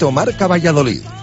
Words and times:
Directo 0.00 0.10
Marca 0.12 0.46
Valladolid. 0.46 1.19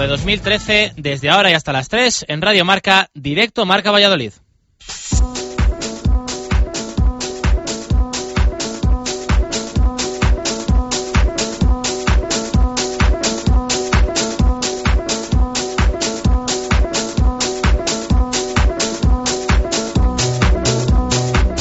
De 0.00 0.08
marzo 0.08 0.24
de 0.24 0.32
2013, 0.32 0.92
desde 0.96 1.30
ahora 1.30 1.50
y 1.50 1.54
hasta 1.54 1.72
las 1.72 1.88
3, 1.88 2.26
en 2.28 2.40
Radio 2.40 2.64
Marca, 2.64 3.10
directo 3.14 3.66
Marca 3.66 3.90
Valladolid. 3.90 4.32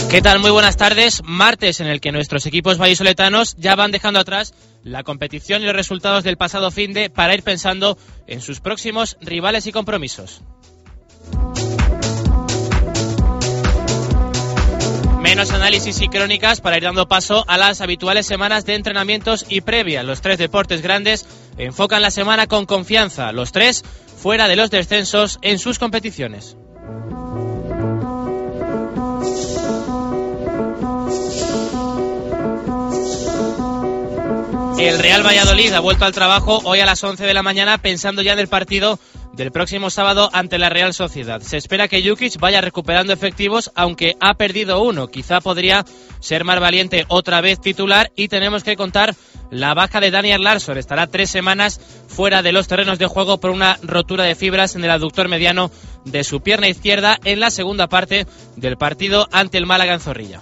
¿Qué 0.09 0.23
tal? 0.23 0.39
Muy 0.39 0.49
buenas 0.49 0.75
tardes. 0.75 1.21
Martes 1.23 1.79
en 1.81 1.87
el 1.87 2.01
que 2.01 2.11
nuestros 2.11 2.45
equipos 2.45 2.77
vallisoletanos 2.77 3.55
ya 3.57 3.75
van 3.75 3.91
dejando 3.91 4.19
atrás 4.19 4.53
la 4.83 5.03
competición 5.03 5.61
y 5.61 5.65
los 5.65 5.75
resultados 5.75 6.23
del 6.23 6.37
pasado 6.37 6.71
fin 6.71 6.93
de 6.93 7.09
para 7.09 7.33
ir 7.33 7.43
pensando 7.43 7.97
en 8.27 8.41
sus 8.41 8.59
próximos 8.59 9.17
rivales 9.21 9.67
y 9.67 9.71
compromisos. 9.71 10.41
Menos 15.21 15.51
análisis 15.51 16.01
y 16.01 16.07
crónicas 16.07 16.61
para 16.61 16.77
ir 16.77 16.83
dando 16.83 17.07
paso 17.07 17.43
a 17.47 17.57
las 17.57 17.81
habituales 17.81 18.25
semanas 18.25 18.65
de 18.65 18.75
entrenamientos 18.75 19.45
y 19.49 19.61
previa. 19.61 20.01
Los 20.01 20.21
tres 20.21 20.37
deportes 20.37 20.81
grandes 20.81 21.27
enfocan 21.57 22.01
la 22.01 22.09
semana 22.09 22.47
con 22.47 22.65
confianza, 22.65 23.31
los 23.33 23.51
tres 23.51 23.83
fuera 24.15 24.47
de 24.47 24.55
los 24.55 24.71
descensos 24.71 25.37
en 25.41 25.59
sus 25.59 25.77
competiciones. 25.77 26.55
El 34.79 34.97
Real 34.97 35.25
Valladolid 35.25 35.73
ha 35.73 35.81
vuelto 35.81 36.05
al 36.05 36.13
trabajo 36.13 36.61
hoy 36.63 36.79
a 36.79 36.85
las 36.85 37.03
11 37.03 37.25
de 37.25 37.33
la 37.33 37.43
mañana 37.43 37.79
pensando 37.79 38.21
ya 38.21 38.31
en 38.31 38.39
el 38.39 38.47
partido 38.47 38.97
del 39.33 39.51
próximo 39.51 39.89
sábado 39.89 40.29
ante 40.31 40.57
la 40.57 40.69
Real 40.69 40.93
Sociedad. 40.93 41.41
Se 41.41 41.57
espera 41.57 41.89
que 41.89 42.01
Jukic 42.01 42.39
vaya 42.39 42.61
recuperando 42.61 43.11
efectivos, 43.11 43.71
aunque 43.75 44.15
ha 44.21 44.35
perdido 44.35 44.81
uno. 44.81 45.09
Quizá 45.09 45.41
podría 45.41 45.85
ser 46.21 46.45
más 46.45 46.61
valiente 46.61 47.03
otra 47.09 47.41
vez 47.41 47.59
titular 47.59 48.13
y 48.15 48.29
tenemos 48.29 48.63
que 48.63 48.77
contar 48.77 49.15
la 49.51 49.73
baja 49.73 49.99
de 49.99 50.11
Daniel 50.11 50.43
Larsson. 50.43 50.77
Estará 50.77 51.07
tres 51.07 51.29
semanas 51.29 51.81
fuera 52.07 52.41
de 52.41 52.53
los 52.53 52.69
terrenos 52.69 52.99
de 52.99 53.07
juego 53.07 53.41
por 53.41 53.51
una 53.51 53.77
rotura 53.83 54.23
de 54.23 54.35
fibras 54.35 54.75
en 54.75 54.85
el 54.85 54.91
aductor 54.91 55.27
mediano 55.27 55.71
de 56.05 56.23
su 56.23 56.39
pierna 56.39 56.69
izquierda 56.69 57.19
en 57.25 57.41
la 57.41 57.51
segunda 57.51 57.87
parte 57.87 58.27
del 58.55 58.77
partido 58.77 59.27
ante 59.33 59.57
el 59.57 59.65
Málaga 59.65 59.93
en 59.93 59.99
Zorrilla. 59.99 60.41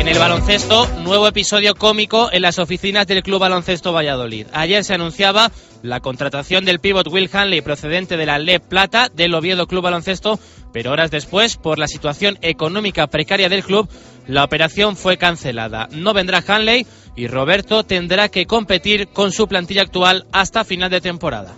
En 0.00 0.08
el 0.08 0.18
baloncesto, 0.18 0.86
nuevo 1.02 1.28
episodio 1.28 1.74
cómico 1.74 2.30
en 2.32 2.40
las 2.40 2.58
oficinas 2.58 3.06
del 3.06 3.22
Club 3.22 3.40
Baloncesto 3.40 3.92
Valladolid. 3.92 4.46
Ayer 4.54 4.82
se 4.82 4.94
anunciaba 4.94 5.52
la 5.82 6.00
contratación 6.00 6.64
del 6.64 6.80
pívot 6.80 7.06
Will 7.08 7.28
Hanley 7.30 7.60
procedente 7.60 8.16
de 8.16 8.24
la 8.24 8.38
LEP 8.38 8.62
Plata 8.62 9.10
del 9.14 9.34
Oviedo 9.34 9.66
Club 9.66 9.82
Baloncesto, 9.82 10.40
pero 10.72 10.92
horas 10.92 11.10
después, 11.10 11.58
por 11.58 11.78
la 11.78 11.86
situación 11.86 12.38
económica 12.40 13.08
precaria 13.08 13.50
del 13.50 13.62
club, 13.62 13.90
la 14.26 14.42
operación 14.42 14.96
fue 14.96 15.18
cancelada. 15.18 15.86
No 15.92 16.14
vendrá 16.14 16.42
Hanley 16.46 16.86
y 17.14 17.26
Roberto 17.26 17.84
tendrá 17.84 18.30
que 18.30 18.46
competir 18.46 19.08
con 19.08 19.32
su 19.32 19.48
plantilla 19.48 19.82
actual 19.82 20.24
hasta 20.32 20.64
final 20.64 20.90
de 20.90 21.02
temporada. 21.02 21.54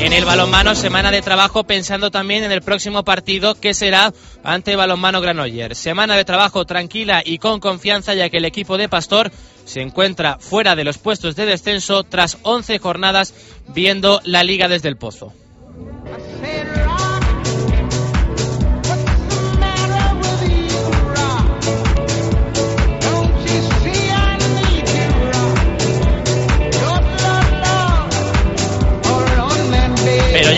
En 0.00 0.12
el 0.12 0.24
balonmano, 0.24 0.76
semana 0.76 1.10
de 1.10 1.22
trabajo 1.22 1.64
pensando 1.64 2.12
también 2.12 2.44
en 2.44 2.52
el 2.52 2.62
próximo 2.62 3.02
partido 3.02 3.56
que 3.56 3.74
será 3.74 4.12
ante 4.44 4.76
Balonmano 4.76 5.20
Granoller. 5.20 5.74
Semana 5.74 6.16
de 6.16 6.24
trabajo 6.24 6.64
tranquila 6.64 7.20
y 7.24 7.38
con 7.38 7.58
confianza 7.58 8.14
ya 8.14 8.30
que 8.30 8.36
el 8.36 8.44
equipo 8.44 8.78
de 8.78 8.88
Pastor 8.88 9.32
se 9.64 9.82
encuentra 9.82 10.38
fuera 10.38 10.76
de 10.76 10.84
los 10.84 10.98
puestos 10.98 11.34
de 11.34 11.46
descenso 11.46 12.04
tras 12.04 12.38
11 12.42 12.78
jornadas 12.78 13.34
viendo 13.74 14.20
la 14.24 14.44
liga 14.44 14.68
desde 14.68 14.88
el 14.88 14.96
pozo. 14.96 15.32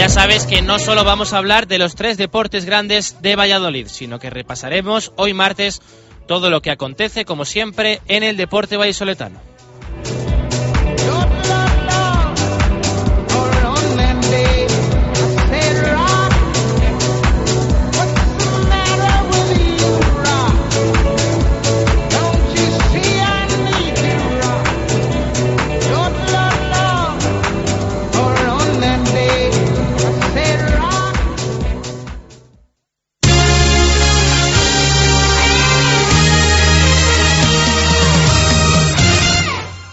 Ya 0.01 0.09
sabes 0.09 0.47
que 0.47 0.63
no 0.63 0.79
solo 0.79 1.05
vamos 1.05 1.35
a 1.35 1.37
hablar 1.37 1.67
de 1.67 1.77
los 1.77 1.95
tres 1.95 2.17
deportes 2.17 2.65
grandes 2.65 3.21
de 3.21 3.37
Valladolid, 3.37 3.87
sino 3.87 4.19
que 4.19 4.31
repasaremos 4.31 5.13
hoy 5.17 5.35
martes 5.35 5.83
todo 6.27 6.49
lo 6.49 6.63
que 6.63 6.71
acontece, 6.71 7.27
como 7.27 7.45
siempre, 7.45 8.01
en 8.09 8.23
el 8.23 8.39
deporte 8.39 8.79
vallisoletano. 8.79 9.50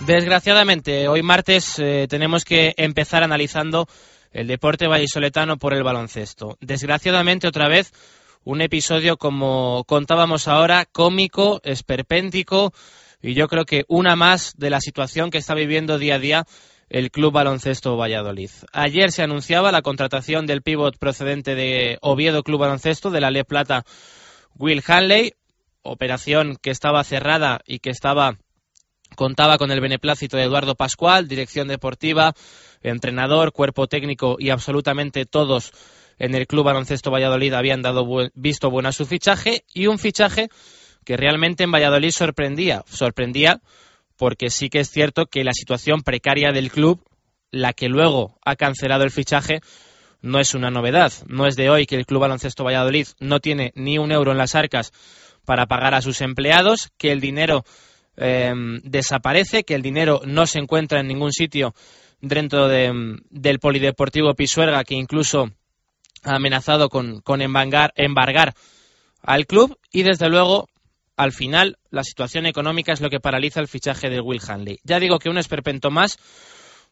Desgraciadamente, 0.07 1.09
hoy 1.09 1.21
martes 1.21 1.77
eh, 1.79 2.07
tenemos 2.09 2.45
que 2.45 2.73
empezar 2.77 3.23
analizando 3.23 3.89
el 4.31 4.47
deporte 4.47 4.87
vallisoletano 4.87 5.57
por 5.57 5.73
el 5.73 5.83
baloncesto. 5.83 6.57
Desgraciadamente, 6.61 7.45
otra 7.45 7.67
vez, 7.67 7.91
un 8.45 8.61
episodio 8.61 9.17
como 9.17 9.83
contábamos 9.83 10.47
ahora, 10.47 10.85
cómico, 10.85 11.59
esperpéntico, 11.65 12.71
y 13.21 13.33
yo 13.33 13.49
creo 13.49 13.65
que 13.65 13.83
una 13.89 14.15
más 14.15 14.53
de 14.55 14.69
la 14.69 14.79
situación 14.79 15.29
que 15.29 15.39
está 15.39 15.53
viviendo 15.55 15.97
día 15.97 16.15
a 16.15 16.19
día 16.19 16.45
el 16.87 17.11
Club 17.11 17.33
Baloncesto 17.33 17.97
Valladolid. 17.97 18.51
Ayer 18.71 19.11
se 19.11 19.23
anunciaba 19.23 19.73
la 19.73 19.81
contratación 19.81 20.45
del 20.45 20.61
pívot 20.61 20.97
procedente 20.97 21.53
de 21.53 21.97
Oviedo 21.99 22.43
Club 22.43 22.61
Baloncesto, 22.61 23.11
de 23.11 23.19
la 23.19 23.29
Le 23.29 23.43
Plata, 23.43 23.83
Will 24.55 24.81
Hanley, 24.87 25.33
operación 25.81 26.55
que 26.61 26.69
estaba 26.69 27.03
cerrada 27.03 27.59
y 27.65 27.79
que 27.79 27.89
estaba 27.89 28.37
contaba 29.17 29.57
con 29.57 29.71
el 29.71 29.81
beneplácito 29.81 30.37
de 30.37 30.43
Eduardo 30.43 30.75
Pascual, 30.75 31.27
dirección 31.27 31.67
deportiva, 31.67 32.35
entrenador, 32.83 33.51
cuerpo 33.51 33.87
técnico 33.87 34.37
y 34.39 34.51
absolutamente 34.51 35.25
todos 35.25 35.71
en 36.19 36.35
el 36.35 36.45
Club 36.45 36.65
Baloncesto 36.65 37.09
Valladolid 37.09 37.53
habían 37.53 37.81
dado 37.81 38.05
visto 38.35 38.69
bueno 38.69 38.89
a 38.89 38.91
su 38.91 39.07
fichaje 39.07 39.65
y 39.73 39.87
un 39.87 39.97
fichaje 39.97 40.49
que 41.03 41.17
realmente 41.17 41.63
en 41.63 41.71
Valladolid 41.71 42.11
sorprendía. 42.11 42.83
Sorprendía 42.87 43.59
porque 44.17 44.51
sí 44.51 44.69
que 44.69 44.81
es 44.81 44.91
cierto 44.91 45.25
que 45.25 45.43
la 45.43 45.53
situación 45.53 46.01
precaria 46.01 46.51
del 46.51 46.71
club 46.71 47.03
la 47.49 47.73
que 47.73 47.89
luego 47.89 48.37
ha 48.45 48.55
cancelado 48.55 49.03
el 49.03 49.11
fichaje, 49.11 49.61
no 50.21 50.39
es 50.39 50.53
una 50.53 50.69
novedad. 50.69 51.11
No 51.25 51.47
es 51.47 51.55
de 51.55 51.71
hoy 51.71 51.87
que 51.87 51.95
el 51.95 52.05
Club 52.05 52.21
Baloncesto 52.21 52.63
Valladolid 52.63 53.07
no 53.19 53.39
tiene 53.39 53.71
ni 53.73 53.97
un 53.97 54.11
euro 54.11 54.31
en 54.31 54.37
las 54.37 54.53
arcas 54.53 54.91
para 55.43 55.65
pagar 55.65 55.95
a 55.95 56.01
sus 56.01 56.21
empleados, 56.21 56.91
que 56.97 57.11
el 57.11 57.21
dinero 57.21 57.63
em, 58.17 58.81
desaparece, 58.83 59.63
que 59.63 59.75
el 59.75 59.81
dinero 59.81 60.21
no 60.25 60.45
se 60.45 60.59
encuentra 60.59 60.99
en 60.99 61.07
ningún 61.07 61.31
sitio 61.31 61.73
dentro 62.19 62.67
del 62.67 63.59
Polideportivo 63.59 64.33
Pisuerga, 64.33 64.83
que 64.83 64.95
incluso 64.95 65.51
ha 66.23 66.35
amenazado 66.35 66.89
con, 66.89 67.21
con 67.21 67.41
embargar, 67.41 67.93
embargar 67.95 68.53
al 69.21 69.45
club 69.45 69.77
y 69.91 70.03
desde 70.03 70.29
luego 70.29 70.67
al 71.15 71.31
final 71.31 71.77
la 71.89 72.03
situación 72.03 72.45
económica 72.45 72.93
es 72.93 73.01
lo 73.01 73.09
que 73.09 73.19
paraliza 73.19 73.59
el 73.59 73.67
fichaje 73.67 74.09
de 74.09 74.21
Will 74.21 74.41
Hanley. 74.47 74.79
Ya 74.83 74.99
digo 74.99 75.19
que 75.19 75.29
un 75.29 75.37
esperpento 75.37 75.91
más 75.91 76.17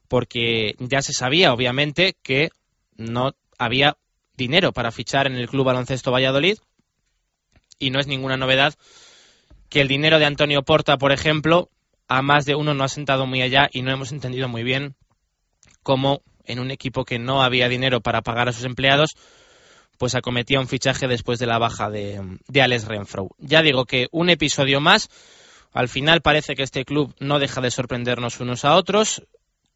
porque 0.08 0.76
ya 0.80 1.02
se 1.02 1.14
sabía 1.14 1.54
obviamente 1.54 2.16
que 2.22 2.50
no 2.98 3.34
había 3.58 3.98
dinero 4.36 4.72
para 4.74 4.92
fichar 4.92 5.28
en 5.28 5.36
el 5.36 5.48
Club 5.48 5.66
Baloncesto 5.66 6.12
Valladolid 6.12 6.58
y 7.80 7.90
no 7.90 8.00
es 8.00 8.08
ninguna 8.08 8.38
novedad 8.38 8.76
que 9.70 9.82
el 9.82 9.88
dinero 9.88 10.20
de 10.20 10.26
Antonio 10.26 10.64
Porta, 10.64 10.98
por 10.98 11.12
ejemplo, 11.12 11.70
a 12.08 12.22
más 12.22 12.46
de 12.46 12.56
uno 12.56 12.74
no 12.74 12.84
ha 12.84 12.90
sentado 12.90 13.26
muy 13.26 13.42
allá 13.42 13.70
y 13.72 13.82
no 13.82 13.92
hemos 13.92 14.12
entendido 14.12 14.48
muy 14.48 14.64
bien 14.64 14.96
cómo 15.84 16.22
en 16.46 16.60
un 16.60 16.72
equipo 16.72 17.06
que 17.06 17.20
no 17.20 17.44
había 17.44 17.68
dinero 17.70 18.02
para 18.02 18.22
pagar 18.22 18.48
a 18.48 18.54
sus 18.54 18.66
empleados, 18.66 19.16
pues 19.98 20.16
acometía 20.16 20.60
un 20.60 20.68
fichaje 20.68 21.08
después 21.08 21.40
de 21.40 21.48
la 21.48 21.58
baja 21.58 21.90
de, 21.90 22.40
de 22.48 22.62
Alex 22.62 22.86
Renfro. 22.86 23.30
Ya 23.40 23.62
digo 23.62 23.86
que 23.86 24.08
un 24.12 24.30
episodio 24.30 24.80
más. 24.80 25.10
Al 25.74 25.90
final 25.90 26.22
parece 26.22 26.56
que 26.56 26.64
este 26.64 26.86
club 26.86 27.14
no 27.20 27.40
deja 27.40 27.62
de 27.62 27.72
sorprendernos 27.72 28.40
unos 28.40 28.66
a 28.66 28.76
otros. 28.76 29.24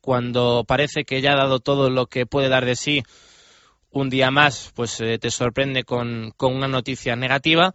Cuando 0.01 0.63
parece 0.65 1.03
que 1.03 1.21
ya 1.21 1.33
ha 1.33 1.38
dado 1.38 1.59
todo 1.59 1.89
lo 1.89 2.07
que 2.07 2.25
puede 2.25 2.47
dar 2.47 2.65
de 2.65 2.75
sí, 2.75 3.03
un 3.91 4.09
día 4.09 4.31
más, 4.31 4.71
pues 4.75 5.00
eh, 5.01 5.18
te 5.19 5.31
sorprende 5.31 5.83
con, 5.83 6.31
con, 6.38 6.56
una 6.56 6.68
noticia 6.68 7.15
negativa. 7.15 7.74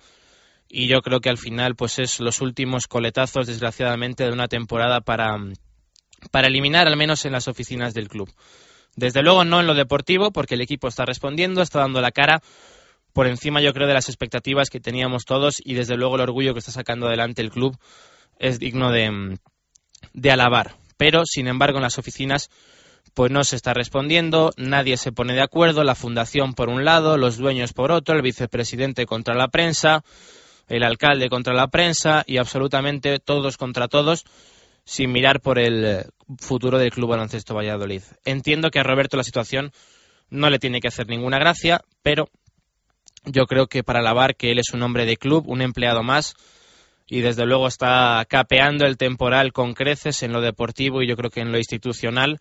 Y 0.69 0.89
yo 0.89 1.03
creo 1.03 1.21
que 1.21 1.29
al 1.29 1.39
final, 1.39 1.77
pues 1.77 1.99
es 1.99 2.21
los 2.21 2.41
últimos 2.41 2.87
coletazos, 2.87 3.47
desgraciadamente, 3.47 4.25
de 4.25 4.33
una 4.33 4.49
temporada 4.49 5.01
para, 5.01 5.37
para 6.31 6.49
eliminar, 6.49 6.87
al 6.87 6.97
menos 6.97 7.25
en 7.25 7.33
las 7.33 7.49
oficinas 7.49 7.95
del 7.95 8.09
club. 8.09 8.33
Desde 8.97 9.23
luego 9.23 9.45
no 9.45 9.61
en 9.61 9.67
lo 9.67 9.75
deportivo, 9.75 10.31
porque 10.33 10.55
el 10.55 10.61
equipo 10.61 10.89
está 10.89 11.05
respondiendo, 11.05 11.63
está 11.63 11.81
dando 11.81 12.01
la 12.01 12.13
cara 12.13 12.43
por 13.13 13.27
encima, 13.27 13.61
yo 13.61 13.73
creo, 13.73 13.87
de 13.87 13.95
las 13.95 14.09
expectativas 14.09 14.71
que 14.71 14.81
teníamos 14.81 15.25
todos 15.25 15.61
y 15.65 15.75
desde 15.75 15.97
luego 15.97 16.17
el 16.17 16.23
orgullo 16.23 16.53
que 16.53 16.59
está 16.59 16.73
sacando 16.73 17.07
adelante 17.07 17.43
el 17.43 17.51
club 17.51 17.77
es 18.39 18.59
digno 18.59 18.91
de, 18.91 19.39
de 20.13 20.31
alabar. 20.31 20.77
Pero, 20.97 21.25
sin 21.25 21.47
embargo, 21.47 21.79
en 21.79 21.83
las 21.83 21.99
oficinas 21.99 22.51
pues 23.15 23.31
no 23.31 23.45
se 23.45 23.55
está 23.55 23.75
respondiendo, 23.75 24.51
nadie 24.57 24.97
se 24.97 25.13
pone 25.13 25.35
de 25.35 25.43
acuerdo, 25.43 25.85
la 25.85 25.95
fundación 25.95 26.55
por 26.55 26.69
un 26.69 26.85
lado, 26.85 27.17
los 27.17 27.37
dueños 27.37 27.73
por 27.73 27.93
otro, 27.93 28.17
el 28.17 28.23
vicepresidente 28.23 29.07
contra 29.07 29.37
la 29.37 29.49
prensa, 29.49 30.03
el 30.69 30.83
alcalde 30.83 31.29
contra 31.29 31.55
la 31.55 31.69
prensa 31.69 32.25
y 32.27 32.39
absolutamente 32.39 33.19
todos 33.19 33.57
contra 33.57 33.89
todos 33.89 34.25
sin 34.85 35.13
mirar 35.13 35.41
por 35.41 35.59
el 35.59 36.05
futuro 36.39 36.79
del 36.79 36.91
Club 36.91 37.11
Baloncesto 37.11 37.55
Valladolid. 37.55 38.03
Entiendo 38.25 38.71
que 38.71 38.81
a 38.81 38.83
Roberto 38.83 39.17
la 39.17 39.25
situación 39.25 39.73
no 40.31 40.51
le 40.51 40.59
tiene 40.59 40.81
que 40.81 40.89
hacer 40.89 41.09
ninguna 41.09 41.39
gracia, 41.39 41.83
pero 42.03 42.29
yo 43.25 43.47
creo 43.47 43.67
que 43.67 43.83
para 43.83 44.01
alabar 44.01 44.37
que 44.37 44.51
él 44.51 44.59
es 44.59 44.75
un 44.75 44.83
hombre 44.83 45.07
de 45.07 45.17
club, 45.17 45.49
un 45.49 45.63
empleado 45.63 46.03
más, 46.03 46.35
y 47.07 47.21
desde 47.21 47.47
luego 47.47 47.67
está 47.67 48.25
capeando 48.29 48.87
el 48.87 48.97
temporal 48.97 49.53
con 49.53 49.75
creces 49.75 50.23
en 50.23 50.33
lo 50.33 50.41
deportivo 50.41 51.03
y 51.03 51.09
yo 51.09 51.17
creo 51.17 51.31
que 51.31 51.41
en 51.41 51.53
lo 51.53 51.59
institucional. 51.59 52.39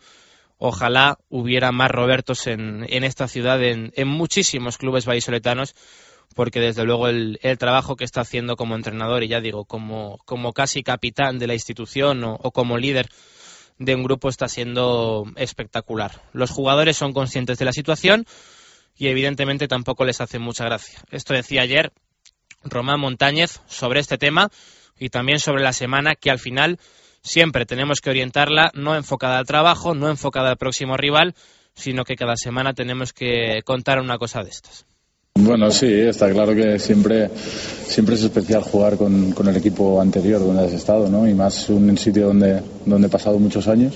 Ojalá 0.58 1.18
hubiera 1.30 1.72
más 1.72 1.92
Robertos 1.92 2.48
en, 2.48 2.86
en 2.88 3.04
esta 3.04 3.28
ciudad, 3.28 3.62
en, 3.62 3.92
en 3.96 4.08
muchísimos 4.08 4.78
clubes 4.78 5.06
vallisoletanos, 5.06 5.76
porque 6.34 6.60
desde 6.60 6.84
luego 6.84 7.08
el, 7.08 7.40
el, 7.42 7.58
trabajo 7.58 7.96
que 7.96 8.04
está 8.04 8.22
haciendo 8.22 8.56
como 8.56 8.76
entrenador 8.76 9.24
y 9.24 9.28
ya 9.28 9.42
digo, 9.42 9.66
como, 9.66 10.20
casi 10.54 10.84
capitán 10.84 11.40
de 11.40 11.48
la 11.48 11.54
institución 11.54 12.24
o, 12.24 12.36
o, 12.36 12.52
como 12.52 12.78
líder 12.78 13.10
de 13.80 13.96
un 13.96 14.04
grupo 14.04 14.30
está 14.30 14.48
siendo 14.48 15.26
espectacular. 15.36 16.22
Los 16.34 16.52
jugadores 16.52 16.98
son 16.98 17.14
conscientes 17.14 17.58
de 17.58 17.66
la 17.66 17.74
situación 17.74 18.26
y 18.96 19.08
evidentemente 19.08 19.68
tampoco 19.68 20.06
les 20.06 20.22
hace 20.22 20.40
mucha 20.40 20.66
gracia. 20.66 21.00
Esto 21.12 21.34
decía 21.34 21.62
ayer 21.62 21.92
Román 22.64 23.00
Montañez 23.00 23.62
sobre 23.68 24.00
este 24.00 24.18
tema 24.18 24.50
y 25.00 25.10
también 25.10 25.40
sobre 25.40 25.64
la 25.64 25.74
semana 25.74 26.16
que 26.16 26.32
al 26.32 26.40
final 26.40 26.80
siempre 27.22 27.66
tenemos 27.66 28.02
que 28.02 28.10
orientarla 28.10 28.72
no 28.74 28.96
enfocada 28.96 29.38
al 29.38 29.46
trabajo, 29.46 29.96
no 29.96 30.10
enfocada 30.10 30.52
al 30.52 30.58
próximo 30.58 30.98
rival, 30.98 31.36
sino 31.74 32.04
que 32.04 32.16
cada 32.16 32.36
semana 32.36 32.74
tenemos 32.74 33.14
que 33.14 33.62
contar 33.66 34.00
una 34.00 34.18
cosa 34.18 34.44
de 34.44 34.50
estas. 34.50 34.86
Bueno, 35.40 35.72
sí, 35.72 35.88
está 35.88 36.30
claro 36.32 36.56
que 36.56 36.78
siempre, 36.78 37.30
siempre 37.86 38.16
es 38.16 38.24
especial 38.24 38.62
jugar 38.62 38.98
con, 38.98 39.32
con, 39.32 39.48
el 39.48 39.58
equipo 39.58 40.00
anterior 40.00 40.40
donde 40.40 40.64
has 40.64 40.74
estado, 40.74 41.10
¿no? 41.10 41.28
Y 41.28 41.34
más 41.34 41.70
un 41.70 41.98
sitio 41.98 42.28
donde, 42.28 42.62
donde 42.86 43.08
he 43.08 43.10
pasado 43.10 43.40
muchos 43.40 43.68
años. 43.68 43.94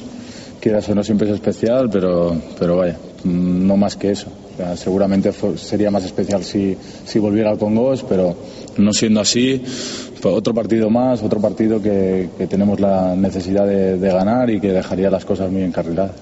Quieras 0.59 0.89
o 0.89 0.95
no, 0.95 1.03
siempre 1.03 1.29
es 1.29 1.35
especial, 1.35 1.89
pero, 1.91 2.35
pero 2.59 2.77
vaya, 2.77 2.97
no 3.23 3.77
más 3.77 3.95
que 3.95 4.11
eso. 4.11 4.27
O 4.55 4.57
sea, 4.57 4.75
seguramente 4.75 5.31
fue, 5.31 5.57
sería 5.57 5.89
más 5.89 6.03
especial 6.03 6.43
si, 6.43 6.75
si 7.05 7.19
volviera 7.19 7.51
al 7.51 7.59
Congos, 7.59 8.03
pero 8.03 8.35
no 8.77 8.91
siendo 8.91 9.21
así, 9.21 9.61
pues 10.21 10.35
otro 10.35 10.53
partido 10.53 10.89
más, 10.89 11.21
otro 11.21 11.39
partido 11.39 11.81
que, 11.81 12.29
que 12.37 12.47
tenemos 12.47 12.79
la 12.79 13.15
necesidad 13.15 13.65
de, 13.67 13.97
de 13.97 14.09
ganar 14.09 14.49
y 14.49 14.59
que 14.59 14.73
dejaría 14.73 15.09
las 15.09 15.23
cosas 15.23 15.49
muy 15.49 15.61
encarriladas. 15.61 16.15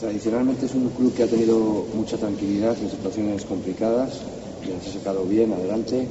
Tradicionalmente 0.00 0.66
es 0.66 0.74
un 0.74 0.90
club 0.90 1.14
que 1.14 1.22
ha 1.22 1.26
tenido 1.26 1.86
mucha 1.94 2.16
tranquilidad 2.16 2.76
en 2.82 2.90
situaciones 2.90 3.44
complicadas 3.44 4.20
que 4.60 4.74
has 4.74 4.84
sacado 4.84 5.24
bien 5.26 5.52
adelante. 5.52 6.08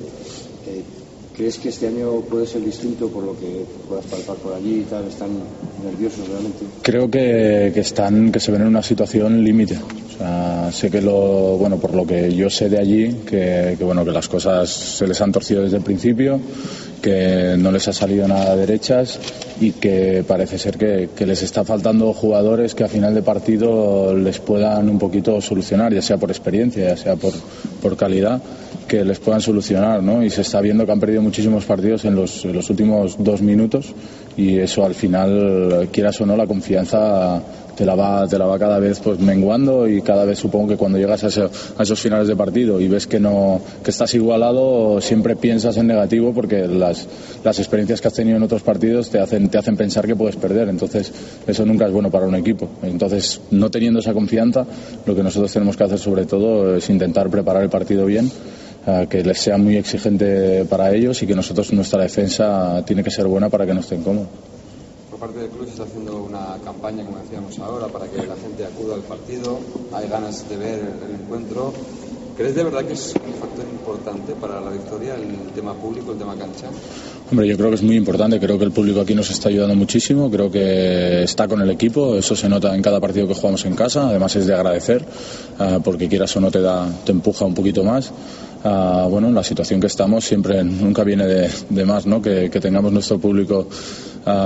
Eh, 0.65 0.83
¿Crees 1.37 1.59
que 1.59 1.69
este 1.69 1.87
año 1.87 2.21
puede 2.21 2.47
ser 2.47 2.65
distinto 2.65 3.09
por 3.09 3.23
lo 3.23 3.39
que 3.39 3.63
puedas 3.87 4.05
palpar 4.07 4.37
por 4.37 4.55
allí 4.55 4.79
y 4.79 4.83
tal? 4.89 5.07
¿Están 5.07 5.29
nerviosos 5.85 6.27
realmente? 6.27 6.65
Creo 6.81 7.11
que, 7.11 7.69
que 7.75 7.79
están, 7.79 8.31
que 8.31 8.39
se 8.39 8.51
ven 8.51 8.61
en 8.61 8.67
una 8.69 8.81
situación 8.81 9.43
límite. 9.43 9.77
O 9.77 10.17
sea, 10.17 10.71
sé 10.71 10.89
que 10.89 10.99
lo, 10.99 11.57
bueno, 11.59 11.77
por 11.77 11.93
lo 11.93 12.07
que 12.07 12.33
yo 12.33 12.49
sé 12.49 12.69
de 12.69 12.79
allí, 12.79 13.17
que, 13.23 13.75
que, 13.77 13.83
bueno, 13.83 14.03
que 14.03 14.11
las 14.11 14.27
cosas 14.27 14.67
se 14.67 15.05
les 15.05 15.21
han 15.21 15.31
torcido 15.31 15.61
desde 15.61 15.77
el 15.77 15.83
principio, 15.83 16.39
que 17.03 17.55
no 17.55 17.71
les 17.71 17.87
ha 17.87 17.93
salido 17.93 18.27
nada 18.27 18.55
de 18.55 18.65
derechas 18.65 19.19
y 19.61 19.73
que 19.73 20.23
parece 20.27 20.57
ser 20.57 20.75
que, 20.79 21.09
que, 21.15 21.27
les 21.27 21.43
está 21.43 21.63
faltando 21.63 22.13
jugadores 22.13 22.73
que 22.73 22.83
a 22.83 22.87
final 22.87 23.13
de 23.13 23.21
partido 23.21 24.15
les 24.15 24.39
puedan 24.39 24.89
un 24.89 24.97
poquito 24.97 25.39
solucionar, 25.39 25.93
ya 25.93 26.01
sea 26.01 26.17
por 26.17 26.31
experiencia, 26.31 26.87
ya 26.89 26.97
sea 26.97 27.15
por, 27.15 27.33
por 27.79 27.95
calidad, 27.95 28.41
que 28.87 29.03
les 29.03 29.19
puedan 29.19 29.41
solucionar, 29.41 30.01
¿no? 30.01 30.23
Y 30.23 30.29
se 30.29 30.41
está 30.41 30.61
viendo 30.61 30.85
que 30.85 30.91
han 30.91 30.99
perdido 30.99 31.21
muchísimos 31.21 31.65
partidos 31.65 32.05
en 32.05 32.15
los, 32.15 32.45
en 32.45 32.53
los 32.53 32.69
últimos 32.69 33.15
dos 33.19 33.41
minutos 33.41 33.93
y 34.37 34.57
eso 34.59 34.85
al 34.85 34.95
final, 34.95 35.89
quieras 35.91 36.19
o 36.21 36.25
no, 36.25 36.37
la 36.37 36.47
confianza 36.47 37.41
te 37.77 37.85
la 37.85 37.93
va, 37.93 38.27
te 38.27 38.39
la 38.39 38.45
va 38.47 38.57
cada 38.57 38.79
vez 38.79 38.99
pues 38.99 39.19
menguando 39.19 39.87
y 39.87 40.01
cada 40.01 40.25
vez 40.25 40.39
supongo 40.39 40.69
que 40.69 40.77
cuando 40.77 40.97
llegas 40.97 41.23
a, 41.23 41.27
ese, 41.27 41.43
a, 41.77 41.83
esos 41.83 42.01
finales 42.01 42.27
de 42.27 42.35
partido 42.35 42.81
y 42.81 42.87
ves 42.87 43.05
que 43.05 43.19
no 43.19 43.61
que 43.83 43.91
estás 43.91 44.15
igualado 44.15 44.99
siempre 44.99 45.35
piensas 45.35 45.77
en 45.77 45.85
negativo 45.85 46.33
porque 46.33 46.67
las, 46.67 47.07
las 47.43 47.59
experiencias 47.59 48.01
que 48.01 48.07
has 48.07 48.15
tenido 48.15 48.35
en 48.35 48.41
otros 48.41 48.63
partidos 48.63 49.11
te 49.11 49.19
hacen 49.19 49.49
te 49.49 49.59
hacen 49.59 49.77
pensar 49.77 50.07
que 50.07 50.15
puedes 50.15 50.35
perder 50.37 50.69
entonces 50.69 51.13
eso 51.45 51.65
nunca 51.67 51.85
es 51.85 51.91
bueno 51.91 52.09
para 52.09 52.25
un 52.25 52.33
equipo 52.33 52.67
entonces 52.81 53.41
no 53.51 53.69
teniendo 53.69 53.99
esa 53.99 54.13
confianza 54.13 54.65
lo 55.05 55.15
que 55.15 55.21
nosotros 55.21 55.53
tenemos 55.53 55.77
que 55.77 55.83
hacer 55.83 55.99
sobre 55.99 56.25
todo 56.25 56.77
es 56.77 56.89
intentar 56.89 57.29
preparar 57.29 57.61
el 57.61 57.69
partido 57.69 58.07
bien 58.07 58.31
que 59.09 59.23
les 59.23 59.39
sea 59.39 59.57
muy 59.57 59.77
exigente 59.77 60.65
para 60.65 60.93
ellos 60.93 61.21
y 61.21 61.27
que 61.27 61.35
nosotros 61.35 61.73
nuestra 61.73 62.01
defensa 62.01 62.83
tiene 62.85 63.03
que 63.03 63.11
ser 63.11 63.27
buena 63.27 63.49
para 63.49 63.65
que 63.65 63.73
no 63.73 63.81
estén 63.81 64.03
cómodos 64.03 64.29
por 65.17 65.29
parte 65.29 65.39
del 65.39 65.49
club 65.49 65.65
se 65.65 65.71
está 65.71 65.83
haciendo 65.83 66.21
una 66.21 66.57
campaña, 66.63 67.03
como 67.03 67.17
decíamos 67.17 67.57
ahora, 67.59 67.87
para 67.87 68.05
que 68.05 68.17
la 68.17 68.35
gente 68.35 68.65
acuda 68.65 68.95
al 68.95 69.01
partido. 69.01 69.59
Hay 69.91 70.07
ganas 70.07 70.47
de 70.47 70.57
ver 70.57 70.79
el 70.79 71.15
encuentro. 71.15 71.73
¿Crees 72.37 72.53
de 72.53 72.63
verdad 72.63 72.85
que 72.85 72.93
es 72.93 73.15
un 73.15 73.33
factor 73.33 73.65
importante 73.65 74.33
para 74.33 74.61
la 74.61 74.69
victoria 74.69 75.15
el 75.15 75.51
tema 75.55 75.73
público, 75.73 76.11
el 76.11 76.19
tema 76.19 76.35
cancha? 76.35 76.67
Hombre, 77.31 77.47
yo 77.47 77.57
creo 77.57 77.69
que 77.69 77.75
es 77.77 77.81
muy 77.81 77.95
importante. 77.95 78.39
Creo 78.39 78.59
que 78.59 78.65
el 78.65 78.71
público 78.71 79.01
aquí 79.01 79.15
nos 79.15 79.31
está 79.31 79.49
ayudando 79.49 79.73
muchísimo. 79.73 80.29
Creo 80.29 80.51
que 80.51 81.23
está 81.23 81.47
con 81.47 81.61
el 81.61 81.71
equipo. 81.71 82.15
Eso 82.15 82.35
se 82.35 82.47
nota 82.47 82.75
en 82.75 82.83
cada 82.83 82.99
partido 82.99 83.27
que 83.27 83.33
jugamos 83.33 83.65
en 83.65 83.73
casa. 83.73 84.09
Además 84.09 84.35
es 84.35 84.45
de 84.45 84.53
agradecer, 84.53 85.03
uh, 85.59 85.81
porque 85.81 86.07
quieras 86.07 86.35
o 86.37 86.41
no 86.41 86.51
te 86.51 86.61
da, 86.61 86.87
te 87.03 87.11
empuja 87.11 87.43
un 87.45 87.55
poquito 87.55 87.83
más. 87.83 88.11
Bueno, 88.63 89.31
la 89.31 89.43
situación 89.43 89.79
que 89.79 89.87
estamos 89.87 90.25
siempre 90.25 90.63
nunca 90.63 91.03
viene 91.03 91.25
de, 91.25 91.85
más, 91.85 92.05
¿no? 92.05 92.21
Que, 92.21 92.49
tengamos 92.49 92.91
nuestro 92.91 93.19
público 93.19 93.67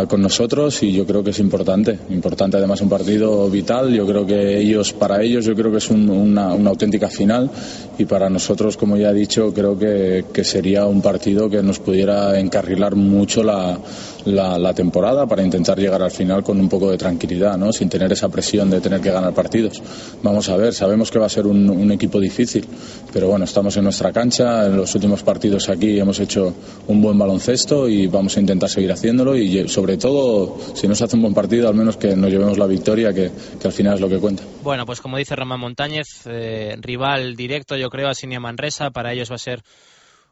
con 0.07 0.21
nosotros 0.21 0.83
y 0.83 0.93
yo 0.93 1.07
creo 1.07 1.23
que 1.23 1.31
es 1.31 1.39
importante, 1.39 1.97
importante 2.11 2.57
además 2.57 2.81
un 2.81 2.89
partido 2.89 3.49
vital. 3.49 3.91
Yo 3.91 4.05
creo 4.05 4.25
que 4.27 4.59
ellos, 4.59 4.93
para 4.93 5.23
ellos, 5.23 5.45
yo 5.45 5.55
creo 5.55 5.71
que 5.71 5.79
es 5.79 5.89
una, 5.89 6.51
auténtica 6.51 7.09
final 7.09 7.49
y 7.97 8.05
para 8.05 8.29
nosotros, 8.29 8.77
como 8.77 8.95
ya 8.95 9.09
he 9.09 9.13
dicho, 9.13 9.51
creo 9.53 9.77
que, 9.77 10.23
sería 10.43 10.85
un 10.85 11.01
partido 11.01 11.49
que 11.49 11.61
nos 11.63 11.79
pudiera 11.79 12.39
encarrilar 12.39 12.95
mucho 12.95 13.43
la, 13.43 13.77
la, 14.25 14.73
temporada 14.73 15.25
para 15.25 15.43
intentar 15.43 15.79
llegar 15.79 16.01
al 16.01 16.11
final 16.11 16.43
con 16.43 16.59
un 16.59 16.69
poco 16.69 16.89
de 16.89 16.97
tranquilidad, 16.97 17.57
¿no? 17.57 17.71
sin 17.71 17.89
tener 17.89 18.11
esa 18.11 18.29
presión 18.29 18.69
de 18.69 18.81
tener 18.81 19.01
que 19.01 19.11
ganar 19.11 19.33
partidos. 19.33 19.81
Vamos 20.23 20.49
a 20.49 20.57
ver, 20.57 20.73
sabemos 20.73 21.11
que 21.11 21.19
va 21.19 21.25
a 21.25 21.29
ser 21.29 21.45
un, 21.47 21.69
un 21.69 21.91
equipo 21.91 22.19
difícil, 22.19 22.65
pero 23.13 23.27
bueno, 23.27 23.45
estamos 23.45 23.75
en 23.77 23.83
nuestra 23.83 24.00
cancha, 24.09 24.65
en 24.65 24.77
los 24.77 24.95
últimos 24.95 25.21
partidos 25.21 25.67
aquí 25.67 25.99
hemos 25.99 26.17
hecho 26.21 26.53
un 26.87 27.01
buen 27.01 27.17
baloncesto 27.17 27.89
y 27.89 28.07
vamos 28.07 28.37
a 28.37 28.39
intentar 28.39 28.69
seguir 28.69 28.89
haciéndolo 28.93 29.35
y 29.35 29.67
sobre 29.67 29.97
todo, 29.97 30.57
si 30.73 30.87
no 30.87 30.95
se 30.95 31.03
hace 31.03 31.17
un 31.17 31.23
buen 31.23 31.33
partido, 31.33 31.67
al 31.67 31.75
menos 31.75 31.97
que 31.97 32.15
nos 32.15 32.31
llevemos 32.31 32.57
la 32.57 32.67
victoria, 32.67 33.13
que, 33.13 33.29
al 33.63 33.71
final 33.73 33.95
es 33.95 34.01
lo 34.01 34.07
que 34.07 34.19
cuenta. 34.19 34.43
Bueno, 34.63 34.85
pues 34.85 35.01
como 35.01 35.17
dice 35.17 35.35
Román 35.35 35.59
Montañez, 35.59 36.21
eh, 36.25 36.77
rival 36.79 37.35
directo, 37.35 37.75
yo 37.75 37.89
creo, 37.89 38.07
a 38.07 38.13
Sinia 38.13 38.39
Manresa, 38.39 38.91
para 38.91 39.11
ellos 39.11 39.29
va 39.29 39.35
a 39.35 39.39
ser 39.39 39.61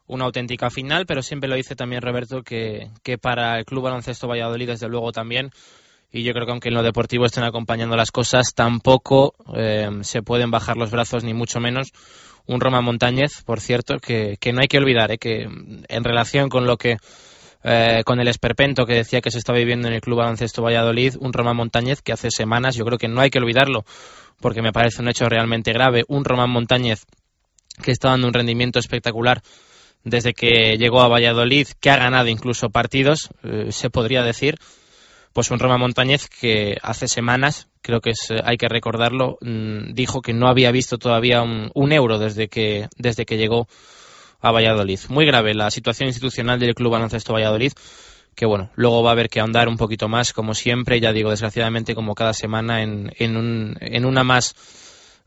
una 0.06 0.24
auténtica 0.24 0.70
final, 0.70 1.04
pero 1.04 1.22
siempre 1.22 1.48
lo 1.48 1.56
dice 1.56 1.76
también 1.76 2.00
Roberto 2.00 2.42
que, 2.42 2.88
que 3.02 3.18
para 3.18 3.58
el 3.58 3.66
Club 3.66 3.84
Baloncesto 3.84 4.26
Valladolid, 4.26 4.68
desde 4.68 4.88
luego 4.88 5.12
también, 5.12 5.50
y 6.12 6.24
yo 6.24 6.32
creo 6.32 6.44
que 6.44 6.52
aunque 6.52 6.68
en 6.68 6.74
lo 6.74 6.82
deportivo 6.82 7.24
estén 7.24 7.44
acompañando 7.44 7.96
las 7.96 8.10
cosas, 8.10 8.52
tampoco 8.54 9.34
eh, 9.54 9.88
se 10.02 10.22
pueden 10.22 10.50
bajar 10.50 10.76
los 10.76 10.90
brazos, 10.90 11.22
ni 11.22 11.34
mucho 11.34 11.60
menos. 11.60 11.92
Un 12.50 12.60
Roma 12.60 12.80
Montañez, 12.80 13.42
por 13.44 13.60
cierto, 13.60 13.98
que, 14.00 14.36
que 14.40 14.52
no 14.52 14.60
hay 14.60 14.66
que 14.66 14.78
olvidar, 14.78 15.12
eh, 15.12 15.18
que 15.18 15.42
en 15.88 16.04
relación 16.04 16.48
con 16.48 16.66
lo 16.66 16.76
que 16.76 16.96
eh, 17.62 18.02
con 18.04 18.18
el 18.18 18.26
esperpento 18.26 18.86
que 18.86 18.94
decía 18.94 19.20
que 19.20 19.30
se 19.30 19.38
está 19.38 19.52
viviendo 19.52 19.86
en 19.86 19.94
el 19.94 20.00
Club 20.00 20.18
Baloncesto 20.18 20.60
Valladolid, 20.60 21.14
un 21.20 21.32
Román 21.32 21.56
Montañez 21.56 22.02
que 22.02 22.12
hace 22.12 22.30
semanas, 22.30 22.74
yo 22.74 22.84
creo 22.84 22.98
que 22.98 23.06
no 23.06 23.20
hay 23.20 23.30
que 23.30 23.38
olvidarlo, 23.38 23.84
porque 24.40 24.62
me 24.62 24.72
parece 24.72 25.00
un 25.00 25.08
hecho 25.08 25.28
realmente 25.28 25.72
grave, 25.72 26.02
un 26.08 26.24
Román 26.24 26.50
Montañez 26.50 27.04
que 27.80 27.92
está 27.92 28.08
dando 28.08 28.26
un 28.26 28.34
rendimiento 28.34 28.80
espectacular 28.80 29.42
desde 30.02 30.32
que 30.32 30.76
llegó 30.76 31.02
a 31.02 31.08
Valladolid, 31.08 31.68
que 31.78 31.90
ha 31.90 31.98
ganado 31.98 32.26
incluso 32.26 32.70
partidos, 32.70 33.30
eh, 33.44 33.70
se 33.70 33.90
podría 33.90 34.24
decir, 34.24 34.56
pues 35.32 35.50
un 35.50 35.58
Román 35.58 35.80
Montañez 35.80 36.28
que 36.28 36.76
hace 36.82 37.08
semanas, 37.08 37.68
creo 37.82 38.00
que 38.00 38.10
es, 38.10 38.32
hay 38.44 38.56
que 38.56 38.68
recordarlo, 38.68 39.38
mm, 39.40 39.92
dijo 39.92 40.22
que 40.22 40.32
no 40.32 40.48
había 40.48 40.72
visto 40.72 40.98
todavía 40.98 41.42
un, 41.42 41.70
un 41.74 41.92
euro 41.92 42.18
desde 42.18 42.48
que, 42.48 42.88
desde 42.96 43.24
que 43.24 43.36
llegó 43.36 43.68
a 44.40 44.50
Valladolid. 44.50 44.98
Muy 45.08 45.26
grave 45.26 45.54
la 45.54 45.70
situación 45.70 46.08
institucional 46.08 46.58
del 46.58 46.74
Club 46.74 46.92
Baloncesto 46.92 47.32
Valladolid, 47.32 47.72
que 48.34 48.46
bueno, 48.46 48.70
luego 48.74 49.02
va 49.02 49.10
a 49.10 49.12
haber 49.12 49.28
que 49.28 49.40
ahondar 49.40 49.68
un 49.68 49.76
poquito 49.76 50.08
más, 50.08 50.32
como 50.32 50.54
siempre, 50.54 51.00
ya 51.00 51.12
digo, 51.12 51.30
desgraciadamente, 51.30 51.94
como 51.94 52.14
cada 52.14 52.32
semana, 52.32 52.82
en, 52.82 53.12
en, 53.18 53.36
un, 53.36 53.76
en 53.80 54.04
una 54.04 54.24
más, 54.24 54.54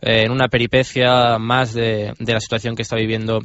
eh, 0.01 0.24
en 0.24 0.31
una 0.31 0.48
peripecia 0.48 1.38
más 1.38 1.74
de, 1.74 2.13
de 2.17 2.33
la 2.33 2.39
situación 2.39 2.75
que 2.75 2.81
está 2.81 2.95
viviendo 2.95 3.41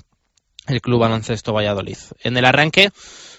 el 0.66 0.80
Club 0.80 1.00
Baloncesto 1.00 1.52
Valladolid. 1.52 1.98
En 2.22 2.36
el 2.36 2.44
arranque, 2.44 2.90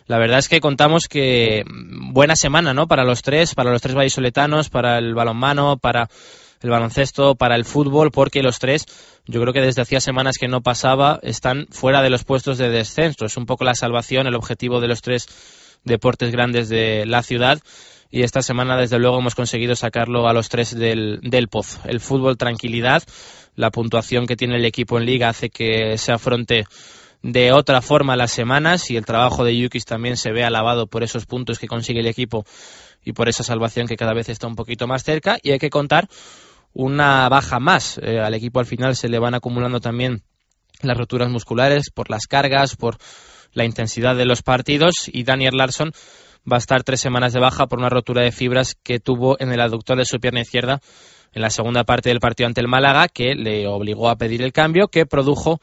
la 0.09 0.17
verdad 0.17 0.39
es 0.39 0.49
que 0.49 0.59
contamos 0.59 1.07
que 1.07 1.63
buena 1.67 2.35
semana, 2.35 2.73
¿no? 2.73 2.87
Para 2.87 3.03
los 3.03 3.21
tres, 3.21 3.53
para 3.53 3.69
los 3.71 3.79
tres 3.79 3.93
vallisoletanos, 3.93 4.71
para 4.71 4.97
el 4.97 5.13
balonmano, 5.13 5.77
para 5.77 6.09
el 6.63 6.69
baloncesto, 6.71 7.35
para 7.35 7.55
el 7.55 7.63
fútbol, 7.63 8.09
porque 8.09 8.41
los 8.41 8.57
tres, 8.57 8.87
yo 9.27 9.39
creo 9.39 9.53
que 9.53 9.61
desde 9.61 9.83
hacía 9.83 10.01
semanas 10.01 10.39
que 10.39 10.47
no 10.47 10.61
pasaba, 10.61 11.19
están 11.21 11.67
fuera 11.69 12.01
de 12.01 12.09
los 12.09 12.23
puestos 12.23 12.57
de 12.57 12.69
descenso. 12.69 13.25
Es 13.25 13.37
un 13.37 13.45
poco 13.45 13.65
la 13.65 13.75
salvación, 13.75 14.25
el 14.25 14.33
objetivo 14.33 14.81
de 14.81 14.87
los 14.87 15.03
tres 15.03 15.27
deportes 15.83 16.31
grandes 16.31 16.69
de 16.69 17.05
la 17.05 17.21
ciudad. 17.21 17.59
Y 18.09 18.23
esta 18.23 18.41
semana, 18.41 18.77
desde 18.77 18.97
luego, 18.97 19.19
hemos 19.19 19.35
conseguido 19.35 19.75
sacarlo 19.75 20.27
a 20.27 20.33
los 20.33 20.49
tres 20.49 20.75
del, 20.75 21.19
del 21.21 21.49
pozo. 21.49 21.81
El 21.85 21.99
fútbol, 21.99 22.35
tranquilidad. 22.35 23.03
La 23.55 23.69
puntuación 23.69 24.25
que 24.25 24.35
tiene 24.35 24.55
el 24.55 24.65
equipo 24.65 24.97
en 24.97 25.05
liga 25.05 25.29
hace 25.29 25.51
que 25.51 25.99
se 25.99 26.11
afronte 26.11 26.65
de 27.21 27.51
otra 27.51 27.81
forma 27.81 28.15
las 28.15 28.31
semanas 28.31 28.89
y 28.89 28.97
el 28.97 29.05
trabajo 29.05 29.43
de 29.43 29.57
Yukis 29.57 29.85
también 29.85 30.15
se 30.15 30.31
ve 30.31 30.43
alabado 30.43 30.87
por 30.87 31.03
esos 31.03 31.25
puntos 31.25 31.59
que 31.59 31.67
consigue 31.67 31.99
el 31.99 32.07
equipo 32.07 32.45
y 33.03 33.13
por 33.13 33.27
esa 33.27 33.43
salvación 33.43 33.87
que 33.87 33.97
cada 33.97 34.13
vez 34.13 34.29
está 34.29 34.47
un 34.47 34.55
poquito 34.55 34.87
más 34.87 35.03
cerca. 35.03 35.37
Y 35.41 35.51
hay 35.51 35.59
que 35.59 35.69
contar 35.69 36.07
una 36.73 37.27
baja 37.29 37.59
más. 37.59 37.99
Eh, 38.01 38.19
al 38.19 38.33
equipo 38.33 38.59
al 38.59 38.65
final 38.65 38.95
se 38.95 39.09
le 39.09 39.19
van 39.19 39.33
acumulando 39.33 39.79
también 39.79 40.23
las 40.81 40.97
roturas 40.97 41.29
musculares 41.29 41.89
por 41.93 42.09
las 42.09 42.25
cargas, 42.25 42.75
por 42.75 42.97
la 43.53 43.65
intensidad 43.65 44.15
de 44.15 44.25
los 44.25 44.41
partidos 44.41 44.93
y 45.07 45.23
Daniel 45.23 45.57
Larson 45.57 45.91
va 46.49 46.55
a 46.55 46.59
estar 46.59 46.83
tres 46.83 47.01
semanas 47.01 47.33
de 47.33 47.39
baja 47.39 47.67
por 47.67 47.79
una 47.79 47.89
rotura 47.89 48.21
de 48.21 48.31
fibras 48.31 48.75
que 48.81 48.99
tuvo 48.99 49.35
en 49.39 49.51
el 49.51 49.59
aductor 49.59 49.97
de 49.97 50.05
su 50.05 50.19
pierna 50.19 50.41
izquierda 50.41 50.79
en 51.33 51.41
la 51.41 51.49
segunda 51.49 51.83
parte 51.83 52.09
del 52.09 52.19
partido 52.19 52.47
ante 52.47 52.61
el 52.61 52.67
Málaga, 52.67 53.07
que 53.07 53.35
le 53.35 53.67
obligó 53.67 54.09
a 54.09 54.15
pedir 54.15 54.41
el 54.41 54.53
cambio, 54.53 54.87
que 54.87 55.05
produjo 55.05 55.59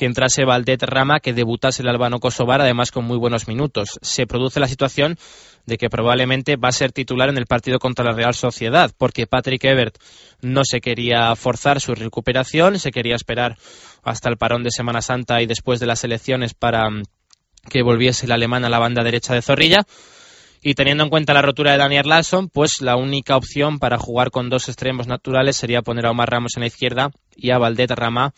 que 0.00 0.06
entrase 0.06 0.46
Valdet 0.46 0.82
Rama, 0.84 1.20
que 1.20 1.34
debutase 1.34 1.82
el 1.82 1.88
albano 1.90 2.20
Kosovar, 2.20 2.62
además 2.62 2.90
con 2.90 3.04
muy 3.04 3.18
buenos 3.18 3.48
minutos. 3.48 3.98
Se 4.00 4.26
produce 4.26 4.58
la 4.58 4.66
situación 4.66 5.18
de 5.66 5.76
que 5.76 5.90
probablemente 5.90 6.56
va 6.56 6.70
a 6.70 6.72
ser 6.72 6.90
titular 6.90 7.28
en 7.28 7.36
el 7.36 7.44
partido 7.44 7.78
contra 7.78 8.06
la 8.06 8.16
Real 8.16 8.32
Sociedad, 8.32 8.90
porque 8.96 9.26
Patrick 9.26 9.62
Ebert 9.62 9.98
no 10.40 10.62
se 10.64 10.80
quería 10.80 11.36
forzar 11.36 11.82
su 11.82 11.94
recuperación, 11.94 12.78
se 12.78 12.92
quería 12.92 13.14
esperar 13.14 13.58
hasta 14.02 14.30
el 14.30 14.38
parón 14.38 14.62
de 14.62 14.70
Semana 14.70 15.02
Santa 15.02 15.42
y 15.42 15.46
después 15.46 15.80
de 15.80 15.86
las 15.86 16.02
elecciones 16.02 16.54
para 16.54 16.88
mm, 16.88 17.02
que 17.68 17.82
volviese 17.82 18.24
el 18.24 18.32
alemán 18.32 18.64
a 18.64 18.70
la 18.70 18.78
banda 18.78 19.04
derecha 19.04 19.34
de 19.34 19.42
Zorrilla. 19.42 19.82
Y 20.62 20.76
teniendo 20.76 21.04
en 21.04 21.10
cuenta 21.10 21.34
la 21.34 21.42
rotura 21.42 21.72
de 21.72 21.78
Daniel 21.78 22.08
Larson, 22.08 22.48
pues 22.48 22.80
la 22.80 22.96
única 22.96 23.36
opción 23.36 23.78
para 23.78 23.98
jugar 23.98 24.30
con 24.30 24.48
dos 24.48 24.70
extremos 24.70 25.06
naturales 25.08 25.58
sería 25.58 25.82
poner 25.82 26.06
a 26.06 26.10
Omar 26.10 26.30
Ramos 26.30 26.52
en 26.56 26.62
la 26.62 26.68
izquierda 26.68 27.10
y 27.36 27.50
a 27.50 27.58
Valdet 27.58 27.90
Rama 27.90 28.32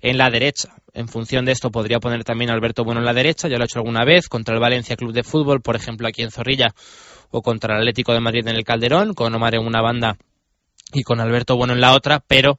en 0.00 0.16
la 0.16 0.30
derecha. 0.30 0.76
En 0.94 1.08
función 1.08 1.44
de 1.44 1.52
esto 1.52 1.70
podría 1.70 2.00
poner 2.00 2.22
también 2.22 2.50
a 2.50 2.54
Alberto 2.54 2.84
Bueno 2.84 3.00
en 3.00 3.06
la 3.06 3.14
derecha, 3.14 3.48
ya 3.48 3.56
lo 3.56 3.62
ha 3.62 3.64
hecho 3.64 3.78
alguna 3.78 4.04
vez, 4.04 4.28
contra 4.28 4.54
el 4.54 4.60
Valencia 4.60 4.96
Club 4.96 5.12
de 5.12 5.22
Fútbol, 5.22 5.62
por 5.62 5.74
ejemplo 5.74 6.06
aquí 6.06 6.22
en 6.22 6.30
Zorrilla, 6.30 6.74
o 7.30 7.40
contra 7.40 7.74
el 7.74 7.80
Atlético 7.80 8.12
de 8.12 8.20
Madrid 8.20 8.46
en 8.46 8.56
el 8.56 8.64
Calderón, 8.64 9.14
con 9.14 9.34
Omar 9.34 9.54
en 9.54 9.66
una 9.66 9.80
banda 9.80 10.18
y 10.92 11.02
con 11.02 11.20
Alberto 11.20 11.56
Bueno 11.56 11.72
en 11.72 11.80
la 11.80 11.94
otra, 11.94 12.22
pero 12.26 12.58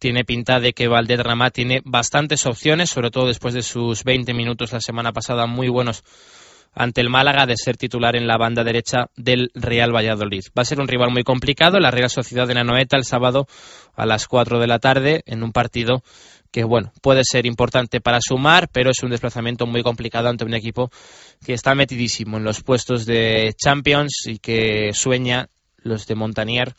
tiene 0.00 0.24
pinta 0.24 0.58
de 0.58 0.72
que 0.72 0.88
Valdez 0.88 1.20
Ramá 1.20 1.50
tiene 1.50 1.80
bastantes 1.84 2.46
opciones, 2.46 2.90
sobre 2.90 3.12
todo 3.12 3.28
después 3.28 3.54
de 3.54 3.62
sus 3.62 4.02
20 4.02 4.34
minutos 4.34 4.72
la 4.72 4.80
semana 4.80 5.12
pasada 5.12 5.46
muy 5.46 5.68
buenos 5.68 6.02
ante 6.74 7.00
el 7.00 7.10
Málaga 7.10 7.46
de 7.46 7.54
ser 7.56 7.76
titular 7.76 8.16
en 8.16 8.26
la 8.26 8.38
banda 8.38 8.64
derecha 8.64 9.06
del 9.14 9.50
Real 9.54 9.94
Valladolid. 9.94 10.42
Va 10.58 10.62
a 10.62 10.64
ser 10.64 10.80
un 10.80 10.88
rival 10.88 11.10
muy 11.12 11.22
complicado, 11.22 11.78
la 11.78 11.90
Real 11.90 12.10
Sociedad 12.10 12.48
de 12.48 12.54
Nanoeta 12.54 12.96
el 12.96 13.04
sábado 13.04 13.46
a 13.94 14.06
las 14.06 14.26
4 14.26 14.58
de 14.58 14.66
la 14.66 14.78
tarde 14.78 15.22
en 15.26 15.44
un 15.44 15.52
partido 15.52 16.02
que 16.52 16.64
bueno, 16.64 16.92
puede 17.00 17.22
ser 17.24 17.46
importante 17.46 18.00
para 18.00 18.18
sumar, 18.20 18.68
pero 18.70 18.90
es 18.90 19.02
un 19.02 19.10
desplazamiento 19.10 19.66
muy 19.66 19.82
complicado 19.82 20.28
ante 20.28 20.44
un 20.44 20.54
equipo 20.54 20.90
que 21.44 21.54
está 21.54 21.74
metidísimo 21.74 22.36
en 22.36 22.44
los 22.44 22.62
puestos 22.62 23.06
de 23.06 23.54
Champions 23.56 24.26
y 24.26 24.38
que 24.38 24.90
sueña 24.92 25.48
los 25.78 26.06
de 26.06 26.14
Montanier 26.14 26.74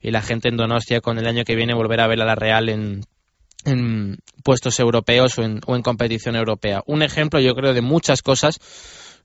y 0.00 0.12
la 0.12 0.22
gente 0.22 0.48
en 0.48 0.56
Donostia 0.56 1.00
con 1.00 1.18
el 1.18 1.26
año 1.26 1.44
que 1.44 1.56
viene 1.56 1.74
volver 1.74 2.00
a 2.00 2.06
ver 2.06 2.22
a 2.22 2.24
la 2.24 2.36
Real 2.36 2.68
en, 2.68 3.04
en 3.64 4.18
puestos 4.44 4.78
europeos 4.78 5.36
o 5.38 5.42
en, 5.42 5.60
o 5.66 5.74
en 5.74 5.82
competición 5.82 6.36
europea. 6.36 6.82
Un 6.86 7.02
ejemplo, 7.02 7.40
yo 7.40 7.54
creo, 7.54 7.74
de 7.74 7.82
muchas 7.82 8.22
cosas 8.22 8.60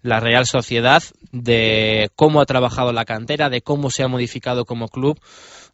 la 0.01 0.19
Real 0.19 0.47
Sociedad, 0.47 1.03
de 1.31 2.09
cómo 2.15 2.41
ha 2.41 2.45
trabajado 2.47 2.91
la 2.91 3.05
cantera, 3.05 3.51
de 3.51 3.61
cómo 3.61 3.91
se 3.91 4.01
ha 4.01 4.07
modificado 4.07 4.65
como 4.65 4.87
club, 4.87 5.19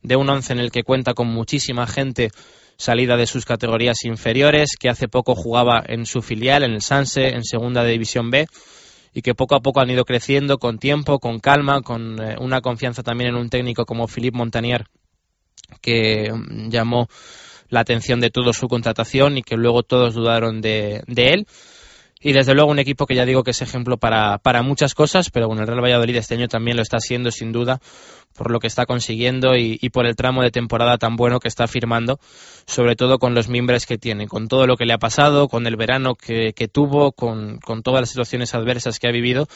de 0.01 0.17
un 0.17 0.29
once 0.29 0.51
en 0.51 0.59
el 0.59 0.69
que 0.69 0.83
cuenta 0.83 1.13
con 1.13 1.27
muchísima 1.27 1.87
gente 1.87 2.31
salida 2.77 3.17
de 3.17 3.25
sus 3.25 3.45
categorías 3.45 4.03
inferiores, 4.05 4.75
que 4.79 4.89
hace 4.89 5.07
poco 5.07 5.35
jugaba 5.35 5.83
en 5.85 6.05
su 6.05 6.21
filial, 6.21 6.63
en 6.63 6.73
el 6.73 6.81
Sanse, 6.81 7.29
en 7.29 7.43
Segunda 7.43 7.83
División 7.83 8.29
B, 8.29 8.47
y 9.13 9.21
que 9.21 9.33
poco 9.33 9.55
a 9.55 9.61
poco 9.61 9.81
han 9.81 9.89
ido 9.89 10.05
creciendo 10.05 10.57
con 10.57 10.77
tiempo, 10.77 11.19
con 11.19 11.39
calma, 11.39 11.81
con 11.81 12.21
eh, 12.21 12.35
una 12.39 12.61
confianza 12.61 13.03
también 13.03 13.31
en 13.31 13.35
un 13.35 13.49
técnico 13.49 13.85
como 13.85 14.07
Philippe 14.07 14.37
Montanier, 14.37 14.85
que 15.81 16.31
mm, 16.31 16.69
llamó 16.69 17.07
la 17.69 17.81
atención 17.81 18.19
de 18.19 18.29
toda 18.29 18.53
su 18.53 18.67
contratación 18.67 19.37
y 19.37 19.43
que 19.43 19.57
luego 19.57 19.83
todos 19.83 20.13
dudaron 20.13 20.61
de, 20.61 21.03
de 21.07 21.33
él 21.33 21.47
y 22.21 22.33
desde 22.33 22.53
luego 22.53 22.71
un 22.71 22.79
equipo 22.79 23.05
que 23.05 23.15
ya 23.15 23.25
digo 23.25 23.43
que 23.43 23.51
es 23.51 23.61
ejemplo 23.61 23.97
para, 23.97 24.37
para 24.39 24.61
muchas 24.63 24.95
cosas, 24.95 25.29
pero 25.29 25.47
bueno, 25.47 25.61
el 25.61 25.67
Real 25.67 25.83
Valladolid 25.83 26.15
este 26.15 26.35
año 26.35 26.47
también 26.47 26.77
lo 26.77 26.83
está 26.83 26.97
haciendo 26.97 27.31
sin 27.31 27.51
duda 27.51 27.79
por 28.37 28.51
lo 28.51 28.59
que 28.59 28.67
está 28.67 28.85
consiguiendo 28.85 29.55
y, 29.55 29.77
por 29.89 30.05
el 30.05 30.15
tramo 30.15 30.43
de 30.43 30.51
temporada 30.51 30.97
tan 30.97 31.15
bueno 31.15 31.39
que 31.39 31.47
está 31.47 31.67
firmando, 31.67 32.19
sobre 32.67 32.95
todo 32.95 33.17
con 33.17 33.33
los 33.33 33.49
miembros 33.49 33.87
que 33.87 33.97
tiene, 33.97 34.27
con 34.27 34.47
todo 34.47 34.67
lo 34.67 34.77
que 34.77 34.85
le 34.85 34.93
ha 34.93 34.99
pasado, 34.99 35.47
con 35.47 35.65
el 35.65 35.75
verano 35.75 36.13
que, 36.13 36.53
que 36.53 36.67
tuvo, 36.67 37.11
con, 37.11 37.57
con 37.59 37.81
todas 37.81 38.01
las 38.01 38.09
situaciones 38.09 38.53
adversas 38.53 38.99
que 38.99 39.07
ha 39.07 39.11
vivido 39.11 39.47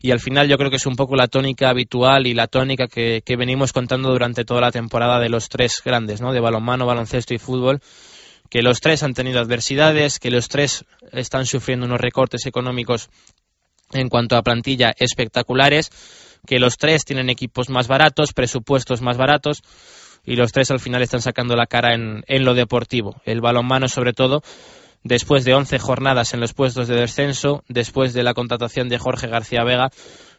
y 0.00 0.12
al 0.12 0.20
final 0.20 0.46
yo 0.48 0.58
creo 0.58 0.70
que 0.70 0.76
es 0.76 0.86
un 0.86 0.94
poco 0.94 1.16
la 1.16 1.26
tónica 1.26 1.70
habitual 1.70 2.26
y 2.26 2.34
la 2.34 2.46
tónica 2.46 2.86
que, 2.86 3.22
que, 3.24 3.36
venimos 3.36 3.72
contando 3.72 4.10
durante 4.10 4.44
toda 4.44 4.60
la 4.60 4.70
temporada 4.70 5.18
de 5.18 5.28
los 5.28 5.48
tres 5.48 5.82
grandes, 5.84 6.20
¿no? 6.20 6.32
De 6.32 6.38
balonmano, 6.38 6.86
baloncesto 6.86 7.34
y 7.34 7.38
fútbol, 7.38 7.80
que 8.50 8.62
los 8.62 8.80
tres 8.80 9.02
han 9.02 9.14
tenido 9.14 9.40
adversidades, 9.40 10.18
que 10.18 10.30
los 10.30 10.48
tres 10.48 10.84
están 11.12 11.46
sufriendo 11.46 11.86
unos 11.86 12.00
recortes 12.00 12.46
económicos 12.46 13.10
en 13.92 14.08
cuanto 14.08 14.36
a 14.36 14.42
plantilla 14.42 14.94
espectaculares, 14.98 15.90
que 16.46 16.58
los 16.58 16.76
tres 16.76 17.04
tienen 17.04 17.30
equipos 17.30 17.68
más 17.68 17.88
baratos, 17.88 18.32
presupuestos 18.32 19.02
más 19.02 19.16
baratos 19.16 19.62
y 20.24 20.36
los 20.36 20.52
tres 20.52 20.70
al 20.70 20.80
final 20.80 21.02
están 21.02 21.22
sacando 21.22 21.56
la 21.56 21.66
cara 21.66 21.94
en, 21.94 22.22
en 22.26 22.44
lo 22.44 22.54
deportivo. 22.54 23.20
El 23.24 23.40
balonmano 23.40 23.88
sobre 23.88 24.12
todo, 24.12 24.42
después 25.02 25.44
de 25.44 25.54
11 25.54 25.78
jornadas 25.78 26.34
en 26.34 26.40
los 26.40 26.54
puestos 26.54 26.88
de 26.88 26.96
descenso, 26.96 27.64
después 27.68 28.12
de 28.12 28.22
la 28.22 28.34
contratación 28.34 28.88
de 28.88 28.98
Jorge 28.98 29.28
García 29.28 29.64
Vega, 29.64 29.90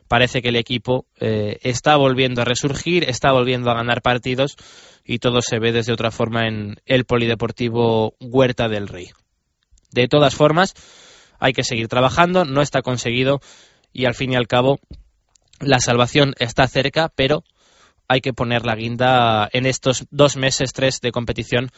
parece 0.10 0.42
que 0.42 0.50
el 0.50 0.58
equipo 0.58 1.06
eh, 1.20 1.60
está 1.62 1.96
volviendo 1.96 2.42
a 2.42 2.46
resurgir, 2.46 3.08
está 3.08 3.32
volviendo 3.32 3.70
a 3.70 3.76
ganar 3.76 4.02
partidos 4.02 4.58
y 5.06 5.20
todo 5.20 5.42
se 5.42 5.60
ve 5.60 5.72
desde 5.72 5.94
otra 5.94 6.12
forma 6.12 6.48
en 6.48 6.78
el 6.86 7.06
Polideportivo 7.06 8.16
Huerta 8.20 8.68
del 8.68 8.88
Rey. 8.88 9.12
De 9.92 10.08
todas 10.08 10.36
formas, 10.36 10.74
hay 11.40 11.54
que 11.54 11.64
seguir 11.64 11.88
trabajando, 11.88 12.44
no 12.44 12.62
está 12.62 12.82
conseguido 12.82 13.40
y 13.94 14.06
al 14.06 14.16
fin 14.16 14.34
y 14.34 14.36
al 14.36 14.48
cabo 14.48 14.80
la 15.60 15.80
salvación 15.80 16.34
está 16.40 16.68
cerca, 16.68 17.10
pero 17.16 17.44
hay 18.08 18.22
que 18.22 18.34
poner 18.34 18.66
la 18.66 18.76
guinda 18.76 19.48
en 19.54 19.68
estos 19.68 20.08
dos 20.10 20.38
meses, 20.38 20.74
tres 20.74 21.02
de 21.02 21.12
competición 21.12 21.70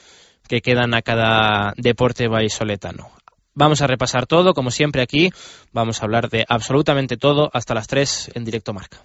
que 0.47 0.61
quedan 0.61 0.93
a 0.93 1.01
cada 1.01 1.73
deporte 1.75 2.29
vallisoletano. 2.29 3.11
Vamos 3.53 3.81
a 3.81 3.87
repasar 3.87 4.27
todo, 4.27 4.53
como 4.53 4.71
siempre 4.71 5.01
aquí, 5.01 5.31
vamos 5.73 6.01
a 6.01 6.05
hablar 6.05 6.29
de 6.29 6.45
absolutamente 6.47 7.17
todo 7.17 7.49
hasta 7.53 7.73
las 7.73 7.87
3 7.87 8.31
en 8.35 8.45
directo 8.45 8.73
marca. 8.73 9.03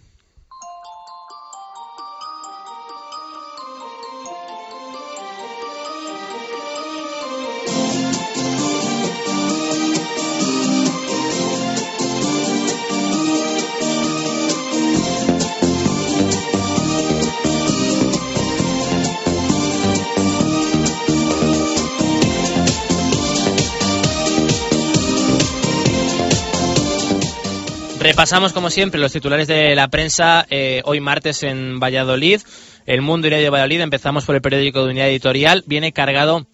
Repasamos, 28.06 28.52
como 28.52 28.70
siempre, 28.70 29.00
los 29.00 29.10
titulares 29.10 29.48
de 29.48 29.74
la 29.74 29.88
prensa 29.88 30.46
eh, 30.48 30.80
hoy 30.84 31.00
martes 31.00 31.42
en 31.42 31.80
Valladolid. 31.80 32.40
El 32.86 33.02
Mundo 33.02 33.26
Diario 33.26 33.46
de 33.46 33.50
Valladolid. 33.50 33.80
Empezamos 33.80 34.24
por 34.24 34.36
el 34.36 34.40
periódico 34.40 34.84
de 34.84 34.90
Unidad 34.90 35.08
Editorial. 35.08 35.64
Viene 35.66 35.90
cargado 35.90 36.46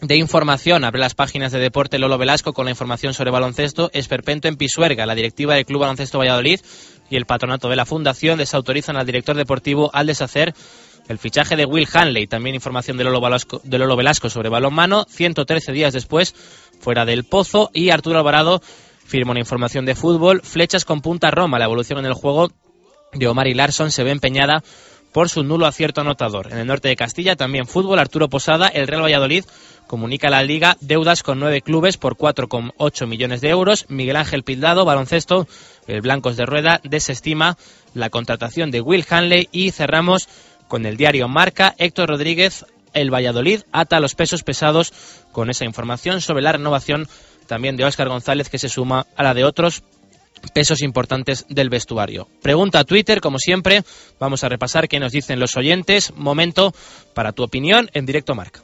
de 0.00 0.16
información. 0.16 0.82
Abre 0.82 0.98
las 0.98 1.14
páginas 1.14 1.52
de 1.52 1.60
Deporte 1.60 2.00
Lolo 2.00 2.18
Velasco 2.18 2.52
con 2.52 2.64
la 2.64 2.72
información 2.72 3.14
sobre 3.14 3.30
baloncesto. 3.30 3.90
Esperpento 3.92 4.48
en 4.48 4.56
Pisuerga. 4.56 5.06
La 5.06 5.14
directiva 5.14 5.54
del 5.54 5.66
Club 5.66 5.82
Baloncesto 5.82 6.18
Valladolid 6.18 6.58
y 7.08 7.14
el 7.14 7.26
patronato 7.26 7.68
de 7.68 7.76
la 7.76 7.86
Fundación 7.86 8.36
desautorizan 8.36 8.96
al 8.96 9.06
director 9.06 9.36
deportivo 9.36 9.92
al 9.94 10.08
deshacer 10.08 10.52
el 11.08 11.18
fichaje 11.18 11.54
de 11.54 11.64
Will 11.64 11.86
Hanley. 11.92 12.26
También 12.26 12.56
información 12.56 12.96
de 12.96 13.04
Lolo 13.04 13.20
Velasco, 13.20 13.60
de 13.62 13.78
Lolo 13.78 13.94
Velasco 13.94 14.30
sobre 14.30 14.48
balonmano. 14.48 15.06
113 15.08 15.70
días 15.70 15.92
después, 15.92 16.34
fuera 16.80 17.04
del 17.04 17.22
pozo. 17.22 17.70
Y 17.72 17.90
Arturo 17.90 18.18
Alvarado 18.18 18.60
firma 19.08 19.30
una 19.30 19.40
información 19.40 19.86
de 19.86 19.94
fútbol. 19.94 20.42
Flechas 20.44 20.84
con 20.84 21.00
punta 21.00 21.30
Roma. 21.30 21.58
La 21.58 21.64
evolución 21.64 21.98
en 21.98 22.04
el 22.04 22.12
juego 22.12 22.50
de 23.14 23.26
Omar 23.26 23.48
y 23.48 23.54
Larson 23.54 23.90
se 23.90 24.04
ve 24.04 24.10
empeñada 24.10 24.62
por 25.12 25.30
su 25.30 25.42
nulo 25.42 25.66
acierto 25.66 26.02
anotador. 26.02 26.52
En 26.52 26.58
el 26.58 26.66
norte 26.66 26.88
de 26.88 26.96
Castilla 26.96 27.34
también 27.34 27.66
fútbol. 27.66 27.98
Arturo 27.98 28.28
Posada, 28.28 28.68
el 28.68 28.86
Real 28.86 29.02
Valladolid 29.02 29.44
comunica 29.86 30.28
a 30.28 30.30
la 30.30 30.42
Liga 30.42 30.76
deudas 30.82 31.22
con 31.22 31.40
nueve 31.40 31.62
clubes 31.62 31.96
por 31.96 32.16
4,8 32.16 33.06
millones 33.06 33.40
de 33.40 33.48
euros. 33.48 33.86
Miguel 33.88 34.16
Ángel 34.16 34.44
Pildado, 34.44 34.84
baloncesto, 34.84 35.48
el 35.86 36.02
Blancos 36.02 36.36
de 36.36 36.44
Rueda, 36.44 36.82
desestima 36.84 37.56
la 37.94 38.10
contratación 38.10 38.70
de 38.70 38.82
Will 38.82 39.06
Hanley 39.08 39.48
y 39.50 39.70
cerramos 39.70 40.28
con 40.68 40.84
el 40.84 40.98
diario 40.98 41.28
Marca. 41.28 41.74
Héctor 41.78 42.10
Rodríguez, 42.10 42.66
el 42.92 43.12
Valladolid, 43.12 43.62
ata 43.72 44.00
los 44.00 44.14
pesos 44.14 44.42
pesados 44.42 44.92
con 45.32 45.48
esa 45.48 45.64
información 45.64 46.20
sobre 46.20 46.42
la 46.42 46.52
renovación 46.52 47.08
también 47.48 47.76
de 47.76 47.84
Óscar 47.84 48.08
González, 48.08 48.48
que 48.48 48.58
se 48.58 48.68
suma 48.68 49.06
a 49.16 49.22
la 49.24 49.34
de 49.34 49.44
otros 49.44 49.82
pesos 50.54 50.82
importantes 50.82 51.46
del 51.48 51.68
vestuario. 51.68 52.28
Pregunta 52.42 52.78
a 52.78 52.84
Twitter, 52.84 53.20
como 53.20 53.38
siempre, 53.38 53.82
vamos 54.20 54.44
a 54.44 54.48
repasar 54.48 54.88
qué 54.88 55.00
nos 55.00 55.10
dicen 55.10 55.40
los 55.40 55.56
oyentes. 55.56 56.12
Momento 56.14 56.72
para 57.14 57.32
tu 57.32 57.42
opinión 57.42 57.90
en 57.92 58.06
directo 58.06 58.36
marca. 58.36 58.62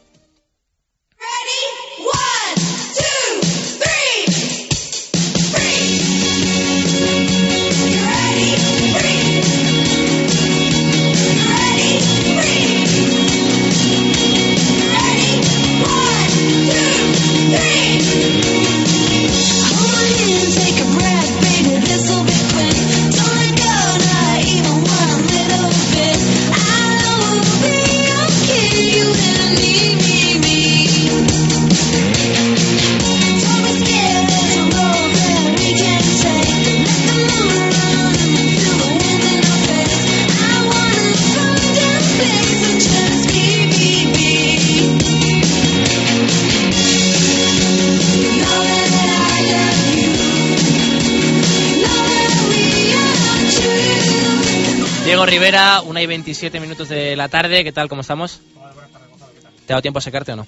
Rivera, 55.27 55.81
una 55.83 56.03
y 56.03 56.07
27 56.07 56.61
minutos 56.61 56.89
de 56.89 57.17
la 57.17 57.29
tarde. 57.29 57.65
¿Qué 57.65 57.73
tal? 57.73 57.89
¿Cómo 57.89 58.03
estamos? 58.03 58.41
¿Te 59.67 59.73
ha 59.73 59.75
dado 59.75 59.83
tiempo 59.83 59.99
a 59.99 60.03
secarte 60.03 60.33
o 60.33 60.37
no? 60.37 60.47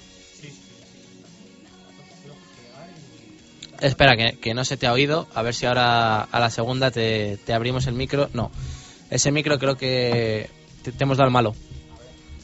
Espera, 3.79 4.15
que, 4.15 4.53
no 4.53 4.65
se 4.65 4.77
te 4.77 4.87
ha 4.87 4.93
oído. 4.93 5.27
A 5.33 5.41
ver 5.41 5.53
si 5.53 5.65
ahora 5.65 6.21
a 6.21 6.39
la 6.39 6.49
segunda 6.49 6.91
te, 6.91 7.39
abrimos 7.53 7.87
el 7.87 7.93
micro. 7.93 8.29
No, 8.33 8.51
ese 9.09 9.31
micro 9.31 9.57
creo 9.57 9.77
que 9.77 10.49
te, 10.83 10.91
hemos 10.99 11.17
dado 11.17 11.27
el 11.27 11.33
malo. 11.33 11.55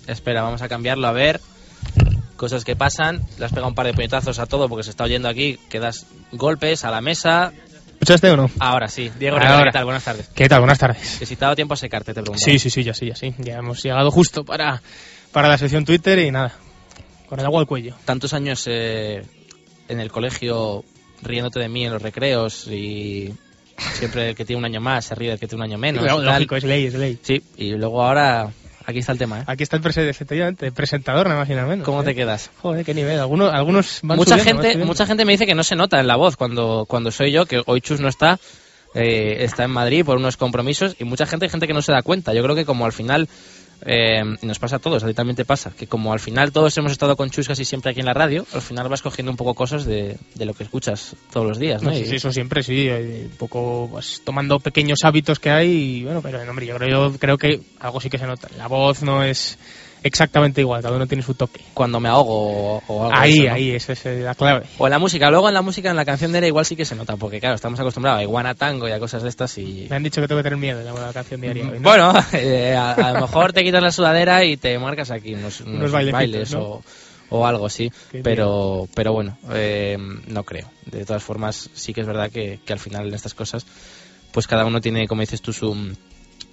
Espera, 0.07 0.41
vamos 0.41 0.61
a 0.61 0.69
cambiarlo. 0.69 1.07
A 1.07 1.11
ver, 1.11 1.41
cosas 2.35 2.63
que 2.63 2.75
pasan. 2.75 3.21
Le 3.37 3.45
has 3.45 3.51
pegado 3.51 3.67
un 3.67 3.75
par 3.75 3.85
de 3.85 3.93
puñetazos 3.93 4.39
a 4.39 4.45
todo 4.45 4.69
porque 4.69 4.83
se 4.83 4.89
está 4.89 5.03
oyendo 5.03 5.29
aquí. 5.29 5.59
Que 5.69 5.79
das 5.79 6.07
golpes 6.31 6.83
a 6.83 6.91
la 6.91 7.01
mesa, 7.01 7.53
¿Escuchaste 8.03 8.31
o 8.31 8.35
no? 8.35 8.51
Ahora 8.59 8.89
sí. 8.89 9.09
Diego 9.17 9.37
¿qué 9.39 9.71
tal? 9.71 9.85
Buenas 9.85 10.03
tardes. 10.03 10.29
¿Qué 10.35 10.49
tal? 10.49 10.59
Buenas 10.59 10.77
tardes. 10.77 11.19
Que 11.19 11.25
si 11.25 11.37
te 11.37 11.45
ha 11.45 11.47
dado 11.47 11.55
tiempo 11.55 11.73
a 11.73 11.77
secarte, 11.77 12.13
te 12.13 12.21
pregunto. 12.21 12.43
Sí, 12.43 12.59
sí, 12.59 12.69
sí, 12.69 12.83
ya 12.83 12.93
sí, 12.93 13.07
ya 13.07 13.15
sí. 13.15 13.33
Ya 13.37 13.59
hemos 13.59 13.81
llegado 13.81 14.11
justo 14.11 14.43
para, 14.43 14.81
para 15.31 15.47
la 15.47 15.57
sesión 15.57 15.85
Twitter 15.85 16.19
y 16.19 16.29
nada, 16.29 16.53
con 17.29 17.39
el 17.39 17.45
agua 17.45 17.61
al 17.61 17.65
cuello. 17.65 17.95
Tantos 18.03 18.33
años 18.33 18.65
eh, 18.69 19.23
en 19.87 20.01
el 20.01 20.11
colegio 20.11 20.83
riéndote 21.21 21.61
de 21.61 21.69
mí 21.69 21.85
en 21.85 21.93
los 21.93 22.01
recreos 22.01 22.67
y 22.67 23.33
siempre 23.93 24.31
el 24.31 24.35
que 24.35 24.43
tiene 24.43 24.59
un 24.59 24.65
año 24.65 24.81
más 24.81 25.05
se 25.05 25.15
ríe 25.15 25.29
del 25.29 25.39
que 25.39 25.47
tiene 25.47 25.63
un 25.63 25.71
año 25.71 25.77
menos. 25.77 26.03
Lógico, 26.03 26.57
es 26.57 26.65
ley, 26.65 26.87
es 26.87 26.95
ley. 26.95 27.17
Sí, 27.21 27.41
y 27.55 27.71
luego 27.71 28.03
ahora 28.03 28.51
Aquí 28.85 28.99
está 28.99 29.13
el 29.13 29.17
tema, 29.17 29.39
¿eh? 29.39 29.43
Aquí 29.47 29.63
está 29.63 29.77
el 29.77 29.81
presentador, 30.73 31.27
nada 31.27 31.39
más 31.39 31.49
y 31.49 31.53
nada 31.53 31.67
menos. 31.67 31.85
¿Cómo 31.85 32.01
¿eh? 32.01 32.05
te 32.05 32.15
quedas? 32.15 32.51
Joder, 32.61 32.85
qué 32.85 32.93
nivel. 32.93 33.19
Algunos, 33.19 33.53
algunos 33.53 33.99
van 34.03 34.17
mucha 34.17 34.37
gente, 34.37 34.77
mucha 34.77 35.05
gente 35.05 35.25
me 35.25 35.31
dice 35.31 35.45
que 35.45 35.55
no 35.55 35.63
se 35.63 35.75
nota 35.75 35.99
en 35.99 36.07
la 36.07 36.15
voz 36.15 36.35
cuando, 36.35 36.85
cuando 36.87 37.11
soy 37.11 37.31
yo, 37.31 37.45
que 37.45 37.61
hoy 37.65 37.81
Chus 37.81 38.01
no 38.01 38.09
está, 38.09 38.39
eh, 38.93 39.37
está 39.39 39.63
en 39.63 39.71
Madrid 39.71 40.03
por 40.03 40.17
unos 40.17 40.37
compromisos 40.37 40.95
y 40.99 41.05
mucha 41.05 41.25
gente, 41.25 41.47
gente 41.49 41.67
que 41.67 41.73
no 41.73 41.81
se 41.81 41.91
da 41.91 42.01
cuenta. 42.01 42.33
Yo 42.33 42.43
creo 42.43 42.55
que 42.55 42.65
como 42.65 42.85
al 42.85 42.93
final 42.93 43.29
eh, 43.85 44.23
nos 44.41 44.59
pasa 44.59 44.77
a 44.77 44.79
todos, 44.79 45.03
a 45.03 45.07
ti 45.07 45.13
también 45.13 45.35
te 45.35 45.45
pasa, 45.45 45.71
que 45.71 45.87
como 45.87 46.13
al 46.13 46.19
final 46.19 46.51
todos 46.51 46.77
hemos 46.77 46.91
estado 46.91 47.15
con 47.15 47.29
Chus 47.29 47.47
casi 47.47 47.65
siempre 47.65 47.91
aquí 47.91 47.99
en 47.99 48.05
la 48.05 48.13
radio, 48.13 48.45
al 48.53 48.61
final 48.61 48.89
vas 48.89 49.01
cogiendo 49.01 49.31
un 49.31 49.37
poco 49.37 49.53
cosas 49.53 49.85
de, 49.85 50.17
de 50.35 50.45
lo 50.45 50.53
que 50.53 50.63
escuchas 50.63 51.15
todos 51.31 51.47
los 51.47 51.59
días, 51.59 51.81
¿no? 51.81 51.93
sí, 51.93 52.05
sí, 52.05 52.15
eso 52.15 52.31
siempre 52.31 52.63
sí, 52.63 52.89
un 52.89 53.37
poco 53.37 53.89
pues, 53.91 54.21
tomando 54.23 54.59
pequeños 54.59 54.99
hábitos 55.03 55.39
que 55.39 55.49
hay, 55.49 55.71
y, 55.71 56.03
bueno, 56.03 56.21
pero 56.21 56.39
hombre, 56.49 56.65
yo 56.65 56.75
creo, 56.77 57.11
yo 57.11 57.17
creo 57.17 57.37
que 57.37 57.61
algo 57.79 57.99
sí 57.99 58.09
que 58.09 58.17
se 58.17 58.27
nota. 58.27 58.49
La 58.57 58.67
voz 58.67 59.03
no 59.03 59.23
es 59.23 59.57
exactamente 60.03 60.61
igual, 60.61 60.81
cada 60.81 60.95
uno 60.95 61.07
tiene 61.07 61.23
su 61.23 61.33
toque. 61.33 61.61
Cuando 61.73 61.99
me 61.99 62.09
ahogo 62.09 62.81
o, 62.87 63.03
algo 63.05 63.15
Ahí, 63.15 63.47
ahí, 63.47 63.71
esa 63.71 63.93
es 63.93 64.05
la 64.05 64.35
clave. 64.35 64.65
O 64.77 64.87
en 64.87 64.91
la 64.91 64.99
música, 64.99 65.29
luego 65.29 65.47
en 65.47 65.53
la 65.53 65.61
música, 65.61 65.89
en 65.89 65.95
la 65.95 66.05
canción 66.05 66.31
de 66.31 66.39
era 66.39 66.47
igual 66.47 66.65
sí 66.65 66.75
que 66.75 66.85
se 66.85 66.95
nota, 66.95 67.17
porque 67.17 67.39
claro, 67.39 67.55
estamos 67.55 67.79
acostumbrados 67.79 68.19
a 68.19 68.23
iguana 68.23 68.55
tango 68.55 68.87
y 68.87 68.91
a 68.91 68.99
cosas 68.99 69.23
de 69.23 69.29
estas 69.29 69.57
y... 69.57 69.87
Me 69.89 69.95
han 69.95 70.03
dicho 70.03 70.21
que 70.21 70.27
tengo 70.27 70.39
que 70.39 70.43
tener 70.43 70.59
miedo 70.59 70.79
de 70.79 70.85
la 70.85 71.13
canción 71.13 71.41
diaria 71.41 71.69
hoy, 71.69 71.79
Bueno, 71.79 72.13
eh, 72.33 72.75
a, 72.75 73.13
lo 73.13 73.21
mejor 73.21 73.53
te 73.53 73.63
quitas 73.63 73.81
la 73.81 73.91
sudadera 73.91 74.43
y 74.43 74.57
te 74.57 74.77
marcas 74.79 75.11
aquí 75.11 75.33
unos, 75.33 75.63
bailes 75.91 76.53
o, 76.53 76.83
o 77.29 77.47
algo 77.47 77.65
así. 77.65 77.91
Qué 78.11 78.21
Pero, 78.21 78.87
pero 78.93 79.13
bueno, 79.13 79.37
eh, 79.51 79.97
no 80.27 80.43
creo. 80.43 80.69
De 80.85 81.05
todas 81.05 81.23
formas, 81.23 81.69
sí 81.73 81.93
que 81.93 82.01
es 82.01 82.07
verdad 82.07 82.29
que, 82.29 82.59
que 82.65 82.73
al 82.73 82.79
final 82.79 83.07
en 83.07 83.13
estas 83.13 83.33
cosas, 83.33 83.65
pues 84.31 84.47
cada 84.47 84.65
uno 84.65 84.81
tiene, 84.81 85.07
como 85.07 85.21
dices 85.21 85.41
tú, 85.41 85.53
su, 85.53 85.95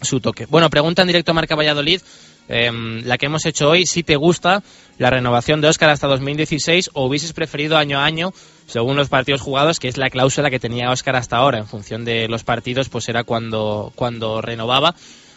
su 0.02 0.20
toque. 0.20 0.46
Bueno, 0.46 0.70
pregunta 0.70 1.02
en 1.02 1.08
directo 1.08 1.32
a 1.32 1.34
Marca 1.34 1.54
Valladolid. 1.54 2.00
Eh, 2.48 2.70
la 3.04 3.18
que 3.18 3.26
hemos 3.26 3.46
hecho 3.46 3.68
hoy, 3.68 3.86
si 3.86 4.02
te 4.02 4.16
gusta 4.16 4.62
la 4.98 5.10
renovación 5.10 5.60
de 5.60 5.68
Oscar 5.68 5.90
hasta 5.90 6.06
2016 6.08 6.90
o 6.94 7.06
hubieses 7.06 7.32
preferido 7.32 7.76
año 7.76 7.98
a 7.98 8.04
año, 8.04 8.32
según 8.66 8.96
los 8.96 9.08
partidos 9.08 9.40
jugados, 9.40 9.78
que 9.78 9.88
es 9.88 9.96
la 9.96 10.10
cláusula 10.10 10.50
que 10.50 10.60
tenía 10.60 10.90
Oscar 10.90 11.16
hasta 11.16 11.36
ahora. 11.36 11.58
En 11.58 11.66
función 11.66 12.04
de 12.04 12.28
los 12.28 12.44
partidos, 12.44 12.88
pues 12.88 13.08
era 13.08 13.24
cuando, 13.24 13.92
cuando 13.94 14.40
renovaba 14.40 14.94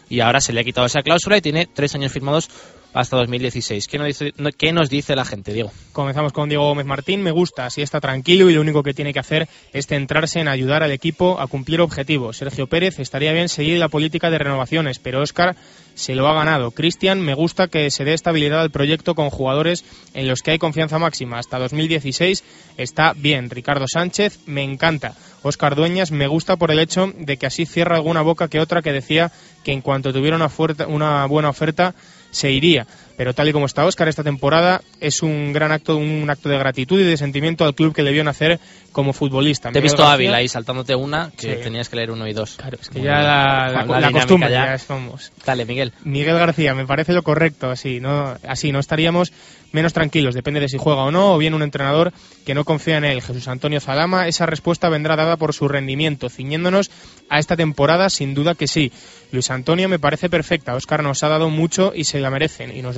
y 0.09 0.19
ahora 0.19 0.41
se 0.41 0.53
le 0.53 0.61
ha 0.61 0.63
quitado 0.63 0.85
esa 0.85 1.01
cláusula 1.01 1.37
y 1.37 1.41
tiene 1.41 1.65
tres 1.65 1.95
años 1.95 2.11
firmados 2.11 2.49
hasta 2.93 3.17
2016. 3.17 3.87
¿Qué 3.87 3.97
nos 3.97 4.07
dice, 4.07 4.33
qué 4.57 4.71
nos 4.71 4.89
dice 4.89 5.15
la 5.15 5.25
gente, 5.25 5.53
Diego? 5.53 5.71
Comenzamos 5.91 6.31
con 6.33 6.49
Diego 6.49 6.65
Gómez 6.65 6.85
Martín. 6.85 7.21
Me 7.21 7.31
gusta, 7.31 7.65
así 7.65 7.81
está 7.81 7.99
tranquilo 7.99 8.49
y 8.49 8.53
lo 8.53 8.61
único 8.61 8.83
que 8.83 8.93
tiene 8.93 9.13
que 9.13 9.19
hacer 9.19 9.47
es 9.73 9.87
centrarse 9.87 10.39
en 10.39 10.47
ayudar 10.47 10.83
al 10.83 10.91
equipo 10.91 11.39
a 11.39 11.47
cumplir 11.47 11.81
objetivos. 11.81 12.37
Sergio 12.37 12.67
Pérez 12.67 12.99
estaría 12.99 13.33
bien 13.33 13.49
seguir 13.49 13.77
la 13.79 13.89
política 13.89 14.29
de 14.29 14.37
renovaciones, 14.37 14.99
pero 14.99 15.21
Óscar 15.21 15.55
se 15.95 16.15
lo 16.15 16.27
ha 16.27 16.33
ganado. 16.33 16.71
Cristian, 16.71 17.21
me 17.21 17.33
gusta 17.35 17.67
que 17.67 17.91
se 17.91 18.03
dé 18.03 18.13
estabilidad 18.13 18.61
al 18.61 18.71
proyecto 18.71 19.13
con 19.15 19.29
jugadores 19.29 19.85
en 20.13 20.27
los 20.27 20.41
que 20.41 20.51
hay 20.51 20.57
confianza 20.59 20.97
máxima. 20.99 21.37
Hasta 21.39 21.59
2016 21.59 22.43
está 22.77 23.13
bien. 23.15 23.49
Ricardo 23.49 23.85
Sánchez, 23.87 24.39
me 24.47 24.63
encanta. 24.63 25.13
Óscar 25.43 25.75
Dueñas, 25.75 26.11
me 26.11 26.27
gusta 26.27 26.55
por 26.55 26.71
el 26.71 26.79
hecho 26.79 27.11
de 27.17 27.37
que 27.37 27.45
así 27.45 27.65
cierra 27.65 27.95
alguna 27.97 28.21
boca 28.21 28.47
que 28.47 28.59
otra 28.59 28.81
que 28.81 28.93
decía 28.93 29.31
que 29.63 29.71
en 29.73 29.81
cuanto 29.81 30.13
tuviera 30.13 30.35
una, 30.37 30.49
fuerza- 30.49 30.87
una 30.87 31.25
buena 31.25 31.49
oferta 31.49 31.93
se 32.33 32.51
iría. 32.51 32.85
Pero 33.15 33.33
tal 33.33 33.47
y 33.47 33.53
como 33.53 33.67
está 33.67 33.85
Óscar 33.85 34.07
esta 34.07 34.23
temporada, 34.23 34.81
es 34.99 35.21
un 35.21 35.53
gran 35.53 35.71
acto, 35.71 35.97
un 35.97 36.27
acto 36.29 36.49
de 36.49 36.57
gratitud 36.57 36.99
y 36.99 37.03
de 37.03 37.15
sentimiento 37.17 37.63
al 37.63 37.75
club 37.75 37.93
que 37.93 38.01
le 38.01 38.11
vio 38.11 38.23
nacer 38.23 38.59
como 38.91 39.13
futbolista. 39.13 39.71
Te 39.71 39.79
he 39.79 39.81
visto 39.81 39.97
García- 39.99 40.13
hábil 40.13 40.33
ahí 40.33 40.47
saltándote 40.47 40.95
una 40.95 41.31
que 41.37 41.55
Sí. 41.57 41.61
tenías 41.63 41.89
que 41.89 41.95
leer 41.95 42.11
uno 42.11 42.27
y 42.27 42.33
dos. 42.33 42.55
Claro, 42.57 42.77
es 42.81 42.89
que 42.89 42.99
Muy 42.99 43.07
ya 43.07 43.13
la, 43.21 43.69
la- 43.71 43.85
La 43.85 43.99
la 43.99 44.11
costumbre, 44.11 44.49
ya. 44.51 44.65
ya 44.65 44.77
somos. 44.79 45.31
Dale, 45.45 45.65
Miguel. 45.65 45.93
Miguel 46.03 46.37
García, 46.37 46.73
me 46.73 46.85
parece 46.85 47.13
lo 47.13 47.21
correcto, 47.23 47.69
así 47.69 47.99
no, 47.99 48.35
así 48.47 48.71
no 48.71 48.79
estaríamos 48.79 49.31
menos 49.71 49.93
tranquilos, 49.93 50.35
depende 50.35 50.59
de 50.59 50.69
si 50.69 50.77
juega 50.77 51.01
o 51.03 51.09
no, 51.11 51.33
o 51.33 51.37
bien 51.39 51.55
un 51.55 51.63
entrenador 51.63 52.13
que 52.45 52.53
no 52.53 52.63
confía 52.63 52.97
en 52.97 53.05
él. 53.05 53.21
Jesús 53.23 53.47
Antonio 53.47 53.79
Zalama, 53.79 54.27
esa 54.27 54.45
respuesta 54.45 54.87
vendrá 54.89 55.15
dada 55.15 55.35
por 55.37 55.53
su 55.53 55.67
rendimiento, 55.67 56.29
ciñéndonos 56.29 56.91
a 57.29 57.39
esta 57.39 57.55
temporada, 57.57 58.09
sin 58.11 58.35
duda 58.35 58.53
que 58.53 58.67
sí. 58.67 58.91
Luis 59.31 59.49
Antonio 59.49 59.89
me 59.89 59.97
parece 59.97 60.29
perfecta, 60.29 60.75
Óscar 60.75 61.01
nos 61.01 61.23
ha 61.23 61.29
dado 61.29 61.49
mucho 61.49 61.91
y 61.95 62.03
se 62.03 62.19
la 62.19 62.29
merecen, 62.29 62.75
y 62.77 62.83
nos 62.83 62.95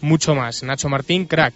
mucho 0.00 0.34
más. 0.34 0.62
Nacho 0.62 0.88
Martín, 0.88 1.26
crack. 1.26 1.54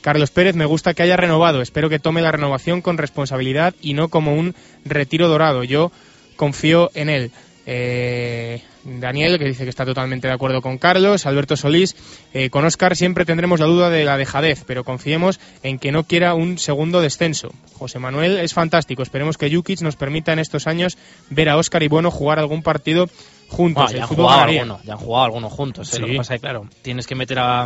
Carlos 0.00 0.30
Pérez, 0.30 0.54
me 0.54 0.64
gusta 0.64 0.94
que 0.94 1.02
haya 1.02 1.16
renovado, 1.16 1.60
espero 1.60 1.88
que 1.88 1.98
tome 1.98 2.22
la 2.22 2.30
renovación 2.30 2.82
con 2.82 2.98
responsabilidad 2.98 3.74
y 3.80 3.94
no 3.94 4.08
como 4.08 4.34
un 4.34 4.54
retiro 4.84 5.28
dorado. 5.28 5.64
Yo 5.64 5.90
confío 6.36 6.90
en 6.94 7.08
él. 7.10 7.30
Eh, 7.66 8.62
Daniel, 8.84 9.38
que 9.38 9.44
dice 9.44 9.64
que 9.64 9.70
está 9.70 9.84
totalmente 9.84 10.26
de 10.26 10.32
acuerdo 10.32 10.62
con 10.62 10.78
Carlos, 10.78 11.26
Alberto 11.26 11.56
Solís, 11.56 11.94
eh, 12.32 12.48
con 12.48 12.64
Oscar 12.64 12.96
siempre 12.96 13.26
tendremos 13.26 13.60
la 13.60 13.66
duda 13.66 13.90
de 13.90 14.04
la 14.04 14.16
dejadez, 14.16 14.64
pero 14.66 14.84
confiemos 14.84 15.38
en 15.62 15.78
que 15.78 15.92
no 15.92 16.04
quiera 16.04 16.32
un 16.32 16.56
segundo 16.56 17.02
descenso. 17.02 17.52
José 17.74 17.98
Manuel 17.98 18.38
es 18.38 18.54
fantástico, 18.54 19.02
esperemos 19.02 19.36
que 19.36 19.54
Jukic 19.54 19.82
nos 19.82 19.96
permita 19.96 20.32
en 20.32 20.38
estos 20.38 20.66
años 20.66 20.96
ver 21.28 21.50
a 21.50 21.58
Oscar 21.58 21.82
y 21.82 21.88
Bueno 21.88 22.10
jugar 22.10 22.38
algún 22.38 22.62
partido 22.62 23.10
juntos. 23.48 23.84
Bueno, 23.84 23.90
El 23.90 23.96
ya 23.96 24.02
han 24.04 24.08
jugado 24.08 24.40
algunos, 24.40 24.82
ya 24.84 24.92
han 24.92 24.98
jugado 24.98 25.24
algunos 25.24 25.52
juntos. 25.52 25.94
¿eh? 25.94 25.98
Lo 26.00 26.06
Sí. 26.06 26.12
que 26.12 26.18
pasa 26.18 26.34
es 26.34 26.40
que, 26.40 26.44
claro, 26.46 26.68
tienes 26.82 27.06
que 27.06 27.14
meter 27.14 27.38
a, 27.38 27.62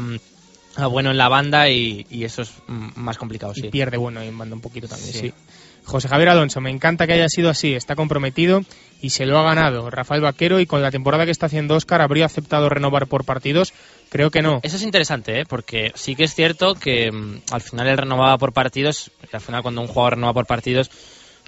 a 0.77 0.87
Bueno 0.87 1.11
en 1.11 1.16
la 1.18 1.29
banda 1.29 1.68
y, 1.68 2.07
y 2.11 2.25
eso 2.25 2.42
es 2.42 2.53
más 2.68 3.18
complicado, 3.18 3.53
Y 3.57 3.62
sí. 3.62 3.68
pierde 3.68 3.97
Bueno 3.97 4.21
en 4.23 4.37
banda 4.38 4.55
un 4.57 4.62
poquito 4.62 4.88
también, 4.88 5.12
Sí. 5.12 5.18
sí. 5.21 5.35
José 5.85 6.07
Javier 6.09 6.29
Alonso, 6.29 6.61
me 6.61 6.71
encanta 6.71 7.09
que 7.09 7.14
haya 7.14 7.29
sido 7.29 7.51
así, 7.51 7.75
está 7.75 7.97
comprometido 7.97 8.61
y 9.01 9.11
se 9.11 9.27
lo 9.27 9.37
ha 9.40 9.42
ganado. 9.42 9.90
Rafael 9.90 10.21
Vaquero, 10.21 10.61
y 10.61 10.66
con 10.66 10.81
la 10.81 10.92
temporada 10.92 11.25
que 11.25 11.33
está 11.33 11.47
haciendo 11.47 11.75
Oscar, 11.75 12.01
¿habría 12.01 12.27
aceptado 12.27 12.68
renovar 12.68 13.09
por 13.09 13.25
partidos? 13.25 13.73
Creo 14.09 14.31
que 14.31 14.42
no. 14.42 14.61
Eso 14.62 14.77
es 14.77 14.83
interesante, 14.85 15.40
¿eh? 15.40 15.45
porque 15.45 15.90
sí 15.97 16.14
que 16.14 16.23
es 16.23 16.35
cierto 16.37 16.77
que 16.77 17.11
mm, 17.11 17.40
al 17.51 17.61
final 17.62 17.88
él 17.88 17.99
renovaba 17.99 18.38
por 18.38 18.53
partidos, 18.53 19.11
y 19.29 19.35
al 19.35 19.42
final 19.42 19.62
cuando 19.62 19.81
un 19.81 19.88
jugador 19.88 20.12
renueva 20.14 20.35
por 20.35 20.47
partidos, 20.47 20.88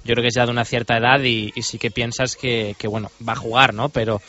yo 0.04 0.12
creo 0.14 0.22
que 0.22 0.28
es 0.28 0.34
ya 0.34 0.44
de 0.44 0.50
una 0.52 0.64
cierta 0.64 0.96
edad 0.96 1.22
y, 1.22 1.52
y 1.54 1.62
sí 1.62 1.78
que 1.78 1.90
piensas 1.90 2.36
que, 2.36 2.74
que, 2.78 2.86
bueno, 2.88 3.10
va 3.26 3.32
a 3.34 3.36
jugar, 3.36 3.74
¿no? 3.74 3.88
Pero, 3.88 4.20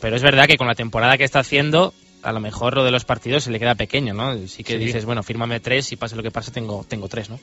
pero 0.00 0.16
es 0.16 0.22
verdad 0.22 0.46
que 0.46 0.56
con 0.56 0.66
la 0.68 0.74
temporada 0.74 1.16
que 1.18 1.24
está 1.24 1.40
haciendo, 1.40 1.92
a 2.22 2.32
lo 2.32 2.40
mejor 2.40 2.74
lo 2.74 2.84
de 2.84 2.90
los 2.90 3.04
partidos 3.04 3.44
se 3.44 3.50
le 3.50 3.58
queda 3.58 3.74
pequeño, 3.74 4.14
¿no? 4.14 4.36
Sí 4.48 4.64
que 4.64 4.74
Sí. 4.78 4.78
dices, 4.84 5.04
bueno, 5.04 5.22
fírmame 5.22 5.60
tres 5.60 5.92
y 5.92 5.96
pase 5.96 6.16
lo 6.16 6.22
que 6.22 6.30
pase, 6.30 6.50
tengo, 6.50 6.84
tengo 6.88 7.08
tres, 7.08 7.28
¿no? 7.30 7.38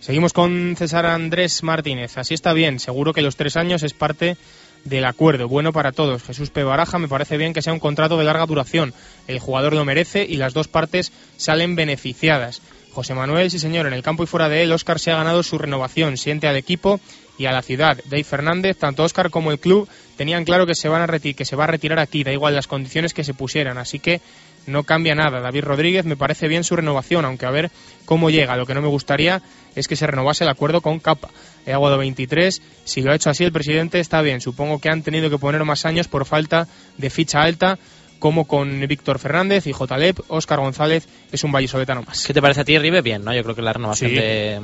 Seguimos 0.00 0.32
con 0.32 0.74
César 0.76 1.06
Andrés 1.06 1.62
Martínez. 1.62 2.18
Así 2.18 2.34
está 2.34 2.52
bien. 2.52 2.78
Seguro 2.78 3.12
que 3.12 3.22
los 3.22 3.36
tres 3.36 3.56
años 3.56 3.82
es 3.82 3.92
parte 3.94 4.36
del 4.84 5.04
acuerdo. 5.06 5.48
Bueno 5.48 5.72
para 5.72 5.90
todos. 5.90 6.22
Jesús 6.22 6.50
P. 6.50 6.62
Baraja, 6.62 6.98
me 6.98 7.08
parece 7.08 7.36
bien 7.38 7.52
que 7.52 7.62
sea 7.62 7.72
un 7.72 7.80
contrato 7.80 8.16
de 8.18 8.24
larga 8.24 8.46
duración. 8.46 8.92
El 9.26 9.40
jugador 9.40 9.72
lo 9.72 9.84
merece 9.84 10.24
y 10.28 10.36
las 10.36 10.52
dos 10.52 10.68
partes 10.68 11.12
salen 11.38 11.74
beneficiadas. 11.74 12.60
José 12.92 13.14
Manuel, 13.14 13.50
sí 13.50 13.58
señor, 13.58 13.86
en 13.86 13.94
el 13.94 14.02
campo 14.02 14.22
y 14.22 14.26
fuera 14.26 14.48
de 14.48 14.62
él, 14.62 14.70
Óscar 14.72 14.98
se 15.00 15.10
ha 15.10 15.16
ganado 15.16 15.42
su 15.42 15.58
renovación. 15.58 16.16
Siente 16.18 16.46
al 16.46 16.56
equipo 16.56 17.00
y 17.38 17.46
a 17.46 17.52
la 17.52 17.62
ciudad. 17.62 17.98
Dave 18.06 18.24
Fernández, 18.24 18.76
tanto 18.78 19.02
Óscar 19.04 19.30
como 19.30 19.50
el 19.52 19.58
club 19.58 19.88
tenían 20.16 20.44
claro 20.44 20.66
que 20.66 20.74
se, 20.74 20.88
van 20.88 21.02
a 21.02 21.06
reti- 21.06 21.34
que 21.34 21.44
se 21.44 21.56
va 21.56 21.64
a 21.64 21.68
retirar 21.68 21.98
aquí, 21.98 22.24
da 22.24 22.32
igual 22.32 22.54
las 22.54 22.66
condiciones 22.66 23.12
que 23.14 23.24
se 23.24 23.34
pusieran. 23.34 23.78
Así 23.78 23.98
que 23.98 24.20
no 24.66 24.82
cambia 24.84 25.14
nada. 25.14 25.40
David 25.40 25.64
Rodríguez 25.64 26.04
me 26.06 26.16
parece 26.16 26.48
bien 26.48 26.64
su 26.64 26.74
renovación, 26.76 27.24
aunque 27.24 27.46
a 27.46 27.50
ver 27.50 27.70
cómo 28.04 28.30
llega. 28.30 28.56
Lo 28.56 28.66
que 28.66 28.74
no 28.74 28.82
me 28.82 28.88
gustaría 28.88 29.42
es 29.76 29.86
que 29.86 29.94
se 29.96 30.06
renovase 30.06 30.44
el 30.44 30.50
acuerdo 30.50 30.80
con 30.80 30.98
Capa. 30.98 31.28
He 31.66 31.72
aguado 31.72 31.98
23. 31.98 32.62
Si 32.84 33.02
lo 33.02 33.12
ha 33.12 33.14
hecho 33.14 33.30
así 33.30 33.44
el 33.44 33.52
presidente 33.52 34.00
está 34.00 34.22
bien. 34.22 34.40
Supongo 34.40 34.80
que 34.80 34.88
han 34.88 35.02
tenido 35.02 35.30
que 35.30 35.38
poner 35.38 35.62
más 35.64 35.84
años 35.84 36.08
por 36.08 36.24
falta 36.24 36.66
de 36.96 37.10
ficha 37.10 37.42
alta, 37.42 37.78
como 38.18 38.46
con 38.48 38.80
Víctor 38.88 39.18
Fernández 39.18 39.66
y 39.66 39.72
J. 39.72 39.94
Óscar 40.28 40.58
González 40.58 41.06
es 41.30 41.44
un 41.44 41.52
vallisoletano 41.52 42.02
más. 42.02 42.24
¿Qué 42.26 42.32
te 42.32 42.40
parece 42.40 42.62
a 42.62 42.64
ti, 42.64 42.78
Ribe? 42.78 43.02
Bien, 43.02 43.22
¿no? 43.22 43.34
Yo 43.34 43.42
creo 43.42 43.54
que 43.54 43.62
la 43.62 43.74
renovación 43.74 44.10
Sí. 44.10 44.16
de, 44.16 44.60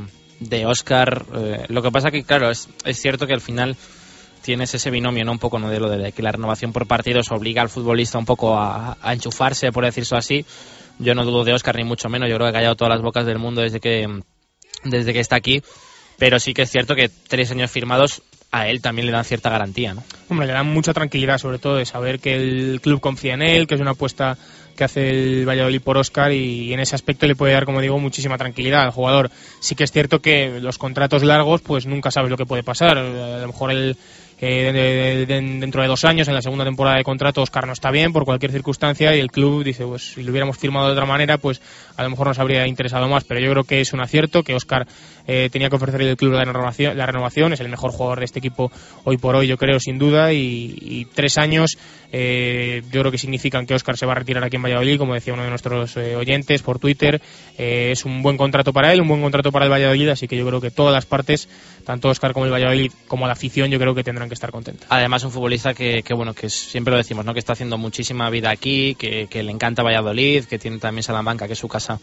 de 0.49 0.67
Oscar. 0.67 1.25
eh, 1.35 1.67
lo 1.69 1.83
que 1.83 1.91
pasa 1.91 2.11
que, 2.11 2.25
claro, 2.25 2.51
es, 2.51 2.69
es 2.85 3.01
cierto 3.01 3.27
que 3.27 3.35
al 3.35 3.41
final 3.41 3.77
tienes 4.43 4.75
ese 4.75 4.91
binomio, 4.91 5.25
¿no? 5.25 5.33
Un 5.33 5.39
poco, 5.39 5.59
¿no? 5.59 5.71
De 5.71 5.81
lo 5.81 5.89
de 5.89 6.13
que 6.13 6.23
la 6.23 6.33
renovación 6.33 6.73
por 6.73 6.87
partidos 6.87 7.31
obliga 7.31 7.63
al 7.63 7.69
futbolista 7.69 8.19
un 8.19 8.27
poco 8.27 8.59
a, 8.59 8.97
enchufarse, 9.05 9.73
por 9.73 9.85
decirlo 9.85 10.19
así. 10.19 10.45
Yo 10.99 11.15
no 11.15 11.25
dudo 11.25 11.45
de 11.45 11.55
Oscar 11.55 11.77
ni 11.77 11.85
mucho 11.85 12.09
menos. 12.09 12.29
Yo 12.29 12.37
creo 12.37 12.47
que 12.47 12.51
ha 12.51 12.61
callado 12.61 12.77
todas 12.77 12.93
las 12.93 13.03
bocas 13.03 13.25
del 13.25 13.39
mundo 13.39 13.63
desde 13.63 13.81
que, 13.81 14.07
desde 14.85 15.13
que 15.13 15.21
está 15.21 15.37
aquí. 15.37 15.63
Pero 16.19 16.39
sí 16.39 16.53
que 16.53 16.63
es 16.63 16.71
cierto 16.71 16.95
que 16.95 17.09
tres 17.09 17.51
años 17.51 17.71
firmados 17.71 18.23
a 18.51 18.69
él 18.69 18.83
también 18.83 19.07
le 19.07 19.13
dan 19.13 19.25
cierta 19.25 19.49
garantía, 19.49 19.95
¿no? 19.95 20.05
Hombre, 20.29 20.47
le 20.47 20.53
dan 20.53 20.67
mucha 20.67 20.93
tranquilidad, 20.93 21.39
sobre 21.39 21.59
todo 21.59 21.77
de 21.77 21.87
saber 21.87 22.21
que 22.21 22.35
el 22.35 22.81
club 22.83 23.01
confía 23.01 23.35
en 23.35 23.43
él, 23.43 23.67
que 23.67 23.77
es 23.77 23.81
una 23.81 23.93
apuesta 23.93 24.37
que 24.77 24.85
hace 24.85 25.11
el 25.11 25.47
Valladolid 25.49 25.81
por 25.83 25.97
Oscar 25.99 26.33
y 26.33 26.73
en 26.73 26.81
ese 26.81 26.95
aspecto 26.95 27.27
le 27.27 27.35
puede 27.37 27.53
dar, 27.53 27.65
como 27.65 27.81
digo, 27.81 27.99
muchísima 27.99 28.39
tranquilidad 28.39 28.83
al 28.83 28.91
jugador. 28.91 29.31
Sí 29.61 29.75
que 29.75 29.85
es 29.85 29.93
cierto 29.93 30.21
que 30.21 30.59
los 30.61 30.79
contratos 30.79 31.23
largos, 31.23 31.61
pues 31.61 31.87
nunca 31.87 32.11
sabes 32.11 32.31
lo 32.31 32.37
que 32.37 32.47
puede 32.47 32.63
pasar. 32.63 32.99
A 32.99 33.39
lo 33.41 33.47
mejor 33.47 33.71
el, 33.71 33.97
eh, 34.41 34.73
de- 34.73 34.73
de- 34.73 35.27
de- 35.27 35.59
dentro 35.61 35.83
de 35.83 35.89
dos 35.89 36.05
años, 36.05 36.27
en 36.27 36.35
la 36.35 36.43
segunda 36.43 36.65
temporada 36.65 36.97
de 36.97 37.05
contrato, 37.05 37.43
Oscar 37.43 37.65
no 37.67 37.73
está 37.73 37.91
bien 37.93 38.13
por 38.13 38.25
cualquier 38.25 38.51
circunstancia 38.51 39.15
y 39.15 39.21
el 39.21 39.31
club 39.31 39.63
dice, 39.63 39.85
pues 39.87 40.15
si 40.15 40.23
lo 40.25 40.31
hubiéramos 40.33 40.59
firmado 40.59 40.87
de 40.87 40.93
otra 40.95 41.07
manera, 41.07 41.39
pues 41.39 41.61
a 41.97 42.03
lo 42.03 42.11
mejor 42.11 42.27
nos 42.27 42.39
habría 42.41 42.67
interesado 42.67 43.07
más. 43.09 43.23
Pero 43.25 43.39
yo 43.41 43.51
creo 43.53 43.65
que 43.65 43.81
es 43.81 43.93
un 43.93 44.01
acierto 44.01 44.43
que 44.43 44.55
Oscar 44.55 44.87
eh, 45.27 45.49
tenía 45.51 45.69
que 45.69 45.77
ofrecerle 45.77 46.11
al 46.11 46.17
club 46.17 46.33
la 46.33 46.45
renovación, 46.45 46.97
la 46.97 47.07
renovación. 47.07 47.53
Es 47.53 47.61
el 47.61 47.69
mejor 47.69 47.93
jugador 47.93 48.19
de 48.19 48.25
este 48.25 48.39
equipo 48.39 48.71
hoy 49.05 49.17
por 49.17 49.37
hoy, 49.37 49.47
yo 49.47 49.57
creo, 49.57 49.79
sin 49.81 49.99
duda. 49.99 50.33
Y, 50.33 51.07
tres 51.15 51.39
años, 51.39 51.79
eh, 52.13 52.83
yo 52.91 53.01
creo 53.01 53.11
que 53.11 53.19
significan 53.19 53.67
que 53.67 53.75
Oscar 53.75 53.97
se 53.97 54.07
va 54.07 54.13
a 54.13 54.17
retirar 54.17 54.45
aquí 54.45 54.57
en 54.57 54.63
Valladolid, 54.63 54.99
como 54.99 55.15
decía 55.15 55.35
uno 55.35 55.45
de 55.45 55.51
nuestros 55.51 55.97
eh, 55.97 56.17
oyentes 56.17 56.63
por 56.63 56.79
Twitter. 56.79 57.21
Eh, 57.59 57.91
es 57.93 58.05
un 58.05 58.23
buen 58.23 58.37
contrato 58.37 58.73
para 58.73 58.93
él, 58.93 59.01
un 59.01 59.09
buen 59.09 59.23
contrato 59.23 59.53
para 59.53 59.67
el 59.67 59.71
Valladolid, 59.71 60.09
así 60.09 60.29
que 60.29 60.37
yo 60.37 60.47
creo 60.47 60.61
que 60.61 60.71
todas 60.71 60.93
las 60.93 61.07
partes, 61.07 61.49
tanto 61.85 62.09
Oscar 62.09 62.33
como 62.33 62.47
el 62.47 62.53
Valladolid, 62.53 62.93
como 63.07 63.27
la 63.27 63.33
afición, 63.33 63.71
yo 63.71 63.79
creo 63.79 63.95
que 63.95 64.05
tendrán 64.05 64.29
que 64.29 64.35
estar 64.35 64.51
contentas. 64.51 64.87
Además, 64.91 65.25
un 65.25 65.31
futbolista 65.31 65.75
que, 65.75 66.03
que, 66.03 66.15
bueno, 66.15 66.35
que 66.35 66.49
siempre 66.51 66.93
lo 66.93 66.99
decimos, 66.99 67.25
¿no? 67.25 67.33
Que 67.33 67.41
está 67.41 67.53
haciendo 67.53 67.79
muchísima 67.79 68.29
vida 68.31 68.51
aquí, 68.51 68.95
que 68.95 69.43
le 69.43 69.51
encanta 69.51 69.83
Valladolid, 69.83 70.45
que 70.45 70.59
tiene 70.59 70.79
también 70.79 71.03
Salamanca, 71.03 71.47
que 71.47 71.55
es 71.55 71.59
su 71.59 71.69
casa 71.69 71.99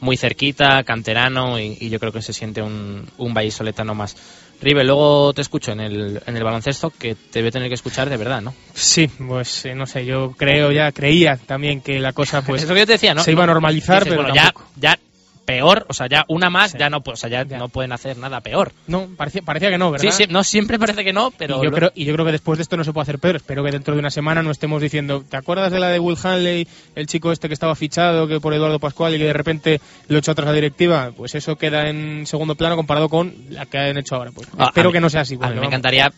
muy 0.00 0.16
cerquita, 0.16 0.82
canterano, 0.84 1.58
y, 1.58 1.76
y 1.80 1.88
yo 1.88 1.98
creo 1.98 2.12
que 2.12 2.22
se 2.22 2.32
siente 2.32 2.62
un, 2.62 3.06
un 3.18 3.34
vallisoletano 3.34 3.94
más. 3.94 4.16
Ribe, 4.60 4.84
luego 4.84 5.32
te 5.32 5.42
escucho 5.42 5.72
en 5.72 5.80
el, 5.80 6.22
en 6.26 6.36
el 6.36 6.44
baloncesto, 6.44 6.90
que 6.90 7.14
te 7.14 7.40
voy 7.40 7.48
a 7.48 7.52
tener 7.52 7.68
que 7.68 7.74
escuchar 7.74 8.08
de 8.08 8.16
verdad, 8.16 8.40
¿no? 8.40 8.54
Sí, 8.72 9.08
pues 9.08 9.66
eh, 9.66 9.74
no 9.74 9.84
sé, 9.86 10.06
yo 10.06 10.32
creo 10.32 10.72
ya, 10.72 10.92
creía 10.92 11.36
también 11.36 11.80
que 11.80 11.98
la 11.98 12.12
cosa 12.12 12.42
pues 12.42 12.62
es 12.64 12.68
lo 12.68 12.74
que 12.74 12.82
yo 12.82 12.86
te 12.86 12.92
decía, 12.92 13.14
¿no? 13.14 13.22
se 13.22 13.32
iba 13.32 13.44
a 13.44 13.46
normalizar, 13.46 14.04
Dices, 14.04 14.16
pero 14.16 14.22
bueno, 14.22 14.34
ya, 14.34 14.54
ya 14.76 14.98
peor, 15.44 15.84
o 15.88 15.92
sea, 15.92 16.06
ya 16.08 16.24
una 16.28 16.48
más 16.50 16.72
ya 16.72 16.88
no, 16.90 17.02
o 17.04 17.16
sea, 17.16 17.28
ya, 17.28 17.44
no 17.44 17.68
pueden 17.68 17.92
hacer 17.92 18.16
nada 18.16 18.40
peor. 18.40 18.72
No, 18.86 19.08
parecía, 19.16 19.42
parecía 19.42 19.70
que 19.70 19.78
no, 19.78 19.90
¿verdad? 19.90 20.10
Sí, 20.10 20.24
sí, 20.24 20.32
no 20.32 20.42
siempre 20.44 20.78
parece 20.78 21.04
que 21.04 21.12
no, 21.12 21.30
pero 21.36 21.60
y 21.60 21.64
yo 21.66 21.72
creo 21.72 21.92
y 21.94 22.04
yo 22.04 22.12
creo 22.14 22.24
que 22.26 22.32
después 22.32 22.58
de 22.58 22.62
esto 22.62 22.76
no 22.76 22.84
se 22.84 22.92
puede 22.92 23.02
hacer 23.02 23.18
peor. 23.18 23.36
Espero 23.36 23.62
que 23.64 23.70
dentro 23.70 23.94
de 23.94 24.00
una 24.00 24.10
semana 24.10 24.42
no 24.42 24.50
estemos 24.50 24.80
diciendo, 24.80 25.22
¿te 25.28 25.36
acuerdas 25.36 25.70
de 25.72 25.80
la 25.80 25.88
de 25.88 25.98
Will 25.98 26.16
Hanley, 26.22 26.66
el 26.94 27.06
chico 27.06 27.30
este 27.32 27.48
que 27.48 27.54
estaba 27.54 27.74
fichado 27.76 28.26
que 28.26 28.40
por 28.40 28.54
Eduardo 28.54 28.78
Pascual 28.78 29.14
y 29.14 29.18
que 29.18 29.24
de 29.24 29.32
repente 29.32 29.80
lo 30.08 30.18
echó 30.18 30.32
atrás 30.32 30.46
la 30.46 30.52
directiva? 30.54 31.12
Pues 31.16 31.34
eso 31.34 31.56
queda 31.56 31.88
en 31.90 32.26
segundo 32.26 32.54
plano 32.54 32.76
comparado 32.76 33.08
con 33.08 33.34
la 33.50 33.66
que 33.66 33.78
han 33.78 33.98
hecho 33.98 34.14
ahora. 34.16 34.30
Pues 34.32 34.48
Ah, 34.58 34.66
espero 34.68 34.88
mí- 34.88 34.92
que 34.94 35.00
no 35.00 35.10
sea 35.10 35.22
así. 35.22 35.34
A 35.34 35.38
mí 35.38 35.42
me 35.46 35.50
vamos. 35.56 35.66
encantaría 35.66 36.12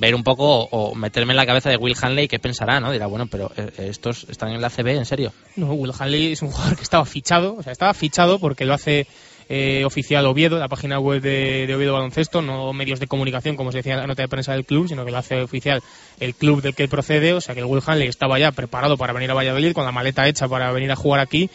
ver 0.00 0.14
un 0.14 0.22
poco 0.22 0.64
o 0.70 0.94
meterme 0.94 1.32
en 1.32 1.36
la 1.36 1.46
cabeza 1.46 1.70
de 1.70 1.76
Will 1.76 1.96
Hanley 2.00 2.28
qué 2.28 2.38
pensará, 2.38 2.80
¿no? 2.80 2.92
Dirá, 2.92 3.06
bueno, 3.06 3.26
pero 3.26 3.50
eh, 3.56 3.70
estos 3.78 4.26
están 4.28 4.50
en 4.50 4.60
la 4.60 4.70
CB, 4.70 4.88
en 4.88 5.06
serio. 5.06 5.32
No, 5.56 5.72
Will 5.72 5.92
Hanley 5.98 6.32
es 6.32 6.42
un 6.42 6.50
jugador 6.50 6.76
que 6.76 6.82
estaba 6.82 7.04
fichado, 7.04 7.56
o 7.56 7.62
sea, 7.62 7.72
estaba 7.72 7.94
fichado 7.94 8.38
porque 8.38 8.64
lo 8.64 8.74
hace 8.74 9.06
eh, 9.48 9.84
oficial 9.86 10.26
Oviedo, 10.26 10.58
la 10.58 10.68
página 10.68 10.98
web 10.98 11.22
de, 11.22 11.66
de 11.66 11.74
Oviedo 11.74 11.94
Baloncesto, 11.94 12.42
no 12.42 12.72
medios 12.74 13.00
de 13.00 13.06
comunicación, 13.06 13.56
como 13.56 13.72
se 13.72 13.78
decía 13.78 13.94
en 13.94 14.00
la 14.00 14.06
nota 14.06 14.22
de 14.22 14.28
prensa 14.28 14.52
del 14.52 14.66
club, 14.66 14.88
sino 14.88 15.04
que 15.04 15.10
lo 15.10 15.18
hace 15.18 15.40
oficial 15.40 15.82
el 16.20 16.34
club 16.34 16.60
del 16.60 16.74
que 16.74 16.86
procede, 16.88 17.32
o 17.32 17.40
sea 17.40 17.54
que 17.54 17.60
el 17.60 17.66
Will 17.66 17.82
Hanley 17.84 18.08
estaba 18.08 18.38
ya 18.38 18.52
preparado 18.52 18.98
para 18.98 19.14
venir 19.14 19.30
a 19.30 19.34
Valladolid, 19.34 19.72
con 19.72 19.84
la 19.84 19.92
maleta 19.92 20.28
hecha 20.28 20.48
para 20.48 20.70
venir 20.72 20.92
a 20.92 20.96
jugar 20.96 21.20
aquí, 21.20 21.48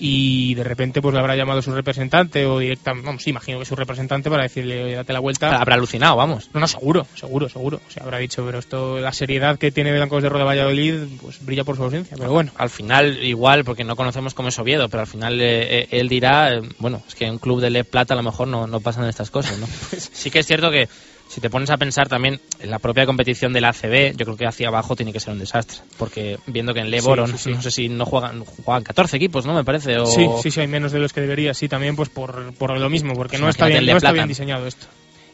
y 0.00 0.54
de 0.54 0.64
repente 0.64 1.02
pues 1.02 1.12
le 1.12 1.20
habrá 1.20 1.36
llamado 1.36 1.60
su 1.60 1.72
representante 1.72 2.46
o 2.46 2.58
directamente, 2.58 3.06
vamos, 3.06 3.22
sí, 3.22 3.30
imagino 3.30 3.58
que 3.58 3.66
su 3.66 3.76
representante 3.76 4.30
para 4.30 4.44
decirle, 4.44 4.82
"Oye, 4.82 4.94
date 4.94 5.12
la 5.12 5.20
vuelta. 5.20 5.60
Habrá 5.60 5.74
alucinado, 5.74 6.16
vamos. 6.16 6.50
No, 6.54 6.60
no, 6.60 6.66
seguro, 6.66 7.06
seguro, 7.14 7.48
seguro. 7.48 7.80
O 7.86 7.90
sea, 7.90 8.02
habrá 8.02 8.18
dicho, 8.18 8.44
pero 8.44 8.58
esto, 8.58 8.98
la 8.98 9.12
seriedad 9.12 9.58
que 9.58 9.70
tiene 9.70 9.92
Blancos 9.92 10.22
de 10.22 10.30
Roda 10.30 10.44
Valladolid, 10.44 11.02
pues 11.20 11.44
brilla 11.44 11.64
por 11.64 11.76
su 11.76 11.84
ausencia. 11.84 12.16
Pero 12.16 12.32
bueno, 12.32 12.50
Al 12.56 12.70
final, 12.70 13.22
igual, 13.22 13.64
porque 13.64 13.84
no 13.84 13.94
conocemos 13.96 14.32
cómo 14.34 14.48
es 14.48 14.58
Oviedo, 14.58 14.88
pero 14.88 15.02
al 15.02 15.06
final 15.06 15.40
eh, 15.40 15.80
eh, 15.80 15.88
él 15.90 16.08
dirá, 16.08 16.54
eh, 16.54 16.62
bueno, 16.78 17.02
es 17.06 17.14
que 17.14 17.26
en 17.26 17.32
un 17.32 17.38
club 17.38 17.60
de 17.60 17.70
Le 17.70 17.84
Plata 17.84 18.14
a 18.14 18.16
lo 18.16 18.22
mejor 18.22 18.48
no, 18.48 18.66
no 18.66 18.80
pasan 18.80 19.06
estas 19.06 19.30
cosas, 19.30 19.58
¿no? 19.58 19.66
sí 19.90 20.30
que 20.30 20.38
es 20.38 20.46
cierto 20.46 20.70
que 20.70 20.88
si 21.30 21.40
te 21.40 21.48
pones 21.48 21.70
a 21.70 21.76
pensar 21.76 22.08
también 22.08 22.40
en 22.58 22.70
la 22.70 22.80
propia 22.80 23.06
competición 23.06 23.52
de 23.52 23.60
la 23.60 23.68
ACB, 23.68 24.16
yo 24.16 24.24
creo 24.24 24.36
que 24.36 24.46
hacia 24.46 24.66
abajo 24.66 24.96
tiene 24.96 25.12
que 25.12 25.20
ser 25.20 25.32
un 25.32 25.38
desastre, 25.38 25.78
porque 25.96 26.38
viendo 26.48 26.74
que 26.74 26.80
en 26.80 26.90
Leboro, 26.90 27.24
Sí, 27.28 27.34
sí, 27.34 27.38
sí. 27.38 27.50
no 27.52 27.62
sé 27.62 27.70
si 27.70 27.88
no 27.88 28.04
juegan, 28.04 28.44
juegan 28.44 28.82
14 28.82 29.16
equipos, 29.16 29.46
¿no? 29.46 29.54
Me 29.54 29.62
parece, 29.62 29.96
o... 29.96 30.06
Sí, 30.06 30.26
sí, 30.42 30.50
sí, 30.50 30.60
hay 30.60 30.66
menos 30.66 30.90
de 30.90 30.98
los 30.98 31.12
que 31.12 31.20
debería, 31.20 31.54
sí, 31.54 31.68
también 31.68 31.94
pues 31.94 32.08
por, 32.08 32.52
por 32.54 32.76
lo 32.76 32.90
mismo, 32.90 33.14
porque 33.14 33.36
Pues 33.36 33.42
no 33.42 33.48
está 33.48 33.66
bien, 33.66 33.86
no 33.86 33.96
está 33.96 34.10
bien 34.10 34.26
diseñado 34.26 34.66
esto. 34.66 34.88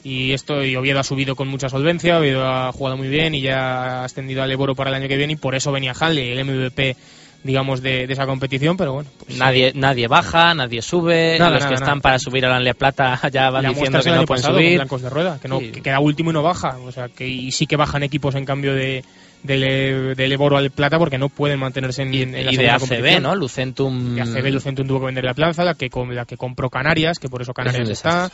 Y 0.05 0.33
esto, 0.35 0.63
y 0.63 0.77
Oviedo 0.77 1.01
ha 1.01 1.03
subido 1.03 1.35
con 1.35 1.49
mucha 1.49 1.71
solvencia, 1.71 2.19
Oviedo 2.19 2.47
ha 2.47 2.71
jugado 2.73 2.99
muy 2.99 3.09
bien 3.09 3.35
y 3.35 3.41
ya 3.41 3.57
ha 3.57 4.05
ascendido 4.05 4.43
al 4.43 4.53
Eboro 4.53 4.75
para 4.75 4.91
el 4.91 4.97
año 4.97 5.09
que 5.09 5.17
viene 5.17 5.33
y 5.33 5.37
por 5.37 5.55
eso 5.55 5.73
venía 5.73 5.95
Hanley, 5.99 6.29
el 6.31 6.45
MVP, 6.45 6.95
digamos, 7.47 7.81
de, 7.81 8.07
de 8.07 8.13
esa 8.13 8.27
competición, 8.27 8.77
pero 8.77 8.93
bueno. 8.93 9.09
Pues, 9.25 9.39
Nadie, 9.39 9.73
nadie 9.75 10.09
baja, 10.09 10.53
nadie 10.55 10.83
sube, 10.83 11.39
Nada, 11.39 11.53
los 11.53 11.61
nada, 11.61 11.69
que 11.69 11.75
están 11.77 12.01
para 12.01 12.19
subir 12.19 12.45
a 12.45 12.51
la 12.51 12.61
Le 12.61 12.75
Plata 12.75 13.19
ya 13.33 13.49
van 13.51 13.63
la 13.63 13.69
diciendo 13.71 14.01
que 14.03 14.11
no 14.11 14.27
pueden 14.27 14.45
subir. 14.45 14.75
Blancos 14.77 15.03
de 15.03 15.11
Rueda, 15.11 15.39
que, 15.41 15.49
no, 15.49 15.61
Sí. 15.61 15.71
que 15.71 15.81
queda 15.81 16.01
último 16.01 16.31
y 16.31 16.35
no 16.35 16.43
baja. 16.43 16.77
O 16.85 16.93
sea, 16.93 17.09
que 17.09 17.27
y 17.27 17.51
sí 17.53 17.67
que 17.67 17.77
bajan 17.77 18.03
equipos 18.03 18.35
en 18.35 18.45
cambio 18.45 18.75
de 18.75 19.03
del, 19.43 20.15
del 20.17 20.33
Eboro 20.33 20.57
al 20.57 20.71
Plata 20.71 20.99
porque 20.99 21.19
no 21.19 21.29
pueden 21.29 21.61
mantenerse 21.61 22.03
en, 22.03 22.13
Y, 22.13 22.23
en 22.23 22.33
la 22.47 22.53
y 22.53 22.57
de 22.57 22.69
ACB. 22.71 23.21
¿no? 23.21 23.35
Lucentum... 23.37 24.17
De 24.17 24.23
ACB 24.23 24.51
Lucentum 24.53 24.87
tuvo 24.87 25.01
que 25.01 25.07
vender 25.07 25.25
la 25.25 25.35
plaza, 25.35 25.65
la 25.65 25.75
que, 25.75 25.89
la 26.11 26.25
que 26.25 26.37
compró 26.37 26.69
Canarias, 26.69 27.19
que 27.19 27.29
por 27.29 27.43
eso 27.43 27.53
Canarias 27.55 27.89
está. 27.89 28.31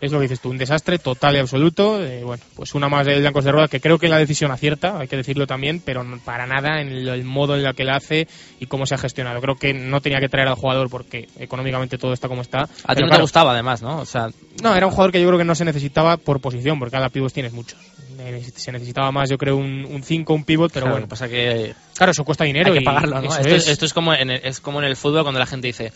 Es 0.00 0.12
lo 0.12 0.18
que 0.18 0.24
dices 0.24 0.40
tú, 0.40 0.50
un 0.50 0.58
desastre 0.58 0.98
total 0.98 1.36
y 1.36 1.38
absoluto. 1.38 2.02
Eh, 2.04 2.22
bueno, 2.24 2.42
pues 2.54 2.74
una 2.74 2.88
más 2.88 3.06
de 3.06 3.18
Blancos 3.20 3.44
de 3.44 3.52
Rueda, 3.52 3.68
que 3.68 3.80
creo 3.80 3.98
que 3.98 4.08
la 4.08 4.18
decisión 4.18 4.50
acierta, 4.50 4.98
hay 4.98 5.08
que 5.08 5.16
decirlo 5.16 5.46
también, 5.46 5.80
pero 5.84 6.04
para 6.24 6.46
nada 6.46 6.80
en 6.80 6.88
el, 6.88 7.08
el 7.08 7.24
modo 7.24 7.56
en 7.56 7.64
el 7.64 7.74
que 7.74 7.84
la 7.84 7.96
hace 7.96 8.28
y 8.60 8.66
cómo 8.66 8.86
se 8.86 8.94
ha 8.94 8.98
gestionado. 8.98 9.40
Creo 9.40 9.56
que 9.56 9.72
no 9.72 10.00
tenía 10.00 10.20
que 10.20 10.28
traer 10.28 10.48
al 10.48 10.56
jugador 10.56 10.90
porque 10.90 11.28
económicamente 11.38 11.96
todo 11.96 12.12
está 12.12 12.28
como 12.28 12.42
está. 12.42 12.62
A 12.84 12.94
ti 12.94 13.00
no 13.00 13.06
te 13.06 13.10
claro, 13.10 13.22
gustaba, 13.22 13.52
además, 13.52 13.82
¿no? 13.82 13.98
O 13.98 14.06
sea, 14.06 14.28
no, 14.62 14.74
era 14.76 14.86
un 14.86 14.92
jugador 14.92 15.12
que 15.12 15.20
yo 15.20 15.26
creo 15.28 15.38
que 15.38 15.44
no 15.44 15.54
se 15.54 15.64
necesitaba 15.64 16.16
por 16.16 16.40
posición, 16.40 16.78
porque 16.78 16.92
cada 16.92 17.08
pivot 17.08 17.32
tienes 17.32 17.52
muchos. 17.52 17.78
Se 18.56 18.72
necesitaba 18.72 19.10
más, 19.12 19.28
yo 19.28 19.36
creo, 19.36 19.56
un 19.56 20.02
5, 20.02 20.32
un 20.34 20.44
pivot, 20.44 20.72
pero 20.72 20.84
claro, 20.84 20.94
bueno. 20.94 21.08
pasa 21.08 21.28
que 21.28 21.74
Claro, 21.96 22.12
eso 22.12 22.24
cuesta 22.24 22.44
dinero. 22.44 22.72
hay 22.72 22.78
que 22.78 22.82
y 22.82 22.84
pagarlo, 22.84 23.18
Esto, 23.20 23.40
es. 23.40 23.46
es, 23.46 23.68
esto 23.68 23.86
es 23.86 23.92
como 23.92 24.14
en 24.14 24.30
el, 24.30 24.40
es 24.44 24.60
como 24.60 24.80
en 24.80 24.86
el 24.86 24.96
fútbol 24.96 25.22
cuando 25.22 25.38
la 25.38 25.46
gente 25.46 25.66
dice, 25.66 25.92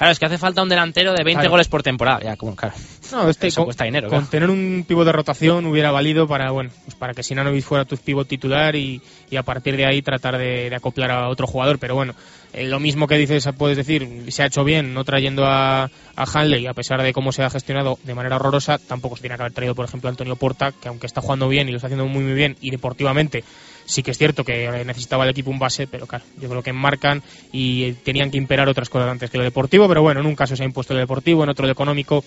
claro, 0.00 0.12
es 0.12 0.18
que 0.18 0.24
hace 0.24 0.38
falta 0.38 0.62
un 0.62 0.68
delantero 0.70 1.12
de 1.12 1.22
20 1.22 1.40
Claro. 1.42 1.50
goles 1.50 1.68
por 1.68 1.82
temporada. 1.82 2.20
Ya, 2.24 2.36
como, 2.36 2.56
claro. 2.56 2.74
No, 3.12 3.28
este 3.28 3.48
Eso 3.48 3.60
con, 3.60 3.64
cuesta 3.66 3.84
dinero, 3.84 4.08
con 4.08 4.18
claro. 4.20 4.30
tener 4.30 4.50
un 4.50 4.84
pivot 4.88 5.04
de 5.04 5.12
rotación 5.12 5.66
hubiera 5.66 5.90
valido 5.90 6.26
para, 6.26 6.50
bueno, 6.52 6.70
pues 6.84 6.94
para 6.94 7.12
que 7.12 7.22
Sinanovic 7.22 7.64
fuera 7.64 7.84
tu 7.84 7.96
pivot 7.96 8.26
titular 8.26 8.74
y, 8.76 9.02
y 9.30 9.36
a 9.36 9.42
partir 9.42 9.76
de 9.76 9.84
ahí 9.84 10.00
tratar 10.00 10.38
de, 10.38 10.70
de 10.70 10.74
acoplar 10.76 11.10
a 11.10 11.28
otro 11.28 11.46
jugador. 11.46 11.78
Pero 11.78 11.94
bueno, 11.96 12.14
eh, 12.52 12.66
lo 12.66 12.80
mismo 12.80 13.06
que 13.06 13.16
dices, 13.18 13.48
puedes 13.58 13.76
decir, 13.76 14.24
se 14.32 14.42
ha 14.42 14.46
hecho 14.46 14.64
bien 14.64 14.94
no 14.94 15.04
trayendo 15.04 15.44
a, 15.44 15.84
a 15.84 16.24
Hanley, 16.34 16.66
a 16.66 16.72
pesar 16.74 17.02
de 17.02 17.12
cómo 17.12 17.32
se 17.32 17.42
ha 17.42 17.50
gestionado 17.50 17.98
de 18.04 18.14
manera 18.14 18.36
horrorosa, 18.36 18.78
tampoco 18.78 19.16
se 19.16 19.22
tiene 19.22 19.36
que 19.36 19.42
haber 19.42 19.52
traído, 19.52 19.74
por 19.74 19.84
ejemplo, 19.84 20.08
a 20.08 20.12
Antonio 20.12 20.36
Porta, 20.36 20.72
que 20.72 20.88
aunque 20.88 21.06
está 21.06 21.20
jugando 21.20 21.48
bien 21.48 21.68
y 21.68 21.72
lo 21.72 21.76
está 21.78 21.88
haciendo 21.88 22.06
muy, 22.06 22.22
muy 22.24 22.34
bien, 22.34 22.56
y 22.60 22.70
deportivamente 22.70 23.44
sí 23.90 24.02
que 24.02 24.10
es 24.12 24.18
cierto 24.18 24.44
que 24.44 24.84
necesitaba 24.86 25.24
el 25.24 25.30
equipo 25.30 25.50
un 25.50 25.58
base, 25.58 25.86
pero 25.86 26.06
claro, 26.06 26.24
yo 26.40 26.48
creo 26.48 26.62
que 26.62 26.72
marcan 26.72 27.22
y 27.52 27.92
tenían 27.92 28.30
que 28.30 28.38
imperar 28.38 28.68
otras 28.68 28.88
cosas 28.88 29.08
antes 29.10 29.30
que 29.30 29.38
lo 29.38 29.44
deportivo, 29.44 29.88
pero 29.88 30.02
bueno, 30.02 30.20
en 30.20 30.26
un 30.26 30.36
caso 30.36 30.54
se 30.56 30.62
ha 30.62 30.66
impuesto 30.66 30.94
el 30.94 31.00
deportivo, 31.00 31.42
en 31.42 31.48
otro 31.50 31.64
el 31.64 31.72
económico, 31.72 32.24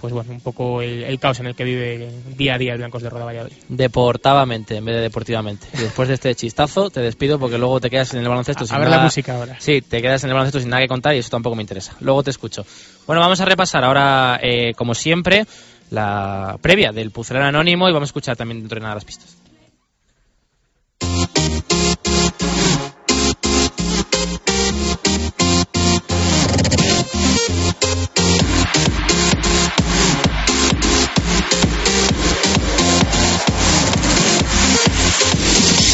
pues 0.00 0.12
bueno, 0.14 0.32
un 0.32 0.40
poco 0.40 0.80
el, 0.80 1.02
el 1.04 1.18
caos 1.18 1.40
en 1.40 1.46
el 1.46 1.54
que 1.54 1.64
vive 1.64 2.10
día 2.36 2.54
a 2.54 2.58
día 2.58 2.72
el 2.72 2.78
Blancos 2.78 3.02
de 3.02 3.10
Roda 3.10 3.24
Valladolid. 3.26 3.56
Deportavamente 3.68 4.76
en 4.76 4.84
vez 4.84 4.94
de 4.96 5.02
deportivamente. 5.02 5.66
Y 5.74 5.78
después 5.82 6.08
de 6.08 6.14
este 6.14 6.34
chistazo 6.34 6.88
te 6.90 7.00
despido 7.00 7.38
porque 7.38 7.58
luego 7.58 7.80
te 7.80 7.90
quedas 7.90 8.14
en 8.14 8.20
el 8.20 8.28
baloncesto 8.28 8.64
A, 8.64 8.66
sin 8.66 8.76
a 8.76 8.78
ver 8.78 8.88
nada- 8.88 8.98
la 8.98 9.04
música 9.04 9.34
ahora. 9.36 9.56
Sí, 9.58 9.82
te 9.82 10.00
quedas 10.00 10.22
en 10.24 10.30
el 10.30 10.34
baloncesto 10.34 10.60
sin 10.60 10.70
nada 10.70 10.80
que 10.82 10.88
contar 10.88 11.14
y 11.14 11.18
eso 11.18 11.28
tampoco 11.30 11.54
me 11.56 11.62
interesa. 11.62 11.94
Luego 12.00 12.22
te 12.22 12.30
escucho. 12.30 12.64
Bueno, 13.06 13.20
vamos 13.20 13.40
a 13.40 13.44
repasar 13.44 13.84
ahora, 13.84 14.38
eh, 14.42 14.72
como 14.74 14.94
siempre, 14.94 15.44
la 15.90 16.56
previa 16.62 16.92
del 16.92 17.10
Pucelano 17.10 17.46
Anónimo 17.46 17.88
y 17.88 17.92
vamos 17.92 18.08
a 18.08 18.10
escuchar 18.10 18.36
también 18.36 18.60
dentro 18.60 18.76
de 18.76 18.82
nada 18.82 18.94
las 18.94 19.04
pistas. 19.04 19.36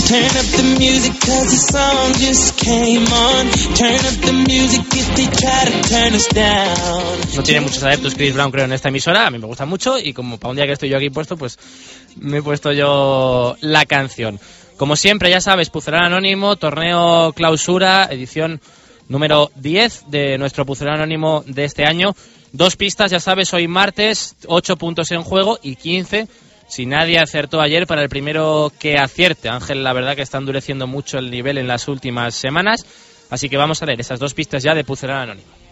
Turn 0.07 0.23
up 0.23 0.47
the 0.55 0.62
music 0.79 1.14
cause 1.19 1.51
the 1.51 1.73
song 1.73 2.12
just 2.14 2.57
came 2.59 3.03
on. 3.03 3.51
Turn 3.75 3.99
up 4.07 4.14
the 4.23 4.33
music 4.47 4.87
if 4.95 5.16
they 5.16 5.27
try 5.27 5.64
to 5.64 5.88
turn 5.88 6.14
us 6.14 6.29
down. 6.29 7.35
No 7.35 7.42
tiene 7.42 7.62
muchos 7.62 7.83
adeptos 7.83 8.14
Chris 8.14 8.33
Brown, 8.33 8.53
creo, 8.53 8.66
en 8.66 8.73
esta 8.73 8.88
emisora. 8.88 9.27
A 9.27 9.31
mí 9.33 9.38
me 9.38 9.49
gusta 9.49 9.66
mucho 9.66 9.99
y 9.99 10.12
como 10.12 10.38
para 10.38 10.51
un 10.51 10.57
día 10.57 10.66
que 10.66 10.75
estoy 10.75 10.90
yo 10.90 10.97
aquí 10.97 11.11
puesto, 11.11 11.37
pues 11.37 11.59
me 12.14 12.38
he 12.38 12.42
puesto 12.42 12.73
yo 12.73 13.57
la 13.61 13.85
canción. 13.85 14.38
Como 14.77 14.95
siempre, 14.95 15.29
ya 15.29 15.40
sabes, 15.40 15.71
Pucelano 15.71 16.07
Anónimo, 16.07 16.55
torneo 16.55 17.33
clausura, 17.33 18.07
edición 18.09 18.61
número 19.09 19.51
10 19.57 20.05
de 20.07 20.38
nuestro 20.38 20.64
Pucelano 20.64 20.99
Anónimo 20.99 21.42
de 21.49 21.64
este 21.64 21.85
año. 21.85 22.14
Dos 22.53 22.77
pistas, 22.77 23.11
ya 23.11 23.19
sabes, 23.19 23.53
hoy 23.53 23.66
martes, 23.66 24.37
8 24.47 24.77
puntos 24.77 25.11
en 25.11 25.25
juego 25.25 25.59
y 25.64 25.75
15 25.75 26.29
si 26.66 26.87
nadie 26.87 27.18
acertó 27.18 27.61
ayer 27.61 27.87
para 27.87 28.02
el 28.02 28.09
primero 28.09 28.72
que 28.79 28.96
acierte. 28.96 29.48
Ángel, 29.48 29.85
la 29.85 29.92
verdad 29.92 30.16
que 30.16 30.22
está 30.22 30.38
endureciendo 30.38 30.87
mucho 30.87 31.18
el 31.18 31.31
nivel 31.31 31.59
en 31.59 31.68
las 31.68 31.88
últimas 31.88 32.35
semanas. 32.35 32.85
Así 33.31 33.48
que 33.48 33.57
vamos 33.57 33.83
a 33.83 33.87
leer 33.87 34.00
esas 34.00 34.18
dos 34.18 34.35
pistas 34.35 34.62
ya 34.62 34.74
de 34.74 34.85
Pucelano 34.85 35.22
Anónimo. 35.22 35.65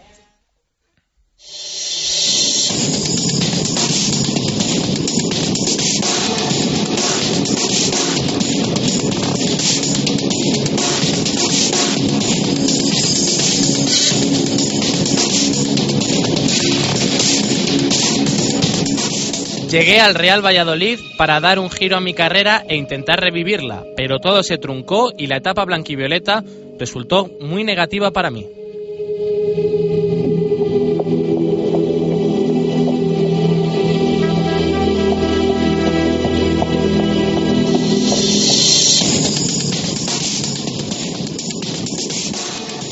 Llegué 19.75 19.99
al 19.99 20.15
Real 20.15 20.41
Valladolid 20.41 21.01
para 21.19 21.41
dar 21.41 21.59
un 21.59 21.69
giro 21.69 21.97
a 21.97 22.01
mi 22.01 22.15
carrera 22.15 22.65
e 22.69 22.77
intentar 22.77 23.19
revivirla, 23.19 23.83
pero 23.97 24.21
todo 24.21 24.45
se 24.45 24.57
truncó 24.57 25.11
y 25.19 25.27
la 25.27 25.39
etapa 25.39 25.65
blanquivioleta 25.65 26.45
resultó 26.79 27.29
muy 27.41 27.65
negativa 27.65 28.13
para 28.13 28.31
mí. 28.31 28.47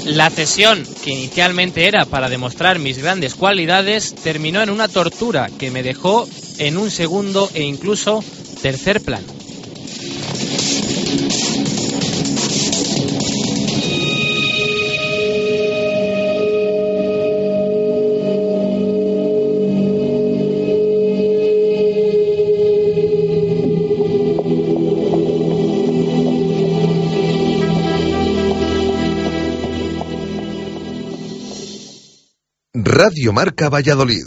La 0.06 0.30
cesión, 0.30 0.82
que 1.04 1.10
inicialmente 1.12 1.86
era 1.86 2.06
para 2.06 2.28
demostrar 2.28 2.80
mis 2.80 2.98
grandes 2.98 3.36
cualidades, 3.36 4.16
terminó 4.16 4.60
en 4.62 4.70
una 4.70 4.88
tortura 4.88 5.48
que 5.60 5.70
me 5.70 5.84
dejó 5.84 6.26
en 6.66 6.78
un 6.78 6.90
segundo 6.90 7.50
e 7.54 7.62
incluso 7.62 8.22
tercer 8.62 9.00
plano. 9.00 9.26
Radio 32.74 33.32
Marca 33.32 33.68
Valladolid, 33.68 34.26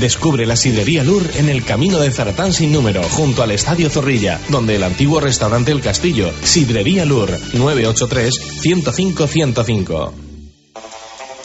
Descubre 0.01 0.47
la 0.47 0.55
sidrería 0.55 1.03
Lur 1.03 1.29
en 1.35 1.47
el 1.47 1.63
camino 1.63 1.99
de 1.99 2.09
Zaratán 2.09 2.53
sin 2.53 2.71
número, 2.71 3.03
junto 3.03 3.43
al 3.43 3.51
Estadio 3.51 3.87
Zorrilla, 3.87 4.39
donde 4.49 4.75
el 4.75 4.83
antiguo 4.83 5.19
restaurante 5.19 5.71
El 5.71 5.79
Castillo. 5.79 6.33
Sidrería 6.41 7.05
Lur, 7.05 7.29
983 7.53 8.33
105 8.61 9.27
105. 9.27 10.30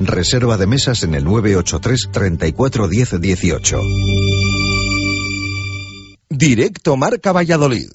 Reserva 0.00 0.56
de 0.56 0.66
mesas 0.66 1.02
en 1.02 1.14
el 1.14 1.24
983 1.24 2.10
34 2.12 2.88
10 2.88 3.20
18. 3.20 3.80
Directo 6.30 6.96
Marca 6.96 7.32
Valladolid. 7.32 7.88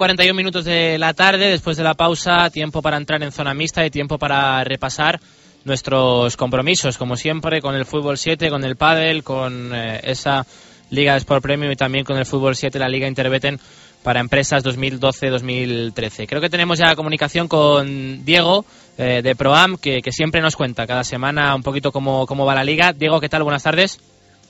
41 0.00 0.32
minutos 0.32 0.64
de 0.64 0.96
la 0.96 1.12
tarde, 1.12 1.50
después 1.50 1.76
de 1.76 1.82
la 1.82 1.92
pausa, 1.92 2.48
tiempo 2.48 2.80
para 2.80 2.96
entrar 2.96 3.22
en 3.22 3.32
zona 3.32 3.52
mixta 3.52 3.84
y 3.84 3.90
tiempo 3.90 4.16
para 4.16 4.64
repasar 4.64 5.20
nuestros 5.66 6.38
compromisos, 6.38 6.96
como 6.96 7.16
siempre, 7.16 7.60
con 7.60 7.74
el 7.74 7.84
Fútbol 7.84 8.16
7, 8.16 8.48
con 8.48 8.64
el 8.64 8.76
Padel, 8.76 9.22
con 9.22 9.74
eh, 9.74 10.00
esa 10.04 10.46
Liga 10.88 11.12
de 11.12 11.18
Sport 11.18 11.42
Premium 11.42 11.70
y 11.72 11.76
también 11.76 12.06
con 12.06 12.16
el 12.16 12.24
Fútbol 12.24 12.56
7, 12.56 12.78
la 12.78 12.88
Liga 12.88 13.08
Interbeten 13.08 13.60
para 14.02 14.20
empresas 14.20 14.64
2012-2013. 14.64 16.26
Creo 16.26 16.40
que 16.40 16.48
tenemos 16.48 16.78
ya 16.78 16.96
comunicación 16.96 17.46
con 17.46 18.24
Diego 18.24 18.64
eh, 18.96 19.20
de 19.22 19.36
Proam, 19.36 19.76
que, 19.76 20.00
que, 20.00 20.12
siempre 20.12 20.40
nos 20.40 20.56
cuenta 20.56 20.86
cada 20.86 21.04
semana 21.04 21.54
un 21.54 21.62
poquito 21.62 21.92
cómo, 21.92 22.24
cómo 22.24 22.46
va 22.46 22.54
la 22.54 22.64
liga. 22.64 22.94
Diego, 22.94 23.20
¿qué 23.20 23.28
tal? 23.28 23.42
Buenas 23.42 23.64
tardes. 23.64 24.00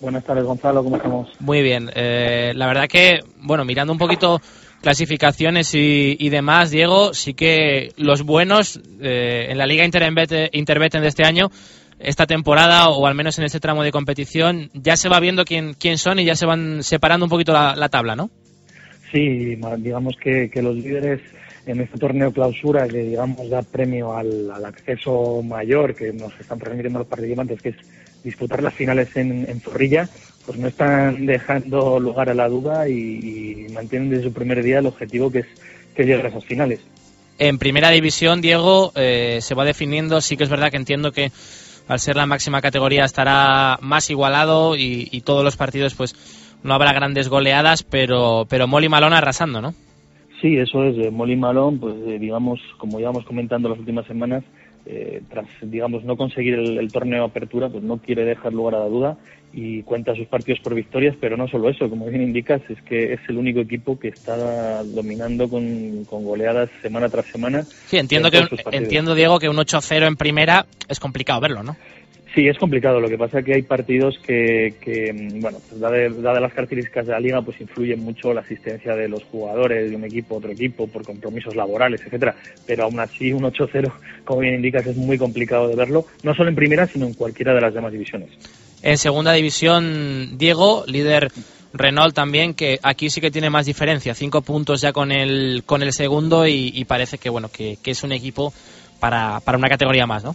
Buenas 0.00 0.24
tardes, 0.24 0.44
Gonzalo, 0.44 0.82
¿cómo 0.82 0.96
estamos? 0.96 1.28
Muy 1.40 1.60
bien. 1.60 1.90
Eh, 1.94 2.52
la 2.54 2.66
verdad 2.68 2.88
que, 2.88 3.18
bueno, 3.42 3.66
mirando 3.66 3.92
un 3.92 3.98
poquito 3.98 4.40
clasificaciones 4.80 5.74
y, 5.74 6.16
y, 6.18 6.28
demás, 6.30 6.70
Diego, 6.70 7.14
sí 7.14 7.34
que 7.34 7.92
los 7.96 8.22
buenos 8.22 8.80
eh, 9.00 9.46
en 9.50 9.58
la 9.58 9.66
Liga 9.66 9.84
Interbeten 9.84 11.02
de 11.02 11.08
este 11.08 11.24
año, 11.24 11.50
esta 11.98 12.26
temporada 12.26 12.88
o 12.88 13.06
al 13.06 13.14
menos 13.14 13.38
en 13.38 13.44
este 13.44 13.60
tramo 13.60 13.82
de 13.82 13.92
competición, 13.92 14.70
ya 14.74 14.96
se 14.96 15.08
va 15.08 15.20
viendo 15.20 15.44
quién, 15.44 15.74
quién 15.74 15.98
son 15.98 16.18
y 16.18 16.24
ya 16.24 16.34
se 16.34 16.46
van 16.46 16.82
separando 16.82 17.26
un 17.26 17.30
poquito 17.30 17.52
la, 17.52 17.76
la 17.76 17.88
tabla, 17.88 18.16
¿no? 18.16 18.30
Sí, 19.12 19.56
digamos 19.78 20.14
que, 20.22 20.48
que, 20.50 20.62
los 20.62 20.76
líderes 20.76 21.20
en 21.66 21.80
este 21.80 21.98
torneo 21.98 22.32
clausura 22.32 22.86
que 22.86 22.98
digamos 22.98 23.50
da 23.50 23.62
premio 23.62 24.16
al, 24.16 24.50
al 24.50 24.64
acceso 24.64 25.42
mayor 25.42 25.94
que 25.94 26.12
nos 26.12 26.32
están 26.40 26.58
permitiendo 26.58 27.00
los 27.00 27.08
participantes, 27.08 27.60
que 27.60 27.70
es 27.70 27.76
disputar 28.22 28.62
las 28.62 28.74
finales 28.74 29.14
en, 29.16 29.48
en 29.48 29.60
Zorrilla, 29.60 30.08
pues 30.50 30.58
no 30.58 30.66
están 30.66 31.26
dejando 31.26 32.00
lugar 32.00 32.28
a 32.28 32.34
la 32.34 32.48
duda 32.48 32.88
y, 32.88 33.66
y, 33.68 33.72
mantienen 33.72 34.10
desde 34.10 34.24
su 34.24 34.32
primer 34.32 34.60
día 34.64 34.80
el 34.80 34.86
objetivo 34.86 35.30
que 35.30 35.38
es 35.38 35.46
que 35.94 36.02
lleguen 36.02 36.26
a 36.26 36.28
esas 36.30 36.44
finales. 36.44 36.80
En 37.38 37.56
primera 37.56 37.90
división, 37.90 38.40
Diego, 38.40 38.90
eh, 38.96 39.38
se 39.42 39.54
va 39.54 39.64
definiendo, 39.64 40.20
sí 40.20 40.36
que 40.36 40.42
es 40.42 40.50
verdad 40.50 40.72
que 40.72 40.76
entiendo 40.76 41.12
que 41.12 41.30
al 41.86 42.00
ser 42.00 42.16
la 42.16 42.26
máxima 42.26 42.60
categoría 42.60 43.04
estará 43.04 43.78
más 43.80 44.10
igualado 44.10 44.74
y, 44.74 45.08
y 45.12 45.20
todos 45.20 45.44
los 45.44 45.56
partidos 45.56 45.94
pues 45.94 46.16
no 46.64 46.74
habrá 46.74 46.92
grandes 46.94 47.28
goleadas, 47.28 47.84
pero, 47.84 48.44
pero 48.50 48.66
Molly 48.66 48.88
Malone 48.88 49.14
arrasando, 49.14 49.60
¿no? 49.60 49.72
Sí, 50.40 50.56
eso 50.56 50.82
es. 50.82 51.12
Molly 51.12 51.36
Malone, 51.36 51.78
pues 51.78 51.94
eh, 52.08 52.18
digamos, 52.18 52.58
como 52.76 52.98
íbamos 52.98 53.24
comentando 53.24 53.68
las 53.68 53.78
últimas 53.78 54.06
semanas, 54.08 54.42
eh, 54.84 55.22
tras, 55.28 55.46
digamos, 55.62 56.02
no 56.02 56.16
conseguir 56.16 56.54
el, 56.54 56.76
el, 56.76 56.90
torneo 56.90 57.22
apertura, 57.22 57.68
pues 57.68 57.84
no 57.84 57.98
quiere 57.98 58.24
dejar 58.24 58.52
lugar 58.52 58.74
a 58.74 58.80
la 58.80 58.86
duda 58.86 59.18
y 59.52 59.82
cuenta 59.82 60.14
sus 60.14 60.26
partidos 60.26 60.60
por 60.60 60.74
victorias, 60.74 61.16
pero 61.20 61.36
no 61.36 61.48
solo 61.48 61.70
eso, 61.70 61.88
como 61.88 62.06
bien 62.06 62.22
indicas, 62.22 62.62
es 62.68 62.80
que 62.82 63.12
es 63.14 63.20
el 63.28 63.36
único 63.36 63.60
equipo 63.60 63.98
que 63.98 64.08
está 64.08 64.82
dominando 64.84 65.48
con, 65.48 66.04
con 66.04 66.24
goleadas 66.24 66.70
semana 66.82 67.08
tras 67.08 67.26
semana. 67.26 67.62
Sí, 67.62 67.96
entiendo, 67.96 68.30
que, 68.30 68.46
entiendo 68.72 69.14
Diego, 69.14 69.38
que 69.38 69.48
un 69.48 69.56
8-0 69.56 70.06
en 70.06 70.16
primera 70.16 70.66
es 70.88 71.00
complicado 71.00 71.40
verlo, 71.40 71.62
¿no? 71.62 71.76
Sí, 72.34 72.46
es 72.46 72.56
complicado. 72.58 73.00
Lo 73.00 73.08
que 73.08 73.18
pasa 73.18 73.40
es 73.40 73.44
que 73.44 73.54
hay 73.54 73.62
partidos 73.62 74.16
que, 74.20 74.74
que 74.80 75.10
bueno, 75.40 75.58
pues 75.68 75.80
dadas 75.80 76.22
dada 76.22 76.38
las 76.38 76.52
características 76.52 77.06
de 77.06 77.12
la 77.12 77.20
liga, 77.20 77.42
pues 77.42 77.60
influye 77.60 77.96
mucho 77.96 78.32
la 78.32 78.42
asistencia 78.42 78.94
de 78.94 79.08
los 79.08 79.24
jugadores 79.24 79.90
de 79.90 79.96
un 79.96 80.04
equipo 80.04 80.36
a 80.36 80.38
otro 80.38 80.52
equipo 80.52 80.86
por 80.86 81.04
compromisos 81.04 81.56
laborales, 81.56 82.00
etcétera. 82.02 82.36
Pero 82.66 82.84
aún 82.84 83.00
así, 83.00 83.32
un 83.32 83.42
8-0, 83.42 83.92
como 84.24 84.40
bien 84.40 84.54
indicas, 84.54 84.86
es 84.86 84.96
muy 84.96 85.18
complicado 85.18 85.68
de 85.68 85.74
verlo, 85.74 86.06
no 86.22 86.32
solo 86.34 86.50
en 86.50 86.54
primera, 86.54 86.86
sino 86.86 87.06
en 87.06 87.14
cualquiera 87.14 87.52
de 87.52 87.62
las 87.62 87.74
demás 87.74 87.92
divisiones. 87.92 88.30
En 88.82 88.98
segunda 88.98 89.32
división, 89.32 90.38
Diego, 90.38 90.84
líder 90.86 91.30
Renault 91.72 92.14
también, 92.14 92.54
que 92.54 92.78
aquí 92.82 93.10
sí 93.10 93.20
que 93.20 93.30
tiene 93.30 93.50
más 93.50 93.66
diferencia, 93.66 94.14
cinco 94.14 94.42
puntos 94.42 94.80
ya 94.80 94.92
con 94.92 95.12
el, 95.12 95.62
con 95.64 95.82
el 95.82 95.92
segundo 95.92 96.46
y, 96.46 96.84
parece 96.86 97.18
que, 97.18 97.30
bueno, 97.30 97.48
que, 97.48 97.78
que 97.82 97.92
es 97.92 98.02
un 98.02 98.12
equipo 98.12 98.52
para, 98.98 99.40
para 99.40 99.58
una 99.58 99.68
categoría 99.68 100.06
más, 100.06 100.24
¿no? 100.24 100.34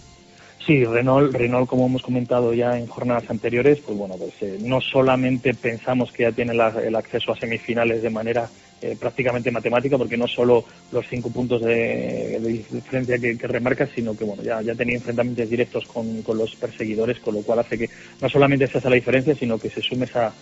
Sí, 0.65 0.83
Renault, 0.83 1.31
Renault, 1.35 1.69
como 1.69 1.85
hemos 1.85 2.01
comentado 2.01 2.51
ya 2.53 2.77
en 2.77 2.87
jornadas 2.87 3.29
anteriores, 3.29 3.79
pues 3.85 3.95
bueno, 3.97 4.15
pues 4.17 4.33
eh, 4.41 4.57
no 4.61 4.81
solamente 4.81 5.53
pensamos 5.53 6.11
que 6.11 6.23
ya 6.23 6.31
tiene 6.31 6.55
la, 6.55 6.69
el 6.83 6.95
acceso 6.95 7.31
a 7.31 7.35
semifinales 7.35 8.01
de 8.01 8.09
manera 8.09 8.49
eh, 8.82 8.95
prácticamente 8.99 9.51
matemática, 9.51 9.97
porque 9.97 10.17
no 10.17 10.28
solo 10.28 10.65
los 10.91 11.07
cinco 11.07 11.30
puntos 11.30 11.61
de, 11.61 12.39
diferencia 12.69 13.17
que, 13.17 13.38
que, 13.38 13.47
remarca, 13.47 13.88
sino 13.88 14.15
que 14.15 14.26
bueno, 14.26 14.43
ya, 14.43 14.61
ya 14.61 14.76
tenía 14.76 14.95
enfrentamientos 14.95 15.49
directos 15.49 15.86
con, 15.86 16.21
con, 16.23 16.38
los 16.38 16.55
perseguidores, 16.55 17.19
con 17.19 17.36
lo 17.36 17.41
cual 17.41 17.59
hace 17.59 17.78
que 17.78 17.89
no 18.21 18.30
solamente 18.30 18.67
se 18.67 18.78
hace 18.78 18.89
la 18.89 18.95
diferencia, 18.95 19.34
sino 19.34 19.57
que 19.57 19.69
se 19.69 19.82
sume 19.82 20.05
esa, 20.05 20.34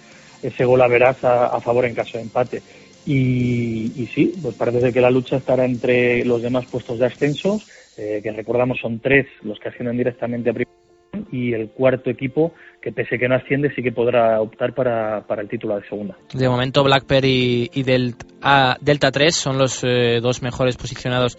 ese 0.42 0.66
gol 0.66 0.82
a 0.82 0.88
verás 0.88 1.24
a, 1.24 1.60
favor 1.62 1.86
en 1.86 1.96
caso 1.96 2.18
de 2.18 2.24
empate. 2.24 2.62
Y, 3.06 3.92
y, 3.96 4.10
sí, 4.14 4.34
pues 4.42 4.56
parece 4.56 4.92
que 4.92 5.02
la 5.02 5.12
lucha 5.12 5.38
estará 5.38 5.66
entre 5.66 6.26
los 6.26 6.42
demás 6.42 6.66
puestos 6.66 7.00
de 7.00 7.06
ascenso, 7.06 7.62
eh, 7.98 8.20
que 8.24 8.32
recordamos 8.32 8.80
son 8.80 9.00
tres 9.00 9.28
los 9.44 9.60
que 9.60 9.70
ascienden 9.70 9.98
directamente 9.98 10.50
a 10.50 10.54
primera 10.54 10.83
y 11.32 11.54
el 11.54 11.70
cuarto 11.70 12.10
equipo 12.10 12.54
que 12.82 12.92
pese 12.92 13.18
que 13.18 13.28
no 13.28 13.36
asciende 13.36 13.74
sí 13.76 13.82
que 13.82 13.92
podrá 13.92 14.42
optar 14.42 14.74
para, 14.74 15.22
para 15.26 15.42
el 15.42 15.50
título 15.50 15.76
de 15.76 15.88
segunda. 15.88 16.18
De 16.34 16.50
momento 16.50 16.84
Blackberry 16.84 17.70
y, 17.74 17.84
Delta, 17.84 18.78
Delta 18.82 19.12
3 19.12 19.36
son 19.36 19.58
los 19.58 19.84
eh, 19.84 20.20
dos 20.22 20.42
mejores 20.42 20.76
posicionados 20.76 21.38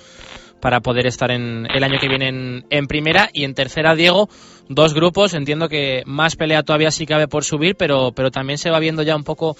para 0.60 0.80
poder 0.80 1.06
estar 1.06 1.30
en 1.30 1.66
el 1.70 1.84
año 1.84 1.98
que 2.00 2.08
viene 2.08 2.62
en, 2.70 2.86
primera. 2.86 3.28
Y 3.32 3.44
en 3.44 3.52
tercera 3.52 3.94
Diego 3.94 4.28
dos 4.68 4.94
grupos. 4.94 5.34
Entiendo 5.34 5.68
que 5.68 6.02
más 6.06 6.36
pelea 6.36 6.62
todavía 6.62 6.90
sí 6.90 7.04
cabe 7.04 7.28
por 7.28 7.44
subir 7.44 7.76
pero 7.76 8.12
pero 8.12 8.30
también 8.30 8.56
se 8.56 8.70
va 8.70 8.78
viendo 8.78 9.02
ya 9.02 9.14
un 9.14 9.24
poco 9.24 9.56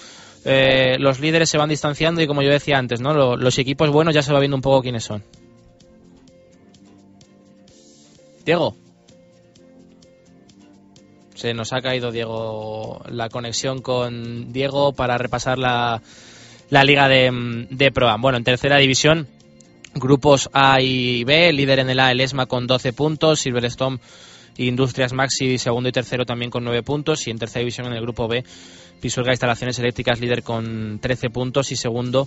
eh, 0.46 0.96
los 0.98 1.20
líderes 1.20 1.50
se 1.50 1.58
van 1.58 1.68
distanciando 1.68 2.22
y 2.22 2.26
como 2.26 2.42
yo 2.42 2.50
decía 2.50 2.78
antes 2.78 3.00
no 3.00 3.36
los 3.36 3.58
equipos 3.58 3.90
buenos 3.90 4.14
ya 4.14 4.22
se 4.22 4.32
va 4.32 4.38
viendo 4.40 4.56
un 4.56 4.62
poco 4.62 4.80
quiénes 4.80 5.04
son. 5.04 5.22
Diego 8.46 8.76
se 11.44 11.52
nos 11.52 11.74
ha 11.74 11.82
caído 11.82 12.10
Diego 12.10 13.02
la 13.10 13.28
conexión 13.28 13.82
con 13.82 14.50
Diego 14.50 14.94
para 14.94 15.18
repasar 15.18 15.58
la, 15.58 16.00
la 16.70 16.84
liga 16.84 17.06
de, 17.06 17.66
de 17.68 17.92
Proam. 17.92 18.22
Bueno, 18.22 18.38
en 18.38 18.44
tercera 18.44 18.78
división, 18.78 19.28
grupos 19.94 20.48
A 20.54 20.80
y 20.80 21.22
B, 21.24 21.52
líder 21.52 21.80
en 21.80 21.90
el 21.90 22.00
A 22.00 22.12
el 22.12 22.22
ESMA 22.22 22.46
con 22.46 22.66
12 22.66 22.94
puntos, 22.94 23.40
Silverstone 23.40 23.98
Industrias 24.56 25.12
Maxi 25.12 25.58
segundo 25.58 25.90
y 25.90 25.92
tercero 25.92 26.24
también 26.24 26.50
con 26.50 26.64
9 26.64 26.82
puntos 26.82 27.26
y 27.26 27.30
en 27.30 27.38
tercera 27.38 27.60
división 27.60 27.88
en 27.88 27.92
el 27.92 28.00
grupo 28.00 28.26
B 28.26 28.42
Pisuerga 29.02 29.32
Instalaciones 29.32 29.78
Eléctricas 29.78 30.20
líder 30.20 30.42
con 30.42 30.98
13 30.98 31.28
puntos 31.28 31.72
y 31.72 31.76
segundo 31.76 32.26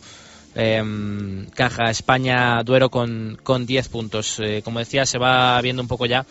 em, 0.54 1.48
Caja 1.56 1.90
España 1.90 2.62
Duero 2.64 2.92
con, 2.92 3.40
con 3.42 3.66
10 3.66 3.90
puntos. 3.90 4.40
Eh, 4.44 4.62
como 4.64 4.78
decía, 4.78 5.08
se 5.08 5.18
va 5.18 5.60
viendo 5.60 5.82
un 5.82 5.88
poco 5.88 6.06
ya 6.06 6.24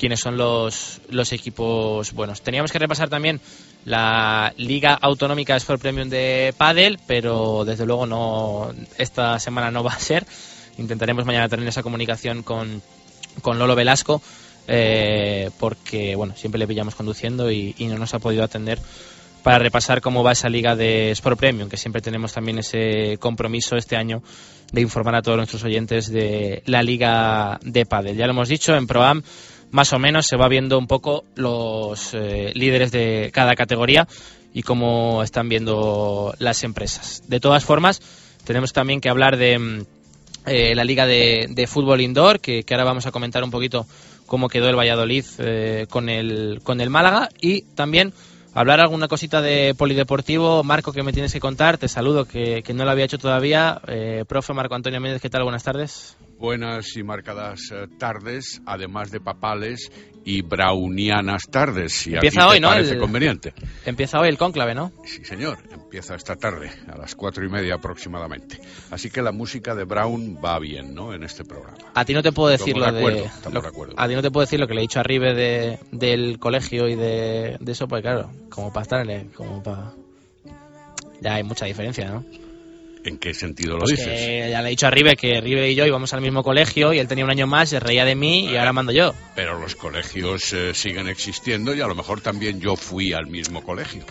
quiénes 0.00 0.20
son 0.20 0.38
los, 0.38 1.02
los 1.10 1.30
equipos 1.34 2.14
buenos. 2.14 2.40
Teníamos 2.40 2.72
que 2.72 2.78
repasar 2.78 3.10
también 3.10 3.38
la 3.84 4.54
Liga 4.56 4.94
Autonómica 4.94 5.56
Sport 5.56 5.82
Premium 5.82 6.08
de 6.08 6.54
Padel, 6.56 6.98
pero 7.06 7.66
desde 7.66 7.84
luego 7.84 8.06
no 8.06 8.72
esta 8.96 9.38
semana 9.38 9.70
no 9.70 9.84
va 9.84 9.92
a 9.92 9.98
ser. 9.98 10.24
Intentaremos 10.78 11.26
mañana 11.26 11.50
tener 11.50 11.68
esa 11.68 11.82
comunicación 11.82 12.42
con, 12.42 12.80
con 13.42 13.58
Lolo 13.58 13.74
Velasco, 13.74 14.22
eh, 14.68 15.50
porque 15.60 16.16
bueno, 16.16 16.34
siempre 16.34 16.58
le 16.58 16.66
pillamos 16.66 16.94
conduciendo 16.94 17.50
y, 17.50 17.74
no 17.80 17.98
nos 17.98 18.14
ha 18.14 18.20
podido 18.20 18.42
atender 18.42 18.78
para 19.42 19.58
repasar 19.58 20.00
cómo 20.00 20.22
va 20.24 20.32
esa 20.32 20.48
liga 20.48 20.76
de 20.76 21.10
Sport 21.10 21.38
Premium, 21.38 21.68
que 21.68 21.76
siempre 21.76 22.00
tenemos 22.00 22.32
también 22.32 22.58
ese 22.58 23.18
compromiso 23.18 23.76
este 23.76 23.96
año 23.96 24.22
de 24.72 24.80
informar 24.80 25.16
a 25.16 25.22
todos 25.22 25.36
nuestros 25.36 25.62
oyentes 25.64 26.10
de 26.10 26.62
la 26.64 26.82
liga 26.82 27.58
de 27.62 27.84
Padel. 27.84 28.16
Ya 28.16 28.24
lo 28.24 28.32
hemos 28.32 28.48
dicho, 28.48 28.74
en 28.74 28.86
ProAm 28.86 29.22
más 29.70 29.92
o 29.92 29.98
menos 29.98 30.26
se 30.26 30.36
va 30.36 30.48
viendo 30.48 30.78
un 30.78 30.86
poco 30.86 31.24
los 31.34 32.14
eh, 32.14 32.52
líderes 32.54 32.90
de 32.92 33.30
cada 33.32 33.54
categoría 33.54 34.06
y 34.52 34.62
cómo 34.62 35.22
están 35.22 35.48
viendo 35.48 36.34
las 36.38 36.64
empresas. 36.64 37.22
De 37.28 37.40
todas 37.40 37.64
formas, 37.64 38.00
tenemos 38.44 38.72
también 38.72 39.00
que 39.00 39.08
hablar 39.08 39.36
de 39.36 39.58
mm, 39.58 39.80
eh, 40.46 40.74
la 40.74 40.84
liga 40.84 41.06
de, 41.06 41.66
fútbol 41.68 42.00
indoor, 42.00 42.40
que, 42.40 42.64
ahora 42.70 42.84
vamos 42.84 43.06
a 43.06 43.12
comentar 43.12 43.44
un 43.44 43.50
poquito 43.50 43.86
cómo 44.26 44.48
quedó 44.48 44.68
el 44.68 44.76
Valladolid 44.76 45.24
eh, 45.38 45.86
con, 45.88 46.08
el, 46.08 46.60
con 46.62 46.80
el 46.80 46.90
Málaga 46.90 47.28
y 47.40 47.62
también 47.62 48.12
hablar 48.54 48.80
alguna 48.80 49.06
cosita 49.06 49.40
de 49.40 49.74
polideportivo. 49.76 50.64
Marco, 50.64 50.92
que 50.92 51.04
me 51.04 51.12
tienes 51.12 51.32
que 51.32 51.40
contar, 51.40 51.78
te 51.78 51.86
saludo, 51.86 52.24
que, 52.24 52.62
que 52.64 52.74
no 52.74 52.84
lo 52.84 52.90
había 52.90 53.04
hecho 53.04 53.18
todavía. 53.18 53.80
profe 54.26 54.52
Marco 54.52 54.74
Antonio 54.74 55.00
Méndez, 55.00 55.22
¿qué 55.22 55.30
tal? 55.30 55.44
Buenas 55.44 55.62
tardes 55.62 56.16
buenas 56.40 56.96
y 56.96 57.02
marcadas 57.02 57.70
eh, 57.70 57.86
tardes, 57.98 58.62
además 58.64 59.10
de 59.10 59.20
papales 59.20 59.92
y 60.24 60.40
brownianas 60.40 61.42
tardes, 61.50 61.92
si 61.92 62.14
empieza 62.14 62.48
hoy, 62.48 62.60
¿no? 62.60 62.68
parece 62.68 62.98
conveniente. 62.98 63.52
Empieza 63.84 64.18
hoy 64.18 64.28
el 64.28 64.38
cónclave, 64.38 64.74
¿no? 64.74 64.90
Sí, 65.04 65.24
señor, 65.24 65.58
empieza 65.70 66.14
esta 66.14 66.36
tarde, 66.36 66.70
a 66.88 66.96
las 66.96 67.14
cuatro 67.14 67.44
y 67.44 67.50
media 67.50 67.74
aproximadamente. 67.74 68.58
Así 68.90 69.10
que 69.10 69.22
la 69.22 69.32
música 69.32 69.74
de 69.74 69.84
Brown 69.84 70.38
va 70.42 70.58
bien, 70.58 70.94
¿no?, 70.94 71.12
en 71.12 71.24
este 71.24 71.44
programa. 71.44 71.76
A 71.94 72.04
ti 72.04 72.14
no 72.14 72.22
te 72.22 72.32
puedo 72.32 72.48
decir 72.48 72.76
lo 72.76 72.90
de... 72.90 73.02
Lo, 73.52 73.62
a 73.96 74.08
ti 74.08 74.14
no 74.14 74.22
te 74.22 74.30
puedo 74.30 74.44
decir 74.44 74.58
lo 74.58 74.66
que 74.66 74.74
le 74.74 74.80
he 74.80 74.82
dicho 74.82 75.00
a 75.00 75.02
Ribe 75.02 75.34
de, 75.34 75.78
del 75.92 76.38
colegio 76.38 76.88
y 76.88 76.96
de, 76.96 77.58
de 77.60 77.72
eso, 77.72 77.86
pues 77.86 78.02
claro, 78.02 78.30
como 78.48 78.72
para 78.72 78.82
estarle, 78.82 79.26
como 79.34 79.62
para... 79.62 79.92
Ya 81.20 81.34
hay 81.34 81.42
mucha 81.42 81.66
diferencia, 81.66 82.10
¿no? 82.10 82.24
¿En 83.04 83.18
qué 83.18 83.32
sentido 83.32 83.74
lo 83.74 83.80
pues 83.80 83.96
dices? 83.96 84.50
ya 84.50 84.60
le 84.60 84.68
he 84.68 84.70
dicho 84.70 84.86
a 84.86 84.90
Ribe 84.90 85.16
que 85.16 85.40
Ribe 85.40 85.70
y 85.70 85.74
yo 85.74 85.86
íbamos 85.86 86.12
al 86.12 86.20
mismo 86.20 86.42
colegio 86.42 86.92
y 86.92 86.98
él 86.98 87.08
tenía 87.08 87.24
un 87.24 87.30
año 87.30 87.46
más, 87.46 87.70
se 87.70 87.80
reía 87.80 88.04
de 88.04 88.14
mí 88.14 88.46
y 88.46 88.56
ahora 88.56 88.72
mando 88.72 88.92
yo. 88.92 89.14
Pero 89.34 89.58
los 89.58 89.74
colegios 89.74 90.52
eh, 90.52 90.74
siguen 90.74 91.08
existiendo 91.08 91.74
y 91.74 91.80
a 91.80 91.86
lo 91.86 91.94
mejor 91.94 92.20
también 92.20 92.60
yo 92.60 92.76
fui 92.76 93.12
al 93.12 93.26
mismo 93.26 93.62
colegio. 93.62 94.04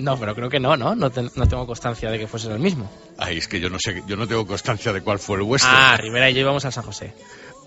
No, 0.00 0.18
pero 0.18 0.34
creo 0.34 0.48
que 0.48 0.60
no, 0.60 0.76
¿no? 0.76 0.94
No, 0.94 1.10
tengo 1.10 1.66
constancia 1.66 2.10
de 2.10 2.18
que 2.18 2.26
fuese 2.26 2.50
el 2.50 2.58
mismo. 2.58 2.90
Ay, 3.18 3.36
es 3.36 3.48
que 3.48 3.60
yo 3.60 3.68
no 3.68 3.78
sé, 3.78 4.02
yo 4.06 4.16
no 4.16 4.26
tengo 4.26 4.46
constancia 4.46 4.92
de 4.92 5.02
cuál 5.02 5.18
fue 5.18 5.36
el 5.36 5.42
vuestro. 5.42 5.70
Ah, 5.72 5.96
Rivera 5.98 6.30
y 6.30 6.34
yo 6.34 6.40
íbamos 6.40 6.64
al 6.64 6.72
San 6.72 6.84
José. 6.84 7.12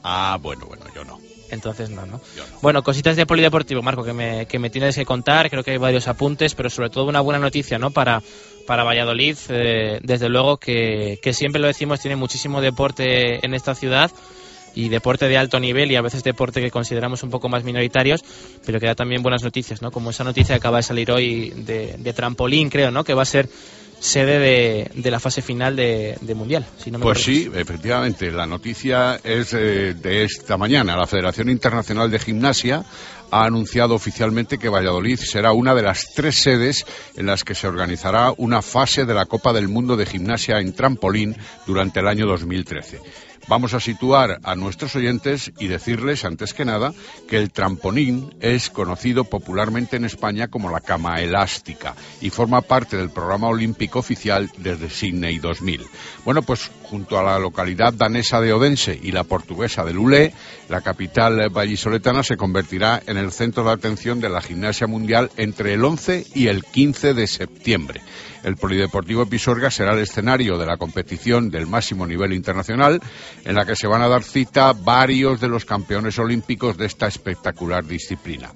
Ah, 0.04 0.38
bueno, 0.42 0.66
bueno, 0.68 0.86
yo 0.94 1.04
no. 1.06 1.20
Entonces 1.50 1.90
no, 1.90 2.06
¿no? 2.06 2.20
Bueno, 2.62 2.84
cositas 2.84 3.16
de 3.16 3.26
polideportivo, 3.26 3.82
Marco, 3.82 4.04
que 4.04 4.14
me, 4.14 4.46
que 4.48 4.60
me 4.60 4.70
tienes 4.70 4.96
que 4.96 5.06
contar. 5.06 5.50
Creo 5.50 5.64
que 5.64 5.72
hay 5.72 5.78
varios 5.78 6.08
apuntes, 6.08 6.56
pero 6.56 6.70
sobre 6.70 6.90
todo 6.90 7.06
una 7.06 7.22
buena 7.22 7.40
noticia, 7.40 7.78
¿no? 7.78 7.92
Para, 7.92 8.24
para 8.66 8.84
Valladolid, 8.84 9.38
eh, 9.50 10.00
desde 10.02 10.30
luego 10.30 10.58
que, 10.58 11.20
siempre 11.34 11.62
lo 11.62 11.68
decimos, 11.68 12.00
tiene 12.00 12.16
muchísimo 12.16 12.60
deporte 12.60 13.46
en 13.46 13.54
esta 13.54 13.76
ciudad 13.76 14.12
y 14.76 14.90
deporte 14.90 15.28
de 15.28 15.38
alto 15.38 15.60
nivel 15.60 15.92
y 15.92 15.96
a 15.96 16.02
veces 16.02 16.24
deporte 16.24 16.60
que 16.60 16.72
consideramos 16.72 17.22
un 17.22 17.30
poco 17.30 17.48
más 17.48 17.64
minoritarios, 17.64 18.26
pero 18.66 18.80
que 18.80 18.88
da 18.88 18.96
también 18.96 19.22
buenas 19.22 19.44
noticias, 19.44 19.84
¿no? 19.84 19.92
Como 19.92 20.10
esa 20.10 20.24
noticia 20.24 20.56
que 20.56 20.60
acaba 20.60 20.78
de 20.78 20.84
salir 20.84 21.12
hoy 21.12 21.52
de, 21.52 21.98
de 22.00 22.14
trampolín, 22.14 22.72
creo, 22.72 22.90
¿no? 22.90 23.04
Que 23.04 23.14
va 23.14 23.22
a 23.22 23.26
ser 23.26 23.48
sede 24.04 24.38
de, 24.38 24.92
de 24.94 25.12
la 25.12 25.20
fase 25.20 25.42
final 25.42 25.78
de, 25.78 26.18
Mundial. 26.36 26.66
pues 27.02 27.24
sí, 27.24 27.50
efectivamente. 27.54 28.32
La 28.32 28.46
noticia 28.46 29.20
es 29.24 29.54
eh, 29.54 29.94
de 29.94 30.24
esta 30.26 30.58
mañana. 30.58 30.98
La 30.98 31.08
Federación 31.08 31.50
Internacional 31.50 32.12
de 32.12 32.20
Gimnasia 32.20 32.84
ha 33.32 33.46
anunciado 33.46 33.96
oficialmente 33.96 34.58
que 34.58 34.68
Valladolid 34.68 35.18
será 35.18 35.54
una 35.54 35.74
de 35.74 35.84
las 35.84 36.14
tres 36.14 36.36
sedes 36.36 36.86
en 37.16 37.28
las 37.28 37.44
que 37.44 37.56
se 37.56 37.68
organizará 37.68 38.34
una 38.38 38.62
fase 38.62 39.06
de 39.06 39.14
la 39.14 39.26
Copa 39.26 39.54
del 39.54 39.70
Mundo 39.70 39.96
de 39.96 40.06
Gimnasia 40.06 40.60
en 40.60 40.74
trampolín 40.74 41.36
durante 41.66 42.02
el 42.02 42.08
año 42.08 42.28
2013. 42.28 43.00
Vamos 43.48 43.74
a 43.74 43.80
situar 43.82 44.40
a 44.44 44.56
nuestros 44.56 44.96
oyentes 44.96 45.52
y 45.60 45.68
decirles, 45.68 46.24
antes 46.24 46.54
que 46.54 46.64
nada, 46.64 46.94
que 47.28 47.38
el 47.38 47.52
trampolín 47.52 48.34
es 48.40 48.70
conocido 48.70 49.26
popularmente 49.26 49.98
en 49.98 50.06
España 50.06 50.48
como 50.48 50.72
la 50.72 50.80
cama 50.80 51.20
elástica 51.20 51.94
y 52.22 52.30
forma 52.30 52.62
parte 52.62 52.96
del 52.96 53.10
programa 53.10 53.48
olímpico 53.48 54.00
oficial 54.00 54.50
desde 54.58 54.90
Sydney 54.90 55.40
2000. 55.40 55.86
Bueno, 56.24 56.42
pues 56.42 56.72
junto 56.84 57.20
a 57.20 57.24
la 57.24 57.38
localidad 57.38 57.94
danesa 57.94 58.40
de 58.40 58.54
Odense 58.54 58.98
y 59.02 59.12
la 59.12 59.26
portuguesa 59.26 59.84
de 59.84 59.94
Lulé, 59.94 60.34
la 60.70 60.82
capital 60.82 61.50
vallisoletana 61.50 62.24
se 62.24 62.38
convertirá 62.38 63.02
en 63.06 63.18
el 63.18 63.32
centro 63.32 63.64
de 63.64 63.72
atención 63.72 64.20
de 64.20 64.30
la 64.30 64.42
gimnasia 64.42 64.88
mundial 64.88 65.30
entre 65.38 65.74
el 65.74 65.84
11 65.84 66.28
y 66.34 66.48
el 66.48 66.64
15 66.64 67.14
de 67.14 67.28
septiembre. 67.28 68.02
El 68.44 68.58
Polideportivo 68.58 69.26
Pisorga 69.26 69.72
será 69.72 69.94
el 69.94 70.00
escenario 70.00 70.58
de 70.58 70.66
la 70.66 70.78
competición 70.78 71.50
del 71.50 71.68
máximo 71.68 72.06
nivel 72.06 72.34
internacional, 72.34 73.02
en 73.46 73.56
la 73.56 73.66
que 73.66 73.76
se 73.76 73.88
van 73.88 74.02
a 74.02 74.08
dar 74.08 74.24
cita 74.24 74.74
varios 74.74 75.40
de 75.40 75.48
los 75.48 75.66
campeones 75.66 76.20
olímpicos 76.20 76.78
de 76.78 76.86
esta 76.86 77.08
espectacular 77.08 77.86
disciplina. 77.86 78.52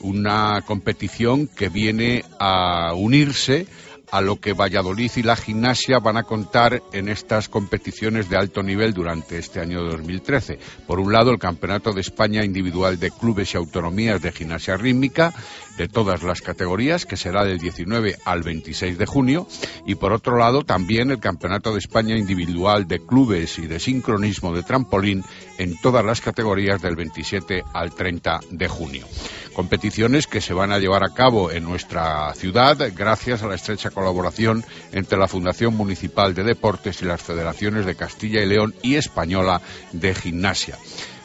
Una 0.00 0.62
competición 0.66 1.46
que 1.46 1.70
viene 1.70 2.24
a 2.38 2.92
unirse 2.94 3.66
a 4.10 4.20
lo 4.20 4.40
que 4.40 4.52
Valladolid 4.52 5.10
y 5.16 5.22
la 5.22 5.36
gimnasia 5.36 5.98
van 5.98 6.16
a 6.16 6.22
contar 6.22 6.82
en 6.92 7.08
estas 7.08 7.48
competiciones 7.48 8.28
de 8.28 8.36
alto 8.36 8.62
nivel 8.62 8.92
durante 8.92 9.38
este 9.38 9.60
año 9.60 9.82
2013. 9.82 10.58
Por 10.86 11.00
un 11.00 11.12
lado, 11.12 11.30
el 11.30 11.38
Campeonato 11.38 11.92
de 11.92 12.00
España 12.00 12.44
Individual 12.44 12.98
de 12.98 13.10
Clubes 13.10 13.54
y 13.54 13.56
Autonomías 13.56 14.22
de 14.22 14.32
Gimnasia 14.32 14.76
Rítmica 14.76 15.34
de 15.76 15.88
todas 15.88 16.22
las 16.22 16.40
categorías, 16.40 17.06
que 17.06 17.16
será 17.16 17.44
del 17.44 17.58
19 17.58 18.16
al 18.24 18.42
26 18.42 18.98
de 18.98 19.06
junio, 19.06 19.46
y 19.86 19.94
por 19.94 20.12
otro 20.12 20.36
lado 20.38 20.64
también 20.64 21.10
el 21.10 21.20
Campeonato 21.20 21.72
de 21.72 21.78
España 21.78 22.16
individual 22.16 22.86
de 22.86 23.04
clubes 23.04 23.58
y 23.58 23.66
de 23.66 23.80
sincronismo 23.80 24.54
de 24.54 24.62
trampolín 24.62 25.24
en 25.58 25.80
todas 25.80 26.04
las 26.04 26.20
categorías 26.20 26.82
del 26.82 26.96
27 26.96 27.64
al 27.72 27.94
30 27.94 28.40
de 28.50 28.68
junio. 28.68 29.06
Competiciones 29.54 30.26
que 30.26 30.42
se 30.42 30.52
van 30.52 30.70
a 30.70 30.78
llevar 30.78 31.02
a 31.02 31.14
cabo 31.14 31.50
en 31.50 31.64
nuestra 31.64 32.34
ciudad 32.34 32.76
gracias 32.94 33.42
a 33.42 33.46
la 33.46 33.54
estrecha 33.54 33.90
colaboración 33.90 34.62
entre 34.92 35.18
la 35.18 35.28
Fundación 35.28 35.74
Municipal 35.74 36.34
de 36.34 36.44
Deportes 36.44 37.00
y 37.00 37.06
las 37.06 37.22
federaciones 37.22 37.86
de 37.86 37.94
Castilla 37.94 38.42
y 38.42 38.46
León 38.46 38.74
y 38.82 38.96
Española 38.96 39.62
de 39.92 40.14
Gimnasia. 40.14 40.76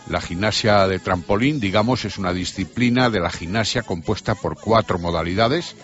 La 0.09 0.21
gimnasia 0.21 0.87
de 0.87 0.99
trampolín, 0.99 1.59
digamos, 1.59 2.05
es 2.05 2.17
una 2.17 2.33
disciplina 2.33 3.09
de 3.09 3.19
la 3.19 3.29
gimnasia 3.29 3.83
compuesta 3.83 4.35
por 4.35 4.59
cuatro 4.59 4.99
modalidades 4.99 5.75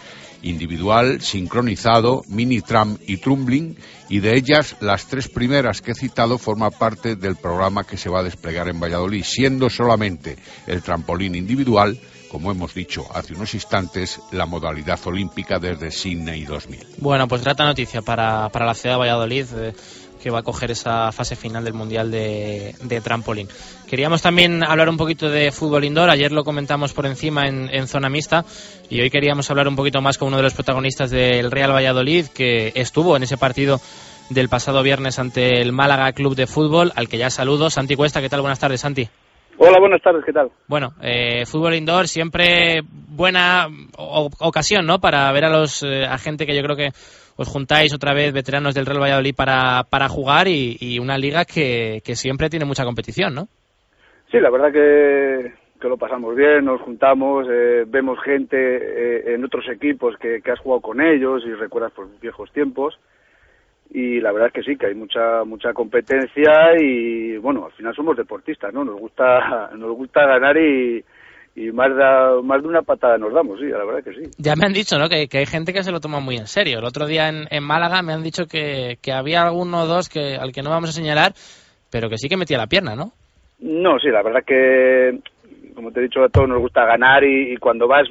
individual, 0.42 1.22
sincronizado, 1.22 2.24
mini 2.28 2.62
tram 2.62 2.98
y 3.06 3.18
trumbling, 3.18 3.78
y 4.10 4.20
de 4.20 4.36
ellas 4.36 4.76
las 4.80 5.06
tres 5.08 5.28
primeras 5.28 5.82
que 5.82 5.92
he 5.92 5.96
citado 5.96 6.38
forman 6.38 6.72
parte 6.72 7.16
del 7.16 7.36
programa 7.36 7.84
que 7.84 7.98
se 7.98 8.10
va 8.10 8.20
a 8.20 8.24
desplegar 8.24 8.68
en 8.70 8.80
Valladolid, 8.80 9.24
siendo 9.24 9.70
solamente 9.70 10.38
el 10.66 10.82
trampolín 10.82 11.36
individual, 11.36 12.00
como 12.30 12.52
hemos 12.52 12.74
dicho 12.74 13.06
hace 13.14 13.34
unos 13.34 13.54
instantes, 13.54 14.20
la 14.32 14.46
modalidad 14.46 15.00
olímpica 15.06 15.60
desde 15.60 15.92
Sydney 15.92 16.44
2000. 16.44 16.88
Bueno, 16.98 17.28
pues 17.28 17.44
grata 17.44 17.66
noticia 17.66 18.02
para, 18.02 18.50
para 18.50 18.66
la 18.66 18.74
ciudad 18.74 18.96
de 18.96 19.00
Valladolid. 19.00 19.46
eh, 19.56 19.74
que 20.28 20.32
va 20.32 20.40
a 20.40 20.44
coger 20.44 20.72
esa 20.72 21.10
fase 21.14 21.38
final 21.38 21.64
del 21.64 21.74
Mundial 21.74 22.12
de, 22.12 22.76
de 22.84 23.00
trampolín. 23.00 23.48
Queríamos 23.88 24.22
también 24.22 24.62
hablar 24.62 24.90
un 24.90 24.98
poquito 24.98 25.30
de 25.30 25.54
fútbol 25.54 25.86
indoor, 25.86 26.10
ayer 26.10 26.34
lo 26.34 26.44
comentamos 26.44 26.92
por 26.92 27.06
encima 27.06 27.48
en, 27.48 27.70
en 27.74 27.88
zona 27.88 28.10
mixta 28.10 28.44
y 28.90 29.00
hoy 29.00 29.10
queríamos 29.10 29.50
hablar 29.50 29.70
un 29.70 29.78
poquito 29.78 30.02
más 30.02 30.18
con 30.18 30.28
uno 30.28 30.36
de 30.36 30.44
los 30.44 30.54
protagonistas 30.54 31.12
del 31.12 31.50
Real 31.50 31.72
Valladolid 31.72 32.28
que 32.28 32.74
estuvo 32.76 33.16
en 33.16 33.24
ese 33.24 33.38
partido 33.38 33.80
del 34.30 34.50
pasado 34.50 34.84
viernes 34.84 35.18
ante 35.18 35.62
el 35.62 35.72
Málaga 35.72 36.12
Club 36.12 36.36
de 36.36 36.46
Fútbol, 36.46 36.92
al 36.98 37.08
que 37.08 37.18
ya 37.18 37.30
saludo. 37.30 37.70
Santi 37.70 37.96
Cuesta, 37.96 38.20
¿qué 38.20 38.28
tal? 38.28 38.42
Buenas 38.42 38.60
tardes, 38.60 38.82
Santi. 38.82 39.08
Hola, 39.60 39.80
buenas 39.80 40.02
tardes, 40.02 40.26
¿qué 40.26 40.34
tal? 40.34 40.52
Bueno, 40.68 40.94
eh, 41.02 41.46
fútbol 41.46 41.74
indoor 41.74 42.10
siempre 42.10 42.82
buena 42.84 43.68
ocasión, 43.98 44.86
¿no? 44.86 45.00
Para 45.00 45.32
ver 45.32 45.46
a 45.46 45.50
los 45.50 45.84
eh, 45.84 46.06
a 46.06 46.18
gente 46.18 46.46
que 46.46 46.54
yo 46.54 46.62
creo 46.64 46.76
que 46.76 46.90
os 47.38 47.48
juntáis 47.48 47.94
otra 47.94 48.14
vez 48.14 48.34
veteranos 48.34 48.74
del 48.74 48.86
Real 48.86 49.02
Valladolid 49.02 49.36
para, 49.36 49.84
para 49.90 50.10
jugar 50.10 50.48
y, 50.48 50.78
y 50.80 51.00
una 51.00 51.18
liga 51.18 51.46
que, 51.46 52.02
que 52.04 52.16
siempre 52.16 52.50
tiene 52.50 52.66
mucha 52.66 52.84
competición, 52.84 53.36
¿no? 53.36 53.48
Sí, 54.32 54.40
la 54.40 54.50
verdad 54.50 54.72
que, 54.74 55.54
que 55.80 55.88
lo 55.88 55.98
pasamos 55.98 56.36
bien, 56.36 56.66
nos 56.66 56.82
juntamos, 56.82 57.48
eh, 57.50 57.86
vemos 57.88 58.20
gente 58.24 58.58
eh, 58.58 59.36
en 59.36 59.46
otros 59.46 59.66
equipos 59.70 60.18
que, 60.18 60.42
que 60.42 60.52
has 60.52 60.60
jugado 60.60 60.82
con 60.82 61.00
ellos 61.00 61.44
y 61.46 61.54
recuerdas 61.54 61.94
por 61.94 62.08
viejos 62.20 62.52
tiempos. 62.52 63.00
Y 63.90 64.20
la 64.20 64.34
verdad 64.34 64.48
es 64.48 64.54
que 64.54 64.64
sí, 64.64 64.78
que 64.78 64.88
hay 64.88 64.96
mucha 64.96 65.46
mucha 65.46 65.72
competencia 65.72 66.76
y 66.78 67.38
bueno, 67.38 67.66
al 67.66 67.72
final 67.72 67.96
somos 67.96 68.18
deportistas, 68.18 68.74
¿no? 68.74 68.84
Nos 68.84 69.00
gusta 69.00 69.70
nos 69.78 69.96
gusta 69.96 70.26
ganar 70.26 70.58
y, 70.58 71.04
y 71.60 71.72
más, 71.72 71.90
da- 71.98 72.40
más 72.44 72.62
de 72.62 72.68
una 72.68 72.84
patada 72.84 73.18
nos 73.18 73.34
damos, 73.34 73.60
sí, 73.60 73.66
la 73.66 73.84
verdad 73.84 74.04
que 74.04 74.14
sí. 74.14 74.30
Ya 74.38 74.56
me 74.56 74.68
han 74.68 74.74
dicho, 74.74 74.98
¿no? 75.00 75.10
Que, 75.10 75.28
que 75.28 75.40
hay 75.40 75.46
gente 75.48 75.74
que 75.74 75.82
se 75.84 75.92
lo 75.92 76.00
toma 76.00 76.20
muy 76.20 76.36
en 76.38 76.46
serio. 76.46 76.78
El 76.78 76.86
otro 76.86 77.08
día 77.08 77.30
en, 77.30 77.48
en 77.50 77.64
Málaga 77.64 78.04
me 78.04 78.14
han 78.14 78.22
dicho 78.22 78.46
que, 78.46 78.98
que 79.02 79.12
había 79.12 79.42
alguno 79.42 79.82
o 79.82 79.88
dos 79.88 80.08
que, 80.08 80.36
al 80.36 80.52
que 80.52 80.62
no 80.62 80.70
vamos 80.70 80.92
a 80.92 80.94
señalar, 80.94 81.34
pero 81.90 82.10
que 82.10 82.18
sí 82.20 82.30
que 82.30 82.38
metía 82.38 82.60
la 82.60 82.68
pierna, 82.68 82.96
¿no? 82.96 83.12
No, 83.60 83.98
sí, 84.00 84.10
la 84.10 84.22
verdad 84.22 84.44
que, 84.46 85.20
como 85.78 85.92
te 85.92 86.00
he 86.00 86.04
dicho, 86.04 86.24
a 86.24 86.30
todos 86.30 86.50
nos 86.50 86.58
gusta 86.58 86.86
ganar 86.86 87.24
y, 87.24 87.56
cuando 87.58 87.88
vas 87.88 88.08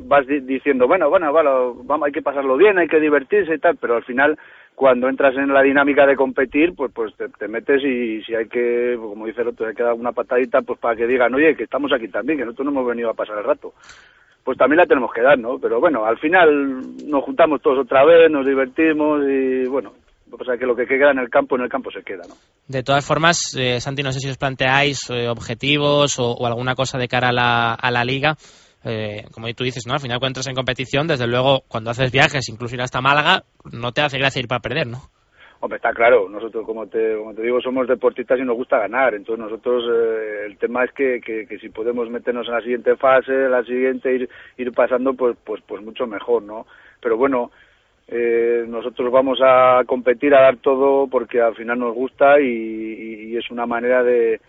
vas 0.00 0.26
di- 0.26 0.40
diciendo, 0.40 0.88
bueno, 0.88 1.08
bueno, 1.08 1.30
bueno, 1.30 1.74
vamos, 1.84 2.06
hay 2.06 2.12
que 2.12 2.22
pasarlo 2.22 2.56
bien, 2.56 2.76
hay 2.76 2.88
que 2.88 2.98
divertirse 2.98 3.54
y 3.54 3.58
tal, 3.58 3.76
pero 3.76 3.94
al 3.94 4.02
final, 4.02 4.36
cuando 4.74 5.08
entras 5.08 5.36
en 5.36 5.54
la 5.54 5.62
dinámica 5.62 6.06
de 6.06 6.16
competir, 6.16 6.74
pues 6.74 6.90
pues 6.92 7.14
te, 7.14 7.28
te 7.28 7.46
metes 7.46 7.84
y 7.84 8.20
si 8.24 8.34
hay 8.34 8.48
que, 8.48 8.96
pues 8.98 9.08
como 9.10 9.26
dice 9.26 9.42
el 9.42 9.48
otro, 9.48 9.68
hay 9.68 9.76
que 9.76 9.84
dar 9.84 9.94
una 9.94 10.10
patadita, 10.10 10.60
pues 10.62 10.80
para 10.80 10.96
que 10.96 11.06
digan, 11.06 11.32
oye, 11.32 11.54
que 11.54 11.62
estamos 11.62 11.92
aquí 11.92 12.08
también, 12.08 12.36
que 12.36 12.44
nosotros 12.46 12.64
no 12.64 12.72
hemos 12.72 12.88
venido 12.88 13.10
a 13.10 13.14
pasar 13.14 13.38
el 13.38 13.44
rato. 13.44 13.74
Pues 14.42 14.58
también 14.58 14.78
la 14.78 14.86
tenemos 14.86 15.12
que 15.12 15.22
dar, 15.22 15.38
¿no? 15.38 15.60
Pero 15.60 15.78
bueno, 15.78 16.04
al 16.04 16.18
final 16.18 16.80
nos 17.06 17.22
juntamos 17.22 17.62
todos 17.62 17.78
otra 17.78 18.04
vez, 18.04 18.28
nos 18.28 18.44
divertimos 18.44 19.22
y 19.28 19.66
bueno, 19.68 19.92
o 20.38 20.44
sea 20.44 20.56
que 20.56 20.66
lo 20.66 20.74
que 20.76 20.86
queda 20.86 21.10
en 21.10 21.18
el 21.18 21.28
campo, 21.28 21.56
en 21.56 21.62
el 21.62 21.68
campo 21.68 21.90
se 21.90 22.02
queda, 22.02 22.22
¿no? 22.28 22.34
De 22.66 22.82
todas 22.82 23.06
formas, 23.06 23.54
eh, 23.58 23.80
Santi, 23.80 24.02
no 24.02 24.12
sé 24.12 24.20
si 24.20 24.28
os 24.28 24.38
planteáis 24.38 25.10
eh, 25.10 25.28
objetivos 25.28 26.18
o, 26.18 26.32
o 26.32 26.46
alguna 26.46 26.74
cosa 26.74 26.98
de 26.98 27.08
cara 27.08 27.28
a 27.28 27.32
la, 27.32 27.74
a 27.74 27.90
la 27.90 28.04
liga. 28.04 28.36
Eh, 28.86 29.24
como 29.32 29.48
tú 29.54 29.64
dices, 29.64 29.86
¿no? 29.86 29.94
Al 29.94 30.00
final 30.00 30.18
cuando 30.18 30.40
entras 30.40 30.48
en 30.48 30.54
competición, 30.54 31.06
desde 31.06 31.26
luego, 31.26 31.62
cuando 31.68 31.90
haces 31.90 32.12
viajes, 32.12 32.48
incluso 32.50 32.74
ir 32.74 32.82
hasta 32.82 33.00
Málaga, 33.00 33.44
no 33.72 33.92
te 33.92 34.02
hace 34.02 34.18
gracia 34.18 34.40
ir 34.40 34.48
para 34.48 34.60
perder, 34.60 34.86
¿no? 34.86 34.98
Hombre, 35.60 35.78
está 35.78 35.92
claro, 35.94 36.28
nosotros, 36.28 36.66
como 36.66 36.86
te, 36.86 37.16
como 37.16 37.32
te 37.32 37.40
digo, 37.40 37.58
somos 37.62 37.88
deportistas 37.88 38.38
y 38.38 38.42
nos 38.42 38.56
gusta 38.56 38.78
ganar. 38.78 39.14
Entonces, 39.14 39.42
nosotros, 39.42 39.84
eh, 39.90 40.44
el 40.44 40.58
tema 40.58 40.84
es 40.84 40.92
que, 40.92 41.22
que, 41.24 41.46
que 41.46 41.58
si 41.58 41.70
podemos 41.70 42.10
meternos 42.10 42.46
en 42.46 42.52
la 42.52 42.60
siguiente 42.60 42.96
fase, 42.96 43.32
en 43.32 43.50
la 43.50 43.64
siguiente, 43.64 44.14
ir, 44.14 44.28
ir 44.58 44.72
pasando, 44.72 45.14
pues, 45.14 45.38
pues, 45.42 45.62
pues 45.66 45.82
mucho 45.82 46.06
mejor, 46.06 46.42
¿no? 46.42 46.66
Pero 47.00 47.16
bueno, 47.16 47.50
eh, 48.06 48.64
nosotros 48.68 49.10
vamos 49.10 49.38
a 49.42 49.82
competir, 49.86 50.34
a 50.34 50.42
dar 50.42 50.56
todo, 50.58 51.06
porque 51.06 51.40
al 51.40 51.54
final 51.54 51.78
nos 51.78 51.94
gusta 51.94 52.40
y, 52.40 53.36
es 53.36 53.50
una 53.50 53.66
manera 53.66 54.02
de, 54.02 54.40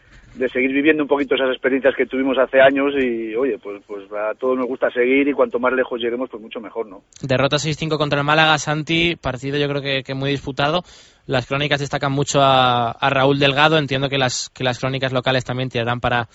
seguir 0.54 0.72
viviendo 0.72 1.04
un 1.04 1.10
poquito 1.10 1.34
esas 1.34 1.50
experiencias 1.50 1.96
que 1.96 2.06
tuvimos 2.06 2.38
hace 2.38 2.62
años 2.62 2.94
y, 3.02 3.34
oye, 3.36 3.58
pues, 3.58 3.82
pues 3.88 4.04
a 4.12 4.34
todos 4.38 4.58
nos 4.58 4.68
gusta 4.68 4.92
seguir 4.92 5.28
y 5.28 5.34
cuanto 5.34 5.60
más 5.60 5.74
lejos 5.74 6.00
lleguemos, 6.00 6.30
pues 6.30 6.44
mucho 6.44 6.60
mejor, 6.60 6.88
¿no? 6.88 7.02
Derrota 7.22 7.56
6-5 7.56 7.98
contra 7.98 8.20
el 8.20 8.26
Málaga, 8.26 8.58
Santi, 8.58 9.16
partido 9.16 9.58
yo 9.58 9.68
creo 9.70 9.82
que, 9.82 10.04
que 10.04 10.14
muy 10.14 10.30
disputado. 10.30 10.84
Las 11.26 11.48
crónicas 11.48 11.80
destacan 11.80 12.12
mucho 12.12 12.42
a, 12.42 12.92
a 12.92 13.10
Raúl 13.10 13.40
Delgado, 13.40 13.78
entiendo 13.78 14.10
que 14.10 14.18
las, 14.18 14.50
que 14.50 14.64
las 14.64 14.80
crónicas 14.80 15.14
locales 15.14 15.46
también 15.46 15.70
tirarán 15.70 16.00
para, 16.00 16.28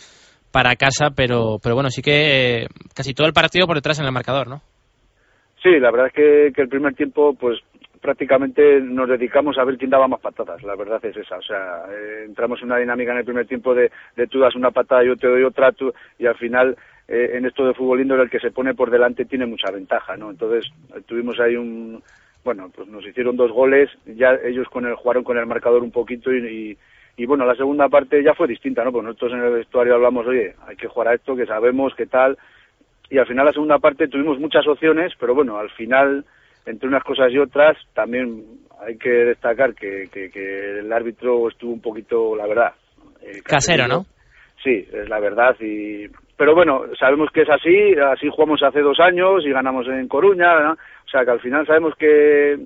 para 0.51 0.77
casa, 0.77 1.11
pero, 1.15 1.59
pero 1.63 1.75
bueno, 1.75 1.91
sí 1.91 2.03
que 2.03 2.63
eh, 2.63 2.67
casi 2.95 3.15
todo 3.15 3.27
el 3.27 3.33
partido 3.33 3.67
por 3.67 3.77
detrás 3.77 3.99
en 4.01 4.07
el 4.07 4.13
marcador, 4.13 4.49
¿no? 4.49 4.63
Sí, 5.63 5.79
la 5.79 5.91
verdad 5.91 6.07
es 6.07 6.13
que, 6.55 6.63
el 6.63 6.69
primer 6.69 6.95
tiempo, 6.95 7.35
pues 7.35 7.61
prácticamente 8.01 8.81
nos 8.81 9.09
dedicamos 9.09 9.59
a 9.59 9.65
ver 9.65 9.77
quién 9.77 9.91
daba 9.91 10.09
más 10.09 10.21
patadas, 10.21 10.63
la 10.63 10.75
verdad 10.75 11.05
es 11.05 11.17
esa. 11.17 11.37
O 11.37 11.43
sea, 11.43 11.85
eh, 11.91 12.25
entramos 12.27 12.61
en 12.61 12.67
una 12.67 12.79
dinámica 12.79 13.13
en 13.13 13.19
el 13.19 13.25
primer 13.25 13.47
tiempo 13.47 13.75
de, 13.75 13.91
de 14.17 14.27
tú 14.27 14.41
das 14.41 14.55
una 14.55 14.71
patada, 14.71 15.05
yo 15.05 15.17
te 15.17 15.27
doy 15.27 15.43
otra, 15.43 15.73
tú, 15.73 15.93
y 16.19 16.25
al 16.25 16.37
final 16.37 16.77
eh, 17.09 17.33
en 17.35 17.45
esto 17.45 17.67
de 17.67 17.75
fútbol 17.75 18.01
indoor 18.01 18.21
el 18.21 18.31
que 18.31 18.41
se 18.41 18.53
pone 18.53 18.75
por 18.75 18.91
delante 18.91 19.27
tiene 19.27 19.45
mucha 19.45 19.71
ventaja, 19.71 20.17
¿no? 20.17 20.31
Entonces 20.31 20.73
tuvimos 21.07 21.39
ahí 21.41 21.57
un, 21.57 22.03
bueno, 22.43 22.71
pues 22.75 22.89
nos 22.89 23.07
hicieron 23.07 23.37
dos 23.37 23.53
goles, 23.53 23.91
ya 24.07 24.39
ellos 24.43 24.67
con 24.69 24.87
el 24.87 24.95
jugaron 24.95 25.25
con 25.25 25.37
el 25.37 25.45
marcador 25.45 25.83
un 25.83 25.91
poquito 25.91 26.33
y, 26.33 26.39
y, 26.39 26.79
y 27.23 27.27
bueno, 27.27 27.45
la 27.45 27.55
segunda 27.55 27.91
parte 27.91 28.23
ya 28.23 28.33
fue 28.33 28.49
distinta, 28.49 28.83
¿no? 28.83 28.93
Pues 28.93 29.05
nosotros 29.05 29.33
en 29.33 29.41
el 29.41 29.53
vestuario 29.53 29.95
hablamos, 29.95 30.27
oye, 30.27 30.55
hay 30.67 30.77
que 30.77 30.89
jugar 30.89 31.09
a 31.09 31.15
esto, 31.15 31.37
que 31.37 31.45
sabemos, 31.45 31.95
qué 31.95 32.07
tal, 32.07 32.39
y 33.11 33.19
al 33.19 33.27
final 33.27 33.45
la 33.47 33.53
segunda 33.53 33.79
parte 33.79 34.09
tuvimos 34.09 34.39
muchas 34.39 34.67
opciones, 34.67 35.13
pero 35.19 35.35
bueno, 35.35 35.59
al 35.59 35.71
final, 35.71 36.25
entre 36.65 36.89
unas 36.89 37.03
cosas 37.05 37.33
y 37.33 37.39
otras, 37.39 37.77
también 37.93 38.45
hay 38.87 38.97
que 38.97 39.11
destacar 39.11 39.75
que, 39.75 40.09
que, 40.13 40.31
que 40.31 40.79
el 40.79 40.93
árbitro 40.93 41.49
estuvo 41.49 41.73
un 41.73 41.83
poquito, 41.83 42.35
la 42.37 42.47
verdad. 42.47 42.73
eh, 43.23 43.43
Casero, 43.45 43.87
¿no? 43.89 44.07
Sí, 44.63 44.87
es 44.93 45.09
la 45.09 45.19
verdad. 45.21 45.57
y 45.61 46.07
Pero 46.37 46.55
bueno, 46.55 46.83
sabemos 46.99 47.31
que 47.33 47.43
es 47.43 47.51
así, 47.51 47.95
así 48.13 48.29
jugamos 48.31 48.63
hace 48.63 48.81
dos 48.81 48.99
años 49.01 49.45
y 49.45 49.51
ganamos 49.51 49.87
en 49.89 50.07
Coruña, 50.09 50.61
¿no? 50.61 50.73
o 50.73 51.09
sea 51.11 51.25
que 51.25 51.31
al 51.33 51.41
final 51.41 51.67
sabemos 51.67 51.95
que, 51.97 52.59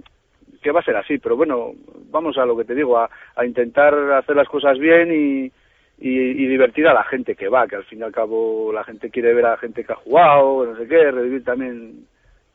que 0.62 0.70
va 0.70 0.80
a 0.80 0.84
ser 0.84 0.97
así, 0.97 1.18
pero 1.18 1.36
bueno, 1.36 1.72
vamos 2.11 2.36
a 2.36 2.45
lo 2.45 2.57
que 2.57 2.64
te 2.64 2.74
digo, 2.74 2.99
a, 2.99 3.09
a 3.36 3.47
intentar 3.47 3.95
hacer 4.12 4.36
las 4.36 4.49
cosas 4.49 4.78
bien 4.78 5.11
y, 5.12 5.53
y, 5.99 6.11
y 6.11 6.47
divertir 6.47 6.86
a 6.86 6.95
la 6.95 7.05
gente 7.05 7.34
que 7.34 7.49
va, 7.49 7.66
que 7.66 7.76
al 7.76 7.84
fin 7.84 8.01
y 8.01 8.03
al 8.03 8.12
cabo 8.12 8.72
la 8.72 8.84
gente 8.84 9.11
quiere 9.11 9.34
ver 9.34 9.47
a 9.47 9.51
la 9.51 9.59
gente 9.59 9.84
que 9.84 9.92
ha 9.92 9.97
jugado, 9.97 10.66
no 10.66 10.76
sé 10.76 10.86
qué, 10.86 11.11
revivir 11.11 11.45
también 11.45 12.07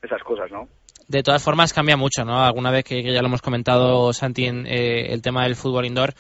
esas 0.02 0.22
cosas, 0.24 0.52
¿no? 0.52 0.68
De 1.08 1.24
todas 1.24 1.44
formas, 1.44 1.74
cambia 1.74 1.98
mucho, 1.98 2.24
¿no? 2.24 2.44
Alguna 2.44 2.70
vez 2.70 2.84
que, 2.84 3.02
que 3.02 3.12
ya 3.12 3.22
lo 3.22 3.28
hemos 3.28 3.42
comentado, 3.42 4.14
Santi, 4.14 4.46
eh, 4.46 5.12
el 5.12 5.24
tema 5.24 5.44
del 5.44 5.56
fútbol 5.56 5.86
indoor, 5.86 6.14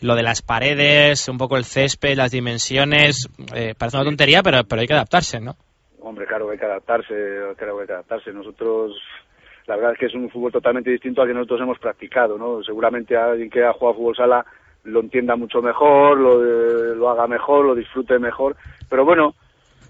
lo 0.00 0.14
de 0.14 0.22
las 0.22 0.42
paredes, 0.42 1.28
un 1.28 1.38
poco 1.38 1.56
el 1.56 1.64
césped, 1.64 2.16
las 2.16 2.30
dimensiones, 2.30 3.28
eh, 3.54 3.74
parece 3.76 3.96
una 3.96 4.04
tontería, 4.04 4.42
pero, 4.42 4.62
pero 4.62 4.80
hay 4.80 4.86
que 4.86 4.94
adaptarse, 4.94 5.40
¿no? 5.40 5.56
Hombre, 6.00 6.26
claro 6.26 6.50
hay 6.50 6.58
que 6.58 6.64
adaptarse, 6.64 7.14
claro 7.56 7.76
que 7.76 7.82
hay 7.82 7.86
que 7.88 7.92
adaptarse. 7.92 8.32
Nosotros, 8.32 8.96
la 9.66 9.74
verdad 9.74 9.92
es 9.92 9.98
que 9.98 10.06
es 10.06 10.14
un 10.14 10.30
fútbol 10.30 10.52
totalmente 10.52 10.90
distinto 10.90 11.20
al 11.20 11.28
que 11.28 11.34
nosotros 11.34 11.60
hemos 11.62 11.78
practicado, 11.80 12.38
¿no? 12.38 12.62
Seguramente 12.62 13.16
alguien 13.16 13.50
que 13.50 13.64
ha 13.64 13.72
jugado 13.72 13.98
fútbol 13.98 14.16
sala 14.16 14.46
lo 14.84 15.00
entienda 15.00 15.36
mucho 15.36 15.60
mejor, 15.62 16.18
lo, 16.18 16.42
eh, 16.44 16.94
lo 16.96 17.10
haga 17.10 17.26
mejor, 17.26 17.64
lo 17.66 17.74
disfrute 17.74 18.18
mejor, 18.18 18.56
pero 18.88 19.04
bueno, 19.04 19.34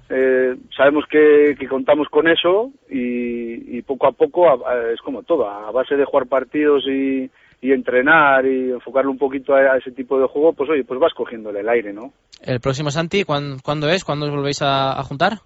eh, 0.09 0.57
sabemos 0.76 1.05
que, 1.11 1.55
que 1.59 1.68
contamos 1.68 2.09
con 2.09 2.28
eso 2.28 2.70
y, 2.89 3.78
y 3.78 3.82
poco 3.82 4.07
a 4.07 4.12
poco 4.12 4.49
a- 4.49 4.72
a- 4.72 4.91
es 4.93 5.01
como 5.03 5.22
todo, 5.22 5.49
a 5.49 5.70
base 5.70 5.97
de 5.97 6.05
jugar 6.05 6.26
partidos 6.26 6.84
y, 6.89 7.30
y 7.61 7.72
entrenar 7.72 8.47
y 8.47 8.70
enfocarlo 8.70 9.11
un 9.11 9.18
poquito 9.18 9.55
a, 9.55 9.59
a 9.61 9.76
ese 9.76 9.93
tipo 9.93 10.18
de 10.18 10.26
juego, 10.26 10.53
pues 10.55 10.70
oye, 10.70 10.84
pues 10.84 10.99
vas 10.99 11.12
cogiéndole 11.14 11.61
el 11.61 11.68
aire, 11.68 11.93
¿no? 11.93 12.12
El 12.43 12.61
próximo 12.61 12.91
Santi, 12.91 13.24
¿cuán- 13.24 13.59
¿cuándo 13.62 13.89
es? 13.89 14.05
¿Cuándo 14.05 14.26
os 14.26 14.32
volvéis 14.32 14.62
a, 14.62 14.99
a 14.99 15.03
juntar? 15.03 15.39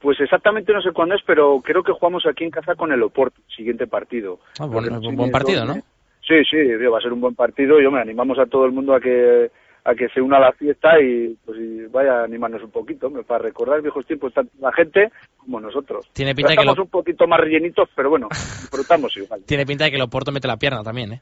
Pues 0.00 0.18
exactamente 0.20 0.72
no 0.72 0.80
sé 0.80 0.92
cuándo 0.92 1.16
es, 1.16 1.22
pero 1.26 1.60
creo 1.60 1.82
que 1.82 1.92
jugamos 1.92 2.24
aquí 2.24 2.44
en 2.44 2.50
casa 2.50 2.76
con 2.76 2.92
el 2.92 3.02
Oporto, 3.02 3.40
siguiente 3.54 3.86
partido. 3.88 4.38
Ah, 4.60 4.66
buen, 4.66 4.84
Porque 4.84 4.90
no 4.90 5.00
sé 5.02 5.16
buen 5.16 5.30
partido, 5.32 5.66
dónde. 5.66 5.80
¿no? 5.80 5.84
Sí, 6.28 6.34
sí, 6.44 6.56
tío, 6.78 6.90
va 6.92 6.98
a 6.98 7.00
ser 7.00 7.12
un 7.12 7.20
buen 7.22 7.34
partido. 7.34 7.80
Yo 7.80 7.90
me 7.90 8.00
animamos 8.00 8.38
a 8.38 8.44
todo 8.46 8.66
el 8.66 8.72
mundo 8.72 8.94
a 8.94 9.00
que 9.00 9.50
a 9.84 9.94
que 9.94 10.08
se 10.10 10.20
una 10.20 10.36
a 10.36 10.40
la 10.40 10.52
fiesta 10.52 11.00
y 11.00 11.34
pues 11.46 11.58
y 11.58 11.86
vaya 11.86 12.20
a 12.20 12.24
animarnos 12.24 12.62
un 12.62 12.70
poquito, 12.70 13.06
hombre, 13.06 13.22
para 13.22 13.44
recordar 13.44 13.80
viejos 13.80 14.04
tiempos 14.06 14.34
tanto 14.34 14.52
la 14.60 14.70
gente 14.72 15.10
como 15.38 15.58
nosotros. 15.60 16.06
Tiene 16.12 16.34
pinta 16.34 16.48
Pero 16.50 16.60
que 16.60 16.66
lo- 16.66 16.72
estamos 16.72 16.86
un 16.86 16.90
poquito 16.90 17.26
más 17.26 17.40
rellenitos, 17.40 17.88
pero 17.96 18.10
bueno, 18.10 18.28
disfrutamos 18.60 19.16
igual. 19.16 19.40
Tiene 19.46 19.64
pinta 19.64 19.84
de 19.84 19.90
que 19.90 19.96
el 19.96 20.02
Oporto 20.02 20.30
mete 20.30 20.46
la 20.46 20.58
pierna 20.58 20.82
también, 20.82 21.12
¿eh? 21.14 21.20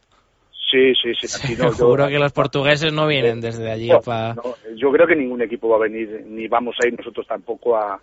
Sí, 0.68 0.92
sí, 1.00 1.12
sí. 1.14 1.54
no, 1.56 1.66
yo- 1.68 1.72
Seguro 1.74 2.08
que 2.08 2.18
los 2.18 2.32
portugueses 2.32 2.92
no 2.92 3.06
vienen 3.06 3.40
desde 3.40 3.70
allí 3.70 3.88
No, 3.90 4.00
para... 4.00 4.34
no, 4.34 4.42
yo 4.74 4.90
creo 4.90 5.06
que 5.06 5.14
ningún 5.14 5.42
equipo 5.42 5.68
va 5.68 5.76
a 5.76 5.80
venir, 5.88 6.24
ni 6.26 6.48
vamos 6.48 6.74
a 6.82 6.88
ir 6.88 6.98
nosotros 6.98 7.24
tampoco 7.28 7.76
a, 7.76 8.00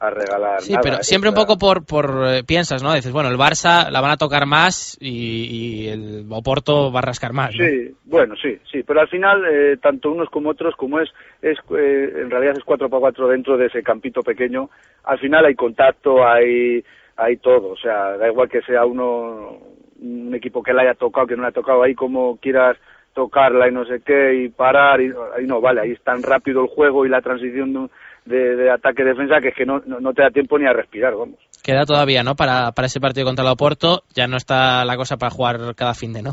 a 0.00 0.10
regalar 0.10 0.60
Sí, 0.62 0.72
nada. 0.72 0.82
pero 0.82 0.96
¿eh? 0.96 1.02
siempre 1.02 1.28
un 1.28 1.34
poco 1.36 1.58
por, 1.58 1.84
por 1.84 2.24
eh, 2.26 2.42
piensas, 2.44 2.82
¿no? 2.82 2.94
Dices, 2.94 3.12
bueno, 3.12 3.28
el 3.28 3.36
Barça 3.36 3.90
la 3.90 4.00
van 4.00 4.12
a 4.12 4.16
tocar 4.16 4.46
más 4.46 4.96
y, 5.00 5.44
y 5.84 5.88
el 5.88 6.26
Oporto 6.30 6.90
va 6.90 7.00
a 7.00 7.02
rascar 7.02 7.32
más, 7.34 7.54
¿no? 7.54 7.64
Sí, 7.64 7.94
bueno, 8.04 8.34
sí, 8.40 8.58
sí, 8.72 8.82
pero 8.82 9.00
al 9.00 9.08
final, 9.08 9.42
eh, 9.50 9.76
tanto 9.76 10.10
unos 10.10 10.30
como 10.30 10.50
otros, 10.50 10.74
como 10.76 11.00
es, 11.00 11.10
es 11.42 11.58
eh, 11.76 12.12
en 12.22 12.30
realidad 12.30 12.56
es 12.56 12.64
4 12.64 12.88
para 12.88 13.00
4 13.00 13.28
dentro 13.28 13.56
de 13.58 13.66
ese 13.66 13.82
campito 13.82 14.22
pequeño, 14.22 14.70
al 15.04 15.18
final 15.18 15.44
hay 15.44 15.54
contacto, 15.54 16.26
hay, 16.26 16.82
hay 17.16 17.36
todo, 17.36 17.68
o 17.72 17.76
sea, 17.76 18.16
da 18.16 18.26
igual 18.28 18.48
que 18.48 18.62
sea 18.62 18.86
uno, 18.86 19.58
un 20.00 20.34
equipo 20.34 20.62
que 20.62 20.72
le 20.72 20.80
haya 20.82 20.94
tocado, 20.94 21.26
que 21.26 21.36
no 21.36 21.42
le 21.42 21.48
haya 21.48 21.54
tocado, 21.54 21.82
ahí 21.82 21.94
como 21.94 22.38
quieras 22.38 22.78
tocarla 23.12 23.68
y 23.68 23.72
no 23.72 23.84
sé 23.84 24.00
qué, 24.06 24.34
y 24.44 24.48
parar, 24.48 25.00
y 25.00 25.12
ahí 25.36 25.44
no, 25.46 25.60
vale, 25.60 25.80
ahí 25.82 25.90
es 25.90 26.00
tan 26.02 26.22
rápido 26.22 26.62
el 26.62 26.68
juego 26.68 27.04
y 27.04 27.08
la 27.10 27.20
transición 27.20 27.72
de, 27.72 27.78
un- 27.80 27.90
de, 28.24 28.56
de 28.56 28.70
ataque-defensa 28.70 29.40
que 29.40 29.48
es 29.48 29.54
que 29.54 29.66
no, 29.66 29.80
no, 29.86 30.12
te 30.12 30.22
da 30.22 30.30
tiempo 30.30 30.58
ni 30.58 30.66
a 30.66 30.72
respirar, 30.72 31.14
vamos. 31.14 31.36
Queda 31.62 31.84
todavía, 31.84 32.22
¿no? 32.22 32.34
Para, 32.36 32.72
para 32.72 32.86
ese 32.86 33.00
partido 33.00 33.26
contra 33.26 33.44
el 33.44 33.50
Oporto 33.50 34.02
ya 34.14 34.26
no 34.26 34.36
está 34.36 34.84
la 34.84 34.96
cosa 34.96 35.16
para 35.16 35.30
jugar 35.30 35.58
cada 35.74 35.94
fin 35.94 36.12
de, 36.12 36.22
¿no? 36.22 36.32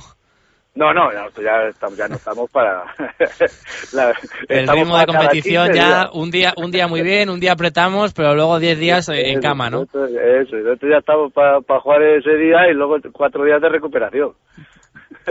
No, 0.76 0.94
no, 0.94 1.12
ya, 1.12 1.26
ya, 1.42 1.70
estamos, 1.70 1.98
ya 1.98 2.08
no 2.08 2.16
estamos 2.18 2.52
para... 2.52 2.84
la- 3.94 4.14
El 4.48 4.60
estamos 4.60 4.82
ritmo 4.84 4.98
de 5.00 5.06
para 5.08 5.20
competición 5.20 5.66
15 5.66 5.80
ya 5.80 6.10
un 6.14 6.30
día 6.30 6.54
un 6.56 6.70
día 6.70 6.88
muy 6.88 7.02
bien, 7.02 7.32
un 7.32 7.40
día 7.40 7.54
apretamos, 7.54 8.14
pero 8.14 8.36
luego 8.36 8.60
10 8.60 8.78
días 8.78 9.10
en 9.10 9.16
Eso, 9.16 9.42
cama, 9.42 9.72
¿no? 9.72 9.82
Eso, 9.84 10.06
eso, 10.06 10.88
ya 10.88 11.00
estamos 11.00 11.34
para 11.34 11.62
jugar 11.82 12.04
ese 12.04 12.36
día 12.36 12.70
y 12.70 12.76
luego 12.76 12.98
cuatro 13.12 13.44
días 13.44 13.60
de 13.60 13.70
recuperación. 13.70 14.34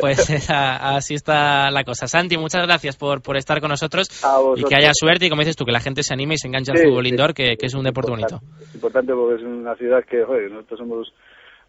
Pues 0.00 0.18
esa- 0.30 0.96
así 0.96 1.14
está 1.14 1.70
la 1.70 1.84
cosa. 1.84 2.06
Santi, 2.08 2.36
muchas 2.36 2.62
gracias 2.66 2.96
por, 2.96 3.22
por 3.22 3.36
estar 3.36 3.60
con 3.60 3.70
nosotros 3.70 4.08
y 4.56 4.64
que 4.64 4.74
haya 4.76 4.90
suerte 4.94 5.26
y 5.26 5.30
como 5.30 5.40
dices 5.42 5.56
tú, 5.56 5.64
que 5.64 5.72
la 5.72 5.80
gente 5.80 6.02
se 6.02 6.12
anime 6.14 6.34
y 6.34 6.38
se 6.38 6.48
enganche 6.48 6.72
al 6.72 6.78
Sí, 6.78 6.84
fútbol 6.84 7.04
sí. 7.04 7.10
indoor, 7.10 7.34
que, 7.34 7.56
que 7.56 7.66
es 7.66 7.74
un 7.74 7.84
deporte 7.84 8.10
bonito. 8.10 8.40
Es 8.60 8.74
importante 8.74 9.12
porque 9.12 9.42
es 9.42 9.46
una 9.46 9.74
ciudad 9.76 10.04
que, 10.04 10.24
joder, 10.24 10.50
nosotros 10.50 10.78
somos 10.80 11.12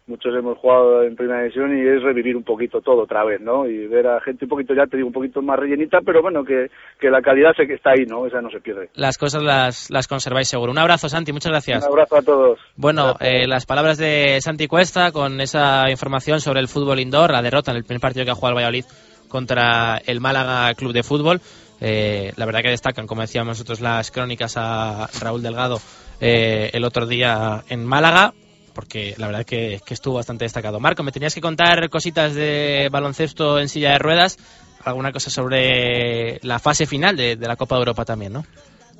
muchos 0.08 0.34
hemos 0.34 0.58
jugado 0.58 1.02
en 1.02 1.16
primera 1.16 1.42
división 1.42 1.76
y 1.76 1.86
es 1.86 2.02
revivir 2.02 2.36
un 2.36 2.42
poquito 2.42 2.80
todo 2.80 3.02
otra 3.02 3.24
vez, 3.24 3.40
¿no? 3.40 3.66
Y 3.66 3.86
ver 3.86 4.06
a 4.06 4.20
gente 4.20 4.44
un 4.44 4.48
poquito, 4.48 4.74
ya 4.74 4.86
te 4.86 4.96
digo, 4.96 5.06
un 5.06 5.12
poquito 5.12 5.42
más 5.42 5.58
rellenita, 5.58 5.98
pero 6.04 6.22
bueno, 6.22 6.44
que, 6.44 6.70
que 6.98 7.10
la 7.10 7.22
calidad 7.22 7.52
sé 7.56 7.66
que 7.66 7.74
está 7.74 7.90
ahí, 7.90 8.06
¿no? 8.06 8.26
Esa 8.26 8.40
no 8.40 8.50
se 8.50 8.60
pierde. 8.60 8.88
Las 8.94 9.18
cosas 9.18 9.42
las, 9.42 9.90
las 9.90 10.08
conserváis 10.08 10.48
seguro. 10.48 10.72
Un 10.72 10.78
abrazo, 10.78 11.08
Santi, 11.08 11.32
muchas 11.32 11.52
gracias. 11.52 11.84
Un 11.84 11.92
abrazo 11.92 12.16
a 12.16 12.22
todos. 12.22 12.58
Bueno, 12.76 13.14
eh, 13.20 13.46
las 13.46 13.66
palabras 13.66 13.98
de 13.98 14.38
Santi 14.40 14.66
Cuesta 14.66 15.12
con 15.12 15.40
esa 15.40 15.90
información 15.90 16.40
sobre 16.40 16.60
el 16.60 16.68
fútbol 16.68 17.00
indoor, 17.00 17.30
la 17.30 17.42
derrota 17.42 17.70
en 17.70 17.76
el 17.76 17.84
primer 17.84 18.00
partido 18.00 18.24
que 18.24 18.30
ha 18.30 18.34
jugado 18.34 18.52
el 18.52 18.56
Valladolid 18.56 18.84
contra 19.28 19.98
el 20.06 20.20
Málaga 20.20 20.72
Club 20.74 20.92
de 20.92 21.02
Fútbol. 21.02 21.40
Eh, 21.80 22.32
la 22.36 22.46
verdad 22.46 22.62
que 22.62 22.70
destacan, 22.70 23.06
como 23.06 23.20
decíamos 23.20 23.48
nosotros, 23.48 23.80
las 23.80 24.10
crónicas 24.10 24.56
a 24.56 25.08
Raúl 25.20 25.42
Delgado 25.42 25.78
eh, 26.20 26.70
el 26.72 26.84
otro 26.84 27.06
día 27.06 27.62
en 27.68 27.84
Málaga, 27.84 28.32
porque 28.78 29.16
la 29.18 29.26
verdad 29.26 29.44
que, 29.44 29.80
que 29.84 29.92
estuvo 29.92 30.14
bastante 30.14 30.44
destacado. 30.44 30.78
Marco, 30.78 31.02
me 31.02 31.10
tenías 31.10 31.34
que 31.34 31.40
contar 31.40 31.90
cositas 31.90 32.36
de 32.36 32.88
baloncesto 32.92 33.58
en 33.58 33.68
silla 33.68 33.90
de 33.90 33.98
ruedas, 33.98 34.38
alguna 34.84 35.10
cosa 35.10 35.30
sobre 35.30 36.38
la 36.44 36.60
fase 36.60 36.86
final 36.86 37.16
de, 37.16 37.34
de 37.34 37.48
la 37.48 37.56
Copa 37.56 37.74
de 37.74 37.80
Europa 37.80 38.04
también, 38.04 38.34
¿no? 38.34 38.44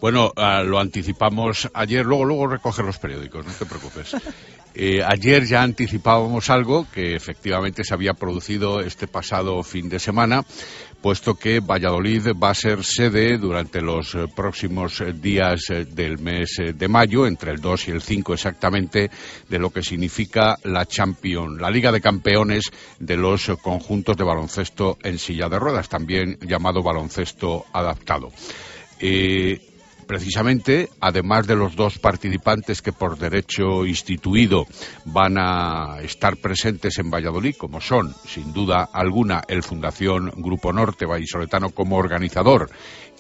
Bueno, 0.01 0.33
ah, 0.35 0.65
lo 0.65 0.81
anticipamos 0.81 1.69
ayer, 1.75 2.05
luego 2.05 2.25
luego 2.25 2.49
recoge 2.49 2.83
los 2.83 2.99
periódicos, 2.99 3.47
no 3.47 3.53
te 3.53 3.67
preocupes. 3.67 4.17
Eh, 4.81 5.03
ayer 5.05 5.45
ya 5.45 5.63
anticipábamos 5.63 6.51
algo 6.51 6.87
que 6.93 7.17
efectivamente 7.17 7.83
se 7.83 7.95
había 7.95 8.15
producido 8.15 8.81
este 8.81 9.09
pasado 9.09 9.65
fin 9.65 9.89
de 9.89 9.99
semana, 9.99 10.45
puesto 11.01 11.35
que 11.35 11.61
Valladolid 11.61 12.29
va 12.43 12.51
a 12.51 12.55
ser 12.55 12.85
sede 12.85 13.39
durante 13.39 13.81
los 13.81 14.15
eh, 14.15 14.27
próximos 14.35 15.01
eh, 15.01 15.13
días 15.13 15.71
eh, 15.71 15.85
del 15.85 16.19
mes 16.19 16.57
de 16.75 16.89
mayo, 16.89 17.27
entre 17.27 17.53
el 17.53 17.61
2 17.61 17.89
y 17.89 17.91
el 17.93 18.03
5 18.03 18.35
exactamente, 18.35 19.11
de 19.49 19.59
lo 19.59 19.71
que 19.71 19.83
significa 19.83 20.59
la 20.65 20.87
Champions, 20.87 21.61
la 21.61 21.71
Liga 21.71 21.93
de 21.93 22.01
Campeones 22.01 22.65
de 22.99 23.17
los 23.17 23.51
conjuntos 23.63 24.17
de 24.17 24.25
baloncesto 24.25 24.99
en 25.03 25.19
silla 25.19 25.49
de 25.49 25.59
ruedas, 25.59 25.89
también 25.89 26.39
llamado 26.41 26.83
baloncesto 26.83 27.65
adaptado. 27.73 28.31
Precisamente, 30.09 30.89
además 31.01 31.47
de 31.47 31.55
los 31.55 31.77
dos 31.77 31.99
participantes 31.99 32.83
que 32.83 32.93
por 32.93 33.19
derecho 33.19 33.87
instituido 33.87 34.67
van 35.05 35.37
a 35.39 36.01
estar 36.03 36.39
presentes 36.39 36.99
en 36.99 37.11
Valladolid, 37.11 37.55
como 37.57 37.81
son, 37.81 38.13
sin 38.27 38.53
duda 38.53 38.89
alguna, 38.93 39.43
el 39.47 39.63
Fundación 39.63 40.33
Grupo 40.37 40.73
Norte 40.73 41.07
Vallisoletano 41.07 41.71
como 41.71 41.97
organizador 41.97 42.71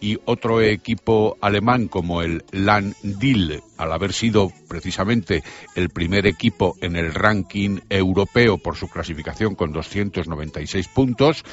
y 0.01 0.19
otro 0.25 0.61
equipo 0.61 1.37
alemán 1.41 1.89
como 1.89 2.23
el 2.23 2.45
Landil, 2.53 3.63
al 3.77 3.93
haber 3.93 4.13
sido 4.13 4.53
precisamente 4.69 5.43
el 5.75 5.89
primer 5.91 6.27
equipo 6.27 6.77
en 6.81 6.97
el 6.97 7.15
ranking 7.15 7.81
europeo 7.89 8.59
por 8.59 8.77
su 8.77 8.89
clasificación 8.89 9.55
con 9.55 9.73
296 9.73 10.89
puntos, 10.89 11.45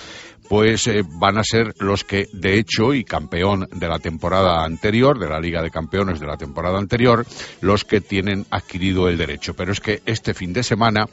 pues 0.47 0.87
eh, 0.87 1.03
van 1.07 1.37
a 1.37 1.43
ser 1.43 1.73
los 1.79 2.03
que, 2.03 2.27
de 2.33 2.59
hecho, 2.59 2.93
y 2.93 3.03
campeón 3.03 3.67
de 3.71 3.87
la 3.87 3.99
temporada 3.99 4.63
anterior, 4.63 5.19
de 5.19 5.29
la 5.29 5.39
Liga 5.39 5.61
de 5.61 5.71
Campeones 5.71 6.19
de 6.19 6.27
la 6.27 6.37
temporada 6.37 6.77
anterior, 6.77 7.25
los 7.61 7.83
que 7.83 8.01
tienen 8.01 8.45
adquirido 8.51 9.09
el 9.09 9.17
derecho. 9.17 9.55
Pero 9.55 9.71
es 9.71 9.79
que 9.79 10.01
este 10.05 10.33
fin 10.33 10.53
de 10.53 10.63
semana 10.63 11.07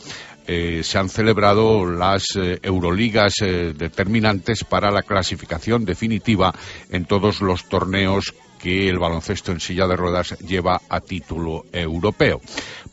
eh, 0.47 0.83
se 0.83 0.99
han 0.99 1.09
celebrado 1.09 1.87
las 1.87 2.25
eh, 2.37 2.59
Euroligas 2.63 3.35
eh, 3.43 3.73
determinantes 3.77 4.65
para 4.65 4.91
la 4.91 5.03
clasificación 5.03 5.85
definitiva 5.85 6.55
en 6.91 7.05
todos 7.05 7.41
los 7.41 7.69
torneos 7.69 8.35
que 8.59 8.89
el 8.89 8.99
baloncesto 8.99 9.51
en 9.53 9.61
silla 9.61 9.87
de 9.87 9.97
ruedas 9.97 10.39
lleva 10.39 10.81
a 10.89 11.01
título 11.01 11.65
europeo. 11.73 12.41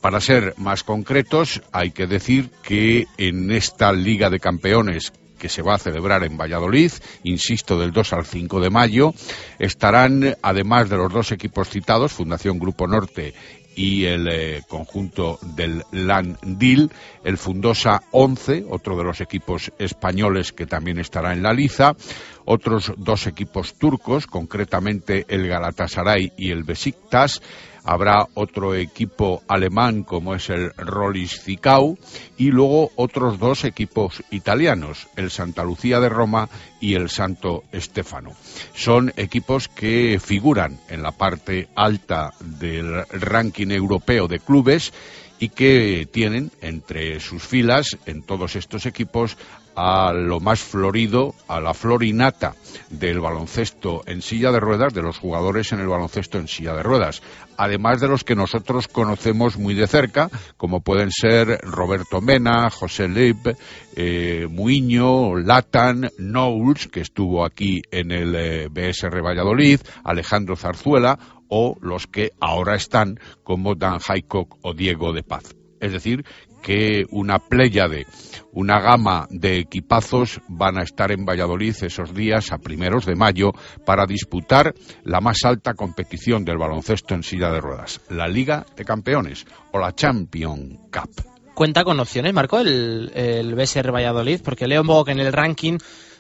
Para 0.01 0.19
ser 0.19 0.55
más 0.57 0.83
concretos, 0.83 1.61
hay 1.71 1.91
que 1.91 2.07
decir 2.07 2.49
que 2.63 3.05
en 3.17 3.51
esta 3.51 3.93
Liga 3.93 4.29
de 4.31 4.39
Campeones 4.39 5.13
que 5.39 5.49
se 5.49 5.63
va 5.63 5.75
a 5.75 5.79
celebrar 5.79 6.23
en 6.23 6.37
Valladolid, 6.37 6.91
insisto, 7.23 7.79
del 7.79 7.91
2 7.91 8.13
al 8.13 8.25
5 8.25 8.59
de 8.59 8.69
mayo, 8.69 9.13
estarán, 9.57 10.35
además 10.43 10.89
de 10.89 10.97
los 10.97 11.11
dos 11.11 11.31
equipos 11.31 11.69
citados, 11.69 12.11
Fundación 12.11 12.59
Grupo 12.59 12.87
Norte 12.87 13.33
y 13.75 14.05
el 14.05 14.27
eh, 14.27 14.61
conjunto 14.67 15.39
del 15.55 15.83
Landil, 15.91 16.91
el 17.23 17.37
Fundosa 17.37 18.01
11, 18.11 18.65
otro 18.69 18.97
de 18.97 19.05
los 19.05 19.21
equipos 19.21 19.71
españoles 19.79 20.51
que 20.51 20.65
también 20.65 20.99
estará 20.99 21.31
en 21.31 21.41
la 21.41 21.53
liza, 21.53 21.95
otros 22.43 22.91
dos 22.97 23.25
equipos 23.25 23.75
turcos, 23.75 24.27
concretamente 24.27 25.25
el 25.29 25.47
Galatasaray 25.47 26.33
y 26.35 26.51
el 26.51 26.63
Besiktas, 26.63 27.41
habrá 27.89 28.27
otro 28.35 28.75
equipo 28.75 29.41
alemán 29.47 30.03
como 30.03 30.35
es 30.35 30.51
el 30.51 30.71
Rollis 30.77 31.41
Zicau 31.41 31.97
y 32.37 32.51
luego 32.51 32.91
otros 32.95 33.39
dos 33.39 33.63
equipos 33.63 34.23
italianos, 34.29 35.07
el 35.15 35.31
Santa 35.31 35.63
Lucía 35.63 35.99
de 35.99 36.07
Roma 36.07 36.49
y 36.79 36.93
el 36.93 37.09
Santo 37.09 37.63
Stefano. 37.73 38.33
Son 38.75 39.11
equipos 39.17 39.67
que 39.67 40.19
figuran 40.23 40.79
en 40.87 41.01
la 41.01 41.13
parte 41.13 41.67
alta 41.73 42.29
del 42.39 43.07
ranking 43.07 43.71
europeo 43.71 44.27
de 44.27 44.39
clubes 44.39 44.93
y 45.39 45.49
que 45.49 46.07
tienen 46.11 46.51
entre 46.61 47.19
sus 47.19 47.43
filas 47.43 47.97
en 48.05 48.21
todos 48.21 48.55
estos 48.55 48.85
equipos 48.85 49.37
a 49.81 50.11
lo 50.11 50.41
más 50.41 50.59
florido, 50.59 51.33
a 51.47 51.61
la 51.61 51.73
florinata 51.73 52.53
del 52.89 53.21
baloncesto 53.21 54.03
en 54.07 54.21
silla 54.21 54.51
de 54.51 54.59
ruedas, 54.59 54.93
de 54.93 55.01
los 55.01 55.17
jugadores 55.17 55.71
en 55.71 55.79
el 55.79 55.87
baloncesto 55.87 56.37
en 56.37 56.49
silla 56.49 56.73
de 56.73 56.83
ruedas, 56.83 57.21
además 57.55 58.01
de 58.01 58.09
los 58.09 58.25
que 58.25 58.35
nosotros 58.35 58.89
conocemos 58.89 59.57
muy 59.57 59.75
de 59.75 59.87
cerca, 59.87 60.29
como 60.57 60.81
pueden 60.81 61.11
ser 61.11 61.59
Roberto 61.61 62.19
Mena, 62.19 62.69
José 62.69 63.07
Lip, 63.07 63.55
eh, 63.95 64.47
Muiño, 64.49 65.37
Latan, 65.37 66.09
Knowles, 66.17 66.89
que 66.89 66.99
estuvo 66.99 67.45
aquí 67.45 67.81
en 67.89 68.11
el 68.11 68.35
eh, 68.35 68.67
BSR 68.67 69.23
Valladolid, 69.23 69.79
Alejandro 70.03 70.57
Zarzuela, 70.57 71.17
o 71.49 71.75
los 71.81 72.07
que 72.07 72.31
ahora 72.39 72.75
están 72.75 73.19
como 73.43 73.75
Dan 73.75 73.99
Haycock 74.07 74.57
o 74.61 74.73
Diego 74.73 75.11
de 75.11 75.23
Paz. 75.23 75.55
Es 75.81 75.91
decir, 75.91 76.25
que 76.61 77.05
una 77.09 77.39
pléyade, 77.39 78.05
una 78.51 78.79
gama 78.79 79.27
de 79.29 79.59
equipazos 79.59 80.41
van 80.47 80.77
a 80.77 80.83
estar 80.83 81.11
en 81.11 81.25
Valladolid 81.25 81.75
esos 81.81 82.13
días 82.13 82.51
a 82.51 82.57
primeros 82.57 83.05
de 83.05 83.15
mayo 83.15 83.51
para 83.85 84.05
disputar 84.05 84.73
la 85.03 85.21
más 85.21 85.43
alta 85.45 85.73
competición 85.73 86.43
del 86.43 86.57
baloncesto 86.57 87.15
en 87.15 87.23
silla 87.23 87.51
de 87.51 87.61
ruedas, 87.61 88.01
la 88.09 88.27
Liga 88.27 88.65
de 88.75 88.85
Campeones 88.85 89.45
o 89.71 89.79
la 89.79 89.93
Champion 89.93 90.89
Cup. 90.91 91.23
Cuenta 91.53 91.83
con 91.83 91.99
opciones, 91.99 92.33
Marco, 92.33 92.59
el, 92.59 93.11
el 93.13 93.53
BSR 93.55 93.93
Valladolid, 93.93 94.41
porque 94.41 94.67
leo 94.67 94.81
un 94.81 94.87
poco 94.87 95.05
que 95.05 95.11
en 95.11 95.19
el 95.19 95.33
ranking 95.33 95.77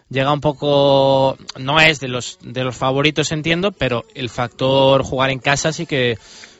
llega 0.09 0.33
un 0.33 0.41
poco 0.41 1.37
no 1.57 1.79
es 1.79 1.99
de 1.99 2.07
los 2.07 2.39
de 2.41 2.63
los 2.63 2.75
favoritos 2.75 3.31
entiendo 3.31 3.71
pero 3.71 4.05
el 4.15 4.29
factor 4.29 5.03
jugar 5.03 5.29
en 5.29 5.39
casa 5.39 5.71
sí 5.71 5.85
que 5.85 6.17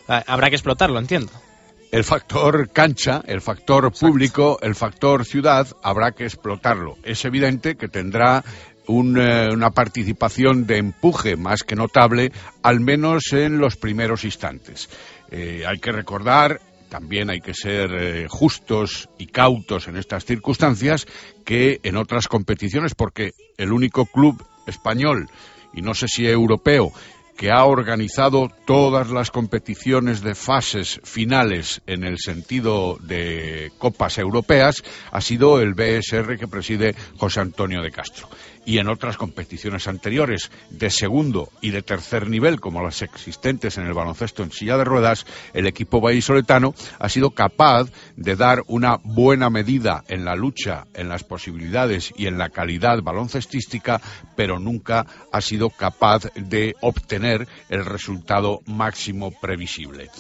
ah, 0.08 0.24
habrá 0.28 0.50
que 0.50 0.56
explotarlo 0.56 1.00
entiendo 1.00 1.32
el 1.92 2.04
factor 2.04 2.70
cancha, 2.70 3.24
el 3.26 3.42
factor 3.42 3.92
público, 3.92 4.60
el 4.62 4.76
factor 4.76 5.26
ciudad, 5.26 5.68
habrá 5.82 6.12
que 6.12 6.26
explotarlo. 6.26 6.98
Es 7.04 7.26
evidente 7.26 7.78
que 7.78 7.88
tendrá 7.88 8.44
un, 8.86 9.20
eh, 9.20 9.48
una 9.52 9.72
participación 9.72 10.68
de 10.68 10.78
empuje 10.78 11.36
más 11.36 11.64
que 11.64 11.76
notable, 11.76 12.32
al 12.62 12.80
menos 12.80 13.34
en 13.34 13.58
los 13.58 13.76
primeros 13.76 14.24
instantes. 14.24 14.90
Eh, 15.32 15.64
hay 15.68 15.80
que 15.80 15.92
recordar 15.92 16.60
también 16.90 17.30
hay 17.30 17.40
que 17.40 17.54
ser 17.54 17.92
eh, 17.94 18.28
justos 18.28 19.10
y 19.18 19.28
cautos 19.28 19.88
en 19.88 19.96
estas 19.96 20.26
circunstancias 20.26 21.06
que 21.46 21.80
en 21.84 21.96
otras 21.96 22.28
competiciones, 22.28 22.96
porque 22.96 23.32
el 23.58 23.72
único 23.72 24.06
club 24.06 24.44
español 24.68 25.30
y 25.74 25.82
no 25.82 25.94
sé 25.94 26.08
si 26.08 26.28
europeo 26.28 26.92
que 27.38 27.52
ha 27.52 27.64
organizado 27.64 28.50
todas 28.66 29.12
las 29.12 29.32
competiciones 29.32 30.22
de 30.22 30.36
fases 30.36 31.00
finales 31.06 31.82
en 31.88 32.04
el 32.04 32.18
sentido 32.18 32.98
de 33.00 33.72
copas 33.78 34.18
europeas 34.18 34.84
ha 35.12 35.22
sido 35.22 35.62
el 35.62 35.74
BSR 35.74 36.38
que 36.38 36.50
preside 36.50 36.96
José 37.18 37.40
Antonio 37.40 37.82
de 37.82 37.92
Castro 37.92 38.28
y 38.70 38.78
en 38.78 38.88
otras 38.88 39.18
competiciones 39.18 39.88
anteriores 39.88 40.52
de 40.70 40.92
segundo 40.92 41.50
y 41.60 41.72
de 41.72 41.82
tercer 41.82 42.30
nivel, 42.30 42.60
como 42.60 42.84
las 42.84 43.02
existentes 43.02 43.80
en 43.80 43.88
el 43.88 43.96
baloncesto 43.96 44.44
en 44.44 44.52
silla 44.52 44.78
de 44.78 44.84
ruedas, 44.84 45.26
el 45.56 45.66
equipo 45.66 46.00
vallisoletano 46.00 46.76
ha 47.00 47.10
sido 47.10 47.32
capaz 47.32 47.90
de 48.16 48.36
dar 48.36 48.62
una 48.68 49.00
buena 49.04 49.50
medida 49.50 50.04
en 50.08 50.24
la 50.24 50.36
lucha, 50.36 50.86
en 50.94 51.10
las 51.10 51.24
posibilidades 51.24 52.14
y 52.16 52.28
en 52.28 52.38
la 52.38 52.50
calidad 52.50 53.02
baloncestística, 53.02 54.02
pero 54.36 54.60
nunca 54.60 55.08
ha 55.32 55.42
sido 55.42 55.72
capaz 55.72 56.32
de 56.36 56.76
obtener 56.82 57.48
el 57.70 57.84
resultado 57.84 58.60
máximo 58.68 59.32
previsible. 59.32 60.12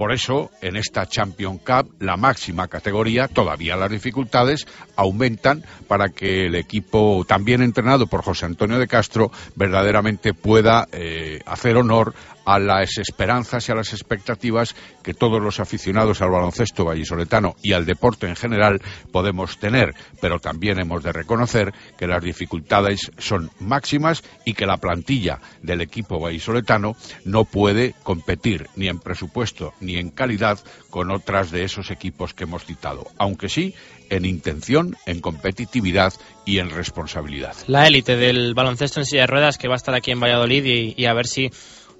Por 0.00 0.12
eso, 0.12 0.50
en 0.62 0.76
esta 0.76 1.04
Champion 1.04 1.58
Cup, 1.58 1.94
la 1.98 2.16
máxima 2.16 2.68
categoría, 2.68 3.28
todavía 3.28 3.76
las 3.76 3.90
dificultades 3.90 4.66
aumentan 4.96 5.62
para 5.88 6.08
que 6.08 6.46
el 6.46 6.54
equipo, 6.54 7.22
también 7.28 7.60
entrenado 7.60 8.06
por 8.06 8.22
José 8.22 8.46
Antonio 8.46 8.78
de 8.78 8.86
Castro, 8.86 9.30
verdaderamente 9.56 10.32
pueda 10.32 10.88
eh, 10.90 11.40
hacer 11.44 11.76
honor 11.76 12.14
a 12.44 12.58
las 12.58 12.98
esperanzas 12.98 13.68
y 13.68 13.72
a 13.72 13.74
las 13.74 13.92
expectativas 13.92 14.74
que 15.02 15.14
todos 15.14 15.42
los 15.42 15.60
aficionados 15.60 16.20
al 16.20 16.30
baloncesto 16.30 16.84
vallisoletano 16.84 17.56
y 17.62 17.72
al 17.72 17.86
deporte 17.86 18.26
en 18.26 18.36
general 18.36 18.80
podemos 19.12 19.58
tener, 19.58 19.94
pero 20.20 20.38
también 20.38 20.80
hemos 20.80 21.02
de 21.02 21.12
reconocer 21.12 21.72
que 21.98 22.06
las 22.06 22.22
dificultades 22.22 23.10
son 23.18 23.50
máximas 23.60 24.22
y 24.44 24.54
que 24.54 24.66
la 24.66 24.78
plantilla 24.78 25.40
del 25.62 25.80
equipo 25.80 26.18
vallisoletano 26.18 26.96
no 27.24 27.44
puede 27.44 27.94
competir 28.02 28.68
ni 28.76 28.88
en 28.88 28.98
presupuesto 28.98 29.74
ni 29.80 29.96
en 29.96 30.10
calidad 30.10 30.58
con 30.90 31.10
otras 31.10 31.50
de 31.50 31.64
esos 31.64 31.90
equipos 31.90 32.34
que 32.34 32.44
hemos 32.44 32.64
citado, 32.64 33.06
aunque 33.18 33.48
sí 33.48 33.74
en 34.10 34.24
intención, 34.24 34.96
en 35.06 35.20
competitividad 35.20 36.12
y 36.44 36.58
en 36.58 36.70
responsabilidad. 36.70 37.54
La 37.68 37.86
élite 37.86 38.16
del 38.16 38.54
baloncesto 38.54 39.00
en 39.00 39.06
silla 39.06 39.22
de 39.22 39.26
ruedas 39.28 39.56
que 39.56 39.68
va 39.68 39.74
a 39.74 39.76
estar 39.76 39.94
aquí 39.94 40.10
en 40.10 40.20
Valladolid 40.20 40.64
y, 40.64 40.94
y 40.96 41.06
a 41.06 41.14
ver 41.14 41.26
si 41.26 41.50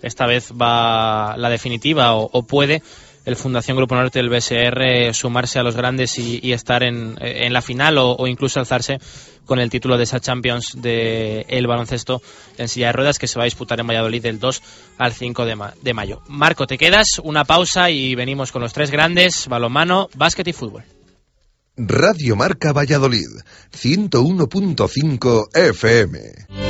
esta 0.03 0.27
vez 0.27 0.53
va 0.53 1.37
la 1.37 1.51
definitiva 1.51 2.15
o, 2.15 2.43
puede 2.43 2.83
el 3.25 3.37
Fundación 3.37 3.77
Grupo 3.77 3.95
Norte 3.95 4.19
del 4.19 4.31
BSR 4.31 5.15
sumarse 5.15 5.59
a 5.59 5.63
los 5.63 5.77
grandes 5.77 6.19
y, 6.19 6.53
estar 6.53 6.83
en, 6.83 7.17
en, 7.21 7.53
la 7.53 7.63
final 7.63 7.99
o, 7.99 8.27
incluso 8.27 8.59
alzarse 8.61 8.99
con 9.45 9.59
el 9.59 9.69
título 9.69 9.99
de 9.99 10.05
esa 10.05 10.21
Champions 10.21 10.73
de 10.77 11.45
el 11.49 11.67
baloncesto 11.67 12.23
en 12.57 12.69
silla 12.69 12.87
de 12.87 12.93
ruedas 12.93 13.19
que 13.19 13.27
se 13.27 13.39
va 13.39 13.45
a 13.45 13.47
disputar 13.47 13.79
en 13.81 13.87
Valladolid 13.87 14.23
del 14.23 14.39
2 14.39 14.63
al 14.99 15.13
5 15.13 15.45
de, 15.45 15.57
de 15.83 15.95
mayo. 15.95 16.23
Marco, 16.29 16.67
te 16.67 16.79
quedas 16.79 17.21
una 17.23 17.45
pausa 17.45 17.91
y 17.91 18.15
venimos 18.15 18.53
con 18.53 18.63
los 18.63 18.73
tres 18.73 18.91
grandes, 18.91 19.49
balonmano, 19.49 20.09
básquet 20.15 20.49
y 20.49 20.53
fútbol. 20.53 20.85
Radio 21.77 22.37
Marca 22.37 22.73
Valladolid, 22.73 23.29
101.5 23.73 25.49
FM. 25.55 26.70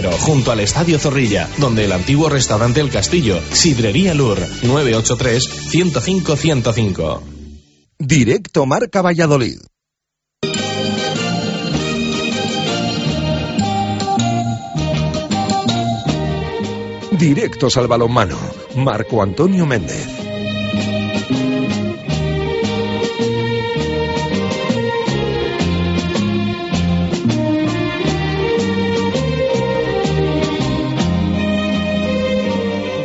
junto 0.00 0.50
al 0.50 0.60
Estadio 0.60 0.98
Zorrilla, 0.98 1.50
donde 1.58 1.84
el 1.84 1.92
antiguo 1.92 2.30
restaurante 2.30 2.80
El 2.80 2.88
Castillo, 2.90 3.38
Sidrería 3.52 4.14
Lur, 4.14 4.38
983-105-105. 4.38 7.20
Directo 7.98 8.64
Marca 8.64 9.02
Valladolid. 9.02 9.58
Directos 17.18 17.76
al 17.76 17.86
balonmano. 17.86 18.38
Marco 18.74 19.22
Antonio 19.22 19.66
Méndez. 19.66 20.21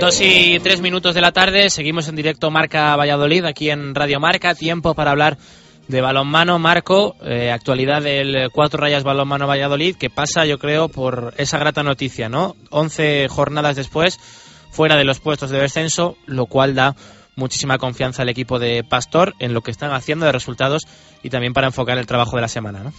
Dos 0.08 0.22
y 0.22 0.58
tres 0.64 0.80
minutos 0.80 1.16
de 1.16 1.20
la 1.20 1.34
tarde, 1.34 1.70
seguimos 1.70 2.08
en 2.08 2.16
directo 2.16 2.50
Marca 2.50 2.96
Valladolid, 2.96 3.44
aquí 3.44 3.70
en 3.70 3.94
Radio 3.94 4.22
Marca, 4.22 4.56
tiempo 4.56 4.94
para 4.94 5.12
hablar 5.12 5.38
de 5.90 6.00
balonmano. 6.00 6.60
Marco, 6.60 7.18
eh, 7.26 7.52
actualidad 7.52 8.02
del 8.02 8.50
Cuatro 8.54 8.80
Rayas 8.80 9.04
Balonmano 9.04 9.48
Valladolid, 9.48 9.98
que 9.98 10.10
pasa, 10.10 10.46
yo 10.46 10.60
creo, 10.60 10.88
por 10.88 11.34
esa 11.36 11.58
grata 11.58 11.84
noticia, 11.84 12.30
¿no? 12.30 12.56
Once 12.70 13.28
jornadas 13.28 13.76
después, 13.76 14.18
fuera 14.72 14.96
de 14.96 15.04
los 15.04 15.20
puestos 15.20 15.50
de 15.50 15.60
descenso, 15.60 16.16
lo 16.26 16.46
cual 16.46 16.74
da 16.74 16.96
muchísima 17.36 17.78
confianza 17.78 18.22
al 18.22 18.30
equipo 18.30 18.60
de 18.60 18.86
Pastor 18.86 19.36
en 19.40 19.54
lo 19.54 19.60
que 19.60 19.72
están 19.72 19.92
haciendo 19.92 20.26
de 20.26 20.32
resultados 20.32 20.84
y 21.22 21.30
también 21.32 21.52
para 21.52 21.68
enfocar 21.68 21.98
el 21.98 22.08
trabajo 22.08 22.38
de 22.38 22.44
la 22.44 22.48
semana, 22.48 22.80
¿no? 22.80 22.94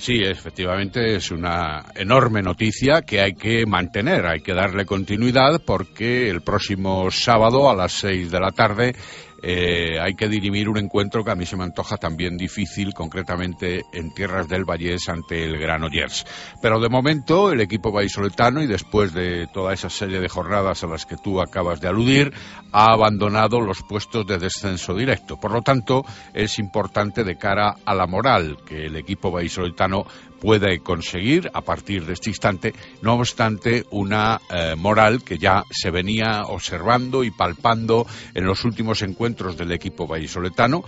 Sí, 0.00 0.22
efectivamente 0.22 1.14
es 1.14 1.30
una 1.30 1.84
enorme 1.94 2.40
noticia 2.40 3.02
que 3.02 3.20
hay 3.20 3.34
que 3.34 3.66
mantener, 3.66 4.24
hay 4.24 4.40
que 4.40 4.54
darle 4.54 4.86
continuidad 4.86 5.60
porque 5.62 6.30
el 6.30 6.40
próximo 6.40 7.10
sábado 7.10 7.68
a 7.68 7.76
las 7.76 7.92
seis 7.92 8.30
de 8.30 8.40
la 8.40 8.50
tarde 8.50 8.94
eh, 9.42 9.98
hay 10.00 10.14
que 10.14 10.28
dirimir 10.28 10.68
un 10.68 10.78
encuentro 10.78 11.24
que 11.24 11.30
a 11.30 11.34
mí 11.34 11.46
se 11.46 11.56
me 11.56 11.64
antoja 11.64 11.96
también 11.96 12.36
difícil, 12.36 12.92
concretamente 12.94 13.82
en 13.92 14.12
tierras 14.12 14.48
del 14.48 14.64
Vallés 14.64 15.08
ante 15.08 15.44
el 15.44 15.58
Granollers. 15.58 16.26
Pero 16.60 16.80
de 16.80 16.88
momento 16.88 17.50
el 17.52 17.60
equipo 17.60 17.92
vallisoletano 17.92 18.62
y 18.62 18.66
después 18.66 19.12
de 19.12 19.46
toda 19.52 19.72
esa 19.72 19.90
serie 19.90 20.20
de 20.20 20.28
jornadas 20.28 20.84
a 20.84 20.86
las 20.86 21.06
que 21.06 21.16
tú 21.16 21.40
acabas 21.40 21.80
de 21.80 21.88
aludir, 21.88 22.32
ha 22.72 22.92
abandonado 22.92 23.60
los 23.60 23.82
puestos 23.82 24.26
de 24.26 24.38
descenso 24.38 24.94
directo. 24.94 25.38
Por 25.38 25.52
lo 25.52 25.62
tanto, 25.62 26.04
es 26.34 26.58
importante 26.58 27.24
de 27.24 27.36
cara 27.36 27.76
a 27.84 27.94
la 27.94 28.06
moral 28.06 28.58
que 28.66 28.86
el 28.86 28.96
equipo 28.96 29.30
vallisoletano 29.30 30.04
puede 30.40 30.80
conseguir 30.80 31.50
a 31.52 31.60
partir 31.60 32.06
de 32.06 32.14
este 32.14 32.30
instante, 32.30 32.74
no 33.02 33.14
obstante 33.14 33.84
una 33.90 34.40
eh, 34.50 34.74
moral 34.76 35.22
que 35.22 35.38
ya 35.38 35.64
se 35.70 35.90
venía 35.90 36.42
observando 36.46 37.22
y 37.22 37.30
palpando 37.30 38.06
en 38.34 38.44
los 38.46 38.64
últimos 38.64 39.02
encuentros 39.02 39.56
del 39.56 39.72
equipo 39.72 40.06
vallisoletano. 40.06 40.82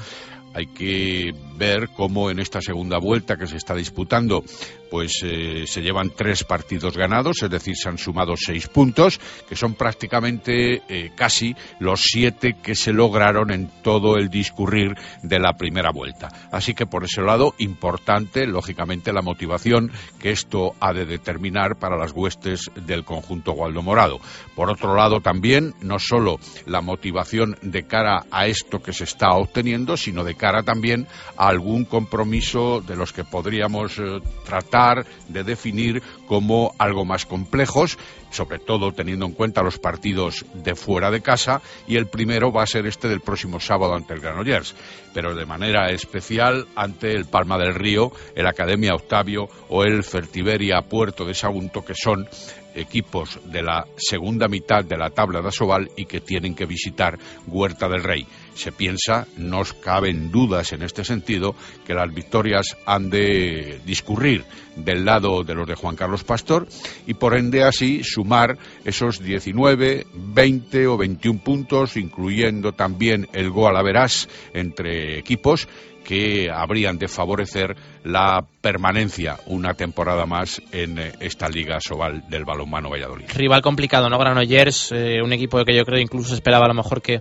Hay 0.55 0.67
que 0.67 1.33
ver 1.57 1.89
cómo 1.97 2.31
en 2.31 2.39
esta 2.39 2.61
segunda 2.61 2.99
vuelta 2.99 3.37
que 3.37 3.47
se 3.47 3.57
está 3.57 3.75
disputando, 3.75 4.45
pues 4.93 5.23
eh, 5.25 5.65
se 5.67 5.81
llevan 5.81 6.11
tres 6.15 6.45
partidos 6.45 6.99
ganados, 6.99 7.43
es 7.43 7.49
decir, 7.49 7.75
se 7.75 7.89
han 7.89 7.97
sumado 7.97 8.35
seis 8.37 8.69
puntos, 8.69 9.19
que 9.49 9.57
son 9.57 9.73
prácticamente 9.73 10.83
eh, 10.87 11.13
casi 11.17 11.57
los 11.79 12.03
siete 12.03 12.57
que 12.63 12.75
se 12.75 12.93
lograron 12.93 13.51
en 13.53 13.71
todo 13.83 14.19
el 14.19 14.29
discurrir 14.29 14.95
de 15.23 15.39
la 15.39 15.55
primera 15.55 15.93
vuelta. 15.93 16.29
Así 16.53 16.75
que 16.75 16.85
por 16.85 17.05
ese 17.05 17.23
lado, 17.23 17.55
importante, 17.57 18.47
lógicamente, 18.47 19.15
la 19.15 19.23
motivación 19.23 19.91
que 20.19 20.31
esto 20.31 20.75
ha 20.79 20.93
de 20.93 21.07
determinar 21.07 21.77
para 21.77 21.97
las 21.97 22.13
huestes 22.13 22.71
del 22.75 23.03
conjunto 23.03 23.53
Waldo 23.53 23.81
Morado. 23.81 24.21
Por 24.55 24.69
otro 24.69 24.95
lado, 24.95 25.21
también, 25.21 25.73
no 25.81 25.99
solo 25.99 26.39
la 26.67 26.83
motivación 26.83 27.57
de 27.63 27.85
cara 27.87 28.27
a 28.31 28.47
esto 28.47 28.83
que 28.83 28.93
se 28.93 29.05
está 29.05 29.31
obteniendo, 29.31 29.97
sino 29.97 30.23
de 30.23 30.35
cara 30.35 30.63
también 30.63 31.07
a 31.39 31.49
algún 31.49 31.87
compromiso 31.87 32.83
de 32.83 32.97
los 32.97 33.15
que 33.15 33.25
podríamos 33.25 33.99
eh, 33.99 34.21
tratar 34.45 34.82
de 35.29 35.45
definir 35.45 36.03
como 36.27 36.73
algo 36.79 37.05
más 37.05 37.27
complejos, 37.27 37.99
sobre 38.31 38.59
todo 38.59 38.93
teniendo 38.93 39.27
en 39.27 39.33
cuenta 39.33 39.63
los 39.63 39.79
partidos 39.79 40.45
de 40.55 40.75
fuera 40.75 41.11
de 41.11 41.21
casa, 41.21 41.63
y 41.87 41.97
el 41.97 42.07
primero 42.07 42.53
va 42.53 42.63
a 42.63 42.67
ser 42.67 42.87
este 42.87 43.09
del 43.09 43.21
próximo 43.21 43.61
sábado 43.61 43.95
ante 43.95 44.15
el 44.15 44.21
Granollers, 44.21 44.75
pero 45.15 45.35
de 45.35 45.47
manera 45.47 45.91
especial 45.91 46.67
ante 46.75 47.13
el 47.13 47.27
Palma 47.27 47.59
del 47.59 47.75
Río, 47.75 48.13
el 48.35 48.47
Academia 48.47 48.95
Octavio 48.95 49.49
o 49.69 49.85
el 49.85 50.03
Fertiberia 50.03 50.83
Puerto 50.83 51.25
de 51.25 51.35
Sagunto, 51.35 51.85
que 51.85 51.95
son 51.95 52.27
equipos 52.75 53.39
de 53.45 53.63
la 53.63 53.87
segunda 53.97 54.49
mitad 54.49 54.85
de 54.85 54.97
la 54.97 55.11
tabla 55.11 55.41
de 55.43 55.49
Asobal 55.49 55.91
y 55.97 56.07
que 56.07 56.21
tienen 56.21 56.55
que 56.55 56.67
visitar 56.67 57.19
Huerta 57.47 57.89
del 57.89 58.03
Rey. 58.03 58.27
Se 58.55 58.73
piensa, 58.73 59.27
no 59.37 59.63
caben 59.83 60.31
dudas 60.31 60.73
en 60.73 60.83
este 60.83 61.05
sentido, 61.05 61.55
que 61.87 61.95
las 61.95 62.13
victorias 62.13 62.77
han 62.87 63.11
de 63.11 63.81
discurrir 63.85 64.45
del 64.77 65.05
lado 65.05 65.45
de 65.45 65.55
los 65.55 65.67
de 65.67 65.75
Juan 65.75 65.97
Carlos 65.97 66.25
Pastor 66.25 66.67
y 67.07 67.15
por 67.15 67.37
ende 67.37 67.63
así 67.63 68.03
sumar 68.05 68.59
esos 68.85 69.23
19, 69.23 70.07
20 70.15 70.87
o 70.87 70.97
21 70.97 71.41
puntos, 71.41 71.97
incluyendo 71.97 72.73
también 72.73 73.29
el 73.33 73.51
gol 73.51 73.77
a 73.77 73.83
verás 73.83 74.29
entre 74.55 75.19
equipos 75.19 75.69
que 76.03 76.51
habrían 76.51 76.99
de 76.99 77.09
favorecer 77.09 77.77
la 78.05 78.45
permanencia 78.61 79.39
una 79.47 79.75
temporada 79.75 80.27
más 80.27 80.61
en 80.73 80.99
eh, 80.99 81.13
esta 81.21 81.49
Liga 81.49 81.79
Sobal 81.81 82.29
del 82.29 82.45
balonmano 82.45 82.91
Valladolid. 82.91 83.27
Rival 83.35 83.63
complicado, 83.63 84.09
¿no? 84.09 84.19
Granollers, 84.19 84.93
eh, 84.93 85.23
un 85.23 85.33
equipo 85.33 85.65
que 85.65 85.77
yo 85.77 85.85
creo 85.85 86.01
incluso 86.01 86.35
esperaba 86.35 86.65
a 86.65 86.69
lo 86.69 86.75
mejor 86.75 87.01
que, 87.03 87.21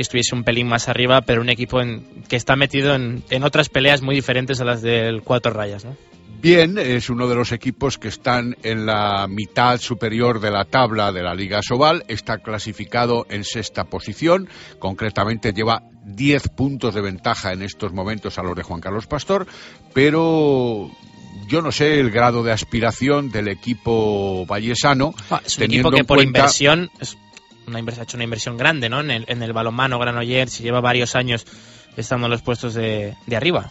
que 0.00 0.02
estuviese 0.02 0.34
un 0.34 0.44
pelín 0.44 0.66
más 0.66 0.88
arriba, 0.88 1.20
pero 1.20 1.42
un 1.42 1.50
equipo 1.50 1.78
en, 1.82 2.24
que 2.26 2.36
está 2.36 2.56
metido 2.56 2.94
en, 2.94 3.22
en 3.28 3.44
otras 3.44 3.68
peleas 3.68 4.00
muy 4.00 4.14
diferentes 4.14 4.58
a 4.58 4.64
las 4.64 4.80
del 4.80 5.20
Cuatro 5.20 5.52
Rayas, 5.52 5.84
¿no? 5.84 5.94
Bien, 6.40 6.78
es 6.78 7.10
uno 7.10 7.28
de 7.28 7.34
los 7.34 7.52
equipos 7.52 7.98
que 7.98 8.08
están 8.08 8.56
en 8.62 8.86
la 8.86 9.26
mitad 9.28 9.78
superior 9.78 10.40
de 10.40 10.50
la 10.50 10.64
tabla 10.64 11.12
de 11.12 11.22
la 11.22 11.34
Liga 11.34 11.60
Sobal, 11.60 12.02
está 12.08 12.38
clasificado 12.38 13.26
en 13.28 13.44
sexta 13.44 13.84
posición, 13.84 14.48
concretamente 14.78 15.52
lleva 15.52 15.82
10 16.06 16.48
puntos 16.48 16.94
de 16.94 17.02
ventaja 17.02 17.52
en 17.52 17.60
estos 17.60 17.92
momentos 17.92 18.38
a 18.38 18.42
los 18.42 18.56
de 18.56 18.62
Juan 18.62 18.80
Carlos 18.80 19.06
Pastor, 19.06 19.46
pero 19.92 20.90
yo 21.46 21.60
no 21.60 21.72
sé 21.72 22.00
el 22.00 22.10
grado 22.10 22.42
de 22.42 22.52
aspiración 22.52 23.30
del 23.30 23.48
equipo 23.48 24.46
vallesano. 24.46 25.12
Ah, 25.28 25.42
es 25.44 25.58
un 25.58 25.64
equipo 25.64 25.90
que 25.90 26.04
por 26.04 26.22
inversión 26.22 26.90
es 27.00 27.18
una 27.70 27.78
ha 27.78 28.02
hecho 28.02 28.16
una 28.16 28.24
inversión 28.24 28.56
grande 28.56 28.88
¿no? 28.88 29.00
en, 29.00 29.10
el, 29.10 29.24
en 29.28 29.42
el 29.42 29.52
balonmano 29.52 29.98
Granollers, 29.98 30.58
lleva 30.58 30.80
varios 30.80 31.16
años 31.16 31.46
estando 31.96 32.26
en 32.26 32.32
los 32.32 32.42
puestos 32.42 32.74
de, 32.74 33.16
de 33.26 33.36
arriba. 33.36 33.68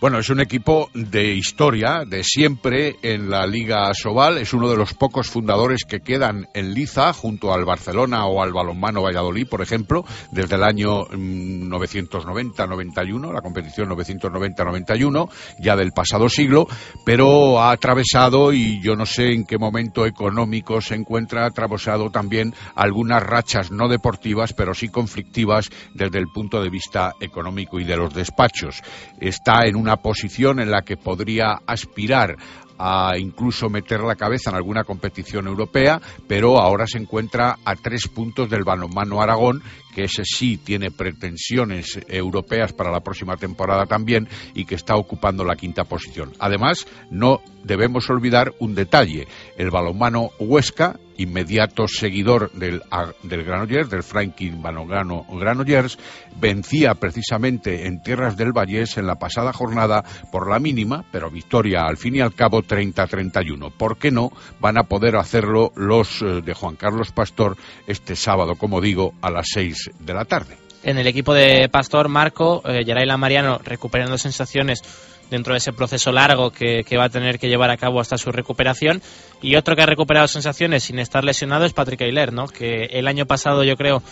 Bueno, 0.00 0.18
es 0.18 0.30
un 0.30 0.40
equipo 0.40 0.88
de 0.94 1.34
historia, 1.34 2.04
de 2.06 2.24
siempre 2.24 2.96
en 3.02 3.28
la 3.28 3.46
Liga 3.46 3.92
Sobal. 3.92 4.38
Es 4.38 4.54
uno 4.54 4.70
de 4.70 4.78
los 4.78 4.94
pocos 4.94 5.28
fundadores 5.28 5.84
que 5.86 6.00
quedan 6.00 6.48
en 6.54 6.72
Liza, 6.72 7.12
junto 7.12 7.52
al 7.52 7.66
Barcelona 7.66 8.24
o 8.24 8.42
al 8.42 8.50
Balonmano 8.50 9.02
Valladolid, 9.02 9.46
por 9.46 9.60
ejemplo, 9.60 10.06
desde 10.32 10.56
el 10.56 10.64
año 10.64 11.04
990-91, 11.04 13.28
mm, 13.28 13.34
la 13.34 13.42
competición 13.42 13.90
990-91, 13.90 15.28
ya 15.58 15.76
del 15.76 15.92
pasado 15.92 16.30
siglo, 16.30 16.66
pero 17.04 17.60
ha 17.60 17.70
atravesado, 17.70 18.54
y 18.54 18.80
yo 18.80 18.96
no 18.96 19.04
sé 19.04 19.34
en 19.34 19.44
qué 19.44 19.58
momento 19.58 20.06
económico 20.06 20.80
se 20.80 20.94
encuentra, 20.94 21.44
ha 21.44 21.48
atravesado 21.48 22.08
también 22.08 22.54
algunas 22.74 23.22
rachas 23.22 23.70
no 23.70 23.86
deportivas, 23.86 24.54
pero 24.54 24.72
sí 24.72 24.88
conflictivas 24.88 25.68
desde 25.92 26.18
el 26.18 26.28
punto 26.28 26.62
de 26.62 26.70
vista 26.70 27.12
económico 27.20 27.78
y 27.78 27.84
de 27.84 27.98
los 27.98 28.14
despachos. 28.14 28.80
Está 29.20 29.66
en 29.66 29.76
una 29.76 29.89
una 29.90 29.96
posición 29.96 30.60
en 30.60 30.70
la 30.70 30.82
que 30.82 30.96
podría 30.96 31.58
aspirar 31.66 32.36
a 32.78 33.18
incluso 33.18 33.68
meter 33.68 34.00
la 34.00 34.14
cabeza 34.14 34.50
en 34.50 34.56
alguna 34.56 34.84
competición 34.84 35.48
europea, 35.48 36.00
pero 36.28 36.60
ahora 36.60 36.86
se 36.86 36.98
encuentra 36.98 37.56
a 37.64 37.74
tres 37.74 38.06
puntos 38.06 38.48
del 38.48 38.62
balonmano 38.62 39.20
Aragón, 39.20 39.62
que 39.92 40.04
ese 40.04 40.22
sí 40.24 40.58
tiene 40.58 40.92
pretensiones 40.92 41.98
europeas 42.06 42.72
para 42.72 42.92
la 42.92 43.00
próxima 43.00 43.36
temporada 43.36 43.84
también 43.86 44.28
y 44.54 44.64
que 44.64 44.76
está 44.76 44.94
ocupando 44.94 45.44
la 45.44 45.56
quinta 45.56 45.82
posición. 45.82 46.32
Además, 46.38 46.86
no 47.10 47.40
debemos 47.64 48.08
olvidar 48.08 48.52
un 48.60 48.76
detalle, 48.76 49.26
el 49.58 49.70
balonmano 49.70 50.30
Huesca 50.38 51.00
inmediato 51.20 51.86
seguidor 51.86 52.50
del, 52.52 52.82
del 53.22 53.44
Granollers, 53.44 53.90
del 53.90 54.02
Franklin 54.02 54.62
Banogano 54.62 55.24
Granollers, 55.28 55.98
vencía 56.36 56.94
precisamente 56.94 57.86
en 57.86 58.02
Tierras 58.02 58.36
del 58.36 58.52
Vallés 58.52 58.96
en 58.96 59.06
la 59.06 59.16
pasada 59.16 59.52
jornada 59.52 60.02
por 60.32 60.50
la 60.50 60.58
mínima, 60.58 61.04
pero 61.12 61.30
victoria 61.30 61.82
al 61.82 61.96
fin 61.96 62.16
y 62.16 62.20
al 62.20 62.34
cabo 62.34 62.62
30-31. 62.62 63.72
¿Por 63.72 63.98
qué 63.98 64.10
no 64.10 64.30
van 64.60 64.78
a 64.78 64.84
poder 64.84 65.16
hacerlo 65.16 65.72
los 65.76 66.22
eh, 66.22 66.40
de 66.42 66.54
Juan 66.54 66.76
Carlos 66.76 67.12
Pastor 67.12 67.56
este 67.86 68.16
sábado, 68.16 68.54
como 68.54 68.80
digo, 68.80 69.14
a 69.20 69.30
las 69.30 69.48
6 69.52 69.90
de 69.98 70.14
la 70.14 70.24
tarde? 70.24 70.56
En 70.82 70.96
el 70.96 71.06
equipo 71.06 71.34
de 71.34 71.68
Pastor, 71.68 72.08
Marco, 72.08 72.62
eh, 72.64 72.82
Mariano 73.18 73.60
recuperando 73.62 74.16
sensaciones 74.16 74.82
dentro 75.30 75.54
de 75.54 75.58
ese 75.58 75.72
proceso 75.72 76.12
largo 76.12 76.50
que, 76.50 76.84
va 76.98 77.04
a 77.04 77.08
tener 77.08 77.38
que 77.38 77.48
llevar 77.48 77.70
a 77.70 77.76
cabo 77.76 78.00
hasta 78.00 78.18
su 78.18 78.32
recuperación. 78.32 79.00
Y 79.40 79.56
otro 79.56 79.76
que 79.76 79.82
ha 79.82 79.86
recuperado 79.86 80.28
sensaciones 80.28 80.84
sin 80.84 80.98
estar 80.98 81.24
lesionado 81.24 81.64
es 81.64 81.72
Patrick 81.72 82.02
Ailer, 82.02 82.32
¿no? 82.32 82.46
que 82.46 82.84
el 82.92 83.06
año 83.06 83.26
pasado 83.26 83.64
yo 83.64 83.76
creo 83.76 84.02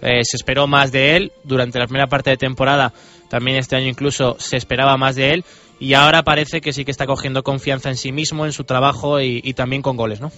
eh, 0.00 0.22
se 0.22 0.36
esperó 0.36 0.66
más 0.66 0.92
de 0.92 1.16
él, 1.16 1.32
durante 1.44 1.78
la 1.78 1.86
primera 1.86 2.06
parte 2.06 2.30
de 2.30 2.36
temporada 2.36 2.92
también 3.28 3.58
este 3.58 3.76
año 3.76 3.88
incluso 3.88 4.36
se 4.38 4.56
esperaba 4.56 4.96
más 4.96 5.14
de 5.14 5.34
él 5.34 5.44
y 5.80 5.94
ahora 5.94 6.22
parece 6.22 6.60
que 6.60 6.72
sí 6.72 6.84
que 6.84 6.90
está 6.90 7.06
cogiendo 7.06 7.42
confianza 7.42 7.88
en 7.88 7.96
sí 7.96 8.12
mismo, 8.12 8.46
en 8.46 8.52
su 8.52 8.64
trabajo 8.64 9.20
y, 9.20 9.52
también 9.54 9.82
con 9.82 9.96
goles, 9.96 10.20
¿no? 10.20 10.30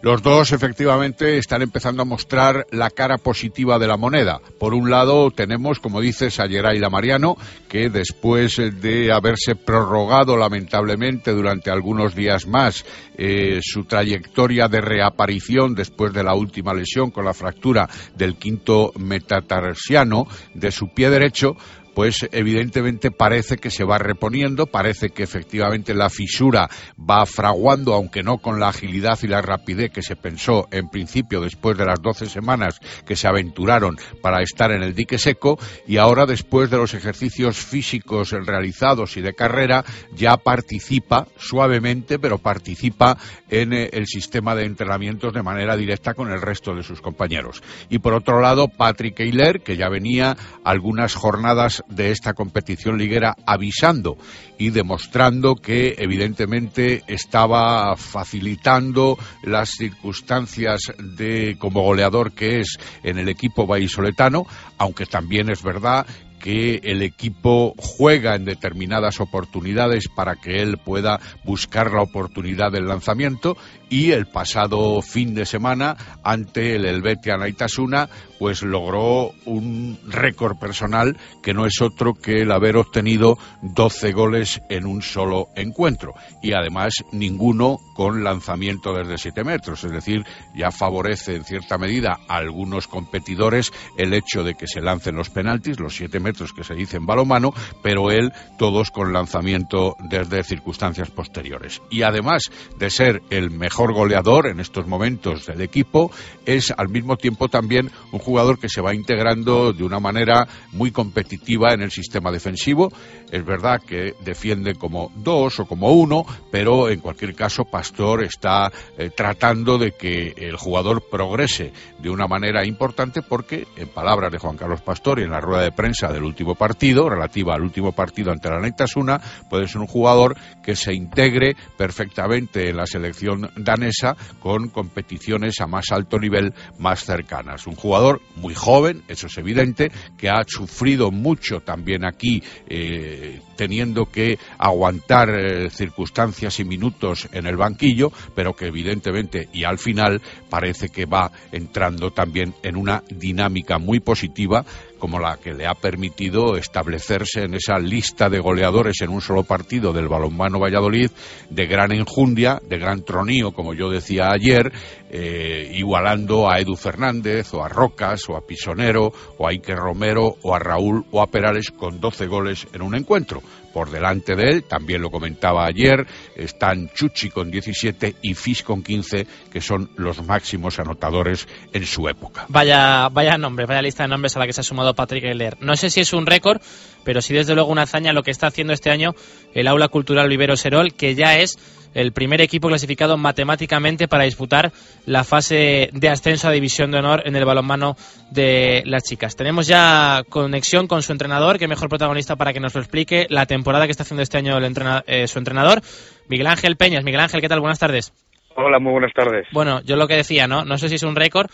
Los 0.00 0.22
dos 0.22 0.52
efectivamente 0.52 1.38
están 1.38 1.60
empezando 1.60 2.02
a 2.02 2.04
mostrar 2.04 2.66
la 2.70 2.88
cara 2.88 3.18
positiva 3.18 3.80
de 3.80 3.88
la 3.88 3.96
moneda. 3.96 4.40
Por 4.60 4.72
un 4.72 4.90
lado 4.90 5.32
tenemos, 5.32 5.80
como 5.80 6.00
dices, 6.00 6.38
a 6.38 6.46
Yeraila 6.46 6.88
Mariano, 6.88 7.36
que 7.68 7.90
después 7.90 8.56
de 8.80 9.12
haberse 9.12 9.56
prorrogado 9.56 10.36
lamentablemente 10.36 11.32
durante 11.32 11.72
algunos 11.72 12.14
días 12.14 12.46
más 12.46 12.84
eh, 13.16 13.58
su 13.60 13.86
trayectoria 13.86 14.68
de 14.68 14.80
reaparición 14.80 15.74
después 15.74 16.12
de 16.12 16.22
la 16.22 16.34
última 16.34 16.72
lesión 16.72 17.10
con 17.10 17.24
la 17.24 17.34
fractura 17.34 17.88
del 18.14 18.36
quinto 18.36 18.92
metatarsiano 18.96 20.28
de 20.54 20.70
su 20.70 20.94
pie 20.94 21.10
derecho, 21.10 21.56
pues 21.98 22.28
evidentemente 22.30 23.10
parece 23.10 23.56
que 23.56 23.72
se 23.72 23.82
va 23.82 23.98
reponiendo, 23.98 24.68
parece 24.68 25.10
que 25.10 25.24
efectivamente 25.24 25.94
la 25.94 26.10
fisura 26.10 26.70
va 26.96 27.26
fraguando, 27.26 27.92
aunque 27.92 28.22
no 28.22 28.38
con 28.38 28.60
la 28.60 28.68
agilidad 28.68 29.18
y 29.24 29.26
la 29.26 29.42
rapidez 29.42 29.90
que 29.90 30.02
se 30.02 30.14
pensó 30.14 30.68
en 30.70 30.90
principio 30.90 31.40
después 31.40 31.76
de 31.76 31.86
las 31.86 32.00
12 32.00 32.26
semanas 32.26 32.78
que 33.04 33.16
se 33.16 33.26
aventuraron 33.26 33.96
para 34.22 34.44
estar 34.44 34.70
en 34.70 34.84
el 34.84 34.94
dique 34.94 35.18
seco 35.18 35.58
y 35.88 35.96
ahora 35.96 36.24
después 36.24 36.70
de 36.70 36.76
los 36.76 36.94
ejercicios 36.94 37.56
físicos 37.56 38.30
realizados 38.30 39.16
y 39.16 39.20
de 39.20 39.34
carrera 39.34 39.84
ya 40.14 40.36
participa 40.36 41.26
suavemente, 41.36 42.20
pero 42.20 42.38
participa 42.38 43.18
en 43.50 43.72
eh, 43.72 43.90
el 43.92 44.06
sistema 44.06 44.54
de 44.54 44.66
entrenamientos 44.66 45.32
de 45.32 45.42
manera 45.42 45.76
directa 45.76 46.14
con 46.14 46.30
el 46.30 46.40
resto 46.40 46.76
de 46.76 46.84
sus 46.84 47.00
compañeros. 47.00 47.60
Y 47.88 47.98
por 47.98 48.14
otro 48.14 48.40
lado, 48.40 48.68
Patrick 48.68 49.18
Eiler, 49.18 49.62
que 49.62 49.76
ya 49.76 49.88
venía 49.88 50.36
algunas 50.62 51.16
jornadas 51.16 51.82
de 51.88 52.10
esta 52.10 52.34
competición 52.34 52.98
liguera 52.98 53.36
avisando 53.46 54.18
y 54.58 54.70
demostrando 54.70 55.56
que 55.56 55.94
evidentemente 55.98 57.02
estaba 57.06 57.96
facilitando 57.96 59.18
las 59.42 59.70
circunstancias 59.70 60.80
de 60.98 61.56
como 61.58 61.82
goleador 61.82 62.32
que 62.32 62.60
es 62.60 62.78
en 63.02 63.18
el 63.18 63.28
equipo 63.28 63.66
vallisoletano, 63.66 64.46
aunque 64.78 65.06
también 65.06 65.50
es 65.50 65.62
verdad 65.62 66.06
que 66.38 66.80
el 66.84 67.02
equipo 67.02 67.74
juega 67.76 68.34
en 68.34 68.44
determinadas 68.44 69.20
oportunidades 69.20 70.08
para 70.08 70.36
que 70.36 70.62
él 70.62 70.78
pueda 70.78 71.20
buscar 71.44 71.92
la 71.92 72.02
oportunidad 72.02 72.72
del 72.72 72.86
lanzamiento 72.86 73.56
y 73.90 74.12
el 74.12 74.26
pasado 74.26 75.00
fin 75.02 75.34
de 75.34 75.46
semana 75.46 75.96
ante 76.22 76.76
el 76.76 76.84
Helvetia 76.84 77.36
Naitasuna 77.36 78.08
pues 78.38 78.62
logró 78.62 79.32
un 79.44 79.98
récord 80.06 80.58
personal 80.58 81.16
que 81.42 81.54
no 81.54 81.66
es 81.66 81.80
otro 81.80 82.14
que 82.14 82.42
el 82.42 82.52
haber 82.52 82.76
obtenido 82.76 83.36
12 83.62 84.12
goles 84.12 84.60
en 84.68 84.86
un 84.86 85.02
solo 85.02 85.48
encuentro 85.56 86.14
y 86.42 86.52
además 86.52 86.94
ninguno 87.12 87.78
con 87.94 88.22
lanzamiento 88.22 88.94
desde 88.94 89.18
7 89.18 89.42
metros, 89.42 89.82
es 89.82 89.90
decir, 89.90 90.24
ya 90.54 90.70
favorece 90.70 91.34
en 91.34 91.44
cierta 91.44 91.78
medida 91.78 92.20
a 92.28 92.36
algunos 92.36 92.86
competidores 92.86 93.72
el 93.96 94.14
hecho 94.14 94.44
de 94.44 94.54
que 94.54 94.68
se 94.68 94.80
lancen 94.80 95.16
los 95.16 95.30
penaltis, 95.30 95.80
los 95.80 95.96
7 95.96 96.20
metros 96.20 96.52
que 96.52 96.62
se 96.62 96.74
dicen 96.74 97.06
balomano, 97.06 97.52
pero 97.82 98.12
él 98.12 98.32
todos 98.56 98.92
con 98.92 99.12
lanzamiento 99.12 99.96
desde 100.10 100.44
circunstancias 100.44 101.10
posteriores. 101.10 101.82
Y 101.90 102.02
además 102.02 102.44
de 102.78 102.90
ser 102.90 103.22
el 103.30 103.50
mejor 103.50 103.77
goleador 103.86 104.48
en 104.48 104.60
estos 104.60 104.86
momentos 104.86 105.46
del 105.46 105.60
equipo, 105.60 106.10
es 106.44 106.72
al 106.76 106.88
mismo 106.88 107.16
tiempo 107.16 107.48
también 107.48 107.90
un 108.12 108.18
jugador 108.18 108.58
que 108.58 108.68
se 108.68 108.80
va 108.80 108.94
integrando 108.94 109.72
de 109.72 109.84
una 109.84 110.00
manera 110.00 110.46
muy 110.72 110.90
competitiva 110.90 111.72
en 111.72 111.82
el 111.82 111.90
sistema 111.90 112.30
defensivo. 112.30 112.90
Es 113.30 113.44
verdad 113.44 113.80
que 113.86 114.14
defiende 114.24 114.74
como 114.74 115.12
dos 115.16 115.60
o 115.60 115.66
como 115.66 115.92
uno, 115.92 116.24
pero 116.50 116.88
en 116.88 117.00
cualquier 117.00 117.34
caso 117.34 117.64
Pastor 117.64 118.24
está 118.24 118.72
eh, 118.96 119.10
tratando 119.14 119.78
de 119.78 119.92
que 119.92 120.34
el 120.36 120.56
jugador 120.56 121.04
progrese 121.10 121.72
de 121.98 122.10
una 122.10 122.26
manera 122.26 122.64
importante 122.66 123.22
porque, 123.22 123.66
en 123.76 123.88
palabras 123.88 124.32
de 124.32 124.38
Juan 124.38 124.56
Carlos 124.56 124.82
Pastor 124.82 125.20
y 125.20 125.24
en 125.24 125.30
la 125.30 125.40
rueda 125.40 125.62
de 125.62 125.72
prensa 125.72 126.12
del 126.12 126.24
último 126.24 126.54
partido, 126.54 127.08
relativa 127.08 127.54
al 127.54 127.62
último 127.62 127.92
partido 127.92 128.32
ante 128.32 128.50
la 128.50 128.60
Nectasuna, 128.60 129.20
puede 129.48 129.68
ser 129.68 129.80
un 129.80 129.86
jugador 129.86 130.36
que 130.62 130.76
se 130.76 130.94
integre 130.94 131.56
perfectamente 131.76 132.68
en 132.70 132.76
la 132.76 132.86
selección 132.86 133.50
danesa 133.68 134.16
con 134.40 134.68
competiciones 134.68 135.60
a 135.60 135.66
más 135.66 135.86
alto 135.90 136.18
nivel 136.18 136.54
más 136.78 137.04
cercanas. 137.04 137.66
Un 137.66 137.74
jugador 137.74 138.22
muy 138.36 138.54
joven, 138.54 139.02
eso 139.08 139.26
es 139.26 139.36
evidente, 139.36 139.90
que 140.16 140.30
ha 140.30 140.42
sufrido 140.46 141.10
mucho 141.10 141.60
también 141.60 142.06
aquí, 142.06 142.42
eh, 142.66 143.40
teniendo 143.56 144.06
que 144.06 144.38
aguantar 144.56 145.28
eh, 145.30 145.70
circunstancias 145.70 146.60
y 146.60 146.64
minutos 146.64 147.28
en 147.32 147.46
el 147.46 147.56
banquillo, 147.56 148.10
pero 148.34 148.54
que 148.54 148.66
evidentemente 148.66 149.48
y 149.52 149.64
al 149.64 149.78
final 149.78 150.22
parece 150.48 150.88
que 150.88 151.04
va 151.04 151.30
entrando 151.52 152.10
también 152.10 152.54
en 152.62 152.76
una 152.76 153.02
dinámica 153.10 153.78
muy 153.78 154.00
positiva 154.00 154.64
como 154.98 155.18
la 155.18 155.36
que 155.36 155.54
le 155.54 155.66
ha 155.66 155.74
permitido 155.74 156.56
establecerse 156.56 157.44
en 157.44 157.54
esa 157.54 157.78
lista 157.78 158.28
de 158.28 158.40
goleadores 158.40 159.00
en 159.00 159.10
un 159.10 159.20
solo 159.20 159.44
partido 159.44 159.92
del 159.92 160.08
balonmano 160.08 160.58
Valladolid 160.58 161.10
de 161.50 161.66
gran 161.66 161.92
enjundia, 161.92 162.60
de 162.68 162.78
gran 162.78 163.02
tronío, 163.02 163.52
como 163.52 163.74
yo 163.74 163.90
decía 163.90 164.28
ayer, 164.32 164.72
eh, 165.10 165.70
igualando 165.74 166.50
a 166.50 166.60
Edu 166.60 166.76
Fernández 166.76 167.52
o 167.54 167.64
a 167.64 167.68
Rocas 167.68 168.28
o 168.28 168.36
a 168.36 168.46
Pisonero 168.46 169.12
o 169.38 169.46
a 169.46 169.52
Ike 169.52 169.74
Romero 169.74 170.36
o 170.42 170.54
a 170.54 170.58
Raúl 170.58 171.04
o 171.10 171.22
a 171.22 171.26
Perales 171.26 171.70
con 171.70 172.00
12 172.00 172.26
goles 172.26 172.66
en 172.72 172.82
un 172.82 172.94
encuentro. 172.94 173.42
Por 173.78 173.92
delante 173.92 174.34
de 174.34 174.50
él, 174.50 174.64
también 174.64 175.00
lo 175.00 175.08
comentaba 175.08 175.64
ayer, 175.64 176.04
están 176.34 176.90
Chuchi 176.92 177.30
con 177.30 177.48
17 177.48 178.16
y 178.22 178.34
Fis 178.34 178.64
con 178.64 178.82
15, 178.82 179.24
que 179.52 179.60
son 179.60 179.88
los 179.94 180.20
máximos 180.26 180.80
anotadores 180.80 181.46
en 181.72 181.86
su 181.86 182.08
época. 182.08 182.46
Vaya, 182.48 183.08
vaya 183.08 183.38
nombre, 183.38 183.66
vaya 183.66 183.80
lista 183.80 184.02
de 184.02 184.08
nombres 184.08 184.34
a 184.34 184.40
la 184.40 184.46
que 184.46 184.52
se 184.52 184.62
ha 184.62 184.64
sumado 184.64 184.96
Patrick 184.96 185.22
Heller. 185.22 185.58
No 185.60 185.76
sé 185.76 185.90
si 185.90 186.00
es 186.00 186.12
un 186.12 186.26
récord, 186.26 186.60
pero 187.04 187.22
sí 187.22 187.32
desde 187.34 187.54
luego 187.54 187.70
una 187.70 187.82
hazaña 187.82 188.12
lo 188.12 188.24
que 188.24 188.32
está 188.32 188.48
haciendo 188.48 188.72
este 188.72 188.90
año 188.90 189.14
el 189.54 189.68
Aula 189.68 189.86
Cultural 189.86 190.28
Vivero 190.28 190.56
Serol, 190.56 190.94
que 190.94 191.14
ya 191.14 191.38
es 191.38 191.56
el 191.94 192.12
primer 192.12 192.40
equipo 192.40 192.68
clasificado 192.68 193.16
matemáticamente 193.16 194.08
para 194.08 194.24
disputar 194.24 194.72
la 195.06 195.24
fase 195.24 195.90
de 195.92 196.08
ascenso 196.08 196.48
a 196.48 196.52
División 196.52 196.90
de 196.90 196.98
Honor 196.98 197.22
en 197.24 197.36
el 197.36 197.44
balonmano 197.44 197.96
de 198.30 198.82
las 198.86 199.04
chicas. 199.04 199.36
Tenemos 199.36 199.66
ya 199.66 200.22
conexión 200.28 200.86
con 200.86 201.02
su 201.02 201.12
entrenador, 201.12 201.58
que 201.58 201.68
mejor 201.68 201.88
protagonista 201.88 202.36
para 202.36 202.52
que 202.52 202.60
nos 202.60 202.74
lo 202.74 202.80
explique, 202.80 203.26
la 203.30 203.46
temporada 203.46 203.86
que 203.86 203.92
está 203.92 204.02
haciendo 204.02 204.22
este 204.22 204.38
año 204.38 204.56
el 204.56 204.74
eh, 205.06 205.26
su 205.26 205.38
entrenador, 205.38 205.80
Miguel 206.28 206.46
Ángel 206.46 206.76
Peñas. 206.76 207.04
Miguel 207.04 207.20
Ángel, 207.20 207.40
¿qué 207.40 207.48
tal? 207.48 207.60
Buenas 207.60 207.78
tardes. 207.78 208.12
Hola, 208.60 208.80
muy 208.80 208.90
buenas 208.90 209.12
tardes. 209.14 209.46
Bueno, 209.52 209.80
yo 209.82 209.94
lo 209.94 210.08
que 210.08 210.16
decía, 210.16 210.48
¿no? 210.48 210.64
No 210.64 210.78
sé 210.78 210.88
si 210.88 210.96
es 210.96 211.04
un 211.04 211.14
récord, 211.14 211.48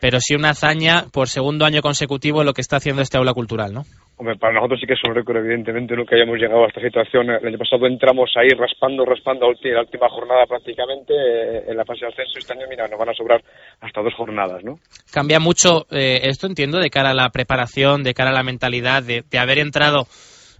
pero 0.00 0.18
sí 0.20 0.34
una 0.34 0.50
hazaña 0.50 1.04
por 1.12 1.28
segundo 1.28 1.64
año 1.64 1.82
consecutivo 1.82 2.42
lo 2.42 2.52
que 2.52 2.60
está 2.60 2.76
haciendo 2.76 3.02
este 3.02 3.18
aula 3.18 3.34
cultural, 3.34 3.72
¿no? 3.72 3.82
Hombre, 4.16 4.36
para 4.36 4.52
nosotros 4.52 4.78
sí 4.78 4.86
que 4.86 4.92
es 4.92 5.00
un 5.08 5.14
récord, 5.14 5.38
evidentemente, 5.38 5.96
no 5.96 6.04
que 6.04 6.14
hayamos 6.14 6.36
llegado 6.36 6.64
a 6.64 6.68
esta 6.68 6.82
situación. 6.82 7.30
El 7.30 7.46
año 7.46 7.56
pasado 7.56 7.86
entramos 7.86 8.30
ahí 8.36 8.50
raspando, 8.50 9.02
raspando 9.06 9.46
la 9.50 9.80
última 9.80 10.10
jornada 10.10 10.44
prácticamente 10.46 11.14
eh, 11.14 11.64
en 11.68 11.74
la 11.74 11.86
fase 11.86 12.00
de 12.04 12.08
ascenso. 12.08 12.38
Este 12.38 12.52
año, 12.52 12.66
mira, 12.68 12.86
nos 12.86 12.98
van 12.98 13.08
a 13.08 13.14
sobrar 13.14 13.42
hasta 13.80 14.02
dos 14.02 14.12
jornadas, 14.12 14.62
¿no? 14.62 14.78
Cambia 15.10 15.40
mucho 15.40 15.86
eh, 15.90 16.20
esto, 16.24 16.46
entiendo, 16.46 16.80
de 16.80 16.90
cara 16.90 17.12
a 17.12 17.14
la 17.14 17.30
preparación, 17.30 18.02
de 18.02 18.12
cara 18.12 18.28
a 18.28 18.34
la 18.34 18.42
mentalidad, 18.42 19.02
de, 19.02 19.22
de 19.22 19.38
haber 19.38 19.58
entrado 19.58 20.06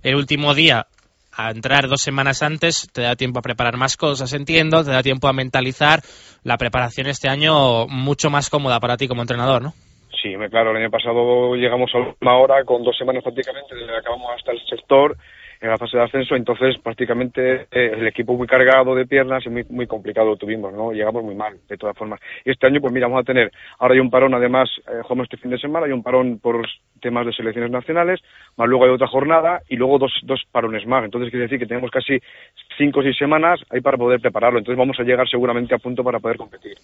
el 0.03 0.15
último 0.15 0.55
día 0.55 0.87
a 1.33 1.51
entrar 1.51 1.89
dos 1.89 2.01
semanas 2.01 2.43
antes, 2.43 2.89
te 2.93 3.03
da 3.03 3.17
tiempo 3.17 3.39
a 3.39 3.43
preparar 3.43 3.77
más 3.77 3.97
cosas, 3.97 4.33
entiendo, 4.33 4.85
te 4.85 4.91
da 4.91 5.03
tiempo 5.03 5.29
a 5.29 5.33
mentalizar. 5.33 6.01
La 6.43 6.57
preparación 6.57 7.07
este 7.07 7.29
año 7.29 7.87
mucho 7.87 8.31
más 8.31 8.51
cómoda 8.51 8.81
para 8.81 8.97
ti 8.97 9.09
como 9.09 9.23
entrenador, 9.23 9.63
¿no? 9.63 9.73
Sí, 10.23 10.35
claro, 10.51 10.73
el 10.73 10.77
año 10.77 10.91
pasado 10.91 11.55
llegamos 11.55 11.91
a 11.95 11.99
una 12.21 12.37
hora 12.37 12.65
con 12.65 12.83
dos 12.83 12.97
semanas 12.97 13.23
prácticamente, 13.23 13.75
acabamos 13.99 14.33
hasta 14.37 14.53
el 14.53 14.61
sector 14.69 15.17
en 15.61 15.69
la 15.69 15.77
fase 15.77 15.99
de 15.99 16.05
ascenso, 16.05 16.35
entonces 16.35 16.79
prácticamente 16.83 17.67
eh, 17.71 17.93
el 17.93 18.07
equipo 18.07 18.35
muy 18.35 18.47
cargado 18.47 18.95
de 18.95 19.07
piernas 19.07 19.45
y 19.45 19.51
muy, 19.51 19.65
muy 19.69 19.87
complicado 19.87 20.29
lo 20.29 20.37
tuvimos, 20.37 20.73
¿no? 20.73 20.93
Llegamos 20.93 21.23
muy 21.23 21.35
mal, 21.35 21.59
de 21.69 21.77
todas 21.77 21.97
formas. 21.97 22.19
Y 22.45 22.51
este 22.51 22.67
año, 22.67 22.81
pues 22.81 22.93
mira, 22.93 23.07
vamos 23.09 23.23
a 23.23 23.27
tener, 23.27 23.53
ahora 23.79 23.95
hay 23.95 24.01
un 24.01 24.11
parón, 24.11 24.33
además, 24.35 24.71
eh, 24.89 25.01
jugamos 25.03 25.25
este 25.25 25.37
fin 25.37 25.51
de 25.51 25.59
semana, 25.59 25.87
hay 25.87 25.93
un 25.93 26.03
parón 26.03 26.39
por 26.39 26.67
temas 27.01 27.27
de 27.27 27.33
selecciones 27.33 27.71
nacionales, 27.71 28.21
más 28.57 28.69
luego 28.69 28.85
hay 28.85 28.91
otra 28.91 29.07
jornada 29.07 29.61
y 29.69 29.77
luego 29.77 29.99
dos, 29.99 30.13
dos 30.23 30.43
parones 30.51 30.87
más. 30.87 31.05
Entonces 31.05 31.31
quiere 31.31 31.45
decir 31.45 31.59
que 31.59 31.67
tenemos 31.67 31.91
casi 31.91 32.19
cinco 32.79 33.01
o 33.01 33.03
seis 33.03 33.17
semanas 33.19 33.61
ahí 33.71 33.83
para 33.83 33.99
poder 33.99 34.21
prepararlo. 34.21 34.59
Entonces 34.59 34.79
vamos 34.79 34.99
a 34.99 35.03
llegar 35.03 35.29
seguramente 35.29 35.75
a 35.75 35.79
punto 35.79 36.03
para 36.03 36.21
poder 36.21 36.39
competir. 36.39 36.77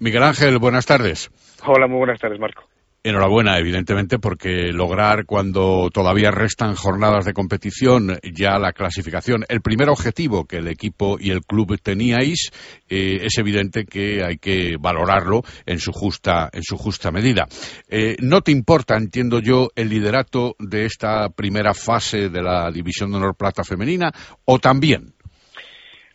Miguel 0.00 0.24
Ángel, 0.24 0.58
buenas 0.58 0.86
tardes. 0.86 1.30
Hola, 1.64 1.86
muy 1.86 1.98
buenas 1.98 2.18
tardes, 2.18 2.40
Marco. 2.40 2.64
Enhorabuena, 3.06 3.58
evidentemente, 3.58 4.18
porque 4.18 4.72
lograr 4.72 5.26
cuando 5.26 5.90
todavía 5.92 6.30
restan 6.30 6.74
jornadas 6.74 7.26
de 7.26 7.34
competición 7.34 8.18
ya 8.22 8.58
la 8.58 8.72
clasificación, 8.72 9.44
el 9.50 9.60
primer 9.60 9.90
objetivo 9.90 10.46
que 10.46 10.56
el 10.56 10.68
equipo 10.68 11.18
y 11.20 11.30
el 11.30 11.42
club 11.42 11.78
teníais, 11.82 12.50
eh, 12.88 13.18
es 13.20 13.36
evidente 13.36 13.84
que 13.84 14.24
hay 14.24 14.38
que 14.38 14.76
valorarlo 14.80 15.42
en 15.66 15.80
su 15.80 15.92
justa, 15.92 16.48
en 16.50 16.62
su 16.62 16.78
justa 16.78 17.10
medida. 17.10 17.46
Eh, 17.90 18.16
no 18.20 18.40
te 18.40 18.52
importa, 18.52 18.96
entiendo 18.96 19.38
yo, 19.38 19.68
el 19.76 19.90
liderato 19.90 20.56
de 20.58 20.86
esta 20.86 21.28
primera 21.28 21.74
fase 21.74 22.30
de 22.30 22.42
la 22.42 22.70
División 22.70 23.10
de 23.10 23.18
Honor 23.18 23.36
Plata 23.36 23.64
Femenina, 23.64 24.12
o 24.46 24.58
también. 24.58 25.13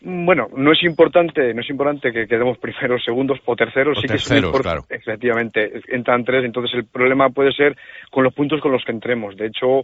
Bueno, 0.02 0.48
no 0.56 0.72
es 0.72 0.82
importante, 0.82 1.52
no 1.52 1.60
es 1.60 1.68
importante 1.68 2.10
que 2.10 2.26
quedemos 2.26 2.56
primeros, 2.58 3.04
segundos 3.04 3.38
o 3.44 3.54
terceros, 3.54 3.98
o 3.98 4.00
sí 4.00 4.06
terceros, 4.06 4.50
que 4.50 4.56
es 4.56 4.62
claro. 4.62 4.84
Efectivamente, 4.88 5.82
entran 5.88 6.24
tres, 6.24 6.44
entonces 6.44 6.74
el 6.74 6.86
problema 6.86 7.28
puede 7.28 7.52
ser 7.52 7.76
con 8.10 8.24
los 8.24 8.32
puntos 8.32 8.60
con 8.62 8.72
los 8.72 8.82
que 8.82 8.92
entremos. 8.92 9.36
De 9.36 9.46
hecho, 9.46 9.80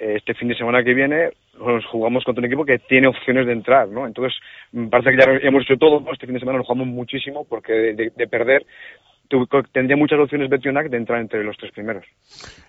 eh, 0.00 0.16
este 0.16 0.34
fin 0.34 0.48
de 0.48 0.56
semana 0.56 0.82
que 0.82 0.94
viene 0.94 1.30
nos 1.58 1.86
jugamos 1.86 2.24
contra 2.24 2.40
un 2.40 2.46
equipo 2.46 2.64
que 2.64 2.80
tiene 2.80 3.06
opciones 3.06 3.46
de 3.46 3.52
entrar, 3.52 3.86
¿no? 3.86 4.04
Entonces, 4.04 4.36
parece 4.90 5.10
que 5.10 5.18
ya 5.18 5.46
hemos 5.46 5.62
hecho 5.62 5.76
todo, 5.76 6.02
este 6.12 6.26
fin 6.26 6.34
de 6.34 6.40
semana 6.40 6.58
nos 6.58 6.66
jugamos 6.66 6.88
muchísimo 6.88 7.44
porque 7.48 7.72
de, 7.72 8.12
de 8.16 8.26
perder 8.26 8.66
tendría 9.72 9.96
muchas 9.96 10.18
opciones 10.18 10.48
Betionac 10.48 10.88
de 10.88 10.96
entrar 10.96 11.20
entre 11.20 11.44
los 11.44 11.56
tres 11.56 11.72
primeros. 11.72 12.04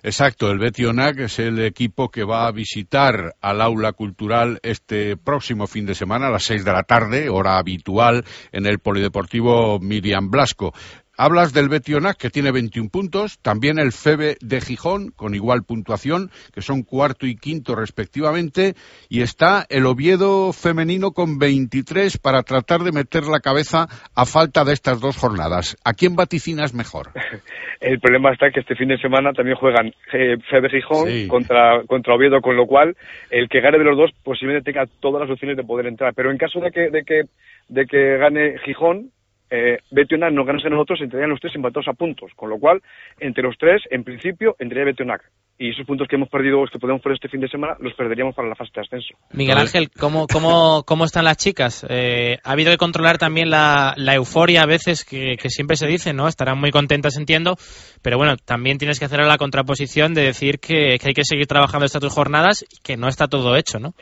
Exacto, 0.02 0.52
el 0.52 0.60
Betionac 0.60 1.20
es 1.20 1.40
el 1.40 1.60
equipo 1.60 2.10
que 2.10 2.24
va 2.24 2.48
a 2.48 2.52
visitar 2.52 3.34
al 3.42 3.62
aula 3.62 3.94
cultural 3.94 4.60
este 4.64 5.18
próximo 5.18 5.68
fin 5.68 5.86
de 5.86 5.96
semana 5.96 6.28
a 6.28 6.32
las 6.32 6.44
seis 6.44 6.66
de 6.66 6.72
la 6.72 6.84
tarde, 6.84 7.30
hora 7.30 7.58
habitual, 7.58 8.24
en 8.52 8.66
el 8.66 8.80
Polideportivo 8.80 9.80
Miriam 9.80 10.30
Blasco. 10.30 10.74
Hablas 11.16 11.54
del 11.54 11.70
Betionac, 11.70 12.18
que 12.18 12.32
tiene 12.32 12.52
21 12.52 12.90
puntos, 12.90 13.38
también 13.40 13.78
el 13.78 13.92
FEBE 13.92 14.38
de 14.42 14.62
Gijón, 14.62 15.12
con 15.16 15.36
igual 15.36 15.64
puntuación, 15.64 16.32
que 16.54 16.62
son 16.62 16.82
cuarto 16.82 17.28
y 17.28 17.36
quinto 17.36 17.76
respectivamente, 17.76 18.74
y 19.10 19.22
está 19.22 19.64
el 19.70 19.86
Oviedo 19.86 20.52
femenino 20.54 21.12
con 21.12 21.38
23 21.38 22.18
para 22.18 22.42
tratar 22.42 22.82
de 22.82 22.92
meter 22.92 23.26
la 23.26 23.42
cabeza 23.42 23.88
a 24.16 24.26
falta 24.26 24.64
de 24.66 24.74
estas 24.74 25.00
dos 25.02 25.16
jornadas. 25.18 25.78
¿A 25.86 25.94
quién 25.94 26.16
vaticinas 26.16 26.74
mejor? 26.74 27.12
El 27.80 28.00
problema 28.00 28.32
está 28.32 28.50
que 28.50 28.62
este 28.62 28.76
fin 28.76 28.88
de 28.88 28.98
semana 28.98 29.34
también 29.34 29.58
juegan 29.58 29.88
eh, 30.14 30.38
Febe 30.50 30.70
Gijón 30.70 31.10
Sí. 31.10 31.28
contra, 31.28 31.84
contra 31.86 32.16
Oviedo, 32.16 32.40
con 32.40 32.56
lo 32.56 32.66
cual 32.66 32.96
el 33.30 33.50
que 33.50 33.60
gane 33.60 33.78
de 33.78 33.84
los 33.84 33.98
dos 33.98 34.12
posiblemente 34.24 34.72
tenga 34.72 34.88
todas 35.02 35.22
las 35.22 35.30
opciones 35.30 35.58
de 35.58 35.64
poder 35.66 35.88
entrar. 35.88 36.14
Pero 36.16 36.32
en 36.32 36.38
caso 36.38 36.62
de 36.62 36.72
que, 36.72 36.90
de 36.90 37.04
que, 37.04 37.24
de 37.68 37.86
que 37.86 38.18
gane 38.18 38.58
Gijón, 38.64 39.12
eh, 39.56 39.78
Betionac 39.92 40.34
no 40.34 40.46
ganase 40.46 40.68
nosotros, 40.68 41.00
entrarían 41.00 41.30
los 41.30 41.40
tres 41.40 41.54
empatados 41.54 41.88
a 41.88 41.94
puntos. 41.94 42.32
Con 42.36 42.50
lo 42.50 42.58
cual, 42.58 42.82
entre 43.20 43.44
los 43.44 43.56
tres, 43.56 43.84
en 43.92 44.04
principio, 44.04 44.56
entraría 44.58 44.86
Betionac. 44.86 45.22
Y 45.60 45.70
esos 45.70 45.86
puntos 45.86 46.08
que 46.08 46.16
hemos 46.16 46.30
perdido, 46.30 46.66
que 46.66 46.80
podemos 46.80 47.04
perder 47.04 47.18
este 47.18 47.30
fin 47.30 47.40
de 47.40 47.48
semana, 47.48 47.76
los 47.80 47.94
perderíamos 47.94 48.34
para 48.34 48.50
la 48.50 48.56
fase 48.56 48.72
de 48.74 48.82
ascenso. 48.82 49.14
Miguel 49.32 49.60
Ángel, 49.60 49.92
¿cómo, 49.92 50.26
cómo, 50.26 50.82
cómo 50.88 51.06
están 51.06 51.26
las 51.26 51.38
chicas? 51.38 51.86
Eh, 51.88 52.40
ha 52.44 52.52
habido 52.52 52.72
que 52.72 52.78
controlar 52.78 53.20
también 53.20 53.52
la, 53.52 53.94
la 53.96 54.16
euforia 54.16 54.64
a 54.64 54.66
veces 54.66 55.06
que, 55.06 55.36
que 55.40 55.50
siempre 55.52 55.78
se 55.78 55.86
dice, 55.86 56.14
¿no? 56.14 56.28
Estarán 56.28 56.60
muy 56.60 56.72
contentas, 56.72 57.16
entiendo, 57.18 57.56
pero 58.02 58.18
bueno, 58.18 58.36
también 58.38 58.80
tienes 58.80 58.98
que 58.98 59.06
hacer 59.06 59.20
la 59.20 59.38
contraposición 59.38 60.16
de 60.16 60.24
decir 60.24 60.58
que, 60.58 60.98
que 61.00 61.10
hay 61.10 61.14
que 61.14 61.24
seguir 61.24 61.46
trabajando 61.46 61.86
estas 61.86 62.02
dos 62.02 62.12
jornadas 62.12 62.64
y 62.64 62.82
que 62.82 62.98
no 62.98 63.08
está 63.08 63.28
todo 63.28 63.56
hecho, 63.56 63.80
¿no? 63.80 63.94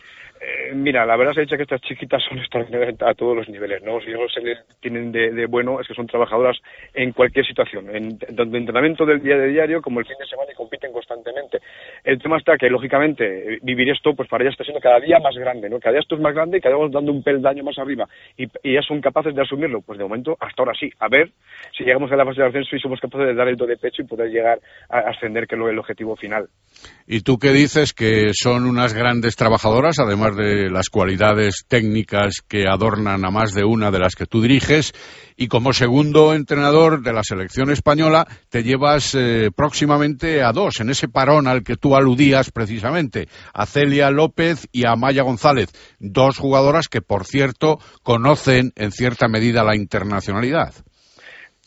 Mira, 0.73 1.05
la 1.05 1.17
verdad 1.17 1.33
se 1.33 1.41
ha 1.41 1.43
dicho 1.43 1.57
que 1.57 1.63
estas 1.63 1.81
chiquitas 1.81 2.23
son 2.27 2.39
extraordinarias 2.39 2.95
a 3.01 3.13
todos 3.13 3.35
los 3.35 3.49
niveles, 3.49 3.83
¿no? 3.83 3.99
Si 3.99 4.11
algo 4.11 4.29
se 4.29 4.41
tienen 4.79 5.11
de, 5.11 5.31
de 5.31 5.45
bueno 5.45 5.79
es 5.81 5.87
que 5.87 5.93
son 5.93 6.07
trabajadoras 6.07 6.57
en 6.93 7.11
cualquier 7.11 7.45
situación, 7.45 7.93
en 7.93 8.17
tanto 8.17 8.43
en 8.43 8.55
entrenamiento 8.55 9.05
del 9.05 9.21
día 9.21 9.37
de 9.37 9.49
diario 9.49 9.81
como 9.81 9.99
el 9.99 10.05
fin 10.05 10.15
de 10.19 10.27
semana 10.27 10.51
y 10.51 10.55
compiten 10.55 10.91
constantemente. 10.91 11.59
El 12.03 12.21
tema 12.21 12.37
está 12.37 12.57
que, 12.57 12.69
lógicamente, 12.69 13.59
vivir 13.61 13.89
esto, 13.89 14.13
pues 14.13 14.29
para 14.29 14.43
ellas 14.43 14.53
está 14.53 14.63
siendo 14.63 14.79
cada 14.79 14.99
día 14.99 15.19
más 15.19 15.35
grande, 15.35 15.69
¿no? 15.69 15.79
Cada 15.79 15.93
día 15.93 16.01
esto 16.01 16.15
es 16.15 16.21
más 16.21 16.33
grande 16.33 16.57
y 16.57 16.61
cada 16.61 16.73
día 16.73 16.79
vamos 16.79 16.93
dando 16.93 17.11
un 17.11 17.23
peldaño 17.23 17.63
más 17.63 17.77
arriba. 17.77 18.07
Y, 18.37 18.45
y 18.63 18.71
ellas 18.71 18.85
son 18.87 19.01
capaces 19.01 19.35
de 19.35 19.41
asumirlo. 19.41 19.81
Pues 19.81 19.97
de 19.97 20.05
momento, 20.05 20.37
hasta 20.39 20.61
ahora 20.61 20.73
sí. 20.79 20.89
A 20.99 21.09
ver 21.09 21.31
si 21.77 21.83
llegamos 21.83 22.11
a 22.11 22.15
la 22.15 22.25
fase 22.25 22.41
de 22.41 22.47
ascenso 22.47 22.75
y 22.75 22.79
somos 22.79 22.99
capaces 22.99 23.27
de 23.27 23.33
dar 23.33 23.47
el 23.47 23.57
do 23.57 23.65
de 23.65 23.77
pecho 23.77 24.01
y 24.01 24.05
poder 24.05 24.29
llegar 24.29 24.59
a 24.89 24.99
ascender, 25.09 25.47
que 25.47 25.55
es 25.55 25.61
el 25.61 25.79
objetivo 25.79 26.15
final. 26.15 26.47
Y 27.07 27.21
tú 27.21 27.37
que 27.37 27.49
dices 27.49 27.93
que 27.93 28.33
son 28.33 28.65
unas 28.65 28.93
grandes 28.93 29.35
trabajadoras, 29.35 29.99
además 29.99 30.35
de 30.35 30.60
las 30.69 30.89
cualidades 30.89 31.65
técnicas 31.67 32.41
que 32.47 32.67
adornan 32.67 33.25
a 33.25 33.31
más 33.31 33.53
de 33.53 33.63
una 33.63 33.91
de 33.91 33.99
las 33.99 34.15
que 34.15 34.25
tú 34.25 34.41
diriges, 34.41 34.93
y 35.37 35.47
como 35.47 35.73
segundo 35.73 36.33
entrenador 36.33 37.01
de 37.01 37.13
la 37.13 37.23
selección 37.23 37.71
española, 37.71 38.27
te 38.49 38.63
llevas 38.63 39.15
eh, 39.15 39.49
próximamente 39.55 40.43
a 40.43 40.51
dos, 40.51 40.79
en 40.79 40.89
ese 40.89 41.07
parón 41.07 41.47
al 41.47 41.63
que 41.63 41.77
tú 41.77 41.95
aludías 41.95 42.51
precisamente, 42.51 43.27
a 43.53 43.65
Celia 43.65 44.11
López 44.11 44.67
y 44.71 44.85
a 44.85 44.95
Maya 44.95 45.23
González, 45.23 45.69
dos 45.99 46.37
jugadoras 46.37 46.87
que, 46.87 47.01
por 47.01 47.25
cierto, 47.25 47.79
conocen 48.03 48.71
en 48.75 48.91
cierta 48.91 49.27
medida 49.27 49.63
la 49.63 49.75
internacionalidad. 49.75 50.73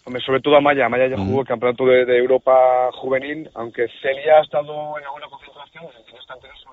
Hombre, 0.07 0.23
sobre 0.25 0.41
todo 0.41 0.57
Amaya. 0.57 0.85
Amaya 0.85 1.09
ya 1.09 1.17
jugó 1.17 1.41
el 1.41 1.47
campeonato 1.47 1.87
de, 1.87 2.05
de 2.05 2.19
Europa 2.19 2.91
juvenil, 2.93 3.49
aunque 3.55 3.87
Celia 4.03 4.37
ha 4.39 4.43
estado 4.43 4.99
en 4.99 5.05
alguna 5.05 5.29
concentración, 5.29 5.85
en 5.85 6.15
el 6.15 6.21
anterior 6.29 6.64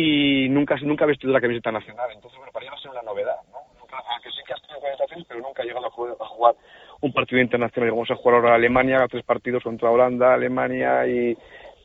y 0.00 0.48
nunca, 0.48 0.76
nunca 0.82 1.02
ha 1.02 1.08
vestido 1.08 1.32
la 1.32 1.40
camiseta 1.40 1.72
nacional. 1.72 2.08
Entonces, 2.14 2.38
bueno, 2.38 2.52
para 2.52 2.64
ella 2.64 2.70
va 2.70 2.78
a 2.78 2.80
ser 2.80 2.90
una 2.92 3.02
novedad, 3.02 3.34
¿no? 3.50 3.58
Nunca, 3.80 3.96
aunque 4.12 4.30
sí 4.30 4.38
que 4.46 4.52
ha 4.52 4.56
estado 4.56 4.76
en 4.76 4.80
concentraciones, 4.80 5.26
pero 5.26 5.40
nunca 5.40 5.62
ha 5.62 5.64
llegado 5.66 5.86
a 5.86 5.90
jugar, 5.90 6.14
a 6.20 6.24
jugar 6.24 6.54
un 7.00 7.12
partido 7.12 7.42
internacional. 7.42 7.90
Vamos 7.90 8.10
a 8.12 8.14
jugar 8.14 8.36
ahora 8.36 8.52
a 8.52 8.54
Alemania, 8.54 9.02
a 9.02 9.08
tres 9.08 9.24
partidos 9.24 9.64
contra 9.64 9.90
Holanda, 9.90 10.34
Alemania 10.34 11.04
y, 11.04 11.36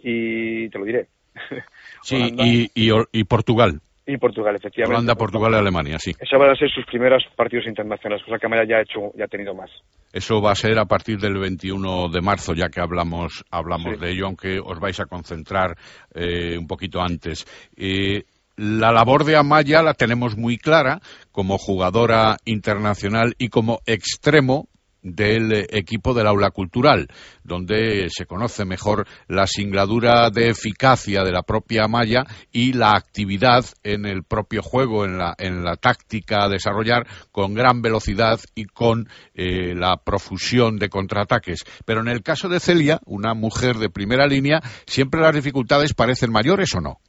y 0.03 0.70
te 0.70 0.78
lo 0.78 0.86
diré. 0.86 1.07
Sí, 2.03 2.18
Holanda 2.18 2.43
y, 2.45 2.72
y, 2.76 2.91
y 3.14 3.24
Portugal. 3.24 3.82
Y 4.06 4.18
Portugal, 4.18 4.56
efectivamente. 4.56 4.95
Holanda, 4.95 5.16
Portugal 5.16 5.54
y 5.54 5.56
Alemania, 5.56 5.97
sí. 5.99 6.12
Esos 6.20 6.39
van 6.39 6.51
a 6.51 6.56
ser 6.56 6.70
sus 6.70 6.86
primeros 6.86 7.24
partidos 7.36 7.68
internacionales, 7.68 8.24
cosa 8.26 8.38
que 8.38 8.45
Amaya 8.45 8.66
ya 8.68 8.78
ha 8.78 8.82
hecho, 8.82 9.12
ya 9.18 9.26
ha 9.26 9.28
tenido 9.28 9.54
más. 9.54 9.70
Eso 10.12 10.41
va 10.41 10.51
a 10.51 10.56
ser 10.56 10.78
a 10.78 10.86
partir 10.86 11.20
del 11.20 11.38
21 11.38 12.10
de 12.10 12.22
marzo, 12.22 12.54
ya 12.54 12.70
que 12.70 12.82
hablamos, 12.82 13.43
hablamos 13.49 13.99
de 13.99 14.12
ello, 14.12 14.26
aunque 14.26 14.60
os 14.60 14.80
vais 14.80 14.99
a 14.99 15.06
concentrar 15.06 15.76
eh, 16.14 16.58
un 16.58 16.68
poquito 16.68 17.01
antes. 17.01 17.45
Eh, 17.78 18.24
la 18.56 18.91
labor 18.91 19.24
de 19.24 19.36
Amaya 19.36 19.82
la 19.82 19.93
tenemos 19.93 20.38
muy 20.38 20.58
clara 20.58 20.99
como 21.32 21.58
jugadora 21.58 22.38
internacional 22.45 23.34
y 23.39 23.49
como 23.49 23.80
extremo 23.88 24.68
del 25.04 25.68
equipo 25.70 26.14
del 26.14 26.28
aula 26.28 26.49
cultural, 26.51 27.08
donde 27.43 28.08
se 28.10 28.26
conoce 28.26 28.66
mejor 28.66 29.06
la 29.28 29.45
singladura 29.45 30.30
de 30.30 30.49
eficacia 30.49 31.24
de 31.24 31.32
la 31.32 31.43
propia 31.43 31.84
Amaya 31.84 32.24
y 32.51 32.74
la 32.74 32.91
actividad 32.91 33.66
en 33.84 34.06
el 34.06 34.24
propio 34.24 34.62
juego, 34.62 35.06
en 35.06 35.18
la, 35.18 35.36
en 35.38 35.64
la 35.64 35.76
táctica 35.76 36.43
a 36.43 36.49
desarrollar 36.49 37.06
con 37.32 37.54
gran 37.54 37.82
velocidad 37.82 38.39
y 38.56 38.66
con 38.66 39.08
eh, 39.36 39.76
la 39.76 39.97
profusión 39.97 40.78
de 40.78 40.89
contraataques. 40.89 41.64
Pero 41.86 42.01
en 42.01 42.08
el 42.08 42.24
caso 42.24 42.49
de 42.49 42.60
Celia, 42.60 42.99
una 43.06 43.34
mujer 43.34 43.76
de 43.76 43.89
primera 43.89 44.26
línea, 44.26 44.62
siempre 44.86 45.22
las 45.22 45.36
dificultades 45.36 45.93
parecen 45.93 46.32
mayores 46.32 46.74
o 46.76 46.82
no. 46.82 46.99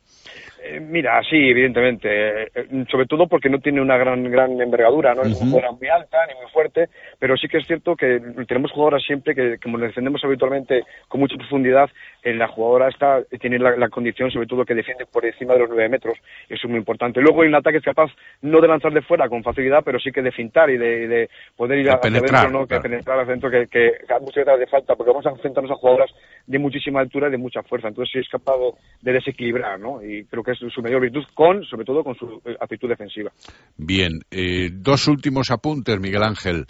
Eh, 0.64 0.80
Mira, 0.80 1.20
sí, 1.28 1.36
evidentemente. 1.36 2.08
Eh, 2.08 2.48
eh, 2.54 2.84
sobre 2.90 3.06
todo 3.06 3.26
porque 3.28 3.50
no 3.50 3.58
tiene 3.58 3.82
una 3.82 3.98
gran 3.98 4.24
gran 4.30 4.58
envergadura, 4.58 5.14
no 5.14 5.22
es 5.22 5.40
muy 5.42 5.88
alta 5.88 6.18
ni 6.26 6.34
muy 6.40 6.50
fuerte, 6.50 6.88
pero 7.24 7.38
sí 7.38 7.48
que 7.48 7.56
es 7.56 7.66
cierto 7.66 7.96
que 7.96 8.20
tenemos 8.46 8.70
jugadoras 8.70 9.02
siempre 9.02 9.34
que, 9.34 9.56
como 9.56 9.78
le 9.78 9.86
defendemos 9.86 10.22
habitualmente 10.22 10.82
con 11.08 11.22
mucha 11.22 11.38
profundidad, 11.38 11.88
en 12.22 12.38
la 12.38 12.48
jugadora 12.48 12.90
está 12.90 13.22
tiene 13.40 13.58
la, 13.58 13.78
la 13.78 13.88
condición, 13.88 14.30
sobre 14.30 14.46
todo, 14.46 14.66
que 14.66 14.74
defiende 14.74 15.06
por 15.06 15.24
encima 15.24 15.54
de 15.54 15.60
los 15.60 15.70
nueve 15.70 15.88
metros. 15.88 16.18
Eso 16.50 16.66
es 16.66 16.68
muy 16.68 16.76
importante. 16.76 17.22
Luego 17.22 17.42
en 17.42 17.48
el 17.48 17.54
ataque 17.54 17.78
es 17.78 17.82
capaz 17.82 18.10
no 18.42 18.60
de 18.60 18.68
lanzar 18.68 18.92
de 18.92 19.00
fuera 19.00 19.26
con 19.30 19.42
facilidad, 19.42 19.80
pero 19.82 19.98
sí 19.98 20.12
que 20.12 20.20
de 20.20 20.32
fintar 20.32 20.68
y 20.68 20.76
de, 20.76 21.30
poder 21.56 21.78
ir 21.78 21.88
hacia 21.88 22.00
penetrar, 22.00 22.40
adentro, 22.40 22.60
¿no? 22.60 22.66
claro. 22.66 22.82
que 22.82 22.88
penetrar 22.90 23.18
hacia 23.20 23.30
adentro, 23.30 23.50
que, 23.50 23.66
que 23.68 23.90
muchas 24.20 24.44
veces 24.44 24.54
hace 24.56 24.66
falta, 24.66 24.94
porque 24.94 25.12
vamos 25.12 25.24
a 25.24 25.30
enfrentarnos 25.30 25.72
a 25.72 25.76
jugadoras 25.76 26.10
de 26.46 26.58
muchísima 26.58 27.00
altura 27.00 27.28
y 27.28 27.30
de 27.30 27.38
mucha 27.38 27.62
fuerza. 27.62 27.88
Entonces 27.88 28.12
sí 28.12 28.18
es 28.18 28.28
capaz 28.28 28.58
de, 28.58 28.70
de 29.00 29.12
desequilibrar, 29.14 29.80
¿no? 29.80 30.04
Y 30.04 30.26
creo 30.26 30.42
que 30.42 30.52
es 30.52 30.58
su 30.58 30.82
mayor 30.82 31.00
virtud, 31.00 31.24
con, 31.32 31.64
sobre 31.64 31.86
todo, 31.86 32.04
con 32.04 32.14
su 32.16 32.42
eh, 32.44 32.54
actitud 32.60 32.90
defensiva. 32.90 33.32
Bien, 33.78 34.12
eh, 34.30 34.68
dos 34.70 35.08
últimos 35.08 35.50
apuntes, 35.50 35.98
Miguel 35.98 36.22
Ángel, 36.22 36.66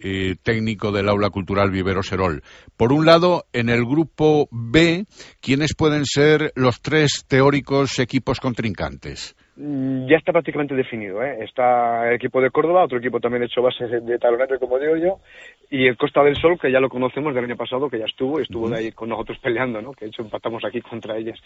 eh, 0.00 0.36
técnico 0.42 0.92
del 0.92 1.08
Aula 1.08 1.30
Cultural 1.30 1.70
Vivero 1.70 2.02
Serol. 2.02 2.42
Por 2.76 2.92
un 2.92 3.06
lado, 3.06 3.46
en 3.52 3.68
el 3.68 3.84
grupo 3.84 4.48
B, 4.50 5.06
¿quiénes 5.40 5.74
pueden 5.74 6.04
ser 6.04 6.52
los 6.54 6.80
tres 6.80 7.24
teóricos 7.26 7.98
equipos 7.98 8.40
contrincantes? 8.40 9.36
Ya 9.60 10.16
está 10.16 10.30
prácticamente 10.30 10.76
definido, 10.76 11.20
¿eh? 11.20 11.38
Está 11.42 12.08
el 12.08 12.14
equipo 12.14 12.40
de 12.40 12.48
Córdoba, 12.50 12.84
otro 12.84 12.98
equipo 12.98 13.18
también 13.18 13.42
hecho 13.42 13.60
base 13.60 13.88
de, 13.88 14.18
talonario, 14.18 14.56
como 14.60 14.78
digo 14.78 14.96
yo, 14.96 15.18
y 15.68 15.88
el 15.88 15.96
Costa 15.96 16.22
del 16.22 16.36
Sol, 16.36 16.56
que 16.60 16.70
ya 16.70 16.78
lo 16.78 16.88
conocemos 16.88 17.34
del 17.34 17.42
año 17.42 17.56
pasado, 17.56 17.90
que 17.90 17.98
ya 17.98 18.04
estuvo, 18.04 18.38
y 18.38 18.44
estuvo 18.44 18.70
de 18.70 18.78
ahí 18.78 18.92
con 18.92 19.08
nosotros 19.08 19.36
peleando, 19.42 19.82
¿no? 19.82 19.92
Que 19.94 20.04
de 20.04 20.10
hecho 20.10 20.22
empatamos 20.22 20.64
aquí 20.64 20.80
contra 20.80 21.16
ellas. 21.16 21.40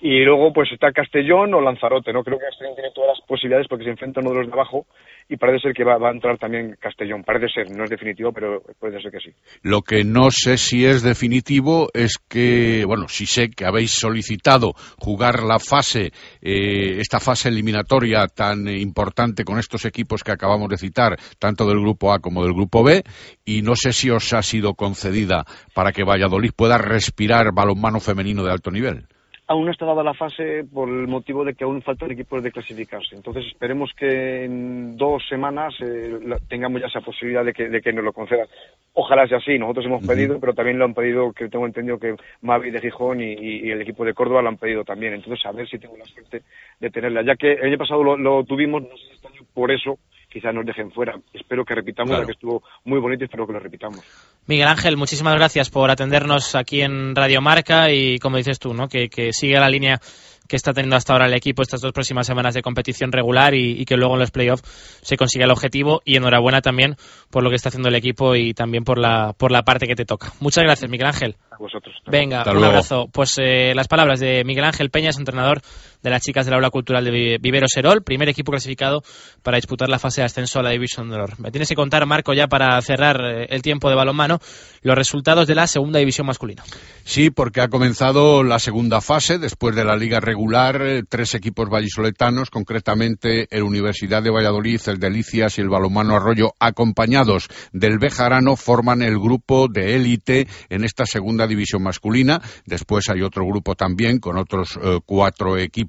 Y 0.00 0.24
luego, 0.24 0.50
pues 0.50 0.72
está 0.72 0.92
Castellón 0.92 1.52
o 1.52 1.60
Lanzarote, 1.60 2.10
¿no? 2.10 2.24
Creo 2.24 2.38
que 2.38 2.46
Castellón 2.46 2.74
tiene 2.74 2.90
todas 2.94 3.18
las 3.18 3.26
posibilidades 3.26 3.68
porque 3.68 3.84
se 3.84 3.90
enfrenta 3.90 4.20
a 4.20 4.22
uno 4.22 4.30
de 4.30 4.38
los 4.38 4.46
de 4.46 4.52
abajo 4.54 4.86
y 5.28 5.36
parece 5.36 5.60
ser 5.60 5.74
que 5.74 5.84
va, 5.84 5.98
va 5.98 6.08
a 6.08 6.12
entrar 6.12 6.38
también 6.38 6.76
Castellón. 6.80 7.22
Parece 7.22 7.52
ser, 7.52 7.76
no 7.76 7.84
es 7.84 7.90
definitivo, 7.90 8.32
pero 8.32 8.62
puede 8.80 9.00
ser 9.02 9.10
que 9.12 9.20
sí. 9.20 9.30
Lo 9.60 9.82
que 9.82 10.04
no 10.04 10.30
sé 10.30 10.56
si 10.56 10.86
es 10.86 11.02
definitivo 11.02 11.88
es 11.92 12.16
que, 12.16 12.84
bueno, 12.86 13.08
sí 13.08 13.26
sé 13.26 13.50
que 13.50 13.66
habéis 13.66 13.90
solicitado 13.90 14.72
jugar 14.98 15.42
la 15.42 15.58
fase, 15.58 16.12
eh, 16.40 16.96
esta 16.98 17.20
fase 17.20 17.50
eliminatoria 17.58 18.28
tan 18.28 18.68
importante 18.68 19.44
con 19.44 19.58
estos 19.58 19.84
equipos 19.84 20.22
que 20.22 20.32
acabamos 20.32 20.68
de 20.68 20.78
citar, 20.78 21.18
tanto 21.38 21.66
del 21.66 21.80
grupo 21.80 22.12
A 22.12 22.20
como 22.20 22.44
del 22.44 22.54
grupo 22.54 22.84
B, 22.84 23.02
y 23.44 23.62
no 23.62 23.74
sé 23.74 23.92
si 23.92 24.10
os 24.10 24.32
ha 24.32 24.42
sido 24.42 24.74
concedida 24.74 25.44
para 25.74 25.92
que 25.92 26.04
Valladolid 26.04 26.52
pueda 26.54 26.78
respirar 26.78 27.52
balonmano 27.52 28.00
femenino 28.00 28.44
de 28.44 28.52
alto 28.52 28.70
nivel. 28.70 29.06
Aún 29.50 29.64
no 29.64 29.70
está 29.72 29.86
dada 29.86 30.02
la 30.04 30.12
fase 30.12 30.64
por 30.70 30.90
el 30.90 31.08
motivo 31.08 31.42
de 31.42 31.54
que 31.54 31.64
aún 31.64 31.80
faltan 31.80 32.10
equipos 32.10 32.42
de 32.42 32.52
clasificarse. 32.52 33.16
Entonces 33.16 33.46
esperemos 33.46 33.90
que 33.96 34.44
en 34.44 34.96
dos 34.98 35.26
semanas 35.26 35.74
eh, 35.80 36.18
la- 36.22 36.38
tengamos 36.48 36.82
ya 36.82 36.86
esa 36.88 37.00
posibilidad 37.00 37.42
de 37.46 37.54
que, 37.54 37.70
de 37.70 37.80
que 37.80 37.92
nos 37.94 38.04
lo 38.04 38.12
concedan. 38.12 38.46
Ojalá 38.92 39.26
sea 39.26 39.38
así. 39.38 39.58
Nosotros 39.58 39.86
hemos 39.86 40.04
pedido, 40.04 40.38
pero 40.38 40.52
también 40.52 40.78
lo 40.78 40.84
han 40.84 40.92
pedido, 40.92 41.32
que 41.32 41.48
tengo 41.48 41.64
entendido 41.64 41.98
que 41.98 42.14
Mavi 42.42 42.70
de 42.70 42.80
Gijón 42.82 43.22
y, 43.22 43.32
y- 43.32 43.66
y 43.68 43.70
el 43.70 43.80
equipo 43.80 44.04
de 44.04 44.12
Córdoba 44.12 44.42
lo 44.42 44.48
han 44.48 44.58
pedido 44.58 44.84
también. 44.84 45.14
Entonces 45.14 45.44
a 45.46 45.52
ver 45.52 45.66
si 45.66 45.78
tengo 45.78 45.96
la 45.96 46.04
suerte 46.04 46.42
de 46.78 46.90
tenerla. 46.90 47.22
Ya 47.22 47.34
que 47.36 47.52
el 47.52 47.64
año 47.68 47.78
pasado 47.78 48.04
lo, 48.04 48.18
lo 48.18 48.44
tuvimos, 48.44 48.82
no 48.82 48.96
sé 48.98 49.04
si 49.06 49.12
este 49.14 49.28
año 49.28 49.40
por 49.54 49.70
eso 49.70 49.98
quizás 50.30 50.54
nos 50.54 50.64
dejen 50.66 50.90
fuera. 50.92 51.18
Espero 51.32 51.64
que 51.64 51.74
repitamos, 51.74 52.10
Claro. 52.10 52.22
la 52.22 52.26
que 52.26 52.32
estuvo 52.32 52.62
muy 52.84 53.00
bonito 53.00 53.24
y 53.24 53.26
espero 53.26 53.46
que 53.46 53.52
lo 53.52 53.58
repitamos. 53.60 54.00
Miguel 54.46 54.68
Ángel, 54.68 54.96
muchísimas 54.96 55.34
gracias 55.36 55.70
por 55.70 55.90
atendernos 55.90 56.54
aquí 56.54 56.80
en 56.82 57.14
Radio 57.14 57.40
Marca 57.40 57.90
y 57.90 58.18
como 58.18 58.36
dices 58.38 58.58
tú, 58.58 58.72
¿no? 58.74 58.88
que, 58.88 59.08
que 59.08 59.32
sigue 59.32 59.58
la 59.58 59.68
línea 59.68 60.00
que 60.48 60.56
está 60.56 60.72
teniendo 60.72 60.96
hasta 60.96 61.12
ahora 61.12 61.26
el 61.26 61.34
equipo 61.34 61.60
estas 61.60 61.82
dos 61.82 61.92
próximas 61.92 62.26
semanas 62.26 62.54
de 62.54 62.62
competición 62.62 63.12
regular 63.12 63.52
y, 63.54 63.72
y 63.82 63.84
que 63.84 63.98
luego 63.98 64.14
en 64.14 64.20
los 64.20 64.30
playoffs 64.30 64.62
se 65.02 65.18
consiga 65.18 65.44
el 65.44 65.50
objetivo 65.50 66.00
y 66.06 66.16
enhorabuena 66.16 66.62
también 66.62 66.96
por 67.30 67.42
lo 67.42 67.50
que 67.50 67.56
está 67.56 67.68
haciendo 67.68 67.90
el 67.90 67.94
equipo 67.94 68.34
y 68.34 68.54
también 68.54 68.82
por 68.82 68.98
la, 68.98 69.34
por 69.36 69.52
la 69.52 69.62
parte 69.62 69.86
que 69.86 69.94
te 69.94 70.06
toca. 70.06 70.32
Muchas 70.40 70.64
gracias, 70.64 70.90
Miguel 70.90 71.08
Ángel. 71.08 71.36
A 71.50 71.58
vosotros. 71.58 71.94
Venga, 72.06 72.38
Hasta 72.38 72.52
un 72.52 72.56
luego. 72.56 72.70
abrazo. 72.70 73.08
Pues 73.12 73.34
eh, 73.38 73.74
las 73.74 73.88
palabras 73.88 74.20
de 74.20 74.42
Miguel 74.44 74.64
Ángel 74.64 74.88
Peñas, 74.88 75.18
entrenador 75.18 75.60
de 76.02 76.10
las 76.10 76.22
chicas 76.22 76.46
del 76.46 76.54
Aula 76.54 76.70
Cultural 76.70 77.04
de 77.04 77.10
Vi- 77.10 77.38
Vivero 77.38 77.66
Serol, 77.68 78.02
primer 78.02 78.28
equipo 78.28 78.52
clasificado 78.52 79.02
para 79.42 79.56
disputar 79.56 79.88
la 79.88 79.98
fase 79.98 80.20
de 80.20 80.26
ascenso 80.26 80.60
a 80.60 80.62
la 80.62 80.70
División 80.70 81.08
de 81.08 81.16
Honor. 81.16 81.38
Me 81.38 81.50
tienes 81.50 81.68
que 81.68 81.74
contar, 81.74 82.04
Marco, 82.06 82.32
ya 82.34 82.46
para 82.48 82.80
cerrar 82.82 83.20
eh, 83.24 83.46
el 83.50 83.62
tiempo 83.62 83.88
de 83.88 83.96
balonmano, 83.96 84.38
los 84.82 84.96
resultados 84.96 85.46
de 85.46 85.54
la 85.54 85.66
segunda 85.66 85.98
división 85.98 86.26
masculina. 86.26 86.62
Sí, 87.04 87.30
porque 87.30 87.60
ha 87.60 87.68
comenzado 87.68 88.42
la 88.44 88.58
segunda 88.58 89.00
fase 89.00 89.38
después 89.38 89.74
de 89.74 89.84
la 89.84 89.96
liga 89.96 90.20
regular. 90.20 90.80
eh, 90.82 91.02
Tres 91.08 91.34
equipos 91.34 91.68
vallisoletanos, 91.68 92.50
concretamente 92.50 93.48
el 93.50 93.62
Universidad 93.62 94.22
de 94.22 94.30
Valladolid, 94.30 94.80
el 94.86 94.98
Delicias 94.98 95.58
y 95.58 95.62
el 95.62 95.68
Balomano 95.68 96.14
Arroyo, 96.16 96.52
acompañados 96.60 97.48
del 97.72 97.98
Bejarano, 97.98 98.56
forman 98.56 99.02
el 99.02 99.18
grupo 99.18 99.68
de 99.68 99.96
élite 99.96 100.46
en 100.68 100.84
esta 100.84 101.06
segunda 101.06 101.46
división 101.46 101.82
masculina. 101.82 102.40
Después 102.66 103.08
hay 103.08 103.22
otro 103.22 103.44
grupo 103.46 103.74
también 103.74 104.18
con 104.20 104.38
otros 104.38 104.78
eh, 104.82 105.00
cuatro 105.04 105.56
equipos, 105.58 105.87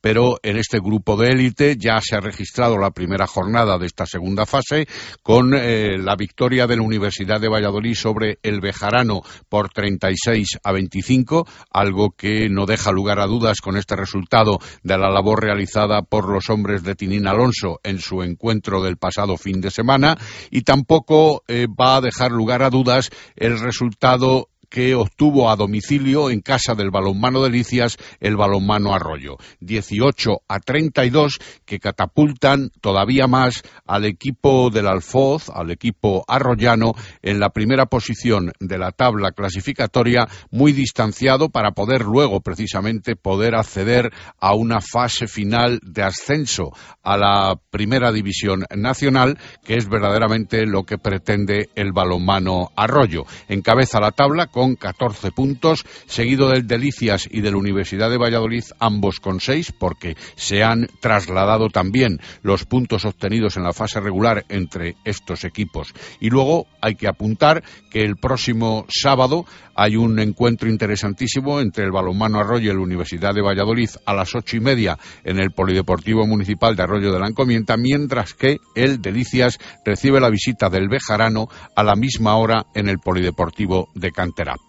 pero 0.00 0.38
en 0.42 0.56
este 0.56 0.78
grupo 0.78 1.16
de 1.16 1.28
élite 1.28 1.76
ya 1.78 2.00
se 2.00 2.16
ha 2.16 2.20
registrado 2.20 2.78
la 2.78 2.90
primera 2.90 3.26
jornada 3.26 3.78
de 3.78 3.86
esta 3.86 4.06
segunda 4.06 4.46
fase 4.46 4.86
con 5.22 5.54
eh, 5.54 5.98
la 5.98 6.16
victoria 6.16 6.66
de 6.66 6.76
la 6.76 6.82
Universidad 6.82 7.40
de 7.40 7.48
Valladolid 7.48 7.94
sobre 7.94 8.38
el 8.42 8.60
Bejarano 8.60 9.22
por 9.48 9.70
36 9.70 10.58
a 10.62 10.72
25, 10.72 11.46
algo 11.70 12.10
que 12.10 12.48
no 12.48 12.66
deja 12.66 12.92
lugar 12.92 13.20
a 13.20 13.26
dudas 13.26 13.60
con 13.60 13.76
este 13.76 13.96
resultado 13.96 14.58
de 14.82 14.98
la 14.98 15.10
labor 15.10 15.42
realizada 15.42 16.02
por 16.02 16.28
los 16.28 16.50
hombres 16.50 16.82
de 16.82 16.94
Tinín 16.94 17.26
Alonso 17.26 17.80
en 17.82 17.98
su 17.98 18.22
encuentro 18.22 18.82
del 18.82 18.96
pasado 18.96 19.36
fin 19.36 19.60
de 19.60 19.70
semana. 19.70 20.16
Y 20.50 20.62
tampoco 20.62 21.42
eh, 21.48 21.66
va 21.68 21.96
a 21.96 22.00
dejar 22.00 22.32
lugar 22.32 22.62
a 22.62 22.70
dudas 22.70 23.10
el 23.36 23.58
resultado 23.60 24.48
que 24.68 24.94
obtuvo 24.94 25.50
a 25.50 25.56
domicilio 25.56 26.30
en 26.30 26.40
casa 26.40 26.74
del 26.74 26.90
balonmano 26.90 27.42
Delicias 27.42 27.96
el 28.20 28.36
balonmano 28.36 28.94
Arroyo. 28.94 29.36
18 29.60 30.42
a 30.48 30.60
32 30.60 31.38
que 31.64 31.78
catapultan 31.78 32.70
todavía 32.80 33.26
más 33.26 33.62
al 33.86 34.04
equipo 34.04 34.70
del 34.70 34.86
Alfoz, 34.86 35.50
al 35.50 35.70
equipo 35.70 36.24
arroyano, 36.28 36.94
en 37.22 37.40
la 37.40 37.50
primera 37.50 37.86
posición 37.86 38.52
de 38.60 38.78
la 38.78 38.92
tabla 38.92 39.32
clasificatoria, 39.32 40.28
muy 40.50 40.72
distanciado 40.72 41.48
para 41.50 41.72
poder 41.72 42.02
luego 42.02 42.40
precisamente 42.40 43.16
poder 43.16 43.54
acceder 43.54 44.12
a 44.40 44.54
una 44.54 44.80
fase 44.80 45.26
final 45.26 45.80
de 45.82 46.02
ascenso 46.02 46.72
a 47.02 47.16
la 47.16 47.56
primera 47.70 48.12
división 48.12 48.64
nacional, 48.74 49.38
que 49.64 49.74
es 49.74 49.88
verdaderamente 49.88 50.66
lo 50.66 50.84
que 50.84 50.98
pretende 50.98 51.70
el 51.74 51.92
balonmano 51.92 52.70
Arroyo. 52.76 53.24
Encabeza 53.48 54.00
la 54.00 54.10
tabla 54.10 54.46
con 54.56 54.74
14 54.74 55.32
puntos, 55.32 55.84
seguido 56.06 56.48
del 56.48 56.66
Delicias 56.66 57.28
y 57.30 57.42
de 57.42 57.50
la 57.50 57.58
Universidad 57.58 58.08
de 58.08 58.16
Valladolid, 58.16 58.64
ambos 58.78 59.20
con 59.20 59.38
6, 59.38 59.72
porque 59.78 60.16
se 60.34 60.62
han 60.62 60.86
trasladado 61.02 61.68
también 61.68 62.20
los 62.40 62.64
puntos 62.64 63.04
obtenidos 63.04 63.58
en 63.58 63.64
la 63.64 63.74
fase 63.74 64.00
regular 64.00 64.46
entre 64.48 64.96
estos 65.04 65.44
equipos. 65.44 65.92
Y 66.20 66.30
luego 66.30 66.68
hay 66.80 66.94
que 66.94 67.06
apuntar 67.06 67.62
que 67.90 68.00
el 68.00 68.16
próximo 68.16 68.86
sábado 68.88 69.44
hay 69.74 69.96
un 69.96 70.18
encuentro 70.18 70.70
interesantísimo 70.70 71.60
entre 71.60 71.84
el 71.84 71.92
balonmano 71.92 72.40
Arroyo 72.40 72.72
y 72.72 72.74
la 72.74 72.80
Universidad 72.80 73.34
de 73.34 73.42
Valladolid 73.42 73.90
a 74.06 74.14
las 74.14 74.34
ocho 74.34 74.56
y 74.56 74.60
media 74.60 74.98
en 75.22 75.38
el 75.38 75.50
Polideportivo 75.50 76.26
Municipal 76.26 76.74
de 76.74 76.82
Arroyo 76.82 77.12
de 77.12 77.20
la 77.20 77.28
Encomienda, 77.28 77.76
mientras 77.76 78.32
que 78.32 78.56
el 78.74 79.02
Delicias 79.02 79.58
recibe 79.84 80.18
la 80.18 80.30
visita 80.30 80.70
del 80.70 80.88
Bejarano 80.88 81.48
a 81.74 81.84
la 81.84 81.94
misma 81.94 82.36
hora 82.36 82.64
en 82.74 82.88
el 82.88 83.00
Polideportivo 83.00 83.90
de 83.94 84.12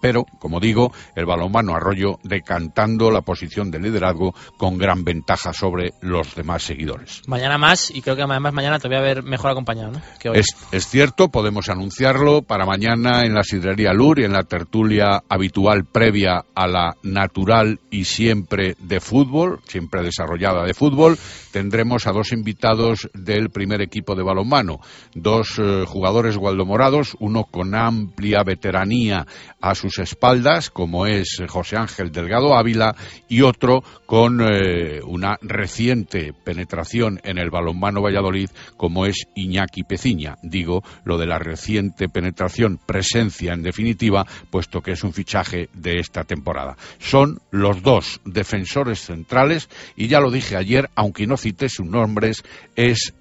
Pero, 0.02 0.26
como 0.40 0.60
digo, 0.60 0.92
el 1.16 1.26
balonmano 1.26 1.76
Arroyo 1.76 2.20
decantando 2.24 3.12
la 3.12 3.22
posición 3.22 3.72
de 3.72 3.80
liderazgo 3.80 4.34
con 4.58 4.78
gran 4.78 5.04
ventaja 5.04 5.54
sobre 5.54 5.94
los 6.02 6.36
demás 6.36 6.64
seguidores. 6.64 7.22
Mañana 7.28 7.58
más 7.58 7.92
y 7.92 8.02
creo 8.02 8.16
que 8.16 8.24
además 8.24 8.54
mañana 8.54 8.80
te 8.80 8.88
voy 8.88 8.98
a 8.98 9.02
ver 9.02 9.24
mejor 9.24 9.52
acompañado 9.52 9.92
¿no? 9.92 10.02
que 10.20 10.30
hoy. 10.30 10.40
Es, 10.40 10.56
es 10.72 10.88
cierto, 10.88 11.30
podemos 11.30 11.70
anunciarlo 11.70 12.42
para 12.42 12.66
mañana 12.66 13.22
en 13.24 13.34
la 13.34 13.44
sidrería 13.44 13.94
Lur 13.94 14.20
y 14.20 14.24
en 14.24 14.34
la 14.34 14.44
tertulia 14.44 15.24
habitual 15.30 15.86
previa 15.86 16.44
a 16.56 16.68
la 16.68 16.96
natural 17.04 17.80
y 17.92 18.06
siempre 18.06 18.76
de 18.80 19.00
fútbol, 19.00 19.60
siempre 19.68 20.04
desarrollada 20.04 20.64
de 20.66 20.74
fútbol, 20.74 21.18
tendremos 21.52 22.08
a 22.08 22.12
dos 22.12 22.32
invitados 22.32 23.10
del 23.14 23.50
primer 23.50 23.82
equipo 23.82 24.16
de 24.16 24.24
balonmano, 24.24 24.80
dos 25.14 25.60
eh, 25.60 25.86
jugadores 25.88 26.38
gualdomorados, 26.38 27.16
uno 27.20 27.46
con 27.46 27.76
amplia 27.76 28.44
veteranía 28.44 29.26
a 29.70 29.76
sus 29.76 30.00
espaldas, 30.00 30.70
como 30.70 31.06
es 31.06 31.42
José 31.48 31.78
Ángel 31.78 32.12
Delgado 32.12 32.56
Ávila, 32.56 32.96
y 33.28 33.42
otro 33.42 33.84
con 34.06 34.42
eh, 34.42 35.02
una 35.04 35.38
reciente 35.42 36.34
penetración 36.44 37.20
en 37.24 37.38
el 37.38 37.50
balonmano 37.50 38.02
Valladolid, 38.02 38.50
como 38.78 39.06
es 39.06 39.28
Iñaki 39.36 39.84
Peciña. 39.84 40.36
Digo 40.42 40.84
lo 41.04 41.18
de 41.18 41.28
la 41.28 41.40
reciente 41.40 42.08
penetración, 42.10 42.80
presencia 42.86 43.54
en 43.54 43.64
definitiva, 43.64 44.26
puesto 44.50 44.82
que 44.82 44.92
es 44.92 45.04
un 45.04 45.14
fichaje 45.14 45.70
de 45.74 46.00
esta 46.00 46.24
temporada. 46.24 46.78
Son 47.00 47.40
los 47.52 47.82
dos 47.82 48.22
defensores 48.26 49.00
centrales, 49.00 49.70
y 49.96 50.08
ya 50.08 50.20
lo 50.20 50.32
dije 50.32 50.56
ayer, 50.56 50.90
aunque 50.96 51.28
no 51.28 51.38
cité 51.38 51.70
sus 51.70 51.86
nombres, 51.86 52.44
es 52.76 53.14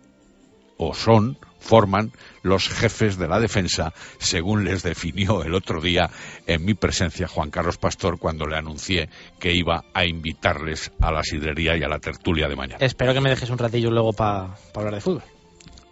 o 0.78 0.94
son 0.94 1.38
forman 1.58 2.12
los 2.42 2.68
jefes 2.68 3.18
de 3.18 3.28
la 3.28 3.40
defensa, 3.40 3.92
según 4.18 4.64
les 4.64 4.82
definió 4.82 5.42
el 5.42 5.54
otro 5.54 5.80
día 5.80 6.10
en 6.46 6.64
mi 6.64 6.74
presencia 6.74 7.28
Juan 7.28 7.50
Carlos 7.50 7.78
Pastor 7.78 8.18
cuando 8.18 8.46
le 8.46 8.56
anuncié 8.56 9.08
que 9.38 9.52
iba 9.52 9.84
a 9.94 10.04
invitarles 10.04 10.92
a 11.00 11.12
la 11.12 11.22
sidrería 11.22 11.76
y 11.76 11.82
a 11.82 11.88
la 11.88 11.98
tertulia 11.98 12.48
de 12.48 12.56
mañana. 12.56 12.84
Espero 12.84 13.14
que 13.14 13.20
me 13.20 13.30
dejes 13.30 13.50
un 13.50 13.58
ratillo 13.58 13.90
luego 13.90 14.12
para 14.12 14.54
hablar 14.74 14.94
de 14.94 15.00
fútbol. 15.00 15.35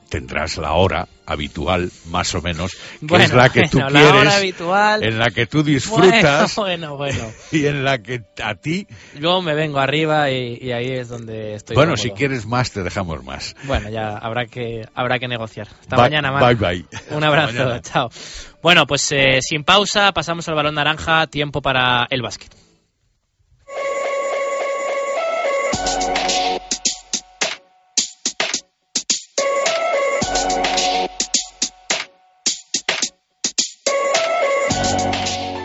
Tendrás 0.09 0.59
la 0.59 0.72
hora 0.74 1.09
habitual, 1.26 1.90
más 2.06 2.35
o 2.35 2.43
menos, 2.43 2.72
que 2.72 2.78
Bueno, 3.06 3.24
es 3.24 3.32
la 3.32 3.48
que 3.48 3.62
tú 3.68 3.78
bueno, 3.81 3.90
quieres, 4.12 4.35
habitual. 4.35 5.02
en 5.02 5.18
la 5.18 5.31
que 5.31 5.47
tú 5.47 5.62
disfrutas 5.62 6.55
Bueno, 6.56 6.98
y 7.51 7.66
en 7.66 7.82
la 7.82 7.98
que 7.98 8.22
a 8.43 8.55
ti, 8.55 8.86
Luego 9.18 9.43
me 9.43 9.55
vengo 9.55 9.78
arriba 9.81 10.31
y, 10.31 10.59
y 10.60 10.70
ahí 10.72 10.90
es 10.93 11.09
donde 11.09 11.55
estoy. 11.55 11.74
bueno, 11.74 11.93
cómodo. 11.94 12.02
si 12.02 12.10
quieres 12.12 12.47
más 12.47 12.70
te 12.70 12.82
dejamos 12.82 13.24
más. 13.24 13.56
Bueno, 13.64 13.89
ya 13.90 14.16
habrá 14.18 14.47
que 14.47 14.86
habrá 14.94 15.18
que 15.18 15.26
negociar. 15.26 15.66
Hasta 15.81 15.97
Bye- 15.97 16.02
mañana, 16.02 16.31
Marc. 16.31 16.59
bye, 16.59 16.85
bye. 16.85 16.86
Un 17.16 17.24
abrazo, 17.24 17.78
chao. 17.81 18.10
Bueno, 18.62 18.86
pues 18.86 19.10
eh, 19.12 19.39
sin 19.40 19.64
pausa, 19.64 20.12
pasamos 20.12 20.47
al 20.48 20.55
balón 20.55 20.74
naranja, 20.74 21.26
tiempo 21.26 21.60
para 21.62 22.06
el 22.10 22.22
básquet. 22.22 22.55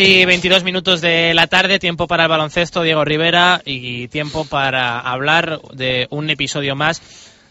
Y 0.00 0.24
22 0.24 0.64
minutos 0.64 1.02
de 1.02 1.34
la 1.34 1.46
tarde, 1.46 1.78
tiempo 1.78 2.06
para 2.06 2.22
el 2.22 2.30
baloncesto, 2.30 2.82
Diego 2.82 3.04
Rivera, 3.04 3.60
y 3.66 4.08
tiempo 4.08 4.46
para 4.46 4.98
hablar 4.98 5.60
de 5.74 6.06
un 6.08 6.30
episodio 6.30 6.74
más 6.74 7.02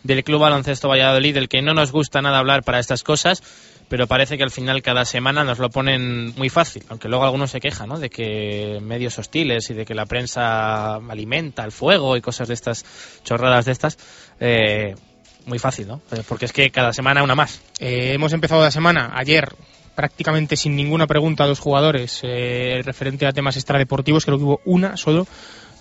del 0.03 0.23
Club 0.23 0.41
Baloncesto 0.41 0.87
Valladolid, 0.87 1.35
del 1.35 1.47
que 1.47 1.61
no 1.61 1.75
nos 1.75 1.91
gusta 1.91 2.23
nada 2.23 2.39
hablar 2.39 2.63
para 2.63 2.79
estas 2.79 3.03
cosas, 3.03 3.43
pero 3.87 4.07
parece 4.07 4.35
que 4.35 4.43
al 4.43 4.49
final 4.49 4.81
cada 4.81 5.05
semana 5.05 5.43
nos 5.43 5.59
lo 5.59 5.69
ponen 5.69 6.33
muy 6.37 6.49
fácil, 6.49 6.83
aunque 6.89 7.07
luego 7.07 7.23
algunos 7.23 7.51
se 7.51 7.59
quejan, 7.59 7.89
¿no? 7.89 7.99
De 7.99 8.09
que 8.09 8.79
medios 8.81 9.19
hostiles 9.19 9.69
y 9.69 9.75
de 9.75 9.85
que 9.85 9.93
la 9.93 10.07
prensa 10.07 10.95
alimenta 10.95 11.63
el 11.63 11.71
fuego 11.71 12.17
y 12.17 12.21
cosas 12.21 12.47
de 12.47 12.55
estas, 12.55 12.83
chorradas 13.23 13.65
de 13.65 13.71
estas. 13.73 13.97
Eh, 14.39 14.95
muy 15.45 15.59
fácil, 15.59 15.87
¿no? 15.87 16.01
Eh, 16.11 16.23
Porque 16.27 16.45
es 16.45 16.53
que 16.53 16.71
cada 16.71 16.93
semana 16.93 17.21
una 17.21 17.35
más. 17.35 17.61
Eh, 17.79 18.13
hemos 18.13 18.33
empezado 18.33 18.63
la 18.63 18.71
semana 18.71 19.11
ayer 19.13 19.49
prácticamente 19.99 20.55
sin 20.55 20.77
ninguna 20.77 21.07
pregunta 21.07 21.43
a 21.43 21.47
los 21.47 21.59
jugadores 21.59 22.21
eh, 22.23 22.81
referente 22.85 23.27
a 23.27 23.33
temas 23.33 23.57
extradeportivos, 23.57 24.23
creo 24.23 24.37
que 24.37 24.45
hubo 24.45 24.61
una 24.63 24.95
solo 24.95 25.27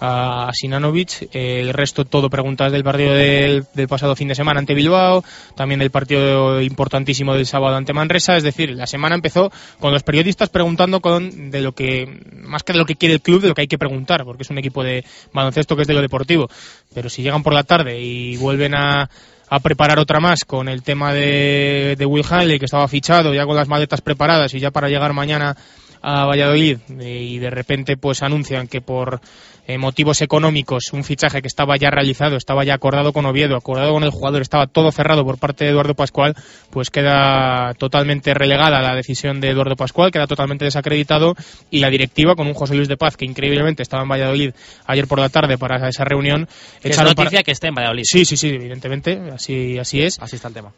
a 0.00 0.50
Sinanovic, 0.52 1.28
el 1.32 1.72
resto 1.72 2.04
todo 2.04 2.28
preguntas 2.28 2.72
del 2.72 2.82
partido 2.82 3.14
del, 3.14 3.64
del, 3.74 3.86
pasado 3.86 4.16
fin 4.16 4.26
de 4.26 4.34
semana 4.34 4.58
ante 4.58 4.74
Bilbao, 4.74 5.22
también 5.54 5.78
del 5.78 5.92
partido 5.92 6.60
importantísimo 6.60 7.32
del 7.34 7.46
sábado 7.46 7.76
ante 7.76 7.92
Manresa, 7.92 8.36
es 8.36 8.42
decir, 8.42 8.70
la 8.70 8.88
semana 8.88 9.14
empezó 9.14 9.52
con 9.78 9.92
los 9.92 10.02
periodistas 10.02 10.48
preguntando 10.48 11.00
con 11.00 11.52
de 11.52 11.60
lo 11.60 11.70
que 11.70 12.20
más 12.42 12.64
que 12.64 12.72
de 12.72 12.80
lo 12.80 12.86
que 12.86 12.96
quiere 12.96 13.14
el 13.14 13.20
club, 13.20 13.42
de 13.42 13.48
lo 13.48 13.54
que 13.54 13.60
hay 13.60 13.68
que 13.68 13.78
preguntar, 13.78 14.24
porque 14.24 14.42
es 14.42 14.50
un 14.50 14.58
equipo 14.58 14.82
de 14.82 15.04
baloncesto 15.32 15.76
que 15.76 15.82
es 15.82 15.88
de 15.88 15.94
lo 15.94 16.02
deportivo, 16.02 16.50
pero 16.92 17.08
si 17.08 17.22
llegan 17.22 17.44
por 17.44 17.52
la 17.52 17.62
tarde 17.62 18.00
y 18.00 18.36
vuelven 18.36 18.74
a 18.74 19.08
a 19.50 19.60
preparar 19.60 19.98
otra 19.98 20.20
más 20.20 20.44
con 20.44 20.68
el 20.68 20.82
tema 20.82 21.12
de, 21.12 21.96
de 21.96 22.06
Will 22.06 22.24
Hanley, 22.28 22.58
que 22.58 22.66
estaba 22.66 22.88
fichado 22.88 23.32
ya 23.34 23.46
con 23.46 23.56
las 23.56 23.68
maletas 23.68 24.00
preparadas 24.00 24.52
y 24.54 24.60
ya 24.60 24.70
para 24.70 24.88
llegar 24.88 25.12
mañana 25.12 25.56
a 26.02 26.26
Valladolid 26.26 26.78
y 27.00 27.38
de 27.38 27.50
repente 27.50 27.96
pues 27.96 28.22
anuncian 28.22 28.68
que 28.68 28.80
por 28.80 29.20
eh, 29.68 29.76
motivos 29.76 30.22
económicos 30.22 30.92
un 30.92 31.04
fichaje 31.04 31.42
que 31.42 31.46
estaba 31.46 31.76
ya 31.76 31.90
realizado, 31.90 32.36
estaba 32.36 32.64
ya 32.64 32.72
acordado 32.72 33.12
con 33.12 33.26
Oviedo, 33.26 33.54
acordado 33.54 33.92
con 33.92 34.02
el 34.02 34.10
jugador, 34.10 34.40
estaba 34.40 34.66
todo 34.66 34.90
cerrado 34.90 35.24
por 35.24 35.38
parte 35.38 35.64
de 35.64 35.70
Eduardo 35.70 35.94
Pascual, 35.94 36.34
pues 36.70 36.88
queda 36.88 37.74
totalmente 37.74 38.32
relegada 38.32 38.80
la 38.80 38.94
decisión 38.94 39.42
de 39.42 39.50
Eduardo 39.50 39.76
Pascual, 39.76 40.10
queda 40.10 40.26
totalmente 40.26 40.64
desacreditado 40.64 41.36
y 41.70 41.80
la 41.80 41.90
directiva 41.90 42.34
con 42.34 42.46
un 42.46 42.54
José 42.54 42.76
Luis 42.76 42.88
de 42.88 42.96
Paz 42.96 43.18
que 43.18 43.26
increíblemente 43.26 43.82
estaba 43.82 44.04
en 44.04 44.08
Valladolid 44.08 44.54
ayer 44.86 45.06
por 45.06 45.20
la 45.20 45.28
tarde 45.28 45.58
para 45.58 45.86
esa 45.86 46.04
reunión. 46.04 46.48
Es 46.82 46.96
noticia 46.98 47.42
que 47.42 47.52
está 47.52 47.68
en 47.68 47.74
Valladolid. 47.74 48.04
Sí, 48.04 48.24
sí, 48.24 48.38
sí, 48.38 48.48
evidentemente, 48.48 49.20
así, 49.34 49.78
así 49.78 50.00
es. 50.00 50.18
Así 50.18 50.36
está 50.36 50.48
el 50.48 50.54
tema 50.54 50.72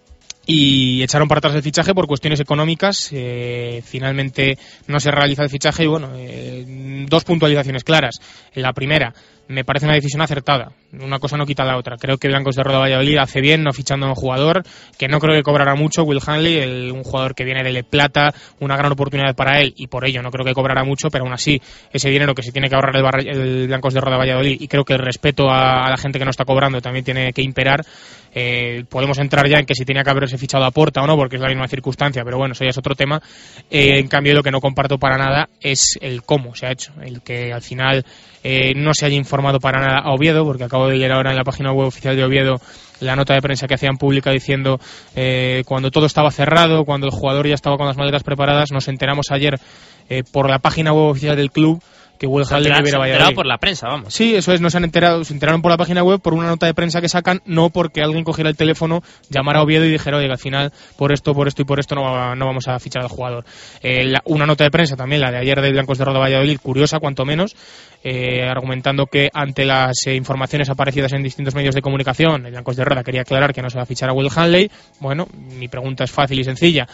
y 0.47 1.03
echaron 1.03 1.29
para 1.29 1.39
atrás 1.39 1.55
el 1.55 1.63
fichaje 1.63 1.95
por 1.95 2.07
cuestiones 2.07 2.41
económicas. 2.41 3.11
Eh, 3.13 3.83
finalmente 3.85 4.59
no 4.87 4.99
se 5.01 5.11
realiza 5.11 5.43
el 5.43 5.51
fichaje 5.51 5.85
y 5.85 5.87
bueno, 5.87 6.11
eh, 6.17 7.05
dos 7.09 7.25
puntualizaciones 7.25 7.85
claras. 7.85 8.21
La 8.55 8.73
primera, 8.73 9.15
me 9.51 9.65
parece 9.65 9.87
una 9.87 9.97
decisión 9.97 10.23
acertada. 10.23 10.73
Una 10.93 11.19
cosa 11.19 11.37
no 11.37 11.45
quita 11.45 11.65
la 11.65 11.77
otra. 11.77 11.97
Creo 11.97 12.19
que 12.19 12.29
Blancos 12.29 12.55
de 12.55 12.63
Roda 12.63 12.79
Valladolid 12.79 13.19
hace 13.19 13.41
bien 13.41 13.65
no 13.65 13.73
fichando 13.73 14.07
a 14.07 14.11
un 14.11 14.15
jugador 14.15 14.63
que 14.97 15.09
no 15.09 15.19
creo 15.19 15.35
que 15.35 15.43
cobrará 15.43 15.75
mucho, 15.75 16.05
Will 16.05 16.21
Hanley, 16.25 16.91
un 16.91 17.03
jugador 17.03 17.35
que 17.35 17.45
viene 17.45 17.65
de 17.65 17.73
Le 17.73 17.83
Plata, 17.83 18.33
una 18.61 18.77
gran 18.77 18.93
oportunidad 18.93 19.35
para 19.35 19.61
él 19.61 19.75
y 19.77 19.89
por 19.89 20.07
ello 20.07 20.23
no 20.23 20.31
creo 20.31 20.45
que 20.45 20.55
cobrará 20.55 20.85
mucho, 20.85 21.09
pero 21.11 21.25
aún 21.25 21.33
así 21.33 21.61
ese 21.93 22.09
dinero 22.11 22.33
que 22.33 22.45
se 22.45 22.53
tiene 22.53 22.69
que 22.69 22.77
ahorrar 22.77 22.95
el, 22.97 23.67
Blancos 23.67 23.93
de 23.93 24.01
Roda 24.01 24.17
Valladolid 24.17 24.57
y 24.61 24.69
creo 24.69 24.85
que 24.85 24.93
el 24.93 25.01
respeto 25.01 25.51
a, 25.51 25.91
la 25.91 25.97
gente 25.97 26.21
que 26.21 26.25
no 26.25 26.31
está 26.31 26.45
cobrando 26.45 26.81
también 26.81 27.05
tiene 27.05 27.33
que 27.33 27.43
imperar. 27.43 27.85
Eh, 28.35 28.85
podemos 28.89 29.19
entrar 29.19 29.49
ya 29.49 29.59
en 29.59 29.67
que 29.67 29.75
si 29.75 29.85
tenía 29.85 30.03
que 30.03 30.11
haberse 30.11 30.39
fichado 30.39 30.65
a 30.65 30.71
Porta 30.71 31.03
o 31.03 31.07
no, 31.07 31.17
porque 31.17 31.37
es 31.37 31.43
la 31.43 31.49
misma 31.49 31.69
circunstancia, 31.69 32.23
pero 32.25 32.39
bueno, 32.39 32.53
eso 32.53 32.65
ya 32.65 32.71
es 32.71 32.79
otro 32.79 32.95
tema. 32.95 33.21
Eh, 33.71 33.99
en 33.99 34.09
cambio, 34.09 34.35
lo 34.35 34.43
que 34.43 34.51
no 34.51 34.61
comparto 34.61 34.99
para 34.99 35.17
nada 35.17 35.49
es 35.61 35.99
el 36.01 36.23
cómo 36.23 36.55
se 36.55 36.67
ha 36.67 36.73
hecho, 36.73 36.93
el 37.03 37.23
que 37.23 37.53
al 37.53 37.63
final 37.63 38.05
eh, 38.43 38.73
no 38.75 38.95
se 38.95 39.07
haya 39.07 39.17
informado 39.17 39.59
para 39.59 39.81
nada 39.81 40.01
a 40.03 40.13
Oviedo, 40.13 40.45
porque 40.45 40.65
acabo 40.65 40.89
de 40.89 40.97
leer 40.97 41.13
ahora 41.13 41.31
en 41.31 41.37
la 41.37 41.45
página 41.45 41.73
web 41.73 41.89
oficial 41.89 42.17
de 42.17 42.25
Oviedo 42.25 42.61
la 43.01 43.17
nota 43.17 43.35
de 43.35 43.43
prensa 43.43 43.67
que 43.67 43.75
hacían 43.75 43.97
pública 43.97 44.31
diciendo 44.31 44.79
eh, 45.17 45.63
cuando 45.67 45.91
todo 45.91 46.07
estaba 46.07 46.31
cerrado, 46.31 46.85
cuando 46.85 47.07
el 47.07 47.13
jugador 47.13 47.47
ya 47.47 47.55
estaba 47.55 47.77
con 47.77 47.87
las 47.87 47.97
maletas 47.97 48.23
preparadas, 48.23 48.73
nos 48.73 48.89
enteramos 48.89 49.27
ayer 49.31 49.59
eh, 50.09 50.23
por 50.31 50.49
la 50.49 50.59
página 50.59 50.93
web 50.93 51.11
oficial 51.11 51.37
del 51.37 51.51
club 51.51 51.83
que 52.21 52.27
hubiera 52.27 52.99
Valladolid. 52.99 53.35
por 53.35 53.47
la 53.47 53.57
prensa, 53.57 53.89
vamos. 53.89 54.13
Sí, 54.13 54.35
eso 54.35 54.53
es, 54.53 54.61
no 54.61 54.69
se 54.69 54.77
han 54.77 54.85
enterado, 54.85 55.25
se 55.25 55.33
enteraron 55.33 55.63
por 55.63 55.71
la 55.71 55.79
página 55.79 56.03
web 56.03 56.21
por 56.21 56.35
una 56.35 56.49
nota 56.49 56.67
de 56.67 56.75
prensa 56.75 57.01
que 57.01 57.09
sacan, 57.09 57.41
no 57.47 57.71
porque 57.71 58.03
alguien 58.03 58.25
cogiera 58.25 58.51
el 58.51 58.57
teléfono, 58.59 59.03
llamara 59.31 59.61
a 59.61 59.63
Oviedo 59.63 59.87
y 59.87 59.91
dijera, 59.91 60.19
oye, 60.19 60.29
al 60.31 60.39
final, 60.39 60.71
por 60.99 61.13
esto, 61.13 61.33
por 61.33 61.49
esto 61.49 61.63
y 61.63 61.65
por 61.65 61.81
esto 61.81 61.95
no, 61.95 62.37
no 62.37 62.47
vamos 62.47 62.69
a 62.69 62.79
fichar 62.79 63.03
al 63.03 63.09
jugador. 63.09 63.47
Eh, 63.83 64.13
una 64.27 64.45
nota 64.45 64.65
de 64.65 64.71
prensa 64.71 64.97
también, 64.97 65.23
la 65.23 65.31
de 65.31 65.39
ayer 65.39 65.63
de 65.63 65.73
Blancos 65.73 65.97
de 65.97 66.05
Roda 66.05 66.19
Valladolid, 66.19 66.59
curiosa, 66.61 66.99
cuanto 66.99 67.25
menos, 67.25 67.57
eh, 68.05 68.43
argumentando 68.47 69.07
que 69.07 69.31
ante 69.33 69.65
las 69.65 70.07
eh, 70.07 70.15
informaciones 70.15 70.69
aparecidas 70.69 71.15
en 71.15 71.23
distintos 71.23 71.55
medios 71.55 71.75
de 71.75 71.81
comunicación, 71.81 72.45
el 72.45 72.53
Blancos 72.53 72.77
de 72.77 72.85
Roda 72.85 73.03
quería 73.03 73.23
aclarar 73.23 73.55
que 73.55 73.63
no 73.63 73.71
se 73.71 73.79
va 73.79 73.85
a 73.85 73.87
fichar 73.87 74.11
a 74.11 74.13
Will 74.13 74.29
Hanley. 74.35 74.71
Bueno, 75.01 75.27
mi 75.33 75.69
pregunta 75.69 76.05
es 76.05 76.11
fácil 76.11 76.39
y 76.39 76.45
sencilla. 76.45 76.87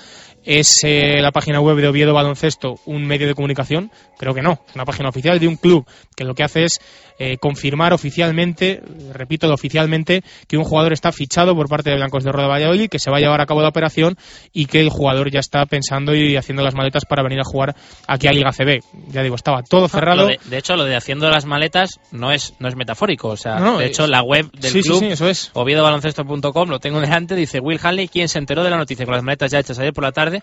¿Es 0.46 0.78
eh, 0.84 1.20
la 1.20 1.32
página 1.32 1.60
web 1.60 1.76
de 1.76 1.88
Oviedo 1.88 2.14
Baloncesto 2.14 2.78
un 2.86 3.04
medio 3.04 3.26
de 3.26 3.34
comunicación? 3.34 3.90
Creo 4.16 4.32
que 4.32 4.42
no. 4.42 4.60
Es 4.68 4.76
una 4.76 4.84
página 4.84 5.08
oficial 5.08 5.40
de 5.40 5.48
un 5.48 5.56
club 5.56 5.84
que 6.16 6.22
lo 6.22 6.34
que 6.34 6.44
hace 6.44 6.64
es 6.64 6.80
eh, 7.18 7.38
confirmar 7.38 7.94
oficialmente, 7.94 8.82
repito, 9.12 9.52
oficialmente, 9.52 10.22
que 10.46 10.58
un 10.58 10.64
jugador 10.64 10.92
está 10.92 11.12
fichado 11.12 11.54
por 11.54 11.68
parte 11.68 11.90
de 11.90 11.96
Blancos 11.96 12.24
de 12.24 12.30
Roda 12.30 12.46
Valladolid, 12.46 12.88
que 12.88 12.98
se 12.98 13.10
va 13.10 13.16
a 13.16 13.20
llevar 13.20 13.40
a 13.40 13.46
cabo 13.46 13.62
la 13.62 13.68
operación 13.68 14.16
y 14.52 14.66
que 14.66 14.80
el 14.80 14.90
jugador 14.90 15.30
ya 15.30 15.40
está 15.40 15.64
pensando 15.64 16.14
y 16.14 16.36
haciendo 16.36 16.62
las 16.62 16.74
maletas 16.74 17.06
para 17.06 17.22
venir 17.22 17.40
a 17.40 17.44
jugar 17.44 17.74
aquí 18.06 18.28
a 18.28 18.32
Liga 18.32 18.52
CB. 18.52 18.82
Ya 19.08 19.22
digo, 19.22 19.34
estaba 19.34 19.62
todo 19.62 19.88
cerrado. 19.88 20.26
De, 20.26 20.58
hecho, 20.58 20.76
lo 20.76 20.84
de 20.84 20.94
haciendo 20.94 21.30
las 21.30 21.46
maletas 21.46 21.98
no 22.12 22.32
es, 22.32 22.54
no 22.58 22.68
es 22.68 22.76
metafórico. 22.76 23.28
O 23.28 23.36
sea, 23.36 23.56
de 23.78 23.86
hecho, 23.86 24.06
la 24.06 24.22
web 24.22 24.50
del 24.52 24.72
club, 24.82 25.00
sí, 25.00 25.06
eso 25.06 25.28
es. 25.28 25.50
oviedobaloncesto.com, 25.54 26.68
lo 26.68 26.78
tengo 26.80 27.00
delante, 27.00 27.34
dice 27.34 27.60
Will 27.60 27.80
Hanley, 27.82 28.08
quien 28.08 28.28
se 28.28 28.38
enteró 28.38 28.62
de 28.62 28.70
la 28.70 28.76
noticia 28.76 29.06
con 29.06 29.14
las 29.14 29.24
maletas 29.24 29.50
ya 29.50 29.58
hechas 29.58 29.78
ayer 29.78 29.92
por 29.92 30.04
la 30.04 30.12
tarde, 30.12 30.35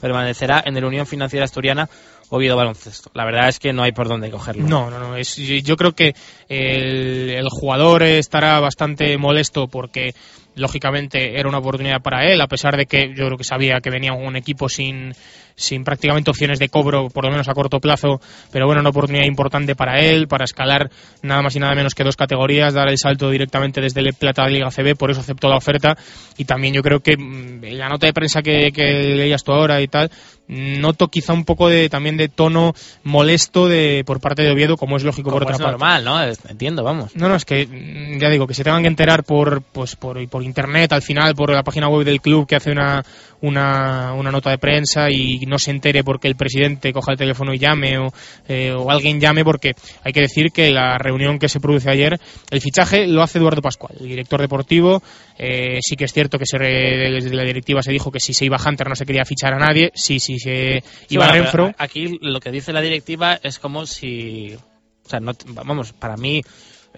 permanecerá 0.00 0.62
en 0.64 0.76
el 0.76 0.84
Unión 0.84 1.06
Financiera 1.06 1.44
Asturiana 1.44 1.88
Oviedo 2.30 2.56
Baloncesto. 2.56 3.10
La 3.14 3.24
verdad 3.24 3.48
es 3.48 3.58
que 3.58 3.72
no 3.72 3.82
hay 3.82 3.92
por 3.92 4.08
dónde 4.08 4.30
cogerlo. 4.30 4.66
No, 4.66 4.90
no, 4.90 4.98
no. 4.98 5.18
Yo 5.18 5.76
creo 5.76 5.92
que 5.92 6.14
el 6.48 7.48
jugador 7.50 8.02
estará 8.02 8.60
bastante 8.60 9.16
molesto 9.16 9.68
porque 9.68 10.14
lógicamente 10.58 11.38
era 11.38 11.48
una 11.48 11.58
oportunidad 11.58 12.00
para 12.02 12.24
él, 12.30 12.40
a 12.40 12.46
pesar 12.46 12.76
de 12.76 12.86
que 12.86 13.14
yo 13.14 13.26
creo 13.26 13.36
que 13.38 13.44
sabía 13.44 13.80
que 13.80 13.90
venía 13.90 14.12
un 14.12 14.36
equipo 14.36 14.68
sin, 14.68 15.12
sin 15.58 15.84
prácticamente 15.84 16.30
opciones 16.30 16.58
de 16.58 16.68
cobro, 16.68 17.08
por 17.10 17.24
lo 17.24 17.30
menos 17.30 17.48
a 17.48 17.54
corto 17.54 17.80
plazo, 17.80 18.20
pero 18.52 18.66
bueno, 18.66 18.80
una 18.80 18.90
oportunidad 18.90 19.24
importante 19.24 19.74
para 19.74 20.00
él, 20.00 20.28
para 20.28 20.44
escalar 20.44 20.90
nada 21.22 21.42
más 21.42 21.56
y 21.56 21.58
nada 21.58 21.74
menos 21.74 21.94
que 21.94 22.04
dos 22.04 22.16
categorías, 22.16 22.74
dar 22.74 22.88
el 22.88 22.96
salto 22.96 23.30
directamente 23.30 23.80
desde 23.80 24.00
el 24.00 24.14
Plata 24.14 24.44
a 24.44 24.48
Liga 24.48 24.70
CB, 24.70 24.96
por 24.96 25.10
eso 25.10 25.20
aceptó 25.20 25.48
la 25.48 25.56
oferta 25.56 25.96
y 26.36 26.44
también 26.44 26.74
yo 26.74 26.82
creo 26.82 27.00
que 27.00 27.16
mm, 27.16 27.62
la 27.76 27.88
nota 27.88 28.06
de 28.06 28.12
prensa 28.12 28.40
que, 28.40 28.70
que 28.72 28.82
leías 29.16 29.42
tú 29.42 29.52
ahora 29.52 29.80
y 29.80 29.88
tal, 29.88 30.10
noto 30.48 31.08
quizá 31.08 31.34
un 31.34 31.44
poco 31.44 31.68
de 31.68 31.88
también 31.88 32.16
de 32.16 32.28
tono 32.28 32.74
molesto 33.04 33.68
de 33.68 34.02
por 34.06 34.20
parte 34.20 34.42
de 34.42 34.50
Oviedo, 34.50 34.76
como 34.76 34.96
es 34.96 35.04
lógico 35.04 35.30
por 35.30 35.42
otra 35.42 35.56
es 35.56 35.60
parte. 35.60 35.72
normal, 35.72 36.04
¿no? 36.04 36.22
Entiendo, 36.48 36.82
vamos. 36.82 37.14
No, 37.14 37.28
no, 37.28 37.36
es 37.36 37.44
que 37.44 37.66
mm, 37.66 38.18
ya 38.18 38.30
digo 38.30 38.46
que 38.46 38.54
se 38.54 38.64
tengan 38.64 38.82
que 38.82 38.88
enterar 38.88 39.24
por 39.24 39.62
pues 39.62 39.96
por, 39.96 40.26
por 40.28 40.42
internet 40.48 40.92
al 40.92 41.02
final, 41.02 41.34
por 41.34 41.50
la 41.52 41.62
página 41.62 41.88
web 41.88 42.04
del 42.04 42.20
club 42.20 42.46
que 42.46 42.56
hace 42.56 42.70
una, 42.70 43.04
una, 43.40 44.14
una 44.14 44.30
nota 44.30 44.50
de 44.50 44.58
prensa 44.58 45.10
y 45.10 45.46
no 45.46 45.58
se 45.58 45.70
entere 45.70 46.02
porque 46.02 46.28
el 46.28 46.36
presidente 46.36 46.92
coja 46.92 47.12
el 47.12 47.18
teléfono 47.18 47.54
y 47.54 47.58
llame 47.58 47.98
o, 47.98 48.12
eh, 48.48 48.72
o 48.72 48.90
alguien 48.90 49.20
llame 49.20 49.44
porque 49.44 49.74
hay 50.02 50.12
que 50.12 50.20
decir 50.20 50.50
que 50.52 50.70
la 50.70 50.98
reunión 50.98 51.38
que 51.38 51.48
se 51.48 51.60
produce 51.60 51.90
ayer, 51.90 52.18
el 52.50 52.60
fichaje 52.60 53.06
lo 53.06 53.22
hace 53.22 53.38
Eduardo 53.38 53.62
Pascual, 53.62 53.96
el 54.00 54.08
director 54.08 54.40
deportivo. 54.40 55.02
Eh, 55.38 55.78
sí 55.80 55.94
que 55.94 56.04
es 56.04 56.12
cierto 56.12 56.38
que 56.38 56.46
se 56.46 56.58
desde 56.58 57.34
la 57.34 57.44
directiva 57.44 57.82
se 57.82 57.92
dijo 57.92 58.10
que 58.10 58.18
si 58.20 58.34
se 58.34 58.44
iba 58.44 58.58
Hunter 58.64 58.88
no 58.88 58.96
se 58.96 59.06
quería 59.06 59.24
fichar 59.24 59.54
a 59.54 59.58
nadie. 59.58 59.92
Sí, 59.94 60.18
sí, 60.18 60.38
se 60.38 60.82
iba 61.08 61.28
Renfro. 61.28 61.72
Aquí 61.78 62.18
lo 62.20 62.40
que 62.40 62.50
dice 62.50 62.72
la 62.72 62.80
directiva 62.80 63.38
es 63.42 63.58
como 63.58 63.86
si. 63.86 64.54
O 64.54 65.08
sea, 65.08 65.20
no, 65.20 65.32
vamos, 65.64 65.92
para 65.92 66.16
mí 66.16 66.42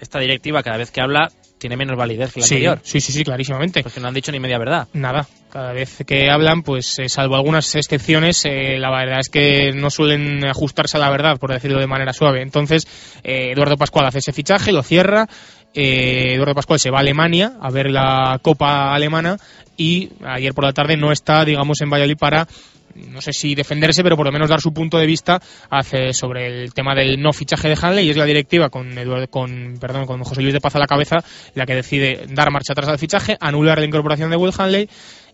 esta 0.01 0.19
directiva 0.19 0.63
cada 0.63 0.79
vez 0.79 0.91
que 0.91 1.01
habla 1.01 1.31
tiene 1.61 1.77
menos 1.77 1.97
validez 1.97 2.33
que 2.33 2.41
la 2.41 2.47
sí, 2.47 2.55
anterior. 2.55 2.81
Sí, 2.83 3.01
sí, 3.01 3.13
sí, 3.13 3.23
clarísimamente. 3.23 3.83
Porque 3.83 4.01
no 4.01 4.09
han 4.09 4.15
dicho 4.15 4.33
ni 4.33 4.41
media 4.41 4.59
verdad. 4.59 4.89
Nada. 4.95 5.27
Cada 5.53 5.73
vez 5.73 6.03
que 6.07 6.31
hablan, 6.31 6.63
pues 6.63 6.99
eh, 6.99 7.09
salvo 7.09 7.37
algunas 7.37 7.75
excepciones, 7.75 8.45
eh, 8.45 8.79
la 8.79 8.91
verdad 8.91 9.21
es 9.21 9.29
que 9.29 9.73
no 9.73 9.91
suelen 9.91 10.45
ajustarse 10.47 10.97
a 10.97 11.01
la 11.01 11.11
verdad, 11.11 11.39
por 11.39 11.53
decirlo 11.53 11.79
de 11.79 11.87
manera 11.87 12.13
suave. 12.13 12.43
Entonces, 12.43 12.87
eh, 13.23 13.53
Eduardo 13.53 13.77
Pascual 13.77 14.07
hace 14.07 14.19
ese 14.19 14.33
fichaje, 14.33 14.73
lo 14.73 14.83
cierra. 14.83 15.29
Eduardo 15.73 16.55
Pascual 16.55 16.81
se 16.81 16.91
va 16.91 16.99
a 16.99 17.01
Alemania 17.01 17.53
a 17.61 17.71
ver 17.71 17.91
la 17.91 18.41
Copa 18.43 18.93
Alemana 18.93 19.37
y 19.77 20.11
ayer 20.27 20.53
por 20.53 20.65
la 20.65 20.73
tarde 20.73 20.97
no 20.97 21.13
está, 21.13 21.45
digamos, 21.45 21.81
en 21.81 21.91
Valladolid 21.91 22.17
para 22.17 22.49
no 22.95 23.21
sé 23.21 23.33
si 23.33 23.55
defenderse, 23.55 24.03
pero 24.03 24.17
por 24.17 24.27
lo 24.27 24.33
menos 24.33 24.49
dar 24.49 24.61
su 24.61 24.73
punto 24.73 24.99
de 24.99 25.07
vista 25.07 25.41
hace, 25.69 26.13
sobre 26.13 26.47
el 26.47 26.75
tema 26.75 26.95
del 26.95 27.21
no 27.21 27.33
fichaje 27.33 27.69
de 27.69 27.79
Hanley. 27.81 28.07
Y 28.07 28.11
es 28.11 28.17
la 28.17 28.25
directiva 28.25 28.69
con, 28.69 28.91
con, 29.31 29.77
perdón, 29.81 30.07
con 30.07 30.23
José 30.23 30.43
Luis 30.43 30.55
de 30.55 30.61
Paz 30.61 30.77
a 30.77 30.79
la 30.79 30.87
cabeza 30.87 31.19
la 31.55 31.67
que 31.67 31.75
decide 31.75 32.27
dar 32.29 32.51
marcha 32.51 32.73
atrás 32.73 32.89
al 32.89 32.99
fichaje, 32.99 33.37
anular 33.41 33.79
la 33.79 33.85
incorporación 33.85 34.31
de 34.31 34.37
Will 34.37 34.53
Hanley 34.57 34.89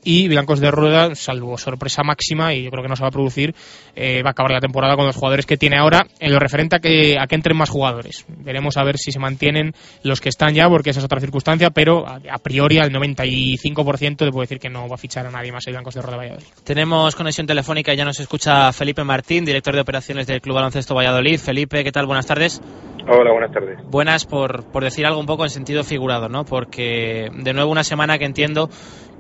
y 0.07 0.29
Blancos 0.29 0.61
de 0.61 0.71
Rueda, 0.71 1.17
salvo 1.17 1.59
sorpresa 1.59 2.05
máxima, 2.05 2.55
y 2.55 2.63
yo 2.63 2.71
creo 2.71 2.85
que 2.85 2.89
no 2.89 2.95
se 2.95 3.03
va 3.03 3.09
a 3.09 3.11
producir, 3.11 3.57
eh, 3.97 4.23
va 4.23 4.29
a 4.29 4.31
acabar 4.31 4.53
la 4.53 4.61
temporada 4.61 4.95
con 4.95 5.05
los 5.05 5.17
jugadores 5.17 5.47
que 5.47 5.57
tiene 5.57 5.79
ahora, 5.79 6.07
en 6.21 6.33
lo 6.33 6.39
referente 6.39 6.77
a 6.77 6.79
que, 6.79 7.19
a 7.19 7.27
que 7.27 7.35
entren 7.35 7.57
más 7.57 7.71
jugadores. 7.71 8.25
Veremos 8.29 8.77
a 8.77 8.85
ver 8.85 8.99
si 8.99 9.11
se 9.11 9.19
mantienen 9.19 9.75
los 10.05 10.21
que 10.21 10.29
están 10.29 10.55
ya, 10.55 10.69
porque 10.69 10.91
esa 10.91 11.01
es 11.01 11.05
otra 11.05 11.19
circunstancia, 11.19 11.71
pero 11.71 12.07
a, 12.07 12.39
priori 12.39 12.79
al 12.79 12.93
95% 12.93 14.17
te 14.17 14.31
puedo 14.31 14.43
decir 14.43 14.61
que 14.61 14.71
no 14.71 14.89
va 14.89 14.95
a 14.95 14.99
fichar 14.99 15.27
a 15.27 15.31
nadie 15.33 15.51
más 15.51 15.67
el 15.67 15.73
Blancos 15.73 15.95
de 15.95 16.03
Rueda 16.03 16.19
Valladolid. 16.19 16.47
Tenemos 16.63 17.17
conexión 17.17 17.49
telefónica 17.49 17.93
y 17.93 17.97
ya 17.97 18.05
nos 18.05 18.21
escucha 18.21 18.73
Felipe 18.73 19.03
Martín, 19.03 19.45
director 19.45 19.75
de 19.75 19.81
operaciones 19.81 20.29
del 20.29 20.41
Club 20.41 20.55
Baloncesto 20.55 20.95
Valladolid. 20.95 21.41
Felipe, 21.41 21.83
¿qué 21.83 21.91
tal? 21.91 22.07
Buenas 22.07 22.27
tardes. 22.27 22.63
Hola, 23.09 23.33
buenas 23.33 23.53
tardes. 23.53 23.79
Buenas 23.89 24.25
por, 24.25 24.65
por 24.71 24.83
decir 24.83 25.07
algo 25.07 25.21
un 25.21 25.27
poco 25.27 25.45
en 25.45 25.51
sentido 25.51 25.85
figurado, 25.85 26.29
¿no? 26.29 26.45
Porque 26.45 27.29
de 27.33 27.53
nuevo 27.53 27.71
una 27.71 27.85
semana 27.85 28.19
que 28.19 28.25
entiendo 28.25 28.69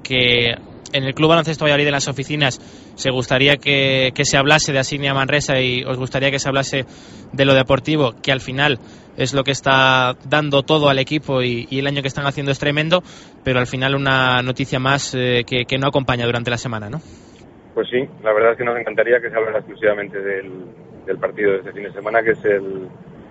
que 0.02 0.54
en 0.92 1.04
el 1.04 1.14
Club 1.14 1.30
Baloncesto 1.30 1.64
Valladolid, 1.64 1.86
en 1.86 1.92
las 1.92 2.08
oficinas, 2.08 2.60
se 2.94 3.10
gustaría 3.10 3.56
que, 3.56 4.12
que 4.14 4.24
se 4.24 4.36
hablase 4.36 4.72
de 4.72 4.78
Asignia 4.78 5.14
Manresa 5.14 5.60
y 5.60 5.82
os 5.84 5.98
gustaría 5.98 6.30
que 6.30 6.38
se 6.38 6.48
hablase 6.48 6.84
de 7.32 7.44
lo 7.44 7.54
deportivo, 7.54 8.14
que 8.22 8.32
al 8.32 8.40
final 8.40 8.78
es 9.16 9.34
lo 9.34 9.44
que 9.44 9.50
está 9.50 10.14
dando 10.28 10.62
todo 10.62 10.88
al 10.88 10.98
equipo 10.98 11.42
y, 11.42 11.66
el 11.70 11.86
año 11.86 12.02
que 12.02 12.08
están 12.08 12.26
haciendo 12.26 12.52
es 12.52 12.58
tremendo, 12.58 13.02
pero 13.44 13.58
al 13.58 13.66
final 13.66 13.94
una 13.94 14.42
noticia 14.42 14.78
más 14.78 15.14
eh, 15.14 15.44
que, 15.46 15.78
no 15.78 15.88
acompaña 15.88 16.26
durante 16.26 16.50
la 16.50 16.58
semana, 16.58 16.88
¿no? 16.88 17.00
Pues 17.74 17.88
sí, 17.90 17.98
la 18.22 18.32
verdad 18.32 18.52
es 18.52 18.58
que 18.58 18.64
nos 18.64 18.78
encantaría 18.78 19.20
que 19.20 19.28
se 19.28 19.36
hablara 19.36 19.58
exclusivamente 19.58 20.18
del, 20.18 21.18
partido 21.20 21.52
de 21.52 21.58
este 21.58 21.72
fin 21.72 21.84
de 21.84 21.92
semana, 21.92 22.22
que 22.22 22.30
es 22.32 22.44
el 22.44 22.88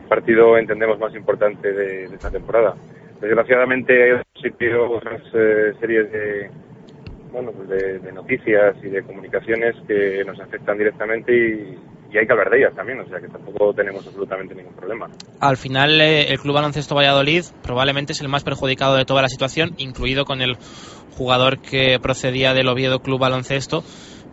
partido, 0.08 0.58
entendemos, 0.58 1.00
más 1.00 1.14
importante 1.16 1.72
de 1.74 2.06
esta 2.06 2.30
temporada. 2.30 2.76
Desgraciadamente 3.22 3.94
hay 4.04 4.72
otras 4.74 5.22
eh, 5.34 5.74
series 5.80 6.12
de, 6.12 6.52
bueno, 7.32 7.52
pues 7.52 7.70
de, 7.70 8.12
noticias 8.12 8.76
y 8.84 8.90
de 8.90 9.04
comunicaciones 9.04 9.76
que 9.88 10.24
nos 10.26 10.40
afectan 10.40 10.78
directamente 10.78 11.34
y, 11.34 11.78
y 12.16 12.18
hay 12.18 12.26
que 12.26 12.32
hablar 12.32 12.50
de 12.50 12.60
ellas 12.60 12.76
también, 12.76 13.00
o 13.00 13.08
sea 13.08 13.20
que 13.20 13.28
tampoco 13.28 13.74
tenemos 13.74 14.06
absolutamente 14.08 14.56
ningún 14.56 14.74
problema. 14.74 15.08
Al 15.42 15.58
final, 15.58 16.00
eh, 16.00 16.32
el 16.32 16.40
Club 16.40 16.56
Baloncesto 16.56 16.96
Valladolid 16.96 17.44
probablemente 17.62 18.14
es 18.14 18.22
el 18.22 18.30
más 18.30 18.44
perjudicado 18.44 18.96
de 18.96 19.06
toda 19.06 19.22
la 19.22 19.28
situación, 19.28 19.72
incluido 19.78 20.24
con 20.24 20.42
el 20.42 20.56
jugador 21.18 21.60
que 21.60 22.00
procedía 22.02 22.54
del 22.54 22.70
Oviedo 22.70 23.00
Club 23.00 23.20
Baloncesto, 23.20 23.84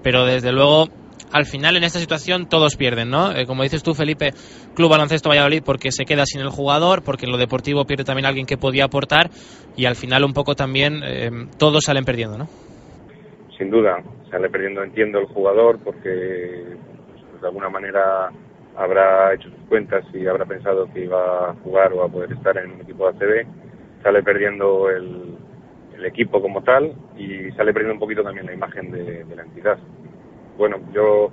pero 0.03 0.25
desde 0.25 0.53
luego 0.53 0.89
al 1.33 1.47
final 1.47 1.77
en 1.77 1.85
esta 1.85 1.99
situación 1.99 2.49
todos 2.49 2.77
pierden, 2.77 3.11
¿no? 3.11 3.33
Eh, 3.33 3.47
como 3.47 3.63
dices 3.63 3.83
tú, 3.83 3.95
Felipe, 3.95 4.31
Club 4.75 4.91
Baloncesto 4.91 5.29
Valladolid 5.29 5.63
porque 5.65 5.91
se 5.91 6.05
queda 6.05 6.27
sin 6.27 6.41
el 6.41 6.51
jugador, 6.51 7.03
porque 7.03 7.27
en 7.27 7.33
lo 7.33 7.39
deportivo 7.39 7.85
pierde 7.85 8.05
también 8.05 8.27
alguien 8.27 8.47
que 8.47 8.57
podía 8.57 8.85
aportar 8.85 9.31
y 9.77 9.87
al 9.87 9.97
final 9.97 10.25
un 10.25 10.33
poco 10.33 10.55
también 10.55 11.01
eh, 11.03 11.31
todos 11.59 11.85
salen 11.85 12.05
perdiendo, 12.05 12.39
¿no? 12.39 12.47
Sin 13.57 13.71
duda, 13.71 14.03
sale 14.31 14.51
perdiendo, 14.51 14.83
entiendo, 14.83 15.19
el 15.19 15.27
jugador 15.27 15.79
porque 15.83 16.65
pues, 17.11 17.41
de 17.41 17.47
alguna 17.47 17.71
manera 17.71 18.31
habrá 18.77 19.35
hecho 19.35 19.49
sus 19.51 19.69
cuentas 19.69 20.05
y 20.15 20.27
habrá 20.27 20.45
pensado 20.45 20.91
que 20.93 21.05
iba 21.05 21.51
a 21.51 21.55
jugar 21.63 21.93
o 21.93 22.03
a 22.03 22.09
poder 22.09 22.33
estar 22.33 22.57
en 22.59 22.73
un 22.73 22.81
equipo 22.81 23.11
de 23.11 23.17
ACB, 23.17 23.47
sale 24.03 24.23
perdiendo 24.23 24.91
el, 24.91 25.39
equipo 26.05 26.43
como 26.43 26.65
tal 26.65 26.93
y 27.17 27.53
sale 27.53 27.73
perdiendo 27.73 27.95
un 27.95 28.01
poquito 28.01 28.25
también 28.25 28.47
la 28.47 28.55
imagen 28.55 28.91
de 28.91 29.37
la 29.37 29.43
entidad. 29.43 29.79
Bueno, 30.63 30.79
yo 30.95 31.29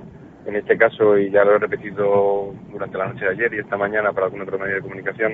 en 0.47 0.55
este 0.55 0.75
caso, 0.75 1.15
y 1.15 1.29
ya 1.29 1.43
lo 1.43 1.53
he 1.55 1.59
repetido 1.59 2.51
durante 2.71 2.97
la 2.97 3.09
noche 3.09 3.25
de 3.25 3.31
ayer 3.31 3.53
y 3.53 3.59
esta 3.59 3.77
mañana 3.77 4.11
para 4.11 4.25
algún 4.25 4.41
otro 4.41 4.57
medio 4.57 4.73
de 4.73 4.81
comunicación, 4.81 5.33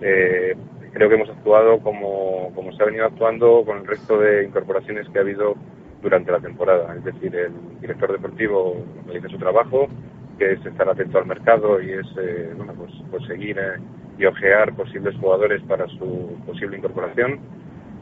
eh, 0.00 0.56
creo 0.94 1.10
que 1.10 1.14
hemos 1.14 1.28
actuado 1.28 1.78
como, 1.80 2.50
como 2.54 2.72
se 2.72 2.82
ha 2.82 2.86
venido 2.86 3.04
actuando 3.04 3.64
con 3.66 3.80
el 3.80 3.86
resto 3.86 4.18
de 4.18 4.44
incorporaciones 4.44 5.06
que 5.10 5.18
ha 5.18 5.20
habido 5.20 5.56
durante 6.00 6.32
la 6.32 6.40
temporada. 6.40 6.94
Es 6.96 7.04
decir, 7.04 7.36
el 7.36 7.52
director 7.82 8.12
deportivo 8.12 8.82
realiza 9.04 9.28
su 9.28 9.36
trabajo, 9.36 9.88
que 10.38 10.52
es 10.52 10.64
estar 10.64 10.88
atento 10.88 11.18
al 11.18 11.26
mercado 11.26 11.82
y 11.82 11.90
es 11.90 12.06
eh, 12.18 12.54
bueno, 12.56 12.72
pues, 12.78 12.92
pues 13.10 13.26
seguir 13.26 13.58
eh, 13.58 13.78
y 14.16 14.24
ojear 14.24 14.74
posibles 14.74 15.14
jugadores 15.20 15.60
para 15.68 15.86
su 15.86 16.34
posible 16.46 16.78
incorporación. 16.78 17.40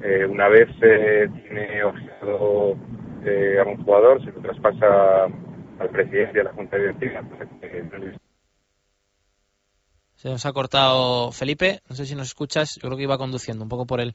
Eh, 0.04 0.24
una 0.24 0.46
vez 0.46 0.68
eh, 0.82 1.28
tiene 1.48 1.82
ojeado 1.82 2.76
eh, 3.26 3.58
a 3.60 3.64
un 3.68 3.82
jugador, 3.84 4.24
se 4.24 4.30
lo 4.32 4.40
traspasa 4.40 5.24
al 5.78 5.90
presidente 5.90 6.38
de 6.38 6.44
la 6.44 6.52
Junta 6.52 6.76
Directiva. 6.76 7.20
Se 10.16 10.28
nos 10.30 10.46
ha 10.46 10.52
cortado 10.52 11.30
Felipe, 11.32 11.82
no 11.88 11.94
sé 11.96 12.06
si 12.06 12.14
nos 12.14 12.28
escuchas, 12.28 12.76
yo 12.76 12.82
creo 12.88 12.96
que 12.96 13.02
iba 13.02 13.18
conduciendo 13.18 13.62
un 13.64 13.68
poco 13.68 13.86
por 13.86 14.00
el, 14.00 14.14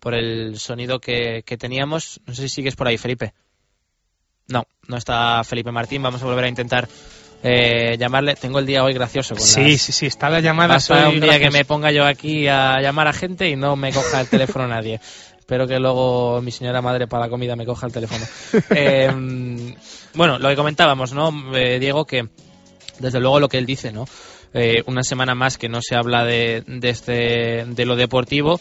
por 0.00 0.14
el 0.14 0.58
sonido 0.58 1.00
que, 1.00 1.42
que 1.44 1.58
teníamos. 1.58 2.20
No 2.26 2.34
sé 2.34 2.42
si 2.42 2.48
sigues 2.48 2.76
por 2.76 2.88
ahí, 2.88 2.96
Felipe. 2.96 3.34
No, 4.48 4.64
no 4.88 4.96
está 4.96 5.44
Felipe 5.44 5.70
Martín, 5.70 6.02
vamos 6.02 6.22
a 6.22 6.26
volver 6.26 6.44
a 6.44 6.48
intentar 6.48 6.88
eh, 7.42 7.96
llamarle. 7.98 8.34
Tengo 8.36 8.58
el 8.58 8.64
día 8.66 8.82
hoy 8.82 8.94
gracioso. 8.94 9.34
Con 9.34 9.44
Sí, 9.44 9.72
las- 9.72 9.80
sí, 9.82 9.92
sí, 9.92 10.06
está 10.06 10.30
la 10.30 10.40
llamada. 10.40 10.74
Pasa 10.76 11.10
un 11.10 11.20
día 11.20 11.32
que 11.34 11.38
graciosa. 11.40 11.58
me 11.58 11.64
ponga 11.66 11.92
yo 11.92 12.06
aquí 12.06 12.48
a 12.48 12.80
llamar 12.80 13.06
a 13.08 13.12
gente 13.12 13.50
y 13.50 13.56
no 13.56 13.76
me 13.76 13.92
coja 13.92 14.22
el 14.22 14.28
teléfono 14.28 14.66
nadie. 14.66 14.98
Espero 15.48 15.66
que 15.66 15.78
luego 15.78 16.42
mi 16.42 16.50
señora 16.50 16.82
madre 16.82 17.06
para 17.06 17.24
la 17.24 17.30
comida 17.30 17.56
me 17.56 17.64
coja 17.64 17.86
el 17.86 17.92
teléfono. 17.92 18.22
Eh, 18.76 19.74
bueno, 20.12 20.38
lo 20.38 20.46
que 20.50 20.56
comentábamos, 20.56 21.14
¿no, 21.14 21.32
Eh, 21.56 21.78
Diego? 21.78 22.04
Que 22.04 22.28
desde 22.98 23.18
luego 23.18 23.40
lo 23.40 23.48
que 23.48 23.56
él 23.56 23.64
dice, 23.64 23.90
¿no? 23.90 24.04
Eh, 24.52 24.82
una 24.84 25.02
semana 25.02 25.34
más 25.34 25.56
que 25.56 25.70
no 25.70 25.80
se 25.80 25.96
habla 25.96 26.26
de, 26.26 26.64
de, 26.66 26.90
este, 26.90 27.64
de 27.66 27.86
lo 27.86 27.96
deportivo 27.96 28.60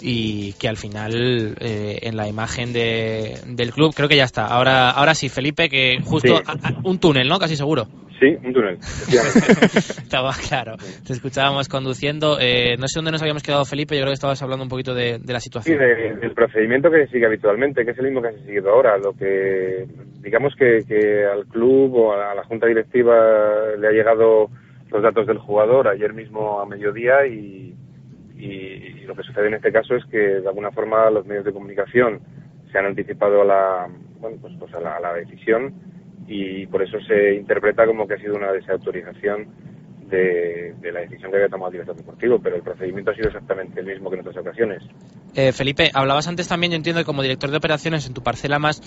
y 0.00 0.52
que 0.54 0.68
al 0.68 0.76
final 0.76 1.56
eh, 1.60 1.98
en 2.02 2.16
la 2.16 2.28
imagen 2.28 2.72
de, 2.72 3.38
del 3.46 3.72
club 3.72 3.94
creo 3.94 4.08
que 4.08 4.16
ya 4.16 4.24
está. 4.24 4.46
Ahora, 4.46 4.90
ahora 4.90 5.14
sí, 5.14 5.28
Felipe, 5.28 5.68
que 5.68 5.98
justo 6.04 6.36
Sí. 6.36 6.42
a- 6.46 6.52
a- 6.68 6.80
un 6.84 6.98
túnel, 6.98 7.28
¿no? 7.28 7.38
Casi 7.38 7.56
seguro. 7.56 7.86
Sí, 8.18 8.34
un 8.44 8.52
túnel. 8.54 8.78
Estaba 9.52 10.32
claro. 10.48 10.76
Te 11.06 11.12
escuchábamos 11.12 11.68
conduciendo. 11.68 12.38
Eh, 12.40 12.76
no 12.78 12.88
sé 12.88 12.98
dónde 12.98 13.10
nos 13.12 13.20
habíamos 13.22 13.42
quedado, 13.42 13.64
Felipe. 13.64 13.94
Yo 13.94 14.00
creo 14.02 14.10
que 14.10 14.14
estabas 14.14 14.40
hablando 14.42 14.62
un 14.62 14.68
poquito 14.70 14.94
de, 14.94 15.18
de 15.18 15.32
la 15.32 15.40
Sí, 15.40 15.44
situación. 15.44 15.78
de- 15.78 16.14
del 16.16 16.32
procedimiento 16.32 16.90
que 16.90 17.06
se 17.06 17.12
sigue 17.12 17.26
habitualmente, 17.26 17.84
que 17.84 17.90
es 17.90 17.98
el 17.98 18.06
mismo 18.06 18.22
que 18.22 18.32
se 18.32 18.44
seguido 18.44 18.70
ahora. 18.70 18.96
Lo 18.98 19.12
que, 19.12 19.86
digamos 20.22 20.54
que, 20.58 20.84
que 20.88 21.24
al 21.26 21.44
club 21.46 21.94
o 21.94 22.12
a 22.12 22.34
la 22.34 22.44
junta 22.44 22.66
directiva 22.66 23.14
le 23.78 23.86
ha 23.86 23.92
llegado 23.92 24.48
los 24.90 25.02
datos 25.02 25.26
del 25.26 25.38
jugador 25.38 25.88
ayer 25.88 26.14
mismo 26.14 26.60
a 26.60 26.66
mediodía 26.66 27.26
y, 27.26 27.74
y, 28.36 28.46
y 28.46 29.04
lo 29.06 29.14
que 29.14 29.22
sucede 29.22 29.48
en 29.48 29.54
este 29.54 29.72
caso 29.72 29.94
es 29.96 30.04
que 30.06 30.18
de 30.18 30.48
alguna 30.48 30.70
forma 30.70 31.10
los 31.10 31.26
medios 31.26 31.44
de 31.44 31.52
comunicación 31.52 32.20
se 32.70 32.78
han 32.78 32.86
anticipado 32.86 33.42
a 33.42 33.44
la, 33.44 33.88
bueno, 34.20 34.38
pues, 34.40 34.54
pues 34.58 34.74
a 34.74 34.80
la, 34.80 34.96
a 34.96 35.00
la 35.00 35.14
decisión 35.14 35.74
y 36.26 36.66
por 36.66 36.82
eso 36.82 36.98
se 37.06 37.34
interpreta 37.34 37.86
como 37.86 38.06
que 38.06 38.14
ha 38.14 38.18
sido 38.18 38.34
una 38.34 38.52
desautorización 38.52 39.46
de, 40.08 40.74
de 40.80 40.92
la 40.92 41.00
decisión 41.00 41.30
que 41.30 41.36
había 41.36 41.48
tomado 41.48 41.68
el 41.68 41.72
director 41.72 41.96
deportivo, 41.96 42.38
pero 42.40 42.56
el 42.56 42.62
procedimiento 42.62 43.10
ha 43.10 43.14
sido 43.14 43.28
exactamente 43.28 43.80
el 43.80 43.86
mismo 43.86 44.08
que 44.10 44.16
en 44.16 44.20
otras 44.20 44.36
ocasiones. 44.36 44.82
Eh, 45.34 45.52
Felipe, 45.52 45.90
hablabas 45.92 46.28
antes 46.28 46.48
también, 46.48 46.72
yo 46.72 46.76
entiendo 46.76 47.00
que 47.00 47.04
como 47.04 47.22
director 47.22 47.50
de 47.50 47.56
operaciones 47.56 48.06
en 48.06 48.14
tu 48.14 48.22
parcela 48.22 48.58
más, 48.58 48.80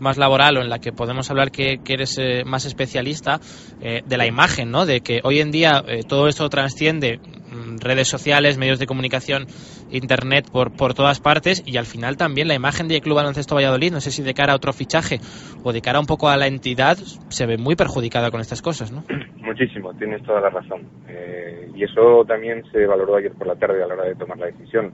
más 0.00 0.18
laboral 0.18 0.56
o 0.56 0.60
en 0.62 0.70
la 0.70 0.78
que 0.78 0.92
podemos 0.92 1.30
hablar 1.30 1.50
que, 1.50 1.78
que 1.84 1.94
eres 1.94 2.18
eh, 2.18 2.42
más 2.44 2.64
especialista, 2.64 3.38
eh, 3.80 4.02
de 4.04 4.16
la 4.16 4.26
imagen, 4.26 4.70
¿no? 4.70 4.86
De 4.86 5.00
que 5.00 5.20
hoy 5.22 5.40
en 5.40 5.50
día 5.50 5.82
eh, 5.86 6.02
todo 6.08 6.26
esto 6.26 6.48
transciende 6.48 7.18
mm, 7.18 7.41
redes 7.80 8.08
sociales, 8.08 8.58
medios 8.58 8.78
de 8.78 8.86
comunicación, 8.86 9.46
internet 9.90 10.46
por, 10.50 10.72
por 10.72 10.94
todas 10.94 11.20
partes 11.20 11.62
y 11.66 11.76
al 11.76 11.86
final 11.86 12.16
también 12.16 12.48
la 12.48 12.54
imagen 12.54 12.88
del 12.88 13.00
Club 13.00 13.16
Baloncesto 13.16 13.54
Valladolid, 13.54 13.92
no 13.92 14.00
sé 14.00 14.10
si 14.10 14.22
de 14.22 14.34
cara 14.34 14.52
a 14.52 14.56
otro 14.56 14.72
fichaje 14.72 15.20
o 15.62 15.72
de 15.72 15.80
cara 15.80 16.00
un 16.00 16.06
poco 16.06 16.28
a 16.28 16.36
la 16.36 16.46
entidad, 16.46 16.96
se 16.96 17.46
ve 17.46 17.58
muy 17.58 17.76
perjudicada 17.76 18.30
con 18.30 18.40
estas 18.40 18.62
cosas, 18.62 18.92
¿no? 18.92 19.04
Muchísimo, 19.36 19.92
tienes 19.94 20.22
toda 20.22 20.40
la 20.40 20.50
razón. 20.50 20.82
Eh, 21.08 21.70
y 21.74 21.84
eso 21.84 22.24
también 22.26 22.62
se 22.70 22.86
valoró 22.86 23.16
ayer 23.16 23.32
por 23.32 23.46
la 23.46 23.56
tarde 23.56 23.82
a 23.82 23.86
la 23.86 23.94
hora 23.94 24.04
de 24.04 24.14
tomar 24.14 24.38
la 24.38 24.46
decisión. 24.46 24.92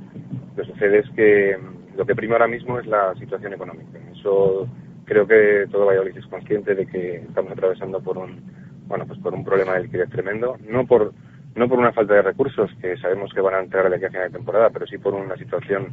Lo 0.56 0.62
que 0.62 0.72
sucede 0.72 0.98
es 1.00 1.10
que 1.10 1.56
mm, 1.56 1.96
lo 1.96 2.06
que 2.06 2.14
prima 2.14 2.34
ahora 2.34 2.48
mismo 2.48 2.78
es 2.78 2.86
la 2.86 3.14
situación 3.16 3.52
económica. 3.52 3.98
Eso 4.18 4.68
creo 5.04 5.26
que 5.26 5.66
todo 5.70 5.86
Valladolid 5.86 6.16
es 6.16 6.26
consciente 6.26 6.74
de 6.74 6.86
que 6.86 7.16
estamos 7.16 7.52
atravesando 7.52 8.00
por 8.00 8.18
un, 8.18 8.40
bueno, 8.86 9.06
pues 9.06 9.18
por 9.20 9.34
un 9.34 9.44
problema 9.44 9.74
de 9.74 9.84
liquidez 9.84 10.10
tremendo, 10.10 10.56
no 10.68 10.86
por 10.86 11.12
no 11.54 11.68
por 11.68 11.78
una 11.78 11.92
falta 11.92 12.14
de 12.14 12.22
recursos 12.22 12.70
que 12.80 12.96
sabemos 12.98 13.32
que 13.32 13.40
van 13.40 13.54
a 13.54 13.60
entrar 13.60 13.88
de 13.88 13.96
aquí 13.96 14.04
a 14.04 14.10
final 14.10 14.28
de 14.30 14.38
temporada, 14.38 14.70
pero 14.70 14.86
sí 14.86 14.98
por 14.98 15.14
una 15.14 15.36
situación 15.36 15.88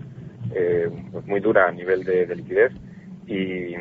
eh, 0.53 0.89
pues 1.11 1.25
muy 1.25 1.39
dura 1.39 1.67
a 1.67 1.71
nivel 1.71 2.03
de, 2.03 2.25
de 2.25 2.35
liquidez. 2.35 2.71
Y, 3.27 3.75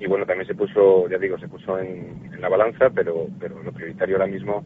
y 0.00 0.06
bueno 0.08 0.26
también 0.26 0.46
se 0.46 0.54
puso 0.54 1.08
ya 1.08 1.18
digo 1.18 1.38
se 1.38 1.48
puso 1.48 1.78
en, 1.78 2.30
en 2.32 2.40
la 2.40 2.48
balanza 2.48 2.90
pero 2.90 3.28
pero 3.38 3.62
lo 3.62 3.70
prioritario 3.72 4.16
ahora 4.16 4.26
mismo 4.26 4.64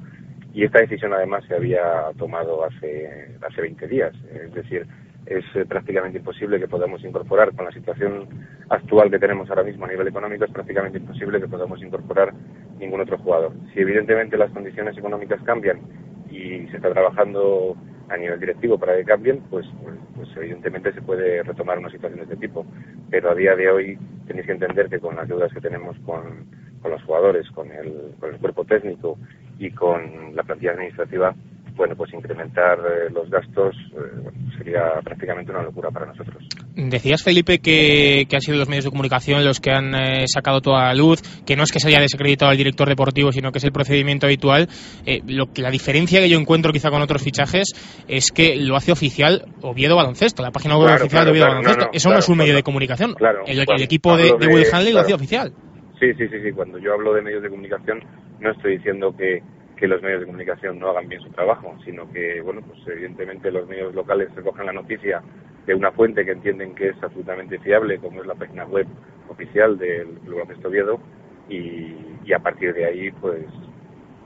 y 0.54 0.64
esta 0.64 0.80
decisión 0.80 1.12
además 1.12 1.44
se 1.46 1.54
había 1.54 1.82
tomado 2.16 2.64
hace 2.64 3.36
hace 3.46 3.60
20 3.60 3.86
días. 3.86 4.14
Es 4.32 4.52
decir 4.54 4.86
es 5.26 5.44
eh, 5.54 5.66
prácticamente 5.66 6.18
imposible 6.18 6.58
que 6.58 6.68
podamos 6.68 7.04
incorporar 7.04 7.54
con 7.54 7.66
la 7.66 7.72
situación 7.72 8.26
actual 8.70 9.10
que 9.10 9.18
tenemos 9.18 9.48
ahora 9.50 9.62
mismo 9.62 9.84
a 9.84 9.88
nivel 9.88 10.08
económico 10.08 10.44
es 10.46 10.50
prácticamente 10.50 10.98
imposible 10.98 11.40
que 11.40 11.48
podamos 11.48 11.82
incorporar 11.82 12.32
ningún 12.78 13.00
otro 13.02 13.18
jugador. 13.18 13.52
Si 13.74 13.80
evidentemente 13.80 14.38
las 14.38 14.50
condiciones 14.50 14.96
económicas 14.96 15.42
cambian 15.42 15.80
y 16.30 16.66
se 16.68 16.76
está 16.76 16.90
trabajando 16.92 17.76
a 18.08 18.16
nivel 18.16 18.40
directivo 18.40 18.78
para 18.78 18.96
que 18.96 19.04
cambien, 19.04 19.40
pues, 19.50 19.66
pues, 19.82 19.96
pues 20.16 20.28
evidentemente 20.36 20.92
se 20.92 21.02
puede 21.02 21.42
retomar 21.42 21.78
una 21.78 21.90
situación 21.90 22.18
de 22.18 22.24
este 22.24 22.36
tipo. 22.36 22.66
Pero 23.10 23.30
a 23.30 23.34
día 23.34 23.54
de 23.54 23.70
hoy 23.70 23.98
tenéis 24.26 24.46
que 24.46 24.52
entender 24.52 24.88
que 24.88 24.98
con 24.98 25.16
las 25.16 25.28
deudas 25.28 25.52
que 25.52 25.60
tenemos 25.60 25.96
con, 26.00 26.46
con 26.80 26.90
los 26.90 27.02
jugadores, 27.02 27.50
con 27.50 27.70
el, 27.70 28.14
con 28.18 28.34
el 28.34 28.40
cuerpo 28.40 28.64
técnico 28.64 29.18
y 29.58 29.70
con 29.70 30.34
la 30.34 30.42
plantilla 30.42 30.72
administrativa, 30.72 31.34
bueno, 31.78 31.94
pues 31.96 32.12
incrementar 32.12 32.78
eh, 32.80 33.10
los 33.10 33.30
gastos 33.30 33.74
eh, 33.92 34.20
bueno, 34.22 34.38
sería 34.58 35.00
prácticamente 35.02 35.50
una 35.52 35.62
locura 35.62 35.90
para 35.90 36.06
nosotros. 36.06 36.36
Decías, 36.74 37.22
Felipe, 37.22 37.60
que, 37.60 38.26
que 38.28 38.36
han 38.36 38.42
sido 38.42 38.58
los 38.58 38.68
medios 38.68 38.84
de 38.84 38.90
comunicación 38.90 39.44
los 39.44 39.60
que 39.60 39.70
han 39.70 39.94
eh, 39.94 40.24
sacado 40.26 40.60
toda 40.60 40.84
la 40.84 40.94
luz, 40.94 41.22
que 41.46 41.56
no 41.56 41.62
es 41.62 41.72
que 41.72 41.80
se 41.80 41.88
haya 41.88 42.00
desacreditado 42.00 42.50
al 42.50 42.56
director 42.58 42.88
deportivo, 42.88 43.32
sino 43.32 43.50
que 43.52 43.58
es 43.58 43.64
el 43.64 43.72
procedimiento 43.72 44.26
habitual. 44.26 44.68
Eh, 45.06 45.22
lo 45.26 45.46
La 45.56 45.70
diferencia 45.70 46.20
que 46.20 46.28
yo 46.28 46.38
encuentro 46.38 46.72
quizá 46.72 46.90
con 46.90 47.00
otros 47.00 47.22
fichajes 47.22 47.68
es 48.08 48.30
que 48.32 48.56
lo 48.56 48.76
hace 48.76 48.92
oficial 48.92 49.46
Oviedo 49.62 49.96
Baloncesto, 49.96 50.42
la 50.42 50.50
página 50.50 50.76
web 50.76 50.88
Claro, 50.88 51.02
oficial 51.04 51.22
claro, 51.22 51.24
de 51.26 51.30
Oviedo 51.30 51.46
claro, 51.46 51.58
Baloncesto. 51.62 51.84
no, 51.84 51.90
no, 51.92 51.96
Eso 51.96 52.10
no 52.10 52.18
es 52.18 52.28
un 52.28 52.38
medio 52.38 52.54
de 52.54 52.62
comunicación. 52.62 53.14
Claro, 53.14 53.40
el, 53.46 53.58
el 53.60 53.82
equipo 53.82 54.16
de, 54.16 54.34
de 54.38 54.46
Will 54.48 54.66
Hanley 54.72 54.92
lo 54.92 55.00
hacía 55.00 55.14
oficial. 55.14 55.52
Sí, 56.00 56.12
sí, 56.16 56.28
sí, 56.28 56.36
sí. 56.44 56.52
Cuando 56.52 56.78
yo 56.78 56.92
hablo 56.94 57.12
de 57.14 57.22
medios 57.22 57.42
de 57.42 57.48
comunicación, 57.50 58.00
no 58.40 58.52
estoy 58.52 58.76
diciendo 58.78 59.14
que, 59.16 59.42
que 59.78 59.86
los 59.86 60.02
medios 60.02 60.20
de 60.20 60.26
comunicación 60.26 60.78
no 60.78 60.90
hagan 60.90 61.08
bien 61.08 61.22
su 61.22 61.30
trabajo, 61.30 61.76
sino 61.84 62.10
que, 62.10 62.40
bueno, 62.40 62.60
pues 62.62 62.80
evidentemente 62.88 63.50
los 63.50 63.68
medios 63.68 63.94
locales 63.94 64.34
recogen 64.34 64.66
la 64.66 64.72
noticia 64.72 65.22
de 65.66 65.74
una 65.74 65.92
fuente 65.92 66.24
que 66.24 66.32
entienden 66.32 66.74
que 66.74 66.88
es 66.88 67.02
absolutamente 67.02 67.58
fiable, 67.58 67.98
como 67.98 68.20
es 68.20 68.26
la 68.26 68.34
página 68.34 68.64
web 68.64 68.86
oficial 69.28 69.78
del 69.78 70.08
Club 70.24 70.40
Baloncesto 70.40 70.68
Oviedo, 70.68 71.00
y, 71.48 71.94
y 72.24 72.32
a 72.32 72.38
partir 72.40 72.74
de 72.74 72.86
ahí, 72.86 73.10
pues, 73.12 73.44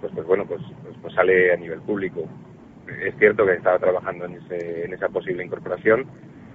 pues, 0.00 0.12
pues 0.14 0.26
bueno, 0.26 0.46
pues, 0.46 0.62
pues, 0.82 0.96
pues 1.02 1.14
sale 1.14 1.52
a 1.52 1.56
nivel 1.56 1.80
público. 1.80 2.28
Es 3.00 3.14
cierto 3.18 3.44
que 3.44 3.52
estaba 3.52 3.78
trabajando 3.78 4.24
en, 4.24 4.34
ese, 4.34 4.84
en 4.84 4.92
esa 4.94 5.08
posible 5.08 5.44
incorporación, 5.44 6.06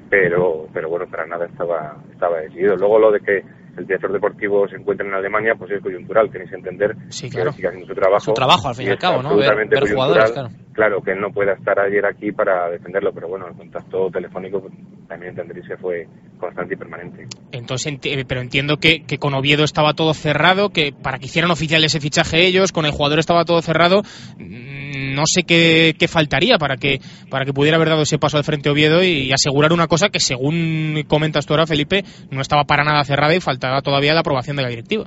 pero, 0.10 0.68
pero 0.74 0.90
bueno, 0.90 1.08
para 1.08 1.26
nada 1.26 1.46
estaba, 1.46 1.98
estaba 2.12 2.42
decidido. 2.42 2.76
Luego 2.76 3.00
lo 3.00 3.12
de 3.12 3.20
que 3.20 3.44
el 3.78 3.86
director 3.86 4.12
deportivo 4.12 4.68
se 4.68 4.76
encuentra 4.76 5.06
en 5.08 5.14
Alemania, 5.14 5.54
pues 5.58 5.72
es 5.72 5.82
coyuntural, 5.82 6.30
tenéis 6.32 6.50
que 6.50 6.56
entender 6.58 6.96
Sí, 7.10 7.30
claro. 7.30 7.52
que 7.52 7.58
sigue 7.58 7.68
haciendo 7.68 7.88
su 7.88 7.94
trabajo. 7.96 8.26
Su 8.26 8.34
trabajo, 8.34 8.68
al 8.70 8.76
fin 8.76 8.88
y 8.88 8.90
al 8.92 8.98
cabo, 8.98 9.22
¿no? 9.22 9.30
Ver- 9.30 9.50
absolutamente 9.50 9.76
ver 9.76 9.84
coyuntural. 9.84 10.08
jugadores, 10.10 10.32
claro. 10.34 10.50
Claro, 10.74 11.02
que 11.02 11.12
él 11.12 11.20
no 11.20 11.32
pueda 11.32 11.54
estar 11.54 11.80
ayer 11.80 12.06
aquí 12.06 12.32
para 12.32 12.70
defenderlo, 12.70 13.12
pero 13.12 13.28
bueno, 13.28 13.48
el 13.48 13.56
contacto 13.56 14.12
telefónico 14.12 14.62
pues, 14.62 14.74
también 15.08 15.32
entenderéis 15.32 15.68
que 15.68 15.78
fue 15.78 16.08
constante 16.40 16.76
y 16.76 16.78
permanente. 16.78 17.26
Entonces, 17.52 17.92
enti- 17.94 18.16
eh, 18.16 18.26
pero 18.28 18.42
entiendo 18.42 18.78
que, 18.78 19.04
que 19.04 19.18
con 19.18 19.34
Oviedo 19.34 19.64
estaba 19.64 19.94
todo 19.94 20.14
cerrado, 20.14 20.70
que 20.70 20.92
para 20.94 21.18
que 21.18 21.26
hicieran 21.26 21.50
oficial 21.50 21.84
ese 21.84 22.00
fichaje 22.00 22.46
ellos, 22.46 22.72
con 22.72 22.86
el 22.86 22.92
jugador 22.92 23.18
estaba 23.18 23.44
todo 23.44 23.60
cerrado. 23.64 24.04
Mm, 24.38 25.16
No 25.16 25.24
sé 25.26 25.42
qué, 25.44 25.96
qué 25.98 26.08
faltaría 26.08 26.60
para 26.60 26.78
que 26.78 27.00
para 27.32 27.44
que 27.44 27.52
pudiera 27.54 27.78
haber 27.78 27.90
dado 27.90 28.04
ese 28.04 28.20
paso 28.20 28.38
al 28.38 28.44
frente 28.44 28.70
Oviedo 28.70 29.04
y, 29.04 29.32
asegurar 29.34 29.74
una 29.74 29.88
cosa 29.88 30.10
que, 30.10 30.20
según 30.20 31.04
comentas 31.08 31.46
tú 31.48 31.54
ahora, 31.54 31.66
Felipe, 31.66 32.04
no 32.30 32.40
estaba 32.42 32.66
para 32.66 32.84
nada 32.84 33.04
cerrada 33.04 33.34
y 33.34 33.40
faltaba 33.42 33.67
todavía 33.82 34.14
la 34.14 34.22
aprobación 34.22 34.58
de 34.58 34.64
la 34.64 34.70
directiva. 34.70 35.06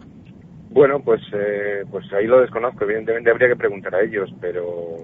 Bueno, 0.70 1.00
pues, 1.00 1.20
eh, 1.32 1.84
pues 1.90 2.10
ahí 2.12 2.26
lo 2.26 2.40
desconozco. 2.40 2.84
Evidentemente 2.84 3.30
habría 3.30 3.48
que 3.48 3.56
preguntar 3.56 3.94
a 3.94 4.02
ellos, 4.02 4.32
pero, 4.40 4.96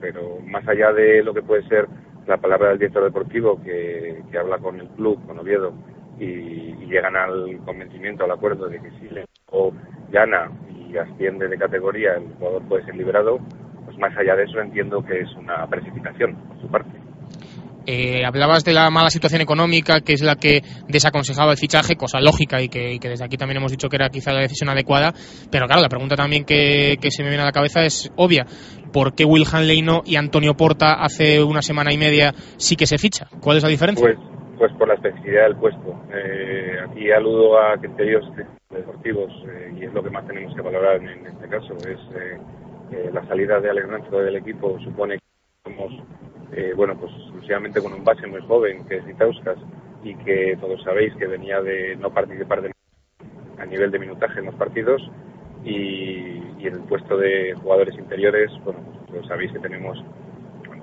pero 0.00 0.38
más 0.44 0.66
allá 0.66 0.92
de 0.92 1.22
lo 1.22 1.32
que 1.32 1.42
puede 1.42 1.62
ser 1.68 1.86
la 2.26 2.38
palabra 2.38 2.70
del 2.70 2.78
director 2.78 3.04
deportivo 3.04 3.62
que, 3.62 4.20
que 4.30 4.38
habla 4.38 4.58
con 4.58 4.80
el 4.80 4.88
club, 4.88 5.24
con 5.26 5.38
Oviedo, 5.38 5.72
y, 6.18 6.24
y 6.24 6.86
llegan 6.86 7.14
al 7.16 7.58
convencimiento, 7.64 8.24
al 8.24 8.32
acuerdo 8.32 8.68
de 8.68 8.80
que 8.80 8.90
si 8.98 9.08
le 9.10 9.26
o 9.50 9.72
gana 10.10 10.50
y 10.70 10.96
asciende 10.96 11.46
de 11.48 11.58
categoría, 11.58 12.14
el 12.14 12.32
jugador 12.38 12.62
puede 12.68 12.84
ser 12.84 12.96
liberado, 12.96 13.38
pues 13.84 13.96
más 13.98 14.16
allá 14.16 14.34
de 14.34 14.44
eso 14.44 14.60
entiendo 14.60 15.04
que 15.04 15.20
es 15.20 15.32
una 15.36 15.66
precipitación 15.68 16.34
por 16.34 16.60
su 16.60 16.68
parte. 16.68 17.05
Eh, 17.86 18.24
hablabas 18.24 18.64
de 18.64 18.72
la 18.72 18.90
mala 18.90 19.10
situación 19.10 19.40
económica, 19.40 20.00
que 20.00 20.12
es 20.12 20.22
la 20.22 20.36
que 20.36 20.62
desaconsejaba 20.88 21.52
el 21.52 21.58
fichaje, 21.58 21.96
cosa 21.96 22.20
lógica 22.20 22.60
y 22.60 22.68
que, 22.68 22.98
desde 23.00 23.24
aquí 23.24 23.36
también 23.36 23.58
hemos 23.58 23.70
dicho 23.70 23.88
que 23.88 23.96
era 23.96 24.08
quizá 24.08 24.32
la 24.32 24.40
decisión 24.40 24.68
adecuada. 24.68 25.12
Pero 25.50 25.66
claro, 25.66 25.82
la 25.82 25.88
pregunta 25.88 26.16
también 26.16 26.44
que, 26.44 26.96
que 27.00 27.10
se 27.10 27.22
me 27.22 27.28
viene 27.28 27.42
a 27.42 27.46
la 27.46 27.52
cabeza 27.52 27.82
es 27.82 28.12
obvia. 28.16 28.46
¿Por 28.92 29.14
qué 29.14 29.24
Will 29.24 29.46
Hanley 29.50 29.84
y 30.04 30.16
Antonio 30.16 30.54
Porta 30.54 30.94
hace 30.94 31.42
una 31.42 31.62
semana 31.62 31.92
y 31.92 31.98
media 31.98 32.32
sí 32.56 32.76
que 32.76 32.86
se 32.86 32.98
ficha? 32.98 33.26
¿Cuál 33.40 33.58
es 33.58 33.62
la 33.62 33.68
diferencia? 33.68 34.04
Pues, 34.04 34.18
pues 34.58 34.72
por 34.78 34.88
la 34.88 34.94
especificidad 34.94 35.44
del 35.44 35.56
puesto. 35.56 36.00
Eh, 36.12 36.78
aquí 36.88 37.10
aludo 37.10 37.58
a 37.58 37.76
criterios 37.78 38.24
deportivos 38.70 39.30
eh, 39.48 39.74
y 39.78 39.84
es 39.84 39.92
lo 39.92 40.02
que 40.02 40.10
más 40.10 40.26
tenemos 40.26 40.54
que 40.54 40.62
valorar 40.62 40.96
en, 40.96 41.26
este 41.26 41.48
caso. 41.48 41.74
Es 41.76 42.00
eh, 42.16 42.38
eh, 42.92 43.10
la 43.12 43.24
salida 43.26 43.60
de 43.60 43.70
Alex 43.70 43.88
Rancho 43.88 44.18
del 44.18 44.36
equipo 44.36 44.78
supone 44.80 45.16
que 45.16 45.24
eh, 46.52 46.72
bueno 46.76 46.96
pues 46.98 47.12
exclusivamente 47.12 47.82
con 47.82 47.92
un 47.92 48.04
base 48.04 48.26
muy 48.26 48.40
joven 48.42 48.84
que 48.86 48.96
es 48.96 49.08
Itauskas 49.08 49.58
y 50.02 50.14
que 50.16 50.56
todos 50.60 50.82
sabéis 50.82 51.14
que 51.16 51.26
venía 51.26 51.60
de 51.60 51.96
no 51.96 52.10
participar 52.10 52.62
de 52.62 52.72
a 53.58 53.66
nivel 53.66 53.90
de 53.90 53.98
minutaje 53.98 54.40
en 54.40 54.46
los 54.46 54.54
partidos 54.54 55.02
y, 55.64 56.42
en 56.60 56.74
el 56.74 56.80
puesto 56.80 57.16
de 57.16 57.54
jugadores 57.54 57.94
interiores 57.96 58.50
bueno 58.64 58.80
pues, 59.08 59.26
sabéis 59.26 59.52
que 59.52 59.58
tenemos 59.60 60.02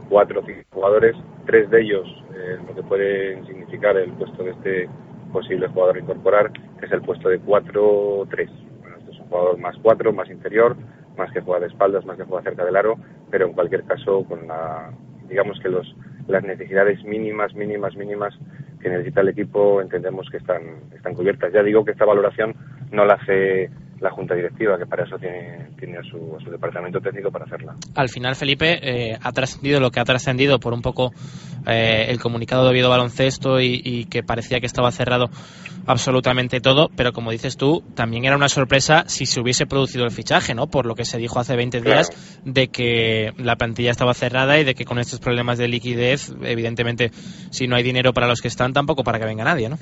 cuatro 0.10 0.42
o 0.42 0.46
cinco 0.46 0.62
jugadores, 0.72 1.16
tres 1.46 1.70
de 1.70 1.82
ellos 1.82 2.08
eh, 2.36 2.58
lo 2.68 2.76
que 2.76 2.84
puede 2.84 3.44
significar 3.46 3.98
el 3.98 4.12
puesto 4.14 4.44
de 4.44 4.52
este 4.52 4.90
posible 5.32 5.68
jugador 5.68 5.98
a 5.98 6.00
incorporar, 6.00 6.52
es 6.82 6.92
el 6.92 7.02
puesto 7.02 7.28
de 7.28 7.42
4-3. 7.42 8.50
Bueno, 8.82 8.98
este 9.00 9.12
es 9.12 9.20
un 9.20 9.28
jugador 9.28 9.58
más 9.58 9.76
4, 9.82 10.14
más 10.14 10.30
interior, 10.30 10.78
más 11.18 11.32
que 11.32 11.42
juega 11.42 11.62
de 11.62 11.68
espaldas, 11.68 12.06
más 12.06 12.18
que 12.18 12.24
juega 12.24 12.44
cerca 12.44 12.66
del 12.66 12.76
aro, 12.76 12.96
pero 13.30 13.46
en 13.48 13.54
cualquier 13.54 13.84
caso 13.84 14.24
con 14.24 14.48
la, 14.48 14.92
digamos 15.28 15.60
que 15.60 15.70
los, 15.70 15.96
las 16.28 16.44
necesidades 16.44 17.04
mínimas, 17.04 17.54
mínimas, 17.54 17.96
mínimas 17.96 18.34
que 18.82 18.90
necesita 18.90 19.22
el 19.22 19.30
equipo 19.30 19.82
entendemos 19.82 20.28
que 20.30 20.38
están, 20.38 20.62
están 20.94 21.14
cubiertas. 21.14 21.52
Ya 21.54 21.64
digo 21.64 21.84
que 21.86 21.92
esta 21.92 22.06
valoración 22.06 22.54
no 22.92 23.06
la 23.06 23.16
hace 23.16 23.70
la 24.00 24.12
Junta 24.12 24.36
Directiva, 24.36 24.78
que 24.78 24.86
para 24.86 25.06
eso 25.06 25.18
tiene, 25.18 25.70
tiene 25.80 25.98
a, 25.98 26.04
su, 26.04 26.36
a 26.38 26.44
su 26.44 26.52
departamento 26.52 27.00
técnico 27.00 27.32
para 27.32 27.46
hacerla. 27.46 27.76
Al 27.96 28.10
final, 28.10 28.36
Felipe, 28.36 28.80
eh, 28.82 29.18
ha 29.22 29.32
trascendido 29.32 29.80
lo 29.80 29.92
que 29.92 30.02
ha 30.02 30.04
trascendido 30.04 30.60
por 30.60 30.74
un 30.74 30.82
poco 30.82 31.12
eh, 31.66 32.08
el 32.10 32.20
comunicado 32.20 32.66
de 32.66 32.72
Oviedo 32.72 32.90
Baloncesto 32.90 33.62
y, 33.62 33.82
y 33.82 34.06
que 34.06 34.22
parecía 34.22 34.60
que 34.60 34.66
estaba 34.66 34.92
cerrado 34.92 35.30
absolutamente 35.86 36.60
todo, 36.60 36.90
pero 36.96 37.12
como 37.12 37.32
dices 37.32 37.58
tú, 37.58 37.84
también 37.96 38.26
era 38.26 38.36
una 38.36 38.50
sorpresa 38.50 39.04
si 39.08 39.26
se 39.26 39.42
hubiese 39.42 39.66
producido 39.66 40.06
el 40.06 40.12
fichaje, 40.12 40.54
¿no? 40.54 40.68
Por 40.68 40.86
lo 40.86 40.96
que 40.96 41.06
se 41.06 41.18
dijo 41.18 41.40
hace 41.40 41.56
20 41.56 41.82
días 41.82 42.42
de 42.46 42.68
que 42.68 43.32
la 43.38 43.56
plantilla 43.56 43.92
estaba 43.92 44.14
cerrada 44.14 44.60
y 44.60 44.64
de 44.64 44.76
que 44.76 44.86
con 44.86 45.00
estos 45.00 45.20
problemas 45.20 45.58
de 45.58 45.68
liquidez, 45.68 46.34
evidentemente, 46.44 47.10
si 47.52 47.68
no 47.68 47.76
hay 47.76 47.84
dinero 47.84 48.14
para 48.14 48.28
los 48.28 48.42
que 48.42 48.48
están, 48.48 48.74
tampoco 48.74 49.04
para 49.04 49.20
que 49.20 49.26
venga 49.26 49.44
nadie, 49.44 49.70
¿no? 49.70 49.78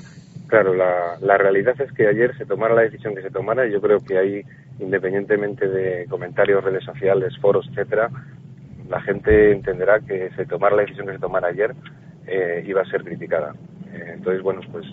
Claro, 0.48 0.74
la, 0.74 1.16
la 1.20 1.38
realidad 1.38 1.80
es 1.80 1.90
que 1.92 2.06
ayer 2.06 2.36
se 2.36 2.44
tomara 2.44 2.74
la 2.74 2.82
decisión 2.82 3.14
que 3.14 3.22
se 3.22 3.30
tomara 3.30 3.66
y 3.66 3.72
yo 3.72 3.80
creo 3.80 4.00
que 4.00 4.18
ahí, 4.18 4.42
independientemente 4.80 5.66
de 5.66 6.06
comentarios, 6.10 6.62
redes 6.62 6.84
sociales, 6.84 7.32
foros, 7.40 7.66
etcétera, 7.70 8.10
la 8.88 9.00
gente 9.00 9.52
entenderá 9.52 10.00
que 10.00 10.30
se 10.36 10.44
tomara 10.44 10.76
la 10.76 10.82
decisión 10.82 11.06
que 11.06 11.14
se 11.14 11.18
tomara 11.18 11.48
ayer 11.48 11.72
eh, 12.26 12.62
iba 12.66 12.82
a 12.82 12.84
ser 12.84 13.02
criticada. 13.02 13.54
Eh, 13.92 14.12
entonces, 14.16 14.42
bueno, 14.42 14.60
pues 14.70 14.84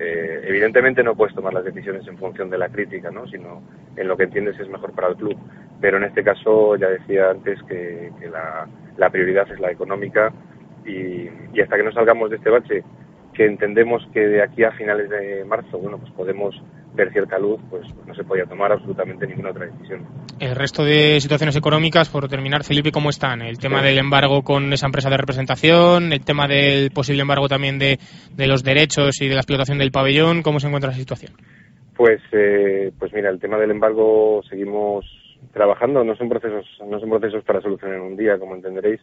eh, 0.00 0.40
evidentemente 0.44 1.02
no 1.02 1.14
puedes 1.14 1.34
tomar 1.34 1.52
las 1.52 1.64
decisiones 1.64 2.06
en 2.08 2.16
función 2.16 2.48
de 2.48 2.56
la 2.56 2.70
crítica, 2.70 3.10
¿no? 3.10 3.26
sino 3.26 3.62
en 3.96 4.08
lo 4.08 4.16
que 4.16 4.24
entiendes 4.24 4.58
es 4.58 4.68
mejor 4.68 4.92
para 4.92 5.08
el 5.08 5.16
club. 5.16 5.36
Pero 5.80 5.98
en 5.98 6.04
este 6.04 6.24
caso 6.24 6.74
ya 6.76 6.88
decía 6.88 7.30
antes 7.30 7.62
que, 7.64 8.10
la 8.96 9.10
prioridad 9.10 9.50
es 9.50 9.60
la 9.60 9.70
económica 9.70 10.32
y, 10.84 11.28
y 11.52 11.60
hasta 11.62 11.76
que 11.76 11.82
no 11.82 11.92
salgamos 11.92 12.30
de 12.30 12.36
este 12.36 12.50
bache 12.50 12.82
que 13.34 13.46
entendemos 13.46 14.06
que 14.12 14.26
de 14.26 14.42
aquí 14.42 14.64
a 14.64 14.72
finales 14.72 15.08
de 15.08 15.44
marzo, 15.44 15.78
bueno, 15.78 15.98
pues 15.98 16.12
podemos 16.12 16.60
ver 17.04 17.12
cierta 17.12 17.38
luz, 17.38 17.60
pues, 17.70 17.82
pues 17.94 18.06
no 18.06 18.14
se 18.14 18.24
podía 18.24 18.44
tomar 18.44 18.72
absolutamente 18.72 19.26
ninguna 19.26 19.50
otra 19.50 19.66
decisión. 19.66 20.06
El 20.38 20.54
resto 20.54 20.84
de 20.84 21.20
situaciones 21.20 21.56
económicas, 21.56 22.08
por 22.08 22.28
terminar, 22.28 22.64
Felipe, 22.64 22.92
¿cómo 22.92 23.10
están? 23.10 23.42
El 23.42 23.58
tema 23.58 23.80
Sí. 23.80 23.86
del 23.86 23.98
embargo 23.98 24.42
con 24.42 24.72
esa 24.72 24.86
empresa 24.86 25.10
de 25.10 25.16
representación, 25.16 26.12
el 26.12 26.24
tema 26.24 26.46
del 26.46 26.90
posible 26.90 27.22
embargo 27.22 27.48
también 27.48 27.78
de, 27.78 27.98
de 28.36 28.46
los 28.46 28.62
derechos 28.62 29.20
y 29.20 29.28
de 29.28 29.34
la 29.34 29.40
explotación 29.40 29.78
del 29.78 29.90
pabellón, 29.90 30.42
¿cómo 30.42 30.60
se 30.60 30.66
encuentra 30.66 30.90
la 30.90 30.96
situación? 30.96 31.32
Pues, 31.96 32.20
eh, 32.32 32.92
pues 32.98 33.12
mira, 33.12 33.30
el 33.30 33.38
tema 33.40 33.58
del 33.58 33.70
embargo 33.70 34.42
seguimos 34.48 35.04
trabajando. 35.52 36.04
No 36.04 36.14
son 36.16 36.28
procesos, 36.28 36.66
no 36.86 37.00
son 37.00 37.10
procesos 37.10 37.44
para 37.44 37.60
solucionar 37.60 37.96
en 37.96 38.02
un 38.02 38.16
día, 38.16 38.38
como 38.38 38.54
entenderéis, 38.54 39.00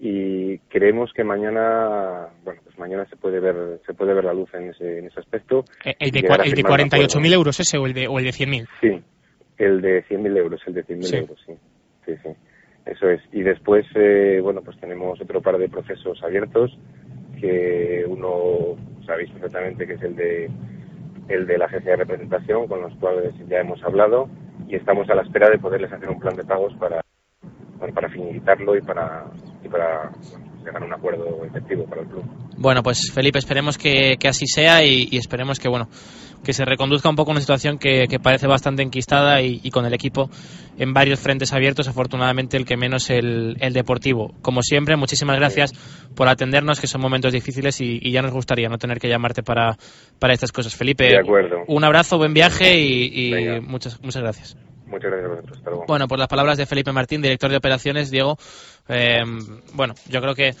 y 0.00 0.58
creemos 0.68 1.12
que 1.12 1.24
mañana, 1.24 2.28
bueno, 2.44 2.60
pues 2.64 2.78
mañana 2.78 3.04
se 3.06 3.16
puede 3.16 3.40
ver, 3.40 3.80
se 3.86 3.94
puede 3.94 4.14
ver 4.14 4.24
la 4.24 4.32
luz 4.32 4.52
en 4.54 4.70
ese, 4.70 4.98
en 4.98 5.06
ese 5.06 5.18
aspecto. 5.20 5.64
Eh, 5.84 5.94
¿El 5.98 6.10
de, 6.12 6.20
el 6.20 6.50
de 6.50 6.56
firmar 6.56 6.80
un 6.80 6.86
acuerdo. 6.86 7.06
48.000 7.20 7.32
euros 7.32 7.60
ese 7.60 7.78
o 7.78 7.86
el 7.86 7.94
de, 7.94 8.06
o 8.08 8.18
el 8.18 8.24
de 8.24 8.30
100.000? 8.30 8.68
Sí, 8.80 9.02
el 9.58 9.80
de 9.80 10.04
100.000 10.04 10.36
euros, 10.36 10.60
el 10.66 10.74
de 10.74 10.84
100.000 10.84 11.02
Sí. 11.02 11.16
euros, 11.16 11.38
sí. 11.46 11.52
Sí, 12.06 12.12
sí. 12.22 12.28
Eso 12.86 13.10
es. 13.10 13.20
Y 13.32 13.42
después, 13.42 13.84
eh, 13.96 14.40
bueno, 14.42 14.62
pues 14.62 14.78
tenemos 14.80 15.20
otro 15.20 15.42
par 15.42 15.58
de 15.58 15.68
procesos 15.68 16.22
abiertos, 16.22 16.78
que 17.40 18.04
uno 18.08 18.76
sabéis 19.04 19.30
perfectamente 19.30 19.86
que 19.86 19.94
es 19.94 20.02
el 20.02 20.16
de 20.16 20.50
el 21.28 21.46
de 21.46 21.58
la 21.58 21.66
agencia 21.66 21.90
de 21.90 21.96
representación, 21.98 22.66
con 22.68 22.80
los 22.80 22.94
cuales 22.94 23.34
ya 23.48 23.58
hemos 23.60 23.82
hablado, 23.84 24.30
y 24.66 24.76
estamos 24.76 25.10
a 25.10 25.14
la 25.14 25.22
espera 25.22 25.50
de 25.50 25.58
poderles 25.58 25.92
hacer 25.92 26.08
un 26.08 26.18
plan 26.18 26.34
de 26.36 26.44
pagos 26.44 26.72
para 26.80 27.02
bueno, 27.78 27.92
para 27.94 28.08
finiquitarlo 28.08 28.74
y 28.76 28.80
para 28.80 29.26
y 29.64 29.68
para 29.68 30.10
bueno, 30.30 30.46
llegar 30.64 30.82
a 30.82 30.86
un 30.86 30.92
acuerdo 30.92 31.44
efectivo 31.44 31.84
para 31.84 32.02
el 32.02 32.08
club. 32.08 32.24
Bueno, 32.56 32.82
pues 32.82 33.12
Felipe, 33.12 33.38
esperemos 33.38 33.78
que, 33.78 34.16
que 34.18 34.28
así 34.28 34.46
sea 34.46 34.84
y, 34.84 35.08
y, 35.10 35.18
esperemos 35.18 35.58
que 35.58 35.68
bueno 35.68 35.88
que 36.44 36.52
se 36.52 36.64
reconduzca 36.64 37.08
un 37.08 37.16
poco 37.16 37.30
una 37.30 37.40
situación 37.40 37.78
que, 37.78 38.06
que 38.08 38.18
parece 38.18 38.46
bastante 38.46 38.82
enquistada 38.82 39.42
y, 39.42 39.60
y, 39.62 39.70
con 39.70 39.84
el 39.86 39.94
equipo 39.94 40.30
en 40.78 40.92
varios 40.94 41.18
frentes 41.18 41.52
abiertos, 41.52 41.88
afortunadamente 41.88 42.56
el 42.56 42.64
que 42.64 42.76
menos 42.76 43.10
el, 43.10 43.56
el 43.60 43.72
deportivo. 43.72 44.34
Como 44.40 44.62
siempre, 44.62 44.96
muchísimas 44.96 45.36
gracias 45.36 45.72
por 46.14 46.28
atendernos, 46.28 46.80
que 46.80 46.86
son 46.86 47.00
momentos 47.00 47.32
difíciles 47.32 47.80
y, 47.80 47.98
y, 48.00 48.12
ya 48.12 48.22
nos 48.22 48.32
gustaría 48.32 48.68
no 48.68 48.78
tener 48.78 48.98
que 48.98 49.08
llamarte 49.08 49.42
para, 49.42 49.76
para 50.18 50.32
estas 50.32 50.52
cosas. 50.52 50.74
Felipe, 50.76 51.08
de 51.08 51.18
acuerdo. 51.18 51.64
un 51.66 51.84
abrazo, 51.84 52.18
buen 52.18 52.34
viaje 52.34 52.78
y, 52.78 53.60
muchas, 53.62 54.00
muchas 54.02 54.22
gracias. 54.22 54.56
Muchas 54.86 55.10
gracias 55.10 55.26
a 55.26 55.34
vosotros. 55.34 55.58
Hasta 55.58 55.70
luego. 55.70 55.84
Bueno, 55.86 56.08
por 56.08 56.18
las 56.18 56.28
palabras 56.28 56.56
de 56.56 56.64
Felipe 56.64 56.92
Martín, 56.92 57.20
director 57.20 57.50
de 57.50 57.58
operaciones, 57.58 58.10
Diego, 58.10 58.38
eh, 58.88 59.18
bueno, 59.72 59.94
yo 60.08 60.20
creo 60.20 60.34
que 60.34 60.54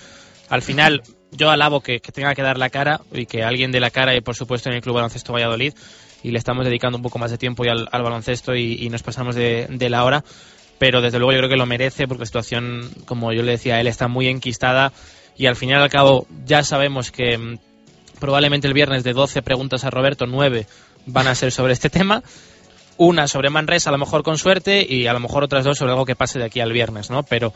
al 0.48 0.62
final 0.62 1.02
yo 1.30 1.50
alabo 1.50 1.80
que, 1.80 2.00
tenga 2.00 2.34
que 2.34 2.42
dar 2.42 2.58
la 2.58 2.70
cara 2.70 3.00
y 3.12 3.26
que 3.26 3.42
alguien 3.42 3.72
dé 3.72 3.80
la 3.80 3.90
cara 3.90 4.14
y 4.16 4.20
por 4.20 4.34
supuesto 4.34 4.68
en 4.68 4.76
el 4.76 4.82
Club 4.82 4.96
Baloncesto 4.96 5.32
Valladolid 5.32 5.74
y 6.22 6.30
le 6.30 6.38
estamos 6.38 6.64
dedicando 6.64 6.96
un 6.96 7.02
poco 7.02 7.18
más 7.18 7.30
de 7.30 7.38
tiempo 7.38 7.64
al, 7.64 7.88
al 7.90 8.02
baloncesto 8.02 8.54
y, 8.54 8.74
y, 8.74 8.88
nos 8.88 9.02
pasamos 9.02 9.34
de, 9.34 9.66
de, 9.70 9.90
la 9.90 10.04
hora 10.04 10.24
pero 10.78 11.00
desde 11.00 11.18
luego 11.18 11.32
yo 11.32 11.38
creo 11.38 11.50
que 11.50 11.56
lo 11.56 11.66
merece 11.66 12.08
porque 12.08 12.22
la 12.22 12.26
situación 12.26 12.90
como 13.04 13.32
yo 13.32 13.42
le 13.42 13.52
decía 13.52 13.76
a 13.76 13.80
él 13.80 13.86
está 13.86 14.08
muy 14.08 14.26
enquistada 14.26 14.92
y 15.36 15.46
al 15.46 15.56
final 15.56 15.80
y 15.80 15.82
al 15.82 15.90
cabo 15.90 16.26
ya 16.44 16.64
sabemos 16.64 17.12
que 17.12 17.36
mm, 17.38 17.58
probablemente 18.18 18.66
el 18.66 18.74
viernes 18.74 19.04
de 19.04 19.12
12 19.12 19.42
preguntas 19.42 19.84
a 19.84 19.90
Roberto 19.90 20.26
9 20.26 20.66
van 21.06 21.26
a 21.28 21.34
ser 21.34 21.52
sobre 21.52 21.72
este 21.72 21.90
tema 21.90 22.22
una 22.96 23.28
sobre 23.28 23.50
Manresa 23.50 23.90
a 23.90 23.92
lo 23.92 23.98
mejor 23.98 24.22
con 24.22 24.38
suerte 24.38 24.84
y 24.88 25.06
a 25.06 25.12
lo 25.12 25.20
mejor 25.20 25.44
otras 25.44 25.64
dos 25.64 25.78
sobre 25.78 25.92
algo 25.92 26.06
que 26.06 26.16
pase 26.16 26.38
de 26.38 26.46
aquí 26.46 26.60
al 26.60 26.72
viernes 26.72 27.10
no 27.10 27.22
pero 27.22 27.52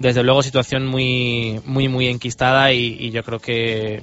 desde 0.00 0.24
luego 0.24 0.42
situación 0.42 0.86
muy 0.86 1.60
muy 1.64 1.88
muy 1.88 2.08
enquistada 2.08 2.72
y, 2.72 2.96
y 2.98 3.10
yo 3.12 3.22
creo 3.22 3.38
que, 3.38 4.02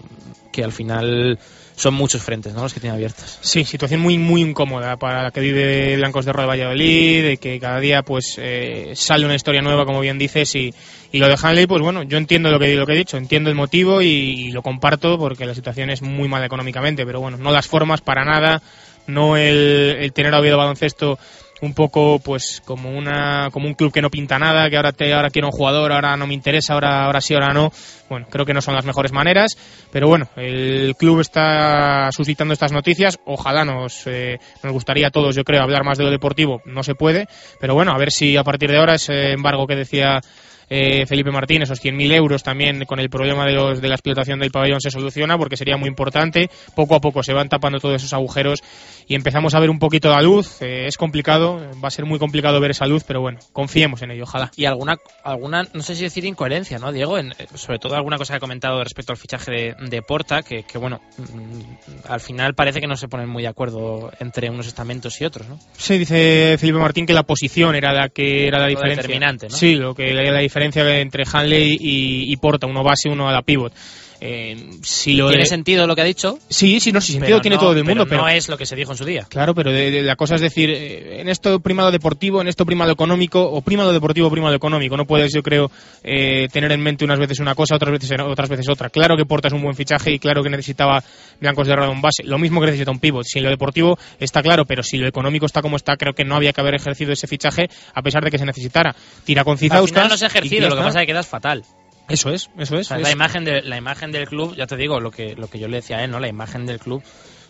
que 0.53 0.63
al 0.63 0.71
final 0.71 1.37
son 1.75 1.93
muchos 1.93 2.23
frentes 2.23 2.53
¿no? 2.53 2.63
los 2.63 2.73
que 2.73 2.79
tiene 2.79 2.95
abiertos. 2.95 3.39
Sí, 3.41 3.63
situación 3.65 4.01
muy 4.01 4.17
muy 4.17 4.41
incómoda 4.41 4.97
para 4.97 5.23
la 5.23 5.31
que 5.31 5.41
vive 5.41 5.95
Blancos 5.97 6.25
de 6.25 6.33
Ro 6.33 6.41
de 6.41 6.47
Valladolid, 6.47 7.23
de 7.23 7.37
que 7.37 7.59
cada 7.59 7.79
día 7.79 8.03
pues 8.03 8.35
eh, 8.39 8.93
sale 8.95 9.25
una 9.25 9.35
historia 9.35 9.61
nueva, 9.61 9.85
como 9.85 9.99
bien 9.99 10.17
dices, 10.17 10.55
y, 10.55 10.73
y 11.11 11.19
lo 11.19 11.27
de 11.27 11.37
Hanley, 11.41 11.67
pues 11.67 11.81
bueno, 11.81 12.03
yo 12.03 12.17
entiendo 12.17 12.49
lo 12.49 12.59
que, 12.59 12.75
lo 12.75 12.85
que 12.85 12.93
he 12.93 12.97
dicho, 12.97 13.17
entiendo 13.17 13.49
el 13.49 13.55
motivo 13.55 14.01
y, 14.01 14.07
y, 14.07 14.51
lo 14.51 14.61
comparto 14.63 15.17
porque 15.19 15.45
la 15.45 15.53
situación 15.53 15.89
es 15.89 16.01
muy 16.01 16.27
mala 16.27 16.45
económicamente, 16.45 17.05
pero 17.05 17.21
bueno, 17.21 17.37
no 17.37 17.51
las 17.51 17.67
formas 17.67 18.01
para 18.01 18.25
nada, 18.25 18.61
no 19.05 19.37
el, 19.37 19.97
el 19.99 20.13
tener 20.13 20.33
a 20.33 20.39
Oviedo 20.39 20.57
Baloncesto 20.57 21.19
un 21.61 21.73
poco 21.73 22.19
pues 22.19 22.61
como 22.65 22.91
una 22.91 23.49
como 23.51 23.67
un 23.67 23.73
club 23.73 23.91
que 23.91 24.01
no 24.01 24.09
pinta 24.09 24.37
nada 24.37 24.69
que 24.69 24.77
ahora 24.77 24.91
te 24.91 25.13
ahora 25.13 25.29
quiero 25.29 25.47
un 25.47 25.51
jugador 25.51 25.91
ahora 25.91 26.15
no 26.15 26.27
me 26.27 26.33
interesa 26.33 26.73
ahora 26.73 27.05
ahora 27.05 27.21
sí 27.21 27.33
ahora 27.33 27.53
no. 27.53 27.71
Bueno 28.09 28.27
creo 28.29 28.45
que 28.45 28.53
no 28.53 28.61
son 28.61 28.75
las 28.75 28.85
mejores 28.85 29.11
maneras 29.11 29.57
pero 29.91 30.07
bueno 30.07 30.29
el 30.35 30.95
club 30.97 31.19
está 31.19 32.09
suscitando 32.11 32.53
estas 32.53 32.71
noticias. 32.71 33.19
Ojalá 33.25 33.65
nos 33.65 34.05
eh, 34.07 34.39
nos 34.63 34.73
gustaría 34.73 35.07
a 35.07 35.11
todos 35.11 35.35
yo 35.35 35.43
creo 35.43 35.63
hablar 35.63 35.83
más 35.83 35.97
de 35.97 36.03
lo 36.03 36.11
deportivo. 36.11 36.61
No 36.65 36.83
se 36.83 36.95
puede 36.95 37.27
pero 37.59 37.73
bueno 37.73 37.91
a 37.91 37.97
ver 37.97 38.11
si 38.11 38.37
a 38.37 38.43
partir 38.43 38.69
de 38.69 38.77
ahora 38.77 38.95
ese 38.95 39.31
embargo 39.31 39.67
que 39.67 39.75
decía 39.75 40.21
eh, 40.69 41.05
Felipe 41.05 41.31
Martín, 41.31 41.61
esos 41.61 41.83
100.000 41.83 42.13
euros 42.13 42.43
también 42.43 42.85
con 42.85 42.99
el 42.99 43.09
problema 43.09 43.45
de, 43.45 43.53
los, 43.53 43.81
de 43.81 43.87
la 43.87 43.95
explotación 43.95 44.39
del 44.39 44.51
pabellón 44.51 44.81
se 44.81 44.91
soluciona 44.91 45.37
porque 45.37 45.57
sería 45.57 45.77
muy 45.77 45.87
importante. 45.87 46.49
Poco 46.75 46.95
a 46.95 46.99
poco 46.99 47.23
se 47.23 47.33
van 47.33 47.49
tapando 47.49 47.79
todos 47.79 47.95
esos 47.95 48.13
agujeros 48.13 48.61
y 49.07 49.15
empezamos 49.15 49.55
a 49.55 49.59
ver 49.59 49.69
un 49.69 49.79
poquito 49.79 50.09
la 50.09 50.21
luz. 50.21 50.61
Eh, 50.61 50.85
es 50.87 50.97
complicado, 50.97 51.61
va 51.83 51.87
a 51.87 51.91
ser 51.91 52.05
muy 52.05 52.19
complicado 52.19 52.59
ver 52.59 52.71
esa 52.71 52.85
luz, 52.85 53.03
pero 53.05 53.21
bueno, 53.21 53.39
confiemos 53.53 54.01
en 54.01 54.11
ello, 54.11 54.23
ojalá. 54.23 54.51
Y 54.57 54.65
alguna, 54.65 54.97
alguna 55.23 55.63
no 55.73 55.81
sé 55.81 55.95
si 55.95 56.03
decir 56.03 56.25
incoherencia, 56.25 56.79
¿no, 56.79 56.91
Diego? 56.91 57.17
En, 57.17 57.33
sobre 57.55 57.79
todo 57.79 57.95
alguna 57.95 58.17
cosa 58.17 58.33
que 58.33 58.37
ha 58.37 58.41
comentado 58.41 58.83
respecto 58.83 59.13
al 59.13 59.17
fichaje 59.17 59.51
de, 59.51 59.75
de 59.87 60.01
Porta, 60.01 60.43
que, 60.43 60.63
que 60.63 60.77
bueno, 60.77 60.99
mm, 61.17 62.09
al 62.09 62.19
final 62.19 62.55
parece 62.55 62.81
que 62.81 62.87
no 62.87 62.97
se 62.97 63.07
ponen 63.07 63.29
muy 63.29 63.43
de 63.43 63.49
acuerdo 63.49 64.11
entre 64.19 64.49
unos 64.49 64.67
estamentos 64.67 65.19
y 65.21 65.25
otros, 65.25 65.47
¿no? 65.47 65.59
Sí, 65.77 65.97
dice 65.97 66.57
Felipe 66.59 66.79
Martín 66.79 67.05
que 67.05 67.13
la 67.13 67.23
posición 67.23 67.75
era 67.75 67.93
la 67.93 68.09
que 68.09 68.47
era 68.47 68.59
la 68.59 68.67
diferencia. 68.67 69.03
Determinante, 69.03 69.47
¿no? 69.49 69.55
Sí, 69.55 69.75
lo 69.75 69.95
que 69.95 70.09
era 70.09 70.31
la 70.31 70.39
diferencia 70.39 70.56
entre 70.63 71.23
Hanley 71.31 71.77
y, 71.79 72.31
y 72.31 72.37
Porta, 72.37 72.67
uno 72.67 72.83
base, 72.83 73.09
uno 73.09 73.27
a 73.27 73.31
la 73.31 73.41
pivot. 73.41 73.73
Eh, 74.19 74.71
si 74.81 75.13
lo 75.13 75.27
tiene 75.27 75.43
de... 75.43 75.49
sentido 75.49 75.85
lo 75.85 75.95
que 75.95 76.01
ha 76.01 76.05
dicho. 76.05 76.39
Sí 76.49 76.79
sí 76.79 76.91
no 76.91 77.01
sí 77.01 77.13
sentido 77.13 77.39
tiene 77.41 77.55
no, 77.55 77.61
todo 77.61 77.71
el 77.73 77.83
mundo 77.83 78.05
pero, 78.05 78.09
pero, 78.09 78.21
no 78.23 78.29
es 78.29 78.49
lo 78.49 78.57
que 78.57 78.65
se 78.65 78.75
dijo 78.75 78.91
en 78.91 78.97
su 78.97 79.05
día. 79.05 79.27
Claro 79.29 79.53
pero 79.53 79.71
de, 79.71 79.91
de, 79.91 80.01
la 80.01 80.15
cosa 80.15 80.35
es 80.35 80.41
decir 80.41 80.69
eh, 80.69 81.21
en 81.21 81.29
esto 81.29 81.59
prima 81.59 81.83
lo 81.83 81.91
deportivo 81.91 82.41
en 82.41 82.47
esto 82.47 82.65
prima 82.65 82.85
lo 82.85 82.93
económico 82.93 83.43
o 83.43 83.61
prima 83.61 83.83
lo 83.83 83.93
deportivo 83.93 84.31
prima 84.31 84.49
lo 84.49 84.55
económico 84.55 84.97
no 84.97 85.05
puedes 85.05 85.33
yo 85.33 85.43
creo 85.43 85.69
eh, 86.03 86.47
tener 86.51 86.71
en 86.71 86.81
mente 86.81 87.05
unas 87.05 87.19
veces 87.19 87.39
una 87.39 87.53
cosa 87.53 87.75
otras 87.75 87.91
veces 87.91 88.11
otras 88.19 88.49
veces 88.49 88.67
otra. 88.69 88.89
Claro 88.89 89.15
que 89.15 89.25
Porta 89.25 89.49
es 89.49 89.53
un 89.53 89.61
buen 89.61 89.75
fichaje 89.75 90.11
y 90.11 90.19
claro 90.19 90.41
que 90.41 90.49
necesitaba 90.49 91.03
blancos 91.39 91.67
de 91.67 91.73
un 91.73 92.01
base. 92.01 92.23
Lo 92.23 92.39
mismo 92.39 92.59
que 92.59 92.67
necesita 92.67 92.91
un 92.91 92.99
pivot 92.99 93.25
si 93.25 93.39
lo 93.39 93.49
deportivo 93.49 93.99
está 94.19 94.41
claro 94.41 94.65
pero 94.65 94.81
si 94.81 94.97
lo 94.97 95.07
económico 95.07 95.45
está 95.45 95.61
como 95.61 95.75
está 95.75 95.95
creo 95.95 96.13
que 96.13 96.25
no 96.25 96.35
había 96.35 96.53
que 96.53 96.61
haber 96.61 96.75
ejercido 96.75 97.13
ese 97.13 97.27
fichaje 97.27 97.69
a 97.93 98.01
pesar 98.01 98.23
de 98.23 98.31
que 98.31 98.37
se 98.37 98.45
necesitara. 98.45 98.95
Tira 99.23 99.43
con 99.43 99.57
Cizauskas 99.57 100.09
no 100.09 100.17
se 100.17 100.25
ha 100.25 100.27
ejercido 100.27 100.69
lo 100.69 100.75
que 100.75 100.81
pasa 100.81 100.99
es 100.99 101.03
que 101.03 101.13
quedas 101.13 101.27
fatal 101.27 101.63
eso 102.09 102.29
es, 102.29 102.49
eso 102.57 102.75
es. 102.75 102.87
O 102.87 102.89
sea. 102.89 102.97
La 102.99 103.11
imagen 103.11 103.43
de 103.43 103.61
la 103.61 103.77
imagen 103.77 104.11
del 104.11 104.27
club, 104.27 104.55
ya 104.55 104.67
te 104.67 104.77
digo, 104.77 104.99
lo 104.99 105.11
que 105.11 105.35
lo 105.35 105.47
que 105.47 105.59
yo 105.59 105.67
le 105.67 105.77
decía 105.77 105.97
a 105.97 106.03
él, 106.03 106.11
¿no? 106.11 106.19
La 106.19 106.27
imagen 106.27 106.65
del 106.65 106.79
club. 106.79 107.03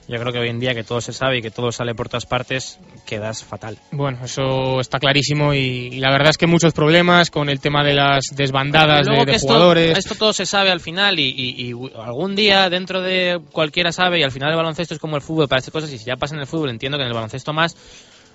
Yo 0.10 0.18
creo 0.22 0.32
que 0.32 0.40
hoy 0.40 0.48
en 0.48 0.60
día 0.60 0.74
que 0.74 0.86
todo 0.86 1.02
se 1.02 1.12
sabe 1.12 1.40
y 1.40 1.42
que 1.42 1.52
todo 1.52 1.70
sale 1.70 1.94
por 1.94 2.08
todas 2.08 2.26
partes, 2.26 2.80
quedas 3.06 3.44
fatal. 3.44 3.78
Bueno, 3.92 4.20
eso 4.24 4.80
está 4.80 5.00
clarísimo 5.00 5.54
y, 5.54 6.00
la 6.00 6.12
verdad 6.12 6.30
es 6.30 6.38
que 6.38 6.48
muchos 6.48 6.72
problemas 6.72 7.30
con 7.30 7.50
el 7.50 7.60
tema 7.60 7.84
de 7.84 7.94
las 7.94 8.28
desbandadas 8.34 9.06
de, 9.06 9.26
de 9.26 9.32
esto, 9.34 9.48
jugadores. 9.48 9.98
Esto 9.98 10.16
todo 10.16 10.32
se 10.32 10.46
sabe 10.46 10.72
al 10.72 10.80
final 10.80 11.20
y, 11.20 11.28
y, 11.28 11.72
y, 11.72 11.92
algún 12.02 12.36
día 12.36 12.70
dentro 12.70 13.02
de 13.02 13.42
cualquiera 13.52 13.92
sabe 13.92 14.20
y 14.20 14.24
al 14.24 14.32
final 14.32 14.52
el 14.52 14.56
baloncesto 14.56 14.94
es 14.94 15.00
como 15.02 15.18
el 15.18 15.22
fútbol 15.22 15.50
para 15.50 15.60
estas 15.60 15.74
cosas 15.74 15.92
y 15.92 15.98
si 15.98 16.06
ya 16.06 16.16
pasa 16.16 16.36
en 16.36 16.42
el 16.42 16.48
fútbol 16.48 16.70
entiendo 16.70 16.98
que 16.98 17.04
en 17.04 17.10
el 17.10 17.14
baloncesto 17.14 17.52
más 17.52 17.76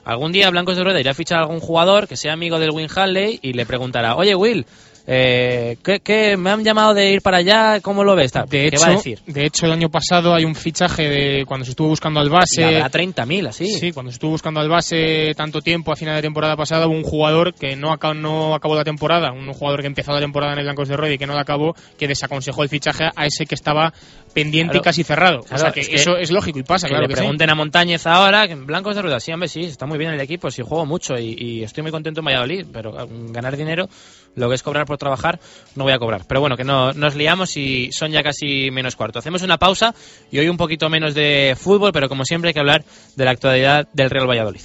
algún 0.04 0.32
día 0.32 0.50
Blancos 0.50 0.76
de 0.76 0.84
Rueda 0.84 1.00
irá 1.00 1.12
a 1.12 1.14
fichar 1.14 1.38
a 1.38 1.42
algún 1.42 1.60
jugador 1.60 2.06
que 2.06 2.16
sea 2.16 2.34
amigo 2.34 2.58
del 2.58 2.70
Win 2.70 2.88
Halley 2.94 3.38
y 3.40 3.54
le 3.54 3.64
preguntará, 3.64 4.16
oye 4.16 4.34
Will, 4.34 4.66
eh, 5.06 5.76
¿qué, 5.82 6.00
¿qué, 6.00 6.36
me 6.36 6.50
han 6.50 6.62
llamado 6.62 6.94
de 6.94 7.10
ir 7.10 7.22
para 7.22 7.38
allá? 7.38 7.80
¿Cómo 7.80 8.04
lo 8.04 8.14
ves? 8.14 8.32
De 8.32 8.44
¿Qué 8.48 8.66
hecho, 8.68 8.80
va 8.80 8.86
a 8.86 8.90
decir? 8.90 9.20
De 9.26 9.44
hecho, 9.44 9.66
el 9.66 9.72
año 9.72 9.88
pasado 9.88 10.34
hay 10.34 10.44
un 10.44 10.54
fichaje 10.54 11.08
de 11.08 11.44
cuando 11.46 11.64
se 11.64 11.72
estuvo 11.72 11.88
buscando 11.88 12.20
al 12.20 12.30
base. 12.30 12.80
A 12.80 12.90
30.000, 12.90 13.48
así. 13.48 13.66
Sí, 13.66 13.92
cuando 13.92 14.10
se 14.12 14.16
estuvo 14.16 14.30
buscando 14.30 14.60
al 14.60 14.68
base 14.68 15.32
tanto 15.36 15.60
tiempo 15.60 15.92
a 15.92 15.96
final 15.96 16.14
de 16.16 16.22
temporada 16.22 16.56
pasada, 16.56 16.86
hubo 16.86 16.94
un 16.94 17.02
jugador 17.02 17.54
que 17.54 17.74
no 17.74 17.92
acabó, 17.92 18.14
no 18.14 18.54
acabó 18.54 18.76
la 18.76 18.84
temporada, 18.84 19.32
un 19.32 19.52
jugador 19.52 19.80
que 19.80 19.88
empezó 19.88 20.12
la 20.12 20.20
temporada 20.20 20.52
en 20.52 20.58
el 20.60 20.64
Blancos 20.64 20.88
de 20.88 20.96
Roy 20.96 21.14
y 21.14 21.18
que 21.18 21.26
no 21.26 21.34
la 21.34 21.42
acabó, 21.42 21.74
que 21.98 22.06
desaconsejó 22.06 22.62
el 22.62 22.68
fichaje 22.68 23.04
a 23.14 23.26
ese 23.26 23.46
que 23.46 23.54
estaba 23.54 23.92
pendiente 24.32 24.72
claro. 24.72 24.82
y 24.82 24.84
casi 24.84 25.04
cerrado. 25.04 25.40
Claro, 25.40 25.56
o 25.56 25.58
sea 25.58 25.72
que, 25.72 25.80
es 25.80 25.88
que 25.88 25.96
eso 25.96 26.16
es 26.16 26.30
lógico 26.30 26.58
y 26.58 26.62
pasa, 26.62 26.86
que 26.86 26.92
claro 26.92 27.06
le 27.06 27.08
que 27.08 27.16
pregunten 27.16 27.48
sí. 27.48 27.52
a 27.52 27.54
Montañez 27.54 28.06
ahora, 28.06 28.46
que 28.46 28.54
en 28.54 28.66
Blancos 28.66 28.96
de 28.96 29.02
Rueda, 29.02 29.20
sí, 29.20 29.32
hombre, 29.32 29.48
sí, 29.48 29.60
está 29.60 29.86
muy 29.86 29.98
bien 29.98 30.12
el 30.12 30.20
equipo, 30.20 30.50
sí 30.50 30.62
juego 30.62 30.86
mucho 30.86 31.14
y, 31.18 31.36
y 31.38 31.62
estoy 31.62 31.82
muy 31.82 31.90
contento 31.90 32.20
en 32.20 32.26
Valladolid, 32.26 32.66
pero 32.72 32.92
ganar 33.30 33.56
dinero, 33.56 33.88
lo 34.34 34.48
que 34.48 34.54
es 34.54 34.62
cobrar 34.62 34.86
por 34.86 34.98
trabajar, 34.98 35.40
no 35.74 35.84
voy 35.84 35.92
a 35.92 35.98
cobrar. 35.98 36.24
Pero 36.26 36.40
bueno, 36.40 36.56
que 36.56 36.64
no 36.64 36.92
nos 36.92 37.14
liamos 37.14 37.56
y 37.56 37.90
son 37.92 38.10
ya 38.10 38.22
casi 38.22 38.70
menos 38.70 38.96
cuarto. 38.96 39.18
Hacemos 39.18 39.42
una 39.42 39.58
pausa 39.58 39.94
y 40.30 40.38
hoy 40.38 40.48
un 40.48 40.56
poquito 40.56 40.88
menos 40.88 41.14
de 41.14 41.56
fútbol, 41.58 41.92
pero 41.92 42.08
como 42.08 42.24
siempre 42.24 42.48
hay 42.48 42.54
que 42.54 42.60
hablar 42.60 42.84
de 43.16 43.24
la 43.24 43.30
actualidad 43.30 43.88
del 43.92 44.10
Real 44.10 44.28
Valladolid. 44.28 44.62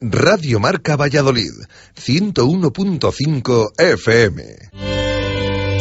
Radio 0.00 0.58
Marca 0.58 0.96
Valladolid, 0.96 1.52
101.5 1.96 3.70
FM. 3.78 4.91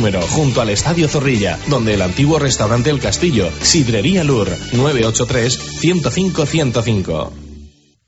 número, 0.00 0.22
junto 0.22 0.62
al 0.62 0.70
Estadio 0.70 1.08
Zorrilla, 1.08 1.58
donde 1.68 1.92
el 1.92 2.00
antiguo 2.00 2.38
restaurante 2.38 2.88
El 2.88 3.00
Castillo, 3.00 3.50
Sidrería 3.60 4.24
Lur, 4.24 4.48
983-105-105. 4.48 7.30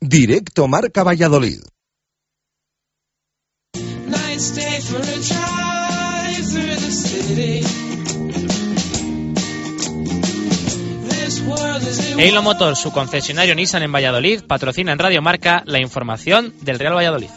Directo 0.01 0.69
Marca 0.69 1.03
Valladolid. 1.03 1.61
Eilo 12.17 12.43
Motor, 12.43 12.77
su 12.77 12.91
concesionario 12.91 13.55
Nissan 13.55 13.83
en 13.83 13.93
Valladolid, 13.93 14.45
patrocina 14.45 14.93
en 14.93 14.99
Radio 14.99 15.21
Marca 15.21 15.63
la 15.67 15.79
información 15.79 16.55
del 16.63 16.79
Real 16.79 16.95
Valladolid. 16.95 17.29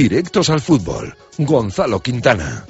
Directos 0.00 0.48
al 0.48 0.62
fútbol. 0.62 1.14
Gonzalo 1.36 2.00
Quintana. 2.00 2.64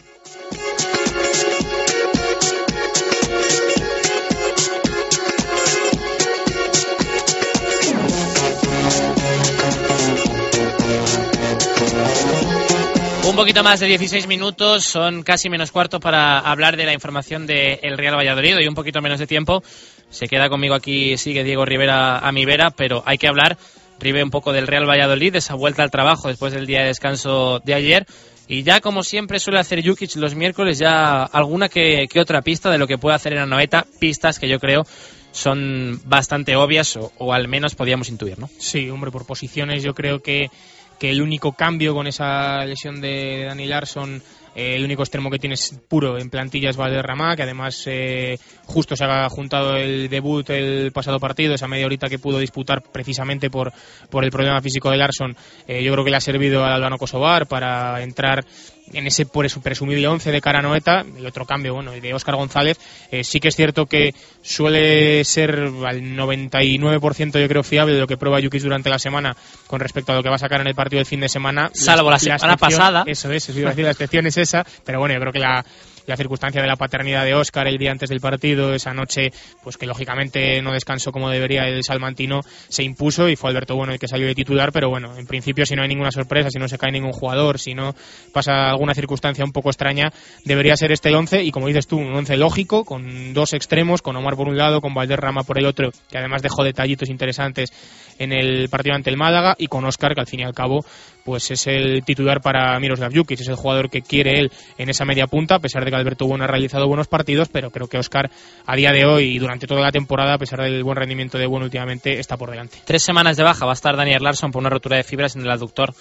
Un 13.29 13.37
poquito 13.37 13.63
más 13.63 13.79
de 13.79 13.87
16 13.87 14.27
minutos, 14.27 14.83
son 14.83 15.23
casi 15.23 15.49
menos 15.49 15.71
cuarto 15.71 16.01
para 16.01 16.41
hablar 16.41 16.77
de 16.77 16.85
la 16.85 16.93
información 16.93 17.47
del 17.47 17.97
Real 17.97 18.17
Valladolid 18.17 18.59
y 18.59 18.67
un 18.67 18.75
poquito 18.75 19.01
menos 19.01 19.21
de 19.21 19.29
tiempo. 19.29 19.63
Se 20.11 20.27
queda 20.27 20.49
conmigo 20.49 20.75
aquí, 20.75 21.17
sigue 21.17 21.45
Diego 21.45 21.65
Rivera 21.65 22.19
a 22.19 22.33
mi 22.33 22.45
vera, 22.45 22.73
pero 22.73 23.05
hay 23.07 23.19
que 23.19 23.29
hablar, 23.29 23.57
Ribe, 24.01 24.23
un 24.23 24.31
poco 24.31 24.53
del 24.53 24.67
Real 24.67 24.89
Valladolid, 24.89 25.33
de 25.33 25.39
esa 25.39 25.55
vuelta 25.55 25.83
al 25.83 25.91
trabajo 25.91 26.29
después 26.29 26.53
del 26.53 26.67
día 26.67 26.81
de 26.81 26.87
descanso 26.87 27.61
de 27.65 27.75
ayer. 27.75 28.07
Y 28.49 28.65
ya, 28.65 28.81
como 28.81 29.05
siempre 29.05 29.39
suele 29.39 29.61
hacer 29.61 29.87
Jukic 29.87 30.17
los 30.17 30.35
miércoles, 30.35 30.79
ya 30.79 31.23
alguna 31.23 31.69
que, 31.69 32.09
que 32.11 32.21
otra 32.21 32.43
pista 32.43 32.71
de 32.71 32.79
lo 32.79 32.89
que 32.89 32.99
puede 32.99 33.15
hacer 33.15 33.33
en 33.33 33.39
la 33.39 33.47
noveta, 33.47 33.87
pistas 34.01 34.41
que 34.41 34.49
yo 34.49 34.59
creo 34.59 34.85
son 35.33 36.01
bastante 36.05 36.57
obvias 36.57 36.97
o, 36.97 37.13
o 37.19 37.33
al 37.33 37.47
menos 37.47 37.77
podíamos 37.77 38.09
intuir, 38.09 38.39
¿no? 38.39 38.51
Sí, 38.59 38.91
hombre, 38.91 39.13
por 39.13 39.27
posiciones 39.27 39.83
yo 39.85 39.95
creo 39.95 40.21
que, 40.21 40.51
que 40.99 41.11
el 41.11 41.23
único 41.23 41.53
cambio 41.53 41.95
con 41.95 42.07
esa 42.07 42.65
lesión 42.65 43.01
de 43.01 43.45
Dani 43.47 43.67
Larson, 43.67 44.23
eh, 44.55 44.77
el 44.77 44.85
único 44.85 45.03
extremo 45.03 45.31
que 45.31 45.39
tienes 45.39 45.81
puro 45.89 46.19
en 46.19 46.31
plantilla 46.31 46.71
es 46.71 46.77
Valderrama, 46.77 47.37
que 47.37 47.43
además 47.43 47.83
eh, 47.87 48.39
justo 48.67 48.97
se 48.97 49.05
ha 49.05 49.29
juntado 49.29 49.77
el 49.77 50.09
debut 50.09 50.49
el 50.51 50.93
pasado 50.93 51.21
partido, 51.21 51.55
esa 51.55 51.69
media 51.69 51.87
horita 51.87 52.09
que 52.09 52.19
pudo 52.19 52.39
disputar 52.39 52.83
precisamente 52.83 53.51
por, 53.51 53.73
por 54.11 54.25
el 54.25 54.31
problema 54.31 54.61
físico 54.61 54.91
de 54.91 54.97
Larson. 54.97 55.37
Eh, 55.67 55.83
yo 55.83 55.93
creo 55.93 56.05
que 56.05 56.11
le 56.11 56.17
ha 56.17 56.21
servido 56.21 56.65
al 56.65 56.73
Albano 56.73 56.99
Kosovar 56.99 57.47
para 57.47 58.03
entrar 58.03 58.45
en 58.93 59.07
ese 59.07 59.27
por 59.27 59.47
eso 59.47 59.61
presumible 59.61 60.07
11 60.07 60.33
de 60.33 60.41
cara 60.41 60.59
a 60.59 60.63
Noeta 60.63 61.05
y 61.19 61.25
otro 61.25 61.45
cambio 61.47 61.75
bueno 61.75 61.93
de 61.93 62.15
Óscar 62.15 62.37
González 62.37 62.79
eh, 63.11 63.25
sí 63.25 63.41
que 63.41 63.49
es 63.49 63.57
cierto 63.57 63.87
que 63.87 64.15
suele 64.43 65.25
ser 65.25 65.51
al 65.87 66.03
99% 66.03 67.41
yo 67.41 67.49
creo 67.49 67.63
fiable 67.63 67.95
de 67.95 68.01
lo 68.01 68.07
que 68.07 68.17
prueba 68.17 68.41
Yukis 68.41 68.63
durante 68.63 68.91
la 68.91 68.99
semana 68.99 69.37
con 69.67 69.81
respecto 69.81 70.13
a 70.13 70.17
lo 70.17 70.23
que 70.23 70.29
va 70.29 70.37
a 70.37 70.39
sacar 70.39 70.61
en 70.61 70.67
el 70.67 70.75
partido 70.75 70.99
del 70.99 71.07
fin 71.07 71.21
de 71.21 71.29
semana 71.29 71.71
Salvo 71.75 72.11
la 72.11 72.19
semana 72.19 72.57
pasada. 72.57 73.05
eso 73.07 73.31
es, 73.33 73.49
eso 73.49 73.59
iba 73.59 73.69
a 73.69 73.73
decir, 73.73 73.85
la 73.85 73.93
excepción 73.93 74.27
es 74.27 74.37
esa 74.37 74.65
pero 74.85 74.99
bueno 74.99 75.15
yo 75.15 75.21
creo 75.21 75.33
que 75.33 75.41
la 75.41 75.65
la 76.07 76.17
circunstancia 76.17 76.63
de 76.63 76.69
la 76.69 76.77
paternidad 76.77 77.25
de 77.25 77.35
Óscar 77.35 77.67
el 77.69 77.79
día 77.79 77.91
antes 77.91 78.09
del 78.09 78.21
partido, 78.21 78.75
esa 78.75 78.95
noche, 78.95 79.33
pues 79.63 79.77
que 79.77 79.87
lógicamente 79.87 80.61
no 80.63 80.73
descansó 80.73 81.13
como 81.13 81.31
debería 81.31 81.69
el 81.69 81.83
salmantino, 81.85 82.41
se 82.69 82.83
impuso 82.83 83.29
y 83.29 83.37
fue 83.37 83.51
Alberto 83.51 83.77
Bueno 83.77 83.93
el 83.93 83.99
que 83.99 84.09
salió 84.09 84.27
de 84.27 84.35
titular, 84.35 84.73
pero 84.73 84.89
bueno, 84.89 85.17
en 85.17 85.27
principio 85.27 85.67
si 85.67 85.75
no 85.75 85.83
hay 85.83 85.89
ninguna 85.89 86.11
sorpresa, 86.11 86.51
si 86.51 86.59
no 86.59 86.69
se 86.69 86.79
cae 86.79 86.93
ningún 86.93 87.13
jugador, 87.13 87.59
si 87.59 87.75
no 87.75 87.95
pasa 88.33 88.71
alguna 88.71 88.95
circunstancia 88.95 89.45
un 89.45 89.53
poco 89.53 89.71
extraña, 89.71 90.13
debería 90.45 90.77
ser 90.77 90.93
este 90.93 91.11
el 91.11 91.17
11 91.17 91.43
y 91.43 91.51
como 91.51 91.67
dices 91.67 91.87
tú, 91.87 91.99
un 91.99 92.15
11 92.15 92.37
lógico, 92.37 92.85
con 92.85 93.35
dos 93.35 93.53
extremos, 93.53 94.01
con 94.01 94.17
Omar 94.17 94.37
por 94.37 94.49
un 94.49 94.57
lado, 94.57 94.81
con 94.81 94.95
Valderrama 94.95 95.43
por 95.43 95.59
el 95.59 95.67
otro, 95.67 95.91
que 96.09 96.19
además 96.19 96.43
dejó 96.43 96.63
detallitos 96.63 97.11
interesantes 97.11 97.73
en 98.21 98.33
el 98.33 98.69
partido 98.69 98.95
ante 98.95 99.11
el 99.11 99.17
Málaga 99.17 99.57
y 99.59 99.67
con 99.67 99.85
Óscar, 99.85 100.15
que 100.15 100.21
al 100.21 100.27
fin 100.27 100.41
y 100.41 100.45
al 100.45 100.55
cabo 100.55 100.85
pues 101.25 101.51
es 101.51 101.67
el 101.67 102.03
titular 102.05 102.41
para 102.41 102.79
Miroslav 102.79 103.13
Jukic, 103.13 103.41
es 103.41 103.49
el 103.49 103.57
jugador 103.57 103.91
que 103.91 104.03
quiere 104.03 104.39
él 104.39 104.53
en 104.79 104.89
esa 104.89 105.05
media 105.05 105.27
punta, 105.27 105.57
a 105.57 105.59
pesar 105.59 105.85
de 105.85 105.91
que 105.91 105.97
Alberto 105.97 106.27
Bueno 106.27 106.45
ha 106.45 106.47
realizado 106.47 106.87
buenos 106.87 107.09
partidos, 107.09 107.49
pero 107.49 107.71
creo 107.71 107.89
que 107.89 107.99
Óscar 107.99 108.31
a 108.67 108.77
día 108.77 108.93
de 108.93 109.05
hoy 109.05 109.37
y 109.37 109.39
durante 109.39 109.67
toda 109.67 109.81
la 109.81 109.91
temporada, 109.91 110.35
a 110.35 110.39
pesar 110.39 110.61
del 110.61 110.85
buen 110.85 110.97
rendimiento 110.97 111.39
de 111.39 111.47
Bueno 111.47 111.65
últimamente, 111.65 112.21
está 112.21 112.37
por 112.37 112.51
delante. 112.51 112.79
Tres 112.85 113.03
semanas 113.03 113.37
de 113.37 113.43
baja 113.43 113.65
va 113.65 113.73
a 113.73 113.75
estar 113.75 113.97
Daniel 113.97 114.23
Larson 114.23 114.53
por 114.53 114.61
una 114.61 114.71
rotura 114.71 114.97
de 114.97 115.03
fibras 115.03 115.35
en 115.35 115.43
el 115.43 115.51
aductor 115.51 115.95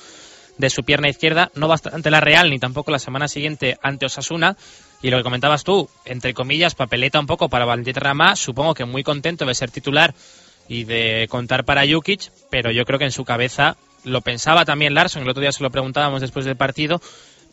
de 0.60 0.70
su 0.70 0.84
pierna 0.84 1.10
izquierda. 1.10 1.50
No 1.56 1.68
va 1.68 1.78
ante 1.92 2.12
la 2.12 2.20
Real 2.20 2.50
ni 2.50 2.60
tampoco 2.60 2.92
la 2.92 3.00
semana 3.00 3.28
siguiente 3.28 3.78
ante 3.82 4.06
Osasuna. 4.06 4.56
Y 5.02 5.10
lo 5.10 5.18
que 5.18 5.24
comentabas 5.24 5.64
tú, 5.64 5.90
entre 6.04 6.34
comillas, 6.34 6.76
papeleta 6.76 7.20
un 7.20 7.26
poco 7.26 7.48
para 7.48 7.66
Valderrama. 7.66 8.36
Supongo 8.36 8.74
que 8.74 8.84
muy 8.84 9.02
contento 9.02 9.46
de 9.46 9.56
ser 9.56 9.72
titular 9.72 10.14
y 10.70 10.86
de 10.86 11.28
contar 11.30 11.66
para 11.66 11.84
Jukic, 11.86 12.32
pero 12.50 12.72
yo 12.72 12.86
creo 12.86 13.00
que 13.00 13.06
en 13.06 13.12
su 13.12 13.26
cabeza 13.26 13.76
lo 14.06 14.22
pensaba 14.22 14.64
también 14.64 14.94
Larson. 14.94 15.24
El 15.24 15.30
otro 15.30 15.42
día 15.42 15.52
se 15.52 15.64
lo 15.64 15.72
preguntábamos 15.72 16.22
después 16.22 16.46
del 16.46 16.56
partido, 16.56 17.02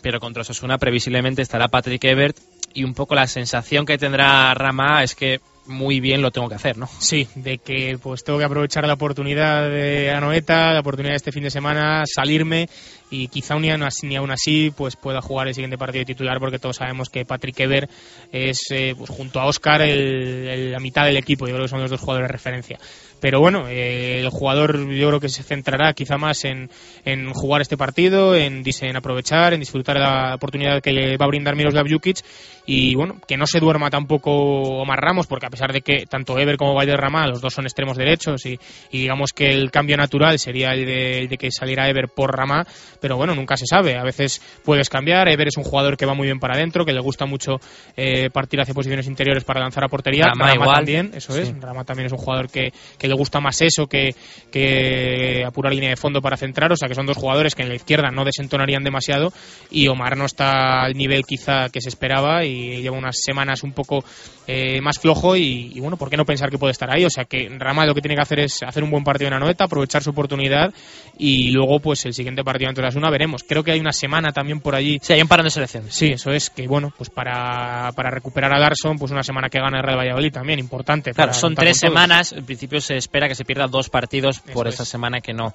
pero 0.03 0.21
contra 0.21 0.43
Osasuna 0.43 0.79
previsiblemente 0.79 1.43
estará 1.43 1.67
Patrick 1.69 2.05
Ebert. 2.05 2.37
Y 2.75 2.85
un 2.85 2.93
poco 2.93 3.15
la 3.15 3.27
sensación 3.27 3.87
que 3.87 3.97
tendrá 3.97 4.53
Rama 4.53 5.03
es 5.03 5.15
que 5.15 5.41
muy 5.67 5.99
bien 5.99 6.21
lo 6.21 6.31
tengo 6.31 6.49
que 6.49 6.55
hacer, 6.55 6.77
¿no? 6.77 6.89
Sí, 6.99 7.27
de 7.35 7.59
que 7.59 7.99
pues 8.01 8.23
tengo 8.23 8.39
que 8.39 8.45
aprovechar 8.45 8.87
la 8.87 8.93
oportunidad 8.93 9.69
de 9.69 10.11
Anoeta, 10.11 10.73
la 10.75 10.81
oportunidad 10.81 11.13
de 11.13 11.17
este 11.17 11.33
fin 11.33 11.43
de 11.43 11.51
semana, 11.51 12.05
salirme 12.07 12.69
y 13.11 13.29
quizá 13.29 13.55
ni 13.59 13.71
aún 14.17 14.31
así, 14.31 14.73
pues 14.77 14.97
pueda 14.97 15.21
jugar 15.21 15.49
el 15.49 15.55
siguiente 15.55 15.79
partido 15.79 16.05
titular 16.05 16.39
porque 16.41 16.59
todos 16.59 16.77
sabemos 16.77 17.09
que 17.09 17.25
Patrick 17.25 17.59
Ever 17.61 17.89
es 18.33 18.59
eh, 18.71 18.95
pues, 18.97 19.11
junto 19.11 19.41
a 19.41 19.47
Oscar 19.47 19.83
el- 19.83 20.73
la 20.73 20.79
mitad 20.81 21.05
del 21.07 21.17
equipo, 21.17 21.47
yo 21.47 21.55
creo 21.55 21.65
que 21.65 21.71
son 21.71 21.81
los 21.81 21.91
dos 21.91 22.01
jugadores 22.01 22.29
de 22.29 22.33
referencia. 22.33 22.79
Pero 23.21 23.41
bueno, 23.41 23.67
eh, 23.69 24.21
el 24.21 24.29
jugador 24.29 24.91
yo 24.93 25.09
creo 25.09 25.21
que 25.21 25.29
se 25.31 25.43
centrará 25.43 25.95
quizá 25.95 26.19
más 26.19 26.45
en, 26.45 26.69
en 27.05 27.33
jugar 27.33 27.63
este 27.63 27.77
partido, 27.77 28.37
en, 28.37 28.63
en 28.67 28.97
aprovechar, 28.97 29.55
en 29.55 29.61
disfrutar 29.61 29.99
la 29.99 30.35
oportunidad 30.35 30.83
que 30.83 30.93
le 30.93 31.17
va 31.17 31.25
a 31.25 31.29
brindar 31.29 31.57
Miroslav 31.57 31.87
Jukic 31.89 32.19
y 32.67 32.95
bueno, 32.95 33.17
que 33.27 33.37
no 33.39 33.47
se 33.47 33.59
duerma 33.61 33.89
tampoco 33.91 34.33
Omar 34.33 34.99
Ramos, 35.01 35.27
porque 35.27 35.47
a 35.47 35.51
pesar 35.51 35.73
de 35.73 35.81
que 35.81 36.05
tanto 36.07 36.39
Ever 36.39 36.57
como 36.57 36.75
Valderrama, 36.75 37.27
los 37.27 37.41
dos 37.41 37.55
son 37.55 37.65
extremos 37.65 37.97
derechos 37.97 38.45
y, 38.45 38.59
y 38.91 38.99
digamos 39.01 39.33
que 39.33 39.49
el 39.51 39.71
cambio 39.71 39.97
natural 39.97 40.39
sería 40.39 40.73
el 40.73 40.85
de, 40.85 41.19
el 41.21 41.29
de 41.29 41.39
que 41.39 41.51
saliera 41.51 41.89
Ever 41.89 42.09
por 42.09 42.37
Rama, 42.37 42.67
pero 43.01 43.17
bueno, 43.17 43.35
nunca 43.35 43.57
se 43.57 43.67
sabe, 43.67 43.97
a 43.97 44.03
veces 44.03 44.41
puedes 44.65 44.89
cambiar, 44.89 45.29
Ever 45.29 45.49
es 45.49 45.57
un 45.57 45.65
jugador 45.65 45.97
que 45.97 46.07
va 46.07 46.15
muy 46.15 46.27
bien 46.27 46.39
para 46.39 46.55
adentro, 46.55 46.85
que 46.85 46.93
le 46.93 47.01
gusta 47.01 47.27
mucho 47.27 47.57
eh, 47.97 48.31
partir 48.31 48.61
hacia 48.61 48.75
posiciones 48.75 49.07
interiores 49.07 49.45
para 49.45 49.61
lanzar 49.61 49.85
a 49.85 49.89
portería, 49.89 50.25
Rama 50.27 50.55
igual. 50.55 50.77
también, 50.77 51.13
eso 51.15 51.37
es. 51.37 51.53
Rama 51.61 51.85
también 51.85 52.07
es 52.07 52.13
un 52.13 52.19
jugador 52.19 52.51
que, 52.51 52.73
que 52.99 53.09
le 53.09 53.15
gusta 53.15 53.41
más 53.41 53.61
eso 53.63 53.87
que, 53.87 54.15
que 54.51 55.45
apurar 55.47 55.73
línea 55.73 55.91
de 55.91 55.97
fondo 55.97 56.21
para 56.21 56.37
centrar, 56.37 56.73
o 56.73 56.77
sea 56.77 56.89
que 56.89 56.95
son 56.95 57.07
dos 57.07 57.17
jugadores 57.17 57.55
que 57.55 57.63
en 57.63 57.69
la 57.69 57.77
izquierda 57.77 58.11
no 58.11 58.25
desentonarían 58.25 58.85
demasiado 58.85 59.33
y 59.71 59.89
Omar 59.89 60.17
no 60.17 60.25
está 60.25 60.83
al 60.83 60.95
nivel 60.95 61.25
quizá 61.25 61.69
que 61.69 61.81
se 61.81 61.89
esperaba 61.89 62.45
y 62.45 62.83
lleva 62.83 62.97
unas 62.97 63.17
semanas 63.21 63.63
un 63.63 63.73
poco 63.73 64.05
eh, 64.47 64.81
más 64.81 64.99
flojo 64.99 65.37
y, 65.37 65.73
y 65.75 65.81
bueno, 65.81 65.97
¿por 65.97 66.11
qué 66.11 66.17
no 66.17 66.25
pensar 66.25 66.51
que 66.51 66.59
puede 66.59 66.73
estar 66.73 66.91
ahí? 66.95 67.05
O 67.05 67.11
sea 67.11 67.25
que 67.25 67.49
Rama 67.59 67.87
lo 67.87 67.95
que 67.95 68.01
tiene 68.01 68.15
que 68.15 68.23
hacer 68.23 68.41
es 68.41 68.63
hacer 68.63 68.83
un 68.83 68.91
buen 68.91 69.05
partido 69.05 69.29
en 69.29 69.35
la 69.35 69.41
noeta, 69.41 69.65
aprovechar 69.65 70.03
su 70.03 70.11
oportunidad 70.11 70.73
y 71.19 71.51
luego 71.51 71.81
pues 71.81 72.05
el 72.07 72.15
siguiente 72.15 72.45
partido 72.45 72.69
ante 72.69 72.83
Osasuna, 72.89 73.11
veremos. 73.11 73.43
Creo 73.43 73.63
que 73.63 73.73
hay 73.73 73.81
una 73.81 73.93
semana 73.93 74.33
también 74.33 74.61
por 74.61 74.75
allí. 74.75 74.99
Sí, 75.03 75.13
hay 75.13 75.23
un 75.23 75.29
parón 75.29 75.45
de 75.45 75.51
selecciones. 75.51 75.95
Sí, 75.95 76.13
eso 76.13 76.31
es 76.31 76.51
que, 76.51 76.67
bueno, 76.67 76.93
pues 76.97 77.11
para, 77.11 77.91
para 77.95 78.11
recuperar 78.11 78.53
a 78.53 78.59
Larson, 78.59 78.99
pues 78.99 79.13
una 79.13 79.23
semana 79.23 79.49
que 79.49 79.59
gana 79.59 79.79
el 79.79 79.85
Real 79.85 79.99
Valladolid 79.99 80.33
también, 80.33 80.59
importante. 80.59 81.13
Claro, 81.13 81.35
son 81.35 81.55
tres 81.55 81.79
semanas. 81.79 82.33
En 82.33 82.45
principio 82.45 82.81
se 82.81 82.97
espera 82.97 83.29
que 83.29 83.35
se 83.35 83.45
pierdan 83.45 83.71
dos 83.71 83.89
partidos 83.89 84.41
por 84.41 84.69
Eso 84.69 84.83
es. 84.83 84.89
semana 84.89 85.21
que 85.21 85.33
no, 85.33 85.53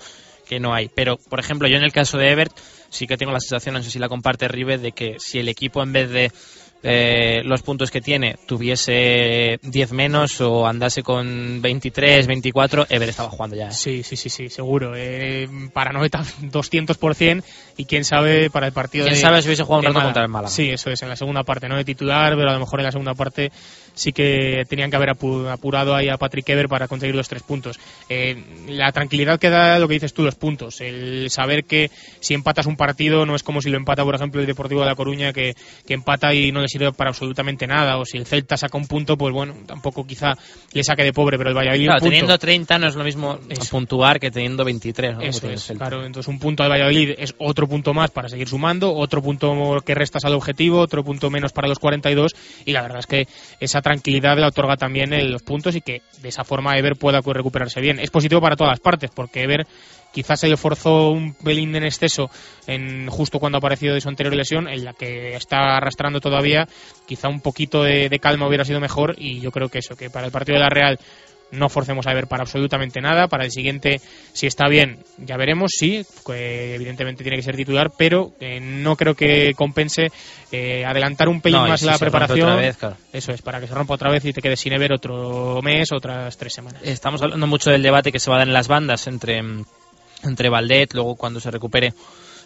que 0.47 0.59
no 0.59 0.73
hay. 0.73 0.89
Pero, 0.89 1.17
por 1.17 1.39
ejemplo, 1.39 1.67
yo 1.67 1.77
en 1.77 1.83
el 1.83 1.91
caso 1.91 2.17
de 2.17 2.31
Ebert 2.31 2.55
sí 2.89 3.07
que 3.07 3.17
tengo 3.17 3.31
la 3.31 3.39
sensación, 3.39 3.75
no 3.75 3.81
sé 3.83 3.89
si 3.89 3.99
la 3.99 4.09
comparte 4.09 4.47
Rive, 4.47 4.77
de 4.77 4.91
que 4.91 5.15
si 5.19 5.39
el 5.39 5.47
equipo 5.47 5.81
en 5.81 5.93
vez 5.93 6.09
de 6.09 6.31
eh, 6.83 7.41
los 7.45 7.61
puntos 7.61 7.91
que 7.91 8.01
tiene 8.01 8.37
tuviese 8.47 9.59
10 9.61 9.91
menos 9.93 10.39
o 10.41 10.65
andase 10.67 11.03
con 11.03 11.61
23, 11.61 12.25
24, 12.27 12.87
Ebert 12.89 13.09
estaba 13.09 13.29
jugando 13.29 13.55
ya. 13.55 13.67
¿eh? 13.67 13.71
Sí, 13.71 14.03
sí, 14.03 14.15
sí, 14.15 14.29
sí, 14.29 14.49
seguro. 14.49 14.93
Eh, 14.95 15.47
para 15.73 15.91
Noeta 15.91 16.23
200% 16.41 17.43
y 17.77 17.85
quién 17.85 18.03
sabe 18.05 18.49
para 18.49 18.67
el 18.67 18.73
partido 18.73 19.05
Quién 19.05 19.15
de- 19.15 19.21
sabe 19.21 19.41
si 19.41 19.47
hubiese 19.47 19.63
jugado 19.63 19.79
un 19.81 19.85
rato 19.85 19.93
Málaga. 19.93 20.07
contra 20.09 20.23
el 20.23 20.29
Málaga. 20.29 20.49
Sí, 20.53 20.69
eso 20.69 20.89
es, 20.89 21.01
en 21.01 21.09
la 21.09 21.15
segunda 21.15 21.43
parte, 21.43 21.67
no 21.69 21.75
de 21.77 21.85
titular, 21.85 22.35
pero 22.35 22.49
a 22.49 22.53
lo 22.53 22.59
mejor 22.59 22.79
en 22.79 22.85
la 22.85 22.91
segunda 22.91 23.13
parte 23.13 23.51
sí 24.01 24.11
que 24.13 24.65
tenían 24.67 24.89
que 24.89 24.95
haber 24.95 25.09
apu- 25.09 25.47
apurado 25.47 25.93
ahí 25.95 26.09
a 26.09 26.17
Patrick 26.17 26.49
Ever 26.49 26.67
para 26.67 26.87
conseguir 26.87 27.13
los 27.15 27.27
tres 27.29 27.43
puntos. 27.43 27.79
Eh, 28.09 28.43
la 28.67 28.91
tranquilidad 28.91 29.39
que 29.39 29.49
da 29.51 29.77
lo 29.77 29.87
que 29.87 29.93
dices 29.93 30.13
tú, 30.13 30.23
los 30.23 30.33
puntos. 30.35 30.81
El 30.81 31.29
saber 31.29 31.65
que 31.65 31.91
si 32.19 32.33
empatas 32.33 32.65
un 32.65 32.75
partido 32.77 33.25
no 33.25 33.35
es 33.35 33.43
como 33.43 33.61
si 33.61 33.69
lo 33.69 33.77
empata, 33.77 34.03
por 34.03 34.15
ejemplo, 34.15 34.41
el 34.41 34.47
Deportivo 34.47 34.81
de 34.81 34.87
La 34.87 34.95
Coruña, 34.95 35.31
que, 35.33 35.53
que 35.85 35.93
empata 35.93 36.33
y 36.33 36.51
no 36.51 36.61
le 36.61 36.67
sirve 36.67 36.91
para 36.93 37.11
absolutamente 37.11 37.67
nada. 37.67 37.97
O 37.99 38.05
si 38.05 38.17
el 38.17 38.25
Celta 38.25 38.57
saca 38.57 38.77
un 38.77 38.87
punto, 38.87 39.17
pues 39.17 39.33
bueno, 39.33 39.53
tampoco 39.67 40.05
quizá 40.07 40.33
le 40.73 40.83
saque 40.83 41.03
de 41.03 41.13
pobre, 41.13 41.37
pero 41.37 41.49
el 41.51 41.55
Valladolid 41.55 41.85
Claro, 41.85 41.97
un 41.97 41.99
punto. 41.99 42.09
teniendo 42.09 42.37
30 42.39 42.79
no 42.79 42.87
es 42.87 42.95
lo 42.95 43.03
mismo 43.03 43.39
puntuar 43.69 44.19
que 44.19 44.31
teniendo 44.31 44.65
23. 44.65 45.11
¿no? 45.11 45.17
Como 45.19 45.29
Eso 45.29 45.49
es, 45.49 45.71
claro. 45.77 46.03
Entonces, 46.05 46.27
un 46.27 46.39
punto 46.39 46.63
al 46.63 46.71
Valladolid 46.71 47.11
es 47.17 47.35
otro 47.37 47.67
punto 47.67 47.93
más 47.93 48.09
para 48.11 48.29
seguir 48.29 48.47
sumando, 48.47 48.93
otro 48.95 49.21
punto 49.21 49.77
que 49.85 49.93
restas 49.93 50.25
al 50.25 50.33
objetivo, 50.33 50.79
otro 50.79 51.03
punto 51.03 51.29
menos 51.29 51.51
para 51.53 51.67
los 51.67 51.77
42. 51.79 52.33
Y 52.65 52.71
la 52.71 52.81
verdad 52.81 52.99
es 52.99 53.05
que 53.07 53.27
esa 53.59 53.81
tranquilidad 53.81 53.90
le 54.03 54.45
otorga 54.45 54.77
también 54.77 55.13
eh, 55.13 55.23
los 55.23 55.43
puntos 55.43 55.75
y 55.75 55.81
que 55.81 56.01
de 56.21 56.29
esa 56.29 56.43
forma 56.43 56.77
Ever 56.77 56.95
pueda 56.95 57.21
recuperarse 57.21 57.81
bien. 57.81 57.99
Es 57.99 58.09
positivo 58.09 58.41
para 58.41 58.55
todas 58.55 58.71
las 58.71 58.79
partes, 58.79 59.09
porque 59.13 59.43
Ever 59.43 59.65
quizás 60.13 60.39
se 60.39 60.49
le 60.49 60.57
forzó 60.57 61.09
un 61.09 61.33
pelín 61.33 61.75
en 61.75 61.83
exceso 61.83 62.29
en 62.67 63.07
justo 63.07 63.39
cuando 63.39 63.57
ha 63.57 63.59
aparecido 63.59 63.93
de 63.93 64.01
su 64.01 64.09
anterior 64.09 64.35
lesión, 64.35 64.67
en 64.67 64.83
la 64.83 64.93
que 64.93 65.35
está 65.35 65.77
arrastrando 65.77 66.19
todavía. 66.19 66.67
Quizá 67.07 67.29
un 67.29 67.41
poquito 67.41 67.83
de, 67.83 68.09
de 68.09 68.19
calma 68.19 68.47
hubiera 68.47 68.65
sido 68.65 68.79
mejor 68.79 69.15
y 69.17 69.39
yo 69.39 69.51
creo 69.51 69.69
que 69.69 69.79
eso, 69.79 69.95
que 69.95 70.09
para 70.09 70.25
el 70.25 70.31
partido 70.31 70.57
de 70.57 70.63
la 70.63 70.69
Real 70.69 70.99
no 71.51 71.69
forcemos 71.69 72.07
a 72.07 72.13
ver 72.13 72.27
para 72.27 72.43
absolutamente 72.43 73.01
nada. 73.01 73.27
Para 73.27 73.45
el 73.45 73.51
siguiente, 73.51 74.01
si 74.33 74.47
está 74.47 74.67
bien, 74.67 74.99
ya 75.17 75.37
veremos. 75.37 75.71
Sí, 75.77 76.05
evidentemente 76.27 77.23
tiene 77.23 77.37
que 77.37 77.43
ser 77.43 77.55
titular, 77.55 77.91
pero 77.97 78.33
eh, 78.39 78.59
no 78.59 78.95
creo 78.95 79.15
que 79.15 79.53
compense 79.55 80.07
eh, 80.51 80.85
adelantar 80.85 81.29
un 81.29 81.41
pelín 81.41 81.61
No, 81.61 81.67
más 81.67 81.79
si 81.79 81.85
la 81.85 81.97
preparación. 81.97 82.49
otra 82.49 82.55
vez, 82.61 82.77
claro. 82.77 82.97
Eso 83.13 83.31
es, 83.31 83.41
para 83.41 83.59
que 83.59 83.67
se 83.67 83.73
rompa 83.73 83.93
otra 83.93 84.09
vez 84.09 84.23
y 84.25 84.33
te 84.33 84.41
quedes 84.41 84.59
sin 84.59 84.77
ver 84.77 84.93
otro 84.93 85.61
mes, 85.61 85.91
otras 85.91 86.37
tres 86.37 86.53
semanas. 86.53 86.81
Estamos 86.83 87.21
hablando 87.21 87.45
mucho 87.47 87.69
del 87.69 87.83
debate 87.83 88.11
que 88.11 88.19
se 88.19 88.29
va 88.29 88.37
a 88.37 88.39
dar 88.39 88.47
en 88.47 88.53
las 88.53 88.67
bandas 88.67 89.07
entre, 89.07 89.41
entre 90.23 90.49
Valdet, 90.49 90.93
luego 90.93 91.15
cuando 91.15 91.39
se 91.39 91.51
recupere 91.51 91.93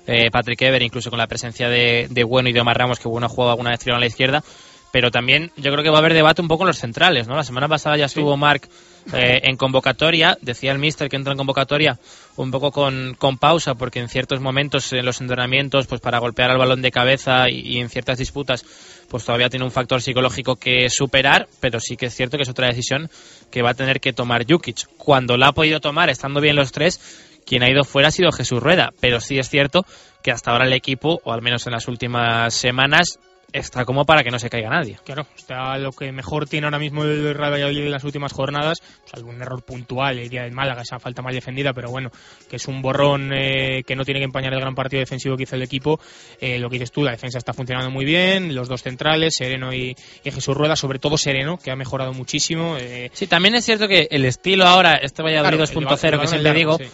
eh, 0.07 0.29
Patrick 0.31 0.61
Ever, 0.61 0.81
incluso 0.81 1.09
con 1.09 1.19
la 1.19 1.27
presencia 1.27 1.69
de, 1.69 2.07
de 2.09 2.23
Bueno 2.23 2.49
y 2.49 2.53
de 2.53 2.61
Omar 2.61 2.77
Ramos, 2.77 2.99
que 2.99 3.07
Bueno 3.07 3.27
ha 3.27 3.29
jugado 3.29 3.51
alguna 3.51 3.71
vez 3.71 3.79
tirado 3.79 3.97
a 3.97 3.99
la 3.99 4.07
izquierda. 4.07 4.43
Pero 4.91 5.11
también 5.11 5.51
yo 5.57 5.71
creo 5.71 5.83
que 5.83 5.89
va 5.89 5.97
a 5.97 5.99
haber 5.99 6.13
debate 6.13 6.41
un 6.41 6.47
poco 6.47 6.63
en 6.63 6.67
los 6.67 6.77
centrales, 6.77 7.27
¿no? 7.27 7.35
La 7.35 7.43
semana 7.43 7.67
pasada 7.67 7.97
ya 7.97 8.05
estuvo 8.05 8.37
Marc 8.37 8.69
eh, 9.13 9.41
en 9.43 9.55
convocatoria, 9.55 10.37
decía 10.41 10.71
el 10.71 10.79
míster 10.79 11.09
que 11.09 11.15
entra 11.15 11.33
en 11.33 11.37
convocatoria 11.37 11.99
un 12.37 12.51
poco 12.51 12.71
con, 12.71 13.15
con 13.17 13.37
pausa, 13.37 13.75
porque 13.75 13.99
en 13.99 14.09
ciertos 14.09 14.41
momentos 14.41 14.91
en 14.93 15.05
los 15.05 15.21
entrenamientos, 15.21 15.87
pues 15.87 16.01
para 16.01 16.19
golpear 16.19 16.49
al 16.49 16.57
balón 16.57 16.81
de 16.81 16.91
cabeza 16.91 17.49
y, 17.49 17.59
y 17.59 17.79
en 17.79 17.89
ciertas 17.89 18.17
disputas, 18.17 18.65
pues 19.09 19.23
todavía 19.23 19.49
tiene 19.49 19.65
un 19.65 19.71
factor 19.71 20.01
psicológico 20.01 20.55
que 20.55 20.89
superar, 20.89 21.47
pero 21.59 21.79
sí 21.79 21.97
que 21.97 22.07
es 22.07 22.15
cierto 22.15 22.37
que 22.37 22.43
es 22.43 22.49
otra 22.49 22.67
decisión 22.67 23.09
que 23.51 23.61
va 23.61 23.71
a 23.71 23.75
tener 23.75 23.99
que 23.99 24.13
tomar 24.13 24.45
Jukic. 24.49 24.87
Cuando 24.97 25.37
la 25.37 25.49
ha 25.49 25.51
podido 25.53 25.79
tomar, 25.79 26.09
estando 26.09 26.41
bien 26.41 26.55
los 26.55 26.71
tres, 26.71 26.99
quien 27.45 27.63
ha 27.63 27.69
ido 27.69 27.83
fuera 27.83 28.07
ha 28.07 28.11
sido 28.11 28.31
Jesús 28.31 28.61
Rueda, 28.61 28.91
pero 28.99 29.21
sí 29.21 29.37
es 29.37 29.49
cierto 29.49 29.85
que 30.23 30.31
hasta 30.31 30.51
ahora 30.51 30.65
el 30.65 30.73
equipo, 30.73 31.21
o 31.23 31.31
al 31.31 31.41
menos 31.41 31.67
en 31.67 31.73
las 31.73 31.87
últimas 31.87 32.53
semanas, 32.53 33.19
está 33.53 33.85
como 33.85 34.05
para 34.05 34.23
que 34.23 34.31
no 34.31 34.39
se 34.39 34.49
caiga 34.49 34.69
nadie. 34.69 34.97
Claro, 35.05 35.25
está 35.37 35.77
lo 35.77 35.91
que 35.91 36.11
mejor 36.11 36.47
tiene 36.47 36.67
ahora 36.67 36.79
mismo 36.79 37.03
el 37.03 37.33
Real 37.33 37.53
Valladolid 37.53 37.83
en 37.85 37.91
las 37.91 38.03
últimas 38.03 38.33
jornadas, 38.33 38.79
pues 39.01 39.13
algún 39.13 39.41
error 39.41 39.63
puntual 39.63 40.19
el 40.19 40.29
día 40.29 40.43
del 40.43 40.51
Málaga, 40.51 40.81
esa 40.81 40.99
falta 40.99 41.21
mal 41.21 41.33
defendida, 41.33 41.71
pero 41.73 41.89
bueno, 41.89 42.11
que 42.49 42.57
es 42.57 42.67
un 42.67 42.81
borrón 42.81 43.31
eh, 43.33 43.83
que 43.85 43.95
no 43.95 44.03
tiene 44.03 44.19
que 44.19 44.25
empañar 44.25 44.53
el 44.53 44.59
gran 44.59 44.75
partido 44.75 44.99
defensivo 44.99 45.37
que 45.37 45.43
hizo 45.43 45.55
el 45.55 45.63
equipo. 45.63 45.99
Eh, 46.41 46.59
lo 46.59 46.69
que 46.69 46.75
dices 46.75 46.91
tú, 46.91 47.03
la 47.03 47.11
defensa 47.11 47.37
está 47.37 47.53
funcionando 47.53 47.89
muy 47.91 48.03
bien, 48.05 48.53
los 48.53 48.67
dos 48.67 48.81
centrales, 48.81 49.33
Sereno 49.37 49.73
y, 49.73 49.95
y 50.23 50.31
Jesús 50.31 50.55
Rueda, 50.55 50.75
sobre 50.75 50.99
todo 50.99 51.17
Sereno, 51.17 51.57
que 51.57 51.71
ha 51.71 51.75
mejorado 51.75 52.13
muchísimo. 52.13 52.75
eh, 52.79 53.09
Sí, 53.13 53.27
también 53.27 53.55
es 53.55 53.63
cierto 53.65 53.87
que 53.87 54.07
el 54.11 54.25
estilo 54.25 54.65
ahora, 54.65 54.93
este 55.01 55.23
Valladolid 55.23 55.57
Claro, 55.57 55.63
el 55.63 55.69
2.0 55.69 55.85
ba- 55.85 56.09
el 56.15 56.19
que 56.21 56.27
siempre 56.27 56.41
largo, 56.53 56.57
digo, 56.57 56.77
sí. 56.77 56.85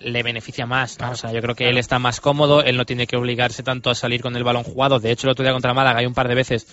Le 0.00 0.22
beneficia 0.22 0.66
más. 0.66 0.98
¿no? 0.98 1.10
O 1.10 1.14
sea, 1.14 1.32
yo 1.32 1.40
creo 1.40 1.54
que 1.54 1.68
él 1.68 1.78
está 1.78 1.98
más 1.98 2.20
cómodo, 2.20 2.62
él 2.62 2.76
no 2.76 2.84
tiene 2.84 3.06
que 3.06 3.16
obligarse 3.16 3.62
tanto 3.62 3.90
a 3.90 3.94
salir 3.94 4.20
con 4.22 4.34
el 4.36 4.44
balón 4.44 4.64
jugado. 4.64 4.98
De 4.98 5.10
hecho, 5.10 5.26
el 5.26 5.32
otro 5.32 5.42
día 5.44 5.52
contra 5.52 5.74
Málaga 5.74 6.00
hay 6.00 6.06
un 6.06 6.14
par 6.14 6.26
de 6.28 6.34
veces 6.34 6.66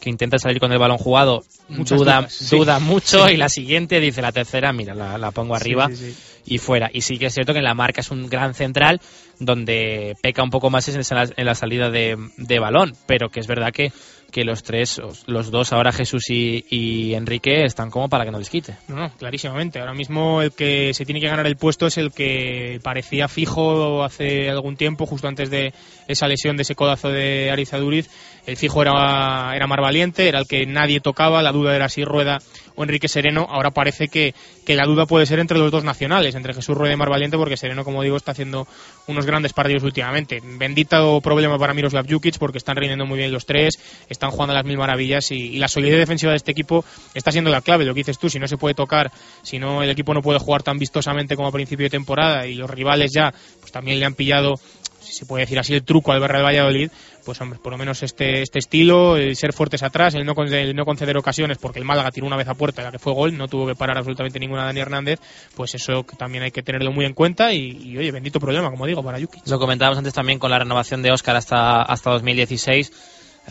que 0.00 0.10
intenta 0.10 0.38
salir 0.38 0.58
con 0.60 0.70
el 0.72 0.78
balón 0.78 0.98
jugado, 0.98 1.44
Muchas 1.68 1.98
duda, 1.98 2.16
dudas, 2.18 2.32
sí. 2.34 2.56
duda 2.56 2.78
mucho 2.80 3.26
Sí. 3.26 3.34
y 3.34 3.36
la 3.38 3.48
siguiente 3.48 4.00
dice 4.00 4.20
la 4.20 4.32
tercera, 4.32 4.72
mira, 4.72 4.94
la, 4.94 5.16
la 5.16 5.30
pongo 5.30 5.54
arriba 5.54 5.88
sí, 5.94 6.14
y 6.44 6.58
fuera. 6.58 6.90
Y 6.92 7.00
sí 7.02 7.16
que 7.16 7.26
es 7.26 7.32
cierto 7.34 7.52
que 7.52 7.60
en 7.60 7.64
la 7.64 7.74
marca 7.74 8.00
es 8.02 8.10
un 8.10 8.28
gran 8.28 8.52
central 8.54 9.00
donde 9.38 10.14
peca 10.22 10.42
un 10.42 10.50
poco 10.50 10.68
más 10.70 10.88
es 10.88 10.94
en 10.96 11.00
esa- 11.00 11.24
en 11.36 11.46
la 11.46 11.54
salida 11.54 11.90
de, 11.90 12.16
de 12.36 12.58
balón, 12.58 12.94
pero 13.06 13.30
que 13.30 13.40
es 13.40 13.46
verdad 13.46 13.72
que, 13.72 13.92
que 14.30 14.44
los 14.44 14.62
tres, 14.62 15.00
los 15.26 15.50
dos 15.50 15.72
ahora 15.72 15.92
Jesús 15.92 16.24
y, 16.28 17.14
Enrique 17.14 17.64
están 17.64 17.90
como 17.90 18.08
para 18.08 18.24
que 18.24 18.30
no 18.30 18.38
les 18.38 18.50
quite. 18.50 18.76
No, 18.88 19.10
clarísimamente. 19.16 19.78
Ahora 19.78 19.94
mismo 19.94 20.42
el 20.42 20.52
que 20.52 20.92
se 20.94 21.04
tiene 21.04 21.20
que 21.20 21.28
ganar 21.28 21.46
el 21.46 21.56
puesto 21.56 21.86
es 21.86 21.98
el 21.98 22.12
que 22.12 22.80
parecía 22.82 23.28
fijo 23.28 24.02
hace 24.02 24.50
algún 24.50 24.76
tiempo, 24.76 25.06
justo 25.06 25.28
antes 25.28 25.50
de 25.50 25.72
esa 26.08 26.26
lesión, 26.26 26.56
de 26.56 26.62
ese 26.62 26.74
codazo 26.74 27.10
de 27.10 27.50
Ariza 27.50 27.78
Duriz. 27.78 28.10
El 28.46 28.56
fijo 28.56 28.82
era, 28.82 29.54
era 29.54 29.66
Mar 29.66 29.80
Valiente, 29.80 30.28
era 30.28 30.40
el 30.40 30.46
que 30.46 30.66
nadie 30.66 31.00
tocaba, 31.00 31.42
la 31.42 31.52
duda 31.52 31.74
era 31.74 31.88
si 31.88 32.04
Rueda 32.04 32.40
o 32.76 32.82
Enrique 32.82 33.08
Sereno. 33.08 33.46
Ahora 33.48 33.70
parece 33.70 34.08
que, 34.08 34.34
que 34.64 34.74
la 34.74 34.84
duda 34.84 35.06
puede 35.06 35.26
ser 35.26 35.38
entre 35.38 35.58
los 35.58 35.70
dos 35.70 35.84
nacionales, 35.84 36.34
entre 36.34 36.54
Jesús 36.54 36.76
Rueda 36.76 36.94
y 36.94 36.96
Mar 36.96 37.10
Valiente, 37.10 37.36
porque 37.36 37.56
Sereno, 37.56 37.84
como 37.84 38.02
digo, 38.02 38.16
está 38.16 38.32
haciendo 38.32 38.66
unos 39.06 39.26
grandes 39.26 39.52
partidos 39.52 39.82
últimamente. 39.82 40.40
Bendito 40.42 41.20
problema 41.20 41.58
para 41.58 41.74
Miroslav 41.74 42.06
Jukic, 42.08 42.38
porque 42.38 42.58
están 42.58 42.76
rindiendo 42.76 43.06
muy 43.06 43.18
bien 43.18 43.32
los 43.32 43.46
tres, 43.46 43.74
están 44.08 44.30
jugando 44.30 44.52
a 44.52 44.56
las 44.56 44.64
mil 44.64 44.78
maravillas 44.78 45.30
y, 45.30 45.58
la 45.58 45.68
solidez 45.68 45.98
defensiva 45.98 46.32
de 46.32 46.36
este 46.36 46.52
equipo 46.52 46.84
está 47.14 47.30
siendo 47.30 47.50
la 47.50 47.60
clave. 47.60 47.84
Lo 47.84 47.94
que 47.94 48.00
dices 48.00 48.18
tú, 48.18 48.28
si 48.28 48.38
no 48.38 48.48
se 48.48 48.56
puede 48.56 48.74
tocar, 48.74 49.10
si 49.42 49.58
no 49.58 49.82
el 49.82 49.90
equipo 49.90 50.14
no 50.14 50.22
puede 50.22 50.38
jugar 50.38 50.62
tan 50.62 50.78
vistosamente 50.78 51.36
como 51.36 51.48
a 51.48 51.52
principio 51.52 51.84
de 51.84 51.90
temporada 51.90 52.46
y 52.46 52.54
los 52.54 52.68
rivales 52.68 53.12
ya 53.14 53.32
pues 53.60 53.72
también 53.72 54.00
le 54.00 54.06
han 54.06 54.14
pillado 54.14 54.54
si 55.00 55.12
se 55.12 55.26
puede 55.26 55.42
decir 55.44 55.58
así 55.58 55.74
el 55.74 55.82
truco 55.82 56.12
al 56.12 56.26
Real 56.26 56.44
Valladolid 56.44 56.90
pues 57.24 57.40
hombre 57.40 57.58
por 57.62 57.72
lo 57.72 57.78
menos 57.78 58.02
este 58.02 58.42
este 58.42 58.58
estilo 58.58 59.16
el 59.16 59.34
ser 59.36 59.52
fuertes 59.52 59.82
atrás 59.82 60.14
el 60.14 60.24
no 60.24 60.34
con- 60.34 60.52
el 60.52 60.74
no 60.76 60.84
conceder 60.84 61.16
ocasiones 61.16 61.58
porque 61.58 61.78
el 61.78 61.84
Málaga 61.84 62.10
tiró 62.10 62.26
una 62.26 62.36
vez 62.36 62.48
a 62.48 62.54
puerta 62.54 62.82
la 62.82 62.90
que 62.92 62.98
fue 62.98 63.12
gol 63.12 63.36
no 63.36 63.48
tuvo 63.48 63.66
que 63.66 63.74
parar 63.74 63.96
absolutamente 63.98 64.38
ninguna 64.38 64.64
Dani 64.64 64.80
Hernández 64.80 65.20
pues 65.56 65.74
eso 65.74 66.04
que 66.04 66.16
también 66.16 66.44
hay 66.44 66.50
que 66.50 66.62
tenerlo 66.62 66.92
muy 66.92 67.04
en 67.04 67.14
cuenta 67.14 67.52
y, 67.52 67.78
y, 67.82 67.98
oye 67.98 68.12
bendito 68.12 68.38
problema 68.38 68.70
como 68.70 68.86
digo 68.86 69.02
para 69.02 69.18
Yuki 69.18 69.40
Lo 69.46 69.58
comentábamos 69.58 69.98
antes 69.98 70.12
también 70.14 70.38
con 70.38 70.50
la 70.50 70.58
renovación 70.58 71.02
de 71.02 71.10
Oscar 71.12 71.36
hasta, 71.36 71.82
hasta 71.82 72.10
2016. 72.10 72.92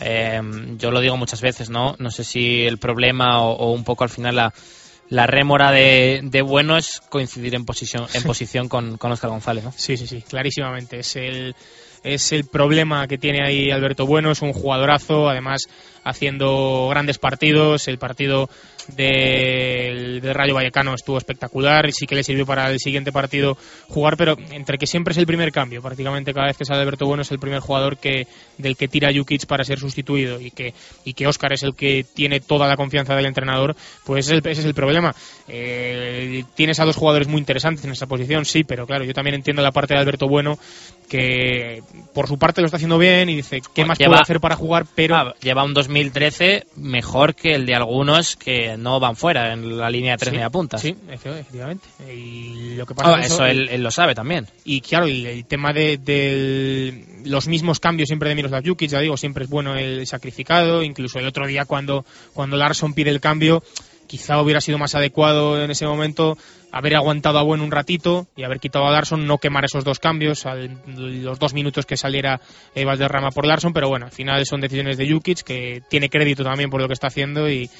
Eh, 0.00 0.40
yo 0.76 0.90
lo 0.90 1.00
digo 1.00 1.16
muchas 1.16 1.40
veces, 1.40 1.70
¿no? 1.70 1.94
No 1.98 2.10
sé 2.10 2.24
si 2.24 2.62
el 2.64 2.78
problema 2.78 3.40
o, 3.42 3.52
o 3.52 3.72
un 3.72 3.84
poco 3.84 4.02
al 4.04 4.10
final 4.10 4.34
la, 4.36 4.52
la 5.08 5.26
rémora 5.26 5.70
de, 5.70 6.20
de 6.24 6.42
bueno 6.42 6.76
es 6.76 7.00
coincidir 7.08 7.54
en 7.54 7.64
posición, 7.64 8.06
en 8.12 8.22
posición 8.24 8.68
con, 8.68 8.98
con 8.98 9.12
Oscar 9.12 9.30
González, 9.30 9.62
¿no? 9.64 9.72
Sí, 9.76 9.96
sí, 9.96 10.06
sí, 10.08 10.22
clarísimamente. 10.22 10.98
Es 10.98 11.14
el, 11.16 11.54
es 12.04 12.32
el 12.32 12.44
problema 12.44 13.08
que 13.08 13.18
tiene 13.18 13.42
ahí 13.42 13.70
Alberto 13.70 14.06
Bueno, 14.06 14.30
es 14.30 14.42
un 14.42 14.52
jugadorazo, 14.52 15.28
además 15.28 15.62
haciendo 16.04 16.86
grandes 16.90 17.18
partidos. 17.18 17.88
El 17.88 17.98
partido 17.98 18.48
del, 18.96 20.20
del 20.20 20.34
Rayo 20.34 20.54
Vallecano 20.54 20.94
estuvo 20.94 21.18
espectacular 21.18 21.86
y 21.86 21.92
sí 21.92 22.06
que 22.06 22.14
le 22.14 22.24
sirvió 22.24 22.46
para 22.46 22.70
el 22.70 22.78
siguiente 22.78 23.12
partido 23.12 23.56
jugar, 23.88 24.16
pero 24.16 24.36
entre 24.50 24.78
que 24.78 24.86
siempre 24.86 25.12
es 25.12 25.18
el 25.18 25.26
primer 25.26 25.52
cambio, 25.52 25.82
prácticamente 25.82 26.32
cada 26.34 26.46
vez 26.46 26.56
que 26.56 26.64
sale 26.64 26.80
Alberto 26.82 27.06
Bueno 27.06 27.22
es 27.22 27.30
el 27.30 27.38
primer 27.38 27.60
jugador 27.60 27.96
que 27.96 28.26
del 28.58 28.76
que 28.76 28.88
tira 28.88 29.10
Jukic 29.14 29.46
para 29.46 29.64
ser 29.64 29.78
sustituido 29.78 30.40
y 30.40 30.50
que 30.50 30.74
y 31.04 31.14
que 31.14 31.26
Oscar 31.26 31.52
es 31.52 31.62
el 31.62 31.74
que 31.74 32.04
tiene 32.14 32.40
toda 32.40 32.68
la 32.68 32.76
confianza 32.76 33.14
del 33.14 33.26
entrenador, 33.26 33.76
pues 34.04 34.26
ese 34.26 34.36
es 34.36 34.44
el, 34.44 34.50
ese 34.50 34.60
es 34.62 34.66
el 34.66 34.74
problema. 34.74 35.14
Eh, 35.48 36.44
tienes 36.54 36.80
a 36.80 36.84
dos 36.84 36.96
jugadores 36.96 37.28
muy 37.28 37.38
interesantes 37.38 37.84
en 37.84 37.92
esa 37.92 38.06
posición, 38.06 38.44
sí, 38.44 38.64
pero 38.64 38.86
claro, 38.86 39.04
yo 39.04 39.12
también 39.12 39.34
entiendo 39.34 39.62
la 39.62 39.72
parte 39.72 39.94
de 39.94 40.00
Alberto 40.00 40.28
Bueno 40.28 40.58
que 41.08 41.82
por 42.14 42.26
su 42.28 42.38
parte 42.38 42.60
lo 42.62 42.66
está 42.66 42.76
haciendo 42.76 42.98
bien 42.98 43.28
y 43.28 43.36
dice 43.36 43.60
qué 43.74 43.84
más 43.84 43.98
Lleva- 43.98 44.12
puedo 44.12 44.22
hacer 44.22 44.40
para 44.40 44.56
jugar, 44.56 44.86
pero 44.94 45.14
Ah, 45.16 45.34
lleva 45.40 45.62
un 45.64 45.74
2013 45.74 46.66
mejor 46.76 47.34
que 47.34 47.54
el 47.54 47.66
de 47.66 47.74
algunos 47.74 48.36
que 48.36 48.73
eh, 48.74 48.76
no 48.76 49.00
van 49.00 49.16
fuera 49.16 49.52
en 49.52 49.76
la 49.78 49.88
línea 49.90 50.12
de 50.12 50.18
tres 50.18 50.30
Sí, 50.30 50.36
media 50.36 50.50
puntas. 50.50 50.80
Sí, 50.80 50.94
efectivamente. 51.08 51.86
Y 52.12 52.74
lo 52.76 52.86
que 52.86 52.94
pasa 52.94 53.14
Ah, 53.16 53.20
es 53.20 53.26
eso 53.26 53.44
él, 53.46 53.68
él 53.70 53.82
lo 53.82 53.90
sabe 53.90 54.14
también. 54.14 54.46
Y 54.64 54.80
claro, 54.80 55.06
el, 55.06 55.24
el 55.26 55.44
tema 55.46 55.72
de, 55.72 55.98
de 55.98 57.04
los 57.24 57.48
mismos 57.48 57.80
cambios 57.80 58.08
siempre 58.08 58.28
de 58.28 58.34
Miroslav 58.34 58.64
Jukic, 58.64 58.90
ya 58.90 59.00
digo, 59.00 59.16
siempre 59.16 59.44
es 59.44 59.50
bueno 59.50 59.76
el 59.76 60.06
sacrificado. 60.06 60.82
Incluso 60.82 61.18
el 61.18 61.26
otro 61.26 61.46
día 61.46 61.64
cuando, 61.64 62.04
cuando 62.32 62.56
Larson 62.56 62.94
pide 62.94 63.10
el 63.10 63.20
cambio, 63.20 63.62
quizá 64.06 64.40
hubiera 64.40 64.60
sido 64.60 64.78
más 64.78 64.94
adecuado 64.94 65.62
en 65.62 65.70
ese 65.70 65.86
momento 65.86 66.36
haber 66.70 66.96
aguantado 66.96 67.38
a 67.38 67.42
Buen 67.42 67.60
un 67.60 67.70
ratito 67.70 68.26
y 68.36 68.42
haber 68.42 68.58
quitado 68.58 68.86
a 68.86 68.90
Larson, 68.90 69.26
no 69.28 69.38
quemar 69.38 69.64
esos 69.64 69.84
dos 69.84 70.00
cambios, 70.00 70.44
al- 70.44 70.76
los 71.22 71.38
dos 71.38 71.54
minutos 71.54 71.86
que 71.86 71.96
saliera 71.96 72.40
eh, 72.74 72.84
Valderrama 72.84 73.30
por 73.30 73.46
Larson, 73.46 73.72
pero 73.72 73.88
bueno, 73.88 74.06
al 74.06 74.12
final 74.12 74.44
son 74.44 74.60
decisiones 74.60 74.96
de 74.96 75.08
Jukic, 75.08 75.42
que 75.42 75.82
tiene 75.88 76.10
crédito 76.10 76.42
también 76.42 76.70
por 76.70 76.80
lo 76.80 76.88
que 76.88 76.94
está 76.94 77.06
haciendo 77.06 77.48
y, 77.48 77.70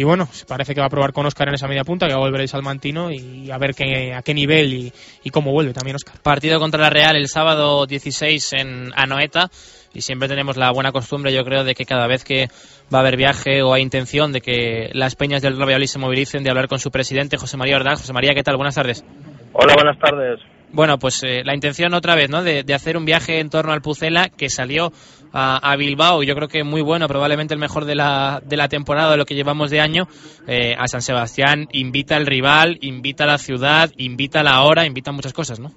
y 0.00 0.02
bueno, 0.02 0.26
parece 0.48 0.74
que 0.74 0.80
va 0.80 0.86
a 0.86 0.88
probar 0.88 1.12
con 1.12 1.26
Oscar 1.26 1.48
en 1.48 1.56
esa 1.56 1.68
media 1.68 1.84
punta, 1.84 2.06
que 2.06 2.14
va 2.14 2.20
a 2.20 2.22
volver 2.22 2.40
el 2.40 2.48
Salmantino 2.48 3.10
y 3.10 3.50
a 3.50 3.58
ver 3.58 3.74
qué, 3.74 4.14
a 4.14 4.22
qué 4.22 4.32
nivel 4.32 4.72
y, 4.72 4.92
y 5.22 5.28
cómo 5.28 5.52
vuelve 5.52 5.74
también 5.74 5.96
Oscar. 5.96 6.14
Partido 6.22 6.58
contra 6.58 6.80
la 6.80 6.88
Real 6.88 7.16
el 7.16 7.28
sábado 7.28 7.84
16 7.84 8.54
en 8.54 8.92
Anoeta 8.96 9.50
y 9.92 10.00
siempre 10.00 10.26
tenemos 10.26 10.56
la 10.56 10.70
buena 10.70 10.90
costumbre, 10.90 11.34
yo 11.34 11.44
creo, 11.44 11.64
de 11.64 11.74
que 11.74 11.84
cada 11.84 12.06
vez 12.06 12.24
que 12.24 12.48
va 12.92 13.00
a 13.00 13.00
haber 13.02 13.18
viaje 13.18 13.62
o 13.62 13.74
hay 13.74 13.82
intención 13.82 14.32
de 14.32 14.40
que 14.40 14.88
las 14.94 15.16
peñas 15.16 15.42
del 15.42 15.56
Real 15.56 15.66
Valladolid 15.66 15.86
se 15.86 15.98
movilicen, 15.98 16.44
de 16.44 16.48
hablar 16.48 16.68
con 16.68 16.78
su 16.78 16.90
presidente, 16.90 17.36
José 17.36 17.58
María 17.58 17.76
Ordaz. 17.76 18.00
José 18.00 18.14
María, 18.14 18.32
¿qué 18.32 18.42
tal? 18.42 18.56
Buenas 18.56 18.76
tardes. 18.76 19.04
Hola, 19.52 19.74
buenas 19.74 19.98
tardes. 19.98 20.40
Bueno, 20.72 20.98
pues 20.98 21.22
eh, 21.24 21.42
la 21.44 21.54
intención 21.54 21.94
otra 21.94 22.14
vez, 22.14 22.30
¿no? 22.30 22.44
De, 22.44 22.64
hacer 22.72 22.96
un 22.96 23.04
viaje 23.04 23.40
en 23.40 23.50
torno 23.50 23.72
al 23.72 23.82
Pucela 23.82 24.28
que 24.28 24.48
salió 24.48 24.92
a, 25.32 25.72
a 25.72 25.76
Bilbao, 25.76 26.22
yo 26.22 26.34
creo 26.36 26.46
que 26.46 26.62
muy 26.62 26.80
bueno, 26.80 27.08
probablemente 27.08 27.54
el 27.54 27.60
mejor 27.60 27.84
de 27.84 27.96
la, 27.96 28.40
de 28.44 28.56
la 28.56 28.68
temporada, 28.68 29.12
de 29.12 29.16
lo 29.16 29.24
que 29.24 29.34
llevamos 29.34 29.70
de 29.70 29.80
año, 29.80 30.06
eh, 30.46 30.74
a 30.78 30.86
San 30.86 31.02
Sebastián, 31.02 31.66
invita 31.72 32.16
al 32.16 32.26
rival, 32.26 32.78
invita 32.82 33.24
a 33.24 33.26
la 33.26 33.38
ciudad, 33.38 33.90
invita 33.96 34.40
a 34.40 34.44
la 34.44 34.62
hora, 34.62 34.86
invita 34.86 35.10
a 35.10 35.14
muchas 35.14 35.32
cosas, 35.32 35.58
¿no? 35.58 35.70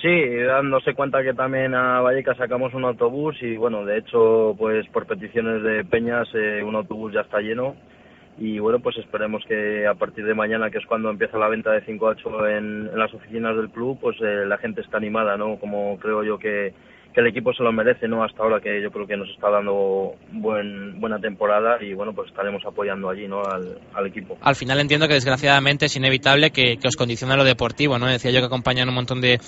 Sí, 0.00 0.08
dándose 0.46 0.94
cuenta 0.94 1.22
que 1.22 1.32
también 1.32 1.74
a 1.74 2.00
Vallecas 2.00 2.36
sacamos 2.36 2.74
un 2.74 2.84
autobús 2.84 3.36
y 3.40 3.56
bueno, 3.56 3.84
de 3.84 3.98
hecho, 3.98 4.54
pues 4.58 4.86
por 4.88 5.06
peticiones 5.06 5.62
de 5.62 5.84
Peñas, 5.84 6.28
eh, 6.34 6.62
un 6.62 6.74
autobús 6.74 7.12
ya 7.12 7.20
está 7.20 7.38
lleno 7.38 7.76
y 8.38 8.58
bueno, 8.58 8.80
pues 8.80 8.96
esperemos 8.96 9.42
que 9.46 9.86
a 9.86 9.94
partir 9.94 10.24
de 10.24 10.34
mañana, 10.34 10.70
que 10.70 10.78
es 10.78 10.86
cuando 10.86 11.10
empieza 11.10 11.38
la 11.38 11.48
venta 11.48 11.70
de 11.70 11.84
5 11.84 12.06
a 12.06 12.10
8 12.10 12.48
en, 12.48 12.98
las 12.98 13.12
oficinas 13.12 13.56
del 13.56 13.70
club, 13.70 13.98
pues 14.00 14.16
eh, 14.20 14.46
la 14.46 14.58
gente 14.58 14.80
está 14.80 14.96
animada, 14.96 15.36
¿no? 15.36 15.56
Como 15.58 15.98
creo 15.98 16.24
yo 16.24 16.38
que, 16.38 16.72
el 17.14 17.26
equipo 17.26 17.52
se 17.52 17.62
lo 17.62 17.72
merece, 17.72 18.08
¿no? 18.08 18.24
Hasta 18.24 18.42
ahora 18.42 18.58
que 18.58 18.80
yo 18.80 18.90
creo 18.90 19.06
que 19.06 19.18
nos 19.18 19.28
está 19.28 19.50
dando 19.50 20.14
buen, 20.30 20.98
buena 20.98 21.18
temporada 21.18 21.76
y 21.82 21.92
bueno, 21.92 22.14
pues 22.14 22.30
estaremos 22.30 22.64
apoyando 22.64 23.10
allí, 23.10 23.28
¿no? 23.28 23.42
Al, 23.44 24.06
equipo. 24.06 24.38
Al 24.40 24.56
final 24.56 24.80
entiendo 24.80 25.06
que 25.06 25.14
desgraciadamente 25.14 25.84
es 25.84 25.96
inevitable 25.96 26.52
que, 26.52 26.78
os 26.86 26.96
condicione 26.96 27.36
lo 27.36 27.44
deportivo, 27.44 27.98
¿no? 27.98 28.06
Decía 28.06 28.30
yo 28.30 28.40
que 28.40 28.46
acompañan 28.46 28.88
un 28.88 28.94
montón 28.94 29.20
de, 29.20 29.38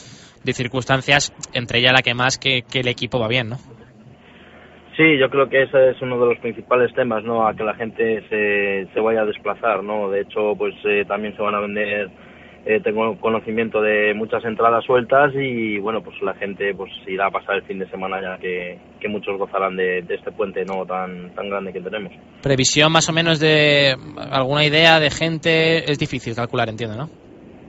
de 0.45 0.53
circunstancias, 0.53 1.33
entre 1.55 1.79
ellas 1.79 1.95
la 1.97 2.03
que 2.03 2.13
más 2.13 2.37
que 2.37 2.65
el 2.75 2.89
equipo 2.89 3.19
va 3.19 3.29
bien, 3.29 3.49
¿no? 3.49 3.84
Sí, 4.97 5.19
yo 5.19 5.29
creo 5.29 5.49
que 5.49 5.63
ese 5.63 5.91
es 5.91 6.03
uno 6.03 6.21
de 6.21 6.27
los 6.27 6.39
principales 6.39 6.95
temas, 6.95 7.25
¿no? 7.25 7.47
A 7.47 7.55
que 7.55 7.65
la 7.65 7.75
gente 7.75 8.23
se, 8.29 8.87
se 8.93 9.01
vaya 9.01 9.23
a 9.23 9.27
desplazar, 9.27 9.83
¿no? 9.83 10.09
De 10.09 10.21
hecho, 10.21 10.55
pues 10.57 10.75
eh, 10.85 11.05
también 11.09 11.35
se 11.35 11.43
van 11.43 11.57
a 11.57 11.61
vender, 11.61 12.11
eh, 12.65 12.81
tengo 12.81 13.19
conocimiento 13.19 13.83
de 13.83 14.15
muchas 14.15 14.45
entradas 14.45 14.85
sueltas 14.85 15.33
y, 15.35 15.79
bueno, 15.79 16.01
pues 16.01 16.15
la 16.23 16.35
gente 16.35 16.73
pues 16.77 16.93
irá 17.09 17.27
a 17.27 17.31
pasar 17.33 17.57
el 17.57 17.63
fin 17.63 17.81
de 17.81 17.91
semana 17.91 18.21
ya 18.23 18.39
que, 18.39 18.79
que 19.01 19.09
muchos 19.09 19.37
gozarán 19.37 19.75
de, 19.75 20.03
de 20.03 20.15
este 20.15 20.31
puente, 20.31 20.65
¿no? 20.65 20.87
Tan, 20.87 21.35
tan 21.35 21.49
grande 21.49 21.73
que 21.73 21.81
tenemos. 21.81 22.13
Previsión 22.41 22.93
más 22.93 23.09
o 23.09 23.13
menos 23.13 23.41
de 23.41 23.97
alguna 24.31 24.65
idea 24.65 25.01
de 25.01 25.11
gente, 25.11 25.91
es 25.91 25.99
difícil 25.99 26.37
calcular, 26.37 26.69
entiendo, 26.69 26.97
¿no? 26.97 27.24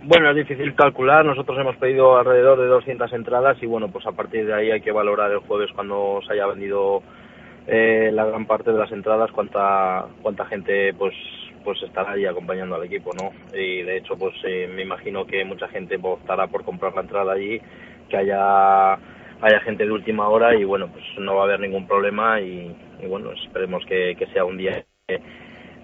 Bueno, 0.07 0.30
es 0.30 0.36
difícil 0.36 0.76
calcular. 0.76 1.26
Nosotros 1.26 1.57
hemos 1.57 1.77
pedido 1.77 2.15
alrededor 2.15 2.60
de 2.60 2.68
200 2.68 3.11
entradas 3.14 3.57
y 3.64 3.65
bueno, 3.65 3.88
pues 3.91 4.06
a 4.06 4.11
partir 4.11 4.45
de 4.45 4.53
ahí 4.53 4.69
hay 4.69 4.82
que 4.82 4.91
valorar 4.91 5.32
el 5.32 5.40
jueves 5.40 5.72
cuando 5.73 6.19
se 6.27 6.34
haya 6.34 6.45
vendido 6.45 7.02
eh, 7.65 8.11
la 8.14 8.26
gran 8.26 8.45
parte 8.45 8.72
de 8.72 8.77
las 8.77 8.91
entradas 8.91 9.32
cuánta 9.32 10.06
cuánta 10.22 10.45
gente 10.45 10.94
pues 10.94 11.15
pues 11.64 11.82
estará 11.82 12.11
ahí 12.11 12.27
acompañando 12.27 12.76
al 12.76 12.84
equipo, 12.84 13.14
¿no? 13.15 13.32
Y 13.57 13.82
de 13.82 13.98
hecho, 13.98 14.15
pues 14.15 14.36
eh, 14.44 14.69
me 14.72 14.84
imagino 14.84 15.26
que 15.26 15.44
mucha 15.44 15.68
gente 15.69 15.98
optará 15.99 16.45
por 16.45 16.64
comprar 16.64 16.94
la 16.94 17.02
entrada 17.02 17.34
allí, 17.34 17.60
que 18.07 18.18
haya 18.18 18.94
haya 18.94 19.60
gente 19.64 19.86
de 19.86 19.91
última 19.91 20.30
hora 20.30 20.53
y 20.53 20.65
bueno, 20.65 20.88
pues 20.88 21.03
no 21.18 21.34
va 21.34 21.41
a 21.41 21.45
haber 21.45 21.61
ningún 21.61 21.88
problema 21.88 22.40
y, 22.40 22.76
bueno, 23.07 23.32
esperemos 23.32 23.84
que, 23.88 24.15
sea 24.32 24.45
un 24.45 24.57
día 24.57 24.86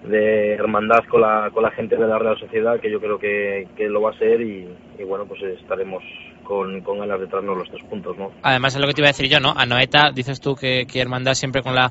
de 0.04 0.54
hermandad 0.54 1.04
con 1.08 1.20
la, 1.20 1.50
con 1.52 1.62
la 1.62 1.70
gente 1.70 1.96
de 1.96 2.06
la 2.06 2.18
Real 2.18 2.38
Sociedad, 2.38 2.80
que 2.80 2.90
yo 2.90 3.00
creo 3.00 3.18
que, 3.18 3.68
que 3.76 3.88
lo 3.88 4.02
va 4.02 4.10
a 4.10 4.18
ser 4.18 4.40
y, 4.40 4.68
y 4.98 5.04
bueno, 5.04 5.26
pues 5.26 5.42
estaremos 5.42 6.02
con, 6.42 6.80
con 6.80 6.98
ganas 6.98 7.20
de 7.20 7.26
traernos 7.26 7.58
los 7.58 7.70
tres 7.70 7.84
puntos, 7.84 8.16
¿no? 8.18 8.30
Además 8.42 8.74
es 8.74 8.80
lo 8.80 8.86
que 8.86 8.94
te 8.94 9.00
iba 9.00 9.08
a 9.08 9.12
decir 9.12 9.28
yo, 9.28 9.40
¿no? 9.40 9.52
Anoeta, 9.56 10.10
dices 10.12 10.40
tú 10.40 10.54
que, 10.54 10.86
que 10.86 11.00
hermandad 11.00 11.34
siempre 11.34 11.62
con 11.62 11.74
la 11.74 11.90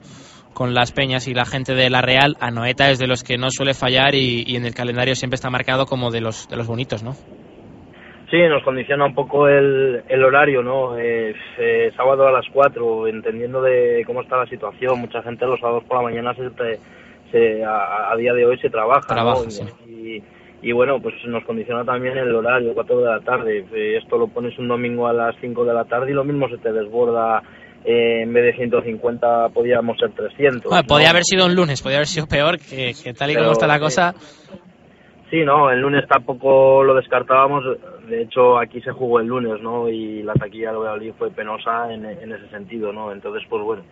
con 0.54 0.74
las 0.74 0.92
peñas 0.92 1.30
y 1.30 1.34
la 1.34 1.46
gente 1.46 1.74
de 1.76 1.90
la 1.90 2.02
Real, 2.02 2.36
Anoeta 2.42 2.90
es 2.90 3.00
de 3.00 3.08
los 3.08 3.24
que 3.24 3.38
no 3.38 3.50
suele 3.50 3.74
fallar 3.74 4.16
y, 4.16 4.44
y 4.46 4.58
en 4.58 4.66
el 4.66 4.74
calendario 4.74 5.16
siempre 5.16 5.36
está 5.36 5.50
marcado 5.50 5.86
como 5.86 6.12
de 6.12 6.20
los 6.20 6.50
de 6.50 6.58
los 6.58 6.68
bonitos, 6.68 7.04
¿no? 7.04 7.14
Sí, 8.32 8.38
nos 8.48 8.64
condiciona 8.64 9.06
un 9.06 9.14
poco 9.14 9.50
el, 9.50 10.04
el 10.08 10.24
horario, 10.24 10.64
¿no? 10.64 10.98
Eh, 10.98 11.36
eh, 11.58 11.92
sábado 11.98 12.26
a 12.26 12.32
las 12.32 12.46
4, 12.54 13.08
entendiendo 13.08 13.62
de 13.62 14.04
cómo 14.06 14.22
está 14.22 14.38
la 14.38 14.46
situación. 14.46 15.02
Mucha 15.02 15.22
gente 15.22 15.46
los 15.46 15.60
sábados 15.60 15.84
por 15.84 15.98
la 15.98 16.04
mañana 16.04 16.34
se, 16.34 16.50
se- 17.32 17.64
a, 17.64 18.12
a 18.12 18.16
día 18.18 18.34
de 18.34 18.46
hoy 18.46 18.58
se 18.60 18.70
trabaja, 18.70 19.08
Trabaja, 19.08 19.44
¿no? 19.46 19.50
sí. 19.50 19.64
Y, 19.90 20.24
y 20.62 20.72
bueno, 20.74 21.00
pues 21.02 21.16
nos 21.26 21.44
condiciona 21.46 21.84
también 21.84 22.18
el 22.18 22.36
horario, 22.36 22.74
4 22.74 23.00
de 23.00 23.06
la 23.06 23.20
tarde. 23.22 23.66
Eh, 23.74 23.98
esto 23.98 24.18
lo 24.18 24.28
pones 24.28 24.58
un 24.60 24.68
domingo 24.68 25.08
a 25.08 25.14
las 25.14 25.36
5 25.42 25.66
de 25.66 25.74
la 25.74 25.86
tarde 25.86 26.12
y 26.12 26.14
lo 26.14 26.24
mismo 26.24 26.48
se 26.50 26.58
te 26.58 26.72
desborda. 26.72 27.42
eh, 27.84 28.22
en 28.22 28.32
vez 28.32 28.44
de 28.46 28.54
150 28.58 29.50
podíamos 29.50 29.98
ser 29.98 30.12
300. 30.12 30.66
Bueno, 30.70 30.82
¿no? 30.84 30.88
podía 30.88 31.10
haber 31.10 31.24
sido 31.24 31.48
un 31.48 31.56
lunes, 31.56 31.82
podía 31.82 31.98
haber 31.98 32.08
sido 32.08 32.28
peor, 32.28 32.60
que, 32.60 32.94
que 33.04 33.14
tal 33.14 33.32
y 33.32 33.36
como 33.36 33.52
está 33.54 33.66
la 33.66 33.78
eh, 33.78 33.80
cosa. 33.80 34.14
Sí, 35.32 35.44
no, 35.46 35.72
el 35.72 35.80
lunes 35.80 36.06
tampoco 36.10 36.84
lo 36.84 36.94
descartábamos. 36.94 37.64
De 38.08 38.22
hecho, 38.24 38.60
aquí 38.60 38.82
se 38.82 38.92
jugó 38.92 39.20
el 39.22 39.28
lunes, 39.28 39.62
¿no? 39.62 39.88
Y 39.88 40.24
la 40.24 40.34
taquilla 40.34 40.72
de 40.72 40.78
Valladolid 40.78 41.14
fue 41.18 41.32
penosa 41.32 41.92
en, 41.94 42.06
en 42.06 42.34
ese 42.34 42.50
sentido, 42.50 42.92
¿no? 42.92 43.14
Entonces, 43.14 43.42
pues 43.50 43.64
bueno, 43.64 43.84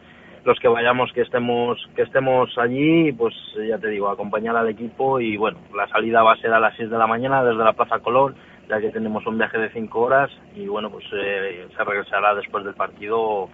los 0.46 0.60
que 0.60 0.68
vayamos, 0.68 1.12
que 1.14 1.22
estemos, 1.22 1.78
que 1.96 2.04
estemos 2.04 2.50
allí, 2.58 3.12
pues 3.12 3.34
ya 3.68 3.78
te 3.78 3.90
digo, 3.90 4.10
acompañar 4.10 4.56
al 4.56 4.70
equipo 4.70 5.20
y 5.20 5.38
bueno, 5.38 5.60
la 5.76 5.88
salida 5.88 6.24
va 6.24 6.34
a 6.34 6.38
ser 6.38 6.54
a 6.54 6.60
las 6.60 6.76
6 6.78 6.90
de 6.90 6.98
la 6.98 7.08
mañana 7.08 7.44
desde 7.44 7.64
la 7.64 7.74
Plaza 7.74 8.00
Colón, 8.00 8.36
ya 8.70 8.80
que 8.80 8.90
tenemos 8.90 9.26
un 9.26 9.38
viaje 9.38 9.58
de 9.58 9.72
5 9.72 10.00
horas 10.00 10.32
y 10.56 10.68
bueno, 10.68 10.90
pues 10.90 11.06
eh, 11.14 11.68
se 11.76 11.84
regresará 11.84 12.36
después 12.36 12.64
del 12.64 12.74
partido 12.74 13.50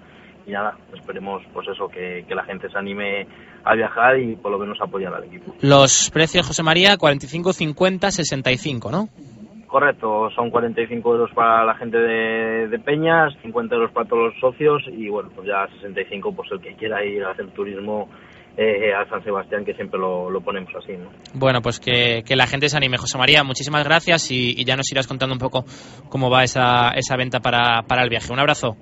y 0.45 0.52
nada, 0.52 0.78
esperemos 0.94 1.41
pues 1.53 1.68
eso, 1.68 1.88
que, 1.88 2.24
que 2.28 2.36
la 2.36 2.44
gente 2.44 2.70
se 2.70 2.78
anime 2.78 3.28
a 3.64 3.74
viajar 3.74 4.20
y 4.20 4.36
por 4.36 4.52
lo 4.52 4.60
menos 4.60 4.80
apoyar 4.80 5.14
al 5.14 5.24
equipo. 5.24 5.56
Los 5.62 6.12
precios, 6.12 6.45
José 6.45 6.62
María, 6.62 6.98
45, 6.98 7.53
50, 7.53 8.12
65, 8.12 8.91
¿no? 8.91 9.10
Correcto, 9.76 10.30
son 10.34 10.52
45 10.52 11.12
euros 11.12 11.32
para 11.36 11.66
la 11.66 11.76
gente 11.76 11.98
de, 11.98 12.70
de 12.70 12.80
Peñas, 12.80 13.34
50 13.42 13.76
euros 13.76 13.92
para 13.92 14.08
todos 14.08 14.32
los 14.32 14.40
socios 14.40 14.82
y 14.88 15.10
bueno, 15.10 15.30
pues 15.36 15.46
ya 15.46 15.68
65 15.82 16.34
pues 16.34 16.50
el 16.54 16.62
que 16.62 16.76
quiera 16.76 17.04
ir 17.04 17.22
a 17.26 17.32
hacer 17.32 17.48
turismo 17.48 18.08
eh, 18.56 18.94
a 18.94 19.06
San 19.10 19.22
Sebastián, 19.22 19.66
que 19.66 19.74
siempre 19.74 20.00
lo, 20.00 20.30
lo 20.30 20.40
ponemos 20.40 20.72
así, 20.82 20.94
¿no? 20.94 21.10
Bueno, 21.34 21.60
pues 21.62 21.82
que, 21.82 22.24
que 22.26 22.38
la 22.38 22.48
gente 22.48 22.70
se 22.70 22.78
anime. 22.78 22.96
José 22.96 23.18
María, 23.18 23.44
muchísimas 23.44 23.84
gracias 23.84 24.32
y, 24.32 24.54
y 24.58 24.64
ya 24.64 24.78
nos 24.78 24.90
irás 24.94 25.08
contando 25.08 25.36
un 25.36 25.40
poco 25.40 25.66
cómo 26.08 26.30
va 26.30 26.46
esa, 26.46 26.92
esa 26.96 27.18
venta 27.18 27.42
para, 27.42 27.82
para 27.82 28.02
el 28.02 28.10
viaje. 28.10 28.32
Un 28.32 28.40
abrazo. 28.40 28.78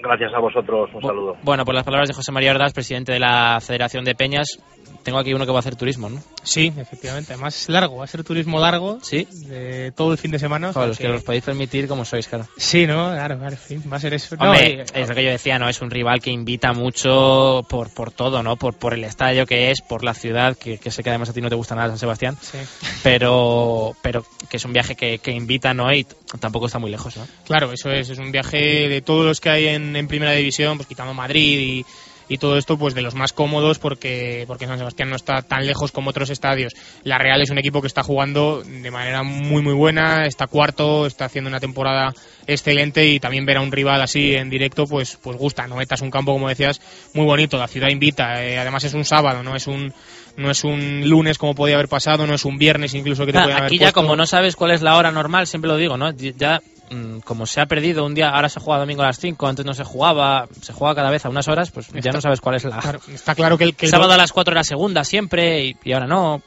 Gracias 0.00 0.32
a 0.32 0.38
vosotros, 0.38 0.90
un 0.94 1.02
saludo. 1.02 1.36
Bueno, 1.42 1.64
por 1.64 1.74
las 1.74 1.82
palabras 1.84 2.08
de 2.08 2.14
José 2.14 2.30
María 2.30 2.52
Ordaz, 2.52 2.72
presidente 2.72 3.12
de 3.12 3.18
la 3.18 3.58
Federación 3.60 4.04
de 4.04 4.14
Peñas, 4.14 4.58
tengo 5.02 5.18
aquí 5.18 5.32
uno 5.34 5.44
que 5.46 5.52
va 5.52 5.58
a 5.58 5.60
hacer 5.60 5.76
turismo, 5.76 6.08
¿no? 6.10 6.22
Sí, 6.42 6.72
efectivamente. 6.76 7.32
Además 7.32 7.60
es 7.62 7.68
largo, 7.68 7.96
va 7.96 8.04
a 8.04 8.06
ser 8.06 8.24
turismo 8.24 8.58
largo. 8.60 8.98
Sí. 9.02 9.26
De 9.30 9.92
todo 9.92 10.12
el 10.12 10.18
fin 10.18 10.30
de 10.30 10.38
semana. 10.38 10.68
o 10.70 10.72
sea 10.72 10.80
Joder, 10.80 10.88
los 10.88 10.98
que 10.98 11.08
los 11.08 11.22
podéis 11.22 11.44
permitir 11.44 11.86
como 11.88 12.04
sois, 12.04 12.26
claro. 12.28 12.48
Sí, 12.56 12.86
¿no? 12.86 13.10
Claro, 13.12 13.38
claro, 13.38 13.56
sí, 13.66 13.78
va 13.90 13.96
a 13.96 14.00
ser 14.00 14.14
eso. 14.14 14.36
No, 14.36 14.50
Hombre, 14.50 14.84
y- 14.94 14.98
es 15.00 15.08
lo 15.08 15.14
que 15.14 15.24
yo 15.24 15.30
decía, 15.30 15.58
¿no? 15.58 15.68
Es 15.68 15.80
un 15.80 15.90
rival 15.90 16.20
que 16.20 16.30
invita 16.30 16.72
mucho 16.72 17.64
por, 17.68 17.90
por 17.90 18.10
todo, 18.12 18.42
¿no? 18.42 18.56
Por, 18.56 18.74
por 18.74 18.94
el 18.94 19.04
estadio 19.04 19.46
que 19.46 19.70
es, 19.70 19.80
por 19.82 20.04
la 20.04 20.14
ciudad, 20.14 20.56
que, 20.56 20.78
que 20.78 20.90
sé 20.90 21.02
que 21.02 21.10
además 21.10 21.28
a 21.30 21.32
ti 21.32 21.40
no 21.40 21.48
te 21.48 21.54
gusta 21.54 21.74
nada 21.74 21.88
San 21.88 21.98
Sebastián. 21.98 22.36
Sí. 22.40 22.58
Pero, 23.02 23.94
pero 24.02 24.24
que 24.48 24.56
es 24.58 24.64
un 24.64 24.72
viaje 24.72 24.94
que, 24.94 25.18
que 25.18 25.30
invita, 25.32 25.72
¿no? 25.74 25.92
Y 25.92 26.06
tampoco 26.38 26.66
está 26.66 26.78
muy 26.78 26.90
lejos, 26.90 27.16
¿no? 27.16 27.26
Claro, 27.46 27.72
eso 27.72 27.90
es, 27.90 28.10
es 28.10 28.18
un 28.18 28.30
viaje 28.30 28.88
de 28.88 29.00
todos 29.00 29.24
los 29.24 29.40
que 29.40 29.48
hay 29.50 29.66
en, 29.68 29.96
en 29.96 30.06
Primera 30.06 30.32
División, 30.32 30.76
pues 30.76 30.86
quitando 30.86 31.14
Madrid 31.14 31.58
y, 31.58 31.86
y 32.30 32.38
todo 32.38 32.56
esto, 32.56 32.78
pues 32.78 32.94
de 32.94 33.02
los 33.02 33.16
más 33.16 33.32
cómodos 33.32 33.80
porque, 33.80 34.44
porque 34.46 34.66
San 34.66 34.78
Sebastián 34.78 35.10
no 35.10 35.16
está 35.16 35.42
tan 35.42 35.66
lejos 35.66 35.90
como 35.90 36.10
otros 36.10 36.30
estadios. 36.30 36.74
La 37.02 37.18
Real 37.18 37.42
es 37.42 37.50
un 37.50 37.58
equipo 37.58 37.80
que 37.80 37.88
está 37.88 38.04
jugando 38.04 38.62
de 38.62 38.90
manera 38.92 39.24
muy 39.24 39.62
muy 39.62 39.74
buena, 39.74 40.26
está 40.26 40.46
cuarto, 40.46 41.06
está 41.06 41.24
haciendo 41.24 41.48
una 41.50 41.58
temporada 41.58 42.14
excelente 42.46 43.08
y 43.08 43.18
también 43.18 43.44
ver 43.46 43.56
a 43.56 43.62
un 43.62 43.72
rival 43.72 44.00
así 44.00 44.36
en 44.36 44.48
directo 44.48 44.86
pues 44.86 45.18
pues 45.20 45.36
gusta. 45.36 45.66
Noeta 45.66 45.96
es 45.96 46.02
un 46.02 46.10
campo, 46.12 46.32
como 46.32 46.48
decías, 46.48 46.80
muy 47.14 47.24
bonito, 47.24 47.58
la 47.58 47.66
ciudad 47.66 47.88
invita, 47.88 48.44
eh, 48.44 48.58
además 48.58 48.84
es 48.84 48.94
un 48.94 49.04
sábado, 49.04 49.42
no 49.42 49.56
es 49.56 49.66
un 49.66 49.92
no 50.36 50.50
es 50.50 50.64
un 50.64 51.08
lunes 51.08 51.38
como 51.38 51.54
podía 51.54 51.74
haber 51.74 51.88
pasado, 51.88 52.26
no 52.26 52.34
es 52.34 52.44
un 52.44 52.58
viernes 52.58 52.94
incluso 52.94 53.26
que 53.26 53.32
te 53.32 53.38
Ah, 53.38 53.44
haber 53.44 53.62
aquí 53.64 53.78
ya 53.78 53.86
puesto. 53.86 54.00
como 54.02 54.16
no 54.16 54.26
sabes 54.26 54.56
cuál 54.56 54.70
es 54.72 54.82
la 54.82 54.96
hora 54.96 55.10
normal, 55.10 55.46
siempre 55.46 55.68
lo 55.70 55.76
digo, 55.76 55.96
¿no? 55.96 56.10
Ya 56.12 56.60
mm, 56.90 57.18
como 57.20 57.46
se 57.46 57.60
ha 57.60 57.66
perdido 57.66 58.04
un 58.04 58.14
día, 58.14 58.30
ahora 58.30 58.48
se 58.48 58.58
juega 58.60 58.80
domingo 58.80 59.02
a 59.02 59.06
las 59.06 59.18
5, 59.18 59.46
antes 59.46 59.64
no 59.66 59.74
se 59.74 59.84
jugaba, 59.84 60.48
se 60.60 60.72
juega 60.72 60.94
cada 60.94 61.10
vez 61.10 61.24
a 61.24 61.28
unas 61.28 61.46
horas, 61.48 61.70
pues 61.70 61.88
ya 61.92 62.10
no 62.12 62.20
sabes 62.20 62.40
cuál 62.40 62.56
es 62.56 62.64
la... 62.64 62.78
Claro, 62.78 63.00
está 63.12 63.34
claro 63.34 63.58
que 63.58 63.64
el, 63.64 63.74
que 63.74 63.86
el 63.86 63.90
Sábado 63.90 64.08
do- 64.08 64.14
a 64.14 64.18
las 64.18 64.32
4 64.32 64.54
la 64.54 64.64
segunda 64.64 65.04
siempre 65.04 65.64
y, 65.64 65.76
y 65.84 65.92
ahora 65.92 66.06
no. 66.06 66.42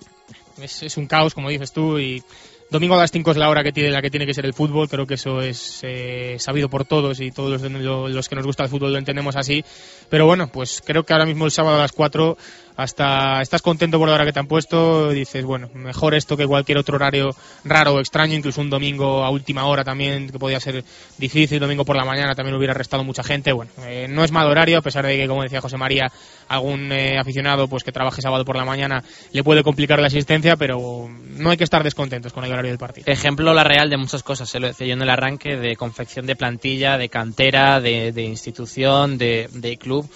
es, 0.61 0.83
es 0.83 0.97
un 0.97 1.07
caos, 1.07 1.33
como 1.33 1.49
dices 1.49 1.71
tú, 1.71 1.97
y 1.99 2.21
domingo 2.69 2.95
a 2.95 2.97
las 2.97 3.11
5 3.11 3.31
es 3.31 3.37
la 3.37 3.49
hora 3.49 3.63
que 3.63 3.71
tiene, 3.71 3.91
la 3.91 4.01
que 4.01 4.09
tiene 4.09 4.25
que 4.25 4.33
ser 4.33 4.45
el 4.45 4.53
fútbol, 4.53 4.89
creo 4.89 5.05
que 5.05 5.13
eso 5.13 5.41
es 5.41 5.79
eh, 5.83 6.37
sabido 6.39 6.69
por 6.69 6.85
todos 6.85 7.19
y 7.21 7.31
todos 7.31 7.61
los, 7.61 7.71
lo- 7.71 8.07
los 8.09 8.27
que 8.29 8.35
nos 8.35 8.45
gusta 8.45 8.63
el 8.63 8.69
fútbol 8.69 8.91
lo 8.93 8.97
entendemos 8.97 9.35
así, 9.35 9.63
pero 10.09 10.25
bueno, 10.25 10.47
pues 10.47 10.81
creo 10.83 11.03
que 11.05 11.13
ahora 11.13 11.25
mismo 11.25 11.45
el 11.45 11.51
sábado 11.51 11.75
a 11.77 11.81
las 11.81 11.91
4 11.91 12.35
hasta 12.75 13.41
estás 13.41 13.61
contento 13.61 13.99
por 13.99 14.07
la 14.07 14.15
hora 14.15 14.25
que 14.25 14.33
te 14.33 14.39
han 14.39 14.47
puesto, 14.47 15.11
dices, 15.11 15.45
bueno, 15.45 15.69
mejor 15.73 16.15
esto 16.15 16.35
que 16.35 16.47
cualquier 16.47 16.77
otro 16.77 16.95
horario 16.95 17.35
raro 17.63 17.95
o 17.95 17.99
extraño, 17.99 18.35
incluso 18.35 18.61
un 18.61 18.69
domingo 18.69 19.23
a 19.23 19.29
última 19.29 19.65
hora 19.65 19.83
también, 19.83 20.29
que 20.29 20.39
podía 20.39 20.59
ser 20.59 20.83
difícil, 21.17 21.59
domingo 21.59 21.85
por 21.85 21.95
la 21.95 22.05
mañana 22.05 22.35
también 22.35 22.55
hubiera 22.55 22.73
restado 22.73 23.03
mucha 23.03 23.23
gente, 23.23 23.51
bueno, 23.51 23.71
eh, 23.85 24.07
no 24.09 24.23
es 24.23 24.31
mal 24.31 24.47
horario, 24.47 24.77
a 24.77 24.81
pesar 24.81 25.05
de 25.05 25.17
que, 25.17 25.27
como 25.27 25.43
decía 25.43 25.61
José 25.61 25.77
María, 25.77 26.11
algún 26.47 26.91
eh, 26.91 27.17
aficionado 27.19 27.67
pues 27.67 27.83
que 27.83 27.91
trabaje 27.91 28.21
sábado 28.21 28.45
por 28.45 28.55
la 28.55 28.65
mañana 28.65 29.03
le 29.31 29.43
puede 29.43 29.63
complicar 29.63 29.99
la 29.99 30.07
asistencia, 30.07 30.55
pero 30.55 31.09
no 31.09 31.49
hay 31.49 31.57
que 31.57 31.63
estar 31.63 31.83
descontentos 31.83 32.33
con 32.33 32.43
el 32.43 32.51
horario 32.51 32.71
del 32.71 32.79
partido. 32.79 33.05
Ejemplo 33.11 33.53
la 33.53 33.63
real 33.63 33.89
de 33.89 33.97
muchas 33.97 34.23
cosas, 34.23 34.49
se 34.49 34.59
lo 34.59 34.67
decía 34.67 34.87
yo 34.87 34.93
en 34.93 35.01
el 35.01 35.09
arranque, 35.09 35.57
de 35.57 35.75
confección 35.75 36.25
de 36.25 36.35
plantilla, 36.35 36.97
de 36.97 37.09
cantera, 37.09 37.79
de, 37.79 38.11
institución, 38.23 39.17
de 39.17 39.77
club. 39.79 40.09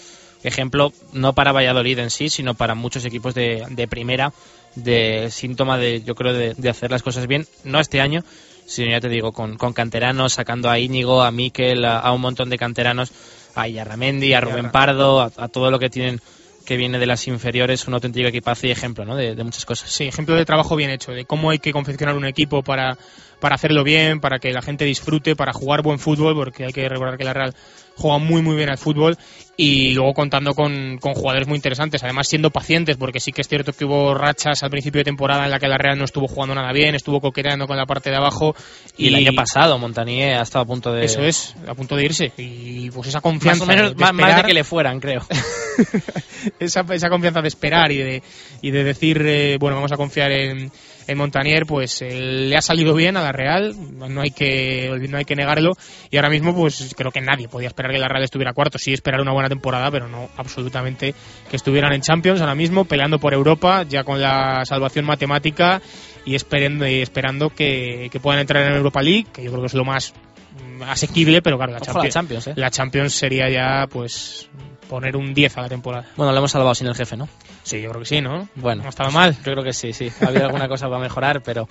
Ejemplo 0.43 0.93
no 1.13 1.33
para 1.33 1.51
Valladolid 1.51 1.99
en 1.99 2.09
sí, 2.09 2.29
sino 2.29 2.53
para 2.53 2.75
muchos 2.75 3.05
equipos 3.05 3.33
de, 3.33 3.65
de 3.69 3.87
primera, 3.87 4.33
de 4.75 5.29
síntoma 5.31 5.77
de, 5.77 6.03
yo 6.03 6.15
creo, 6.15 6.33
de, 6.33 6.53
de 6.53 6.69
hacer 6.69 6.91
las 6.91 7.03
cosas 7.03 7.27
bien, 7.27 7.47
no 7.63 7.79
este 7.79 8.01
año, 8.01 8.23
sino 8.65 8.91
ya 8.91 8.99
te 8.99 9.09
digo, 9.09 9.31
con, 9.31 9.57
con 9.57 9.73
canteranos, 9.73 10.33
sacando 10.33 10.69
a 10.69 10.79
Íñigo, 10.79 11.23
a 11.23 11.31
Miquel, 11.31 11.85
a, 11.85 11.99
a 11.99 12.11
un 12.11 12.21
montón 12.21 12.49
de 12.49 12.57
canteranos, 12.57 13.11
a 13.55 13.67
Yarramendi, 13.67 14.33
a 14.33 14.41
Rubén 14.41 14.71
Pardo, 14.71 15.21
a, 15.21 15.31
a 15.37 15.47
todo 15.47 15.71
lo 15.71 15.79
que 15.79 15.89
tienen 15.89 16.21
que 16.65 16.75
viene 16.75 16.99
de 16.99 17.05
las 17.05 17.25
inferiores, 17.27 17.87
un 17.87 17.93
auténtico 17.93 18.27
equipazo 18.27 18.67
y 18.67 18.71
ejemplo 18.71 19.05
¿no? 19.05 19.15
de, 19.15 19.35
de 19.35 19.43
muchas 19.45 19.65
cosas. 19.65 19.89
Sí, 19.89 20.03
ejemplo 20.03 20.35
de 20.35 20.43
trabajo 20.43 20.75
bien 20.75 20.89
hecho, 20.89 21.13
de 21.13 21.23
cómo 21.23 21.49
hay 21.49 21.59
que 21.59 21.71
confeccionar 21.71 22.17
un 22.17 22.25
equipo 22.25 22.61
para, 22.61 22.97
para 23.39 23.55
hacerlo 23.55 23.83
bien, 23.83 24.19
para 24.19 24.39
que 24.39 24.51
la 24.51 24.61
gente 24.61 24.85
disfrute, 24.85 25.35
para 25.35 25.53
jugar 25.53 25.81
buen 25.81 25.99
fútbol, 25.99 26.33
porque 26.35 26.65
hay 26.65 26.73
que 26.73 26.87
recordar 26.89 27.17
que 27.17 27.23
la 27.23 27.33
Real 27.33 27.53
juega 27.95 28.19
muy 28.19 28.43
muy 28.43 28.55
bien 28.55 28.69
al 28.69 28.77
fútbol 28.77 29.17
y 29.57 29.93
luego 29.93 30.13
contando 30.13 30.53
con, 30.53 30.99
con 30.99 31.15
jugadores 31.15 31.47
muy 31.47 31.55
interesantes, 31.55 32.03
además 32.03 32.27
siendo 32.27 32.51
pacientes, 32.51 32.95
porque 32.95 33.19
sí 33.19 33.31
que 33.31 33.41
es 33.41 33.47
cierto 33.47 33.73
que 33.73 33.85
hubo 33.85 34.13
rachas 34.13 34.61
al 34.61 34.69
principio 34.69 34.99
de 34.99 35.05
temporada 35.05 35.45
en 35.45 35.51
la 35.51 35.59
que 35.59 35.67
la 35.67 35.77
Real 35.79 35.97
no 35.97 36.05
estuvo 36.05 36.27
jugando 36.27 36.53
nada 36.53 36.71
bien, 36.73 36.93
estuvo 36.93 37.19
coqueteando 37.19 37.65
con 37.65 37.75
la 37.75 37.87
parte 37.87 38.11
de 38.11 38.17
abajo 38.17 38.55
Y, 38.97 39.07
el 39.07 39.15
año 39.15 39.33
pasado 39.33 39.79
Montanier 39.79 40.35
ha 40.37 40.43
estado 40.43 40.63
a 40.63 40.67
punto 40.67 40.93
de... 40.93 41.05
Eso 41.05 41.23
es, 41.23 41.55
a 41.67 41.73
punto 41.73 41.95
de 41.95 42.05
irse. 42.05 42.31
Y 42.37 42.91
pues 42.91 43.07
esa 43.07 43.17
Más 43.17 43.23
confianza. 43.23 43.63
o 43.63 43.67
menos, 43.67 43.95
de 43.95 44.01
más, 44.01 44.13
más 44.13 44.25
de 44.27 44.31
esperar- 44.31 44.45
que 44.45 44.53
le 44.53 44.63
fueran, 44.63 44.99
creo. 44.99 45.21
esa, 46.59 46.85
esa 46.91 47.09
confianza 47.09 47.41
de 47.41 47.47
esperar 47.47 47.91
y 47.91 47.97
de, 47.97 48.23
y 48.61 48.71
de 48.71 48.83
decir, 48.83 49.21
eh, 49.25 49.57
bueno, 49.59 49.77
vamos 49.77 49.91
a 49.91 49.97
confiar 49.97 50.31
en, 50.31 50.71
en 51.07 51.17
Montanier, 51.17 51.65
pues 51.65 52.01
eh, 52.01 52.11
le 52.11 52.55
ha 52.55 52.61
salido 52.61 52.93
bien 52.93 53.17
a 53.17 53.21
la 53.21 53.31
Real, 53.31 53.73
no 53.97 54.21
hay 54.21 54.31
que 54.31 54.91
no 55.09 55.17
hay 55.17 55.25
que 55.25 55.35
negarlo. 55.35 55.73
Y 56.11 56.17
ahora 56.17 56.29
mismo, 56.29 56.53
pues 56.53 56.93
creo 56.95 57.11
que 57.11 57.21
nadie 57.21 57.47
podía 57.47 57.69
esperar 57.69 57.91
que 57.91 57.97
la 57.97 58.07
Real 58.07 58.23
estuviera 58.23 58.53
cuarto. 58.53 58.77
Sí, 58.77 58.93
esperar 58.93 59.21
una 59.21 59.31
buena 59.31 59.49
temporada, 59.49 59.89
pero 59.89 60.07
no 60.07 60.29
absolutamente 60.35 61.15
que 61.49 61.55
estuvieran 61.55 61.93
en 61.93 62.01
Champions 62.01 62.41
ahora 62.41 62.55
mismo, 62.55 62.85
peleando 62.85 63.19
por 63.19 63.33
Europa, 63.33 63.83
ya 63.87 64.03
con 64.03 64.21
la 64.21 64.65
salvación 64.65 65.05
matemática 65.05 65.81
y 66.25 66.35
esperando, 66.35 66.85
y 66.85 67.01
esperando 67.01 67.49
que, 67.49 68.09
que 68.11 68.19
puedan 68.19 68.41
entrar 68.41 68.63
en 68.63 68.73
Europa 68.73 69.01
League, 69.01 69.27
que 69.33 69.43
yo 69.43 69.51
creo 69.51 69.61
que 69.61 69.67
es 69.67 69.73
lo 69.73 69.85
más 69.85 70.13
mm, 70.61 70.83
asequible, 70.83 71.41
pero 71.41 71.57
claro, 71.57 71.71
la 71.71 71.79
Ojo 71.79 71.99
a 71.99 72.03
la 72.03 72.09
Champions, 72.09 72.13
Champions, 72.13 72.47
¿eh? 72.47 72.53
la 72.57 72.69
Champions 72.69 73.13
sería 73.13 73.49
ya, 73.49 73.87
pues, 73.87 74.49
poner 74.89 75.15
un 75.15 75.33
10 75.33 75.57
a 75.57 75.61
la 75.61 75.69
temporada. 75.69 76.05
Bueno, 76.15 76.31
lo 76.31 76.37
hemos 76.37 76.51
salvado 76.51 76.73
sin 76.75 76.87
el 76.87 76.95
jefe, 76.95 77.17
¿no? 77.17 77.27
Sí, 77.63 77.81
yo 77.81 77.89
creo 77.89 78.01
que 78.01 78.07
sí, 78.07 78.21
¿no? 78.21 78.47
Bueno, 78.55 78.83
No 78.83 78.87
ha 78.87 78.89
estado 78.89 79.11
mal. 79.11 79.35
Yo 79.45 79.51
creo 79.51 79.63
que 79.63 79.73
sí, 79.73 79.93
sí. 79.93 80.11
Ha 80.21 80.27
habido 80.27 80.45
alguna 80.45 80.67
cosa 80.67 80.87
para 80.87 80.99
mejorar, 80.99 81.41
pero, 81.43 81.67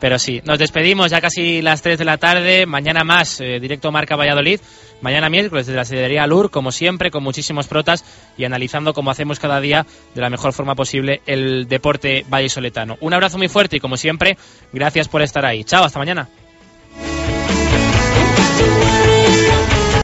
pero 0.00 0.18
sí. 0.18 0.40
Nos 0.44 0.58
despedimos 0.58 1.10
ya 1.10 1.20
casi 1.20 1.62
las 1.62 1.82
3 1.82 1.98
de 1.98 2.04
la 2.04 2.16
tarde. 2.16 2.66
Mañana 2.66 3.04
más, 3.04 3.40
eh, 3.40 3.58
directo 3.60 3.92
Marca 3.92 4.16
Valladolid. 4.16 4.60
Mañana 5.00 5.28
miércoles 5.28 5.66
desde 5.66 5.76
la 5.76 5.84
sedería 5.84 6.26
Lur, 6.26 6.50
como 6.50 6.72
siempre, 6.72 7.10
con 7.10 7.22
muchísimos 7.22 7.66
protas 7.66 8.04
y 8.38 8.44
analizando 8.44 8.94
como 8.94 9.10
hacemos 9.10 9.38
cada 9.38 9.60
día 9.60 9.84
de 10.14 10.20
la 10.20 10.30
mejor 10.30 10.52
forma 10.52 10.74
posible 10.74 11.20
el 11.26 11.68
deporte 11.68 12.24
vallisoletano. 12.28 12.96
Un 13.00 13.12
abrazo 13.12 13.36
muy 13.36 13.48
fuerte 13.48 13.76
y 13.76 13.80
como 13.80 13.96
siempre, 13.96 14.38
gracias 14.72 15.08
por 15.08 15.20
estar 15.20 15.44
ahí. 15.44 15.64
Chao, 15.64 15.84
hasta 15.84 15.98
mañana. 15.98 16.28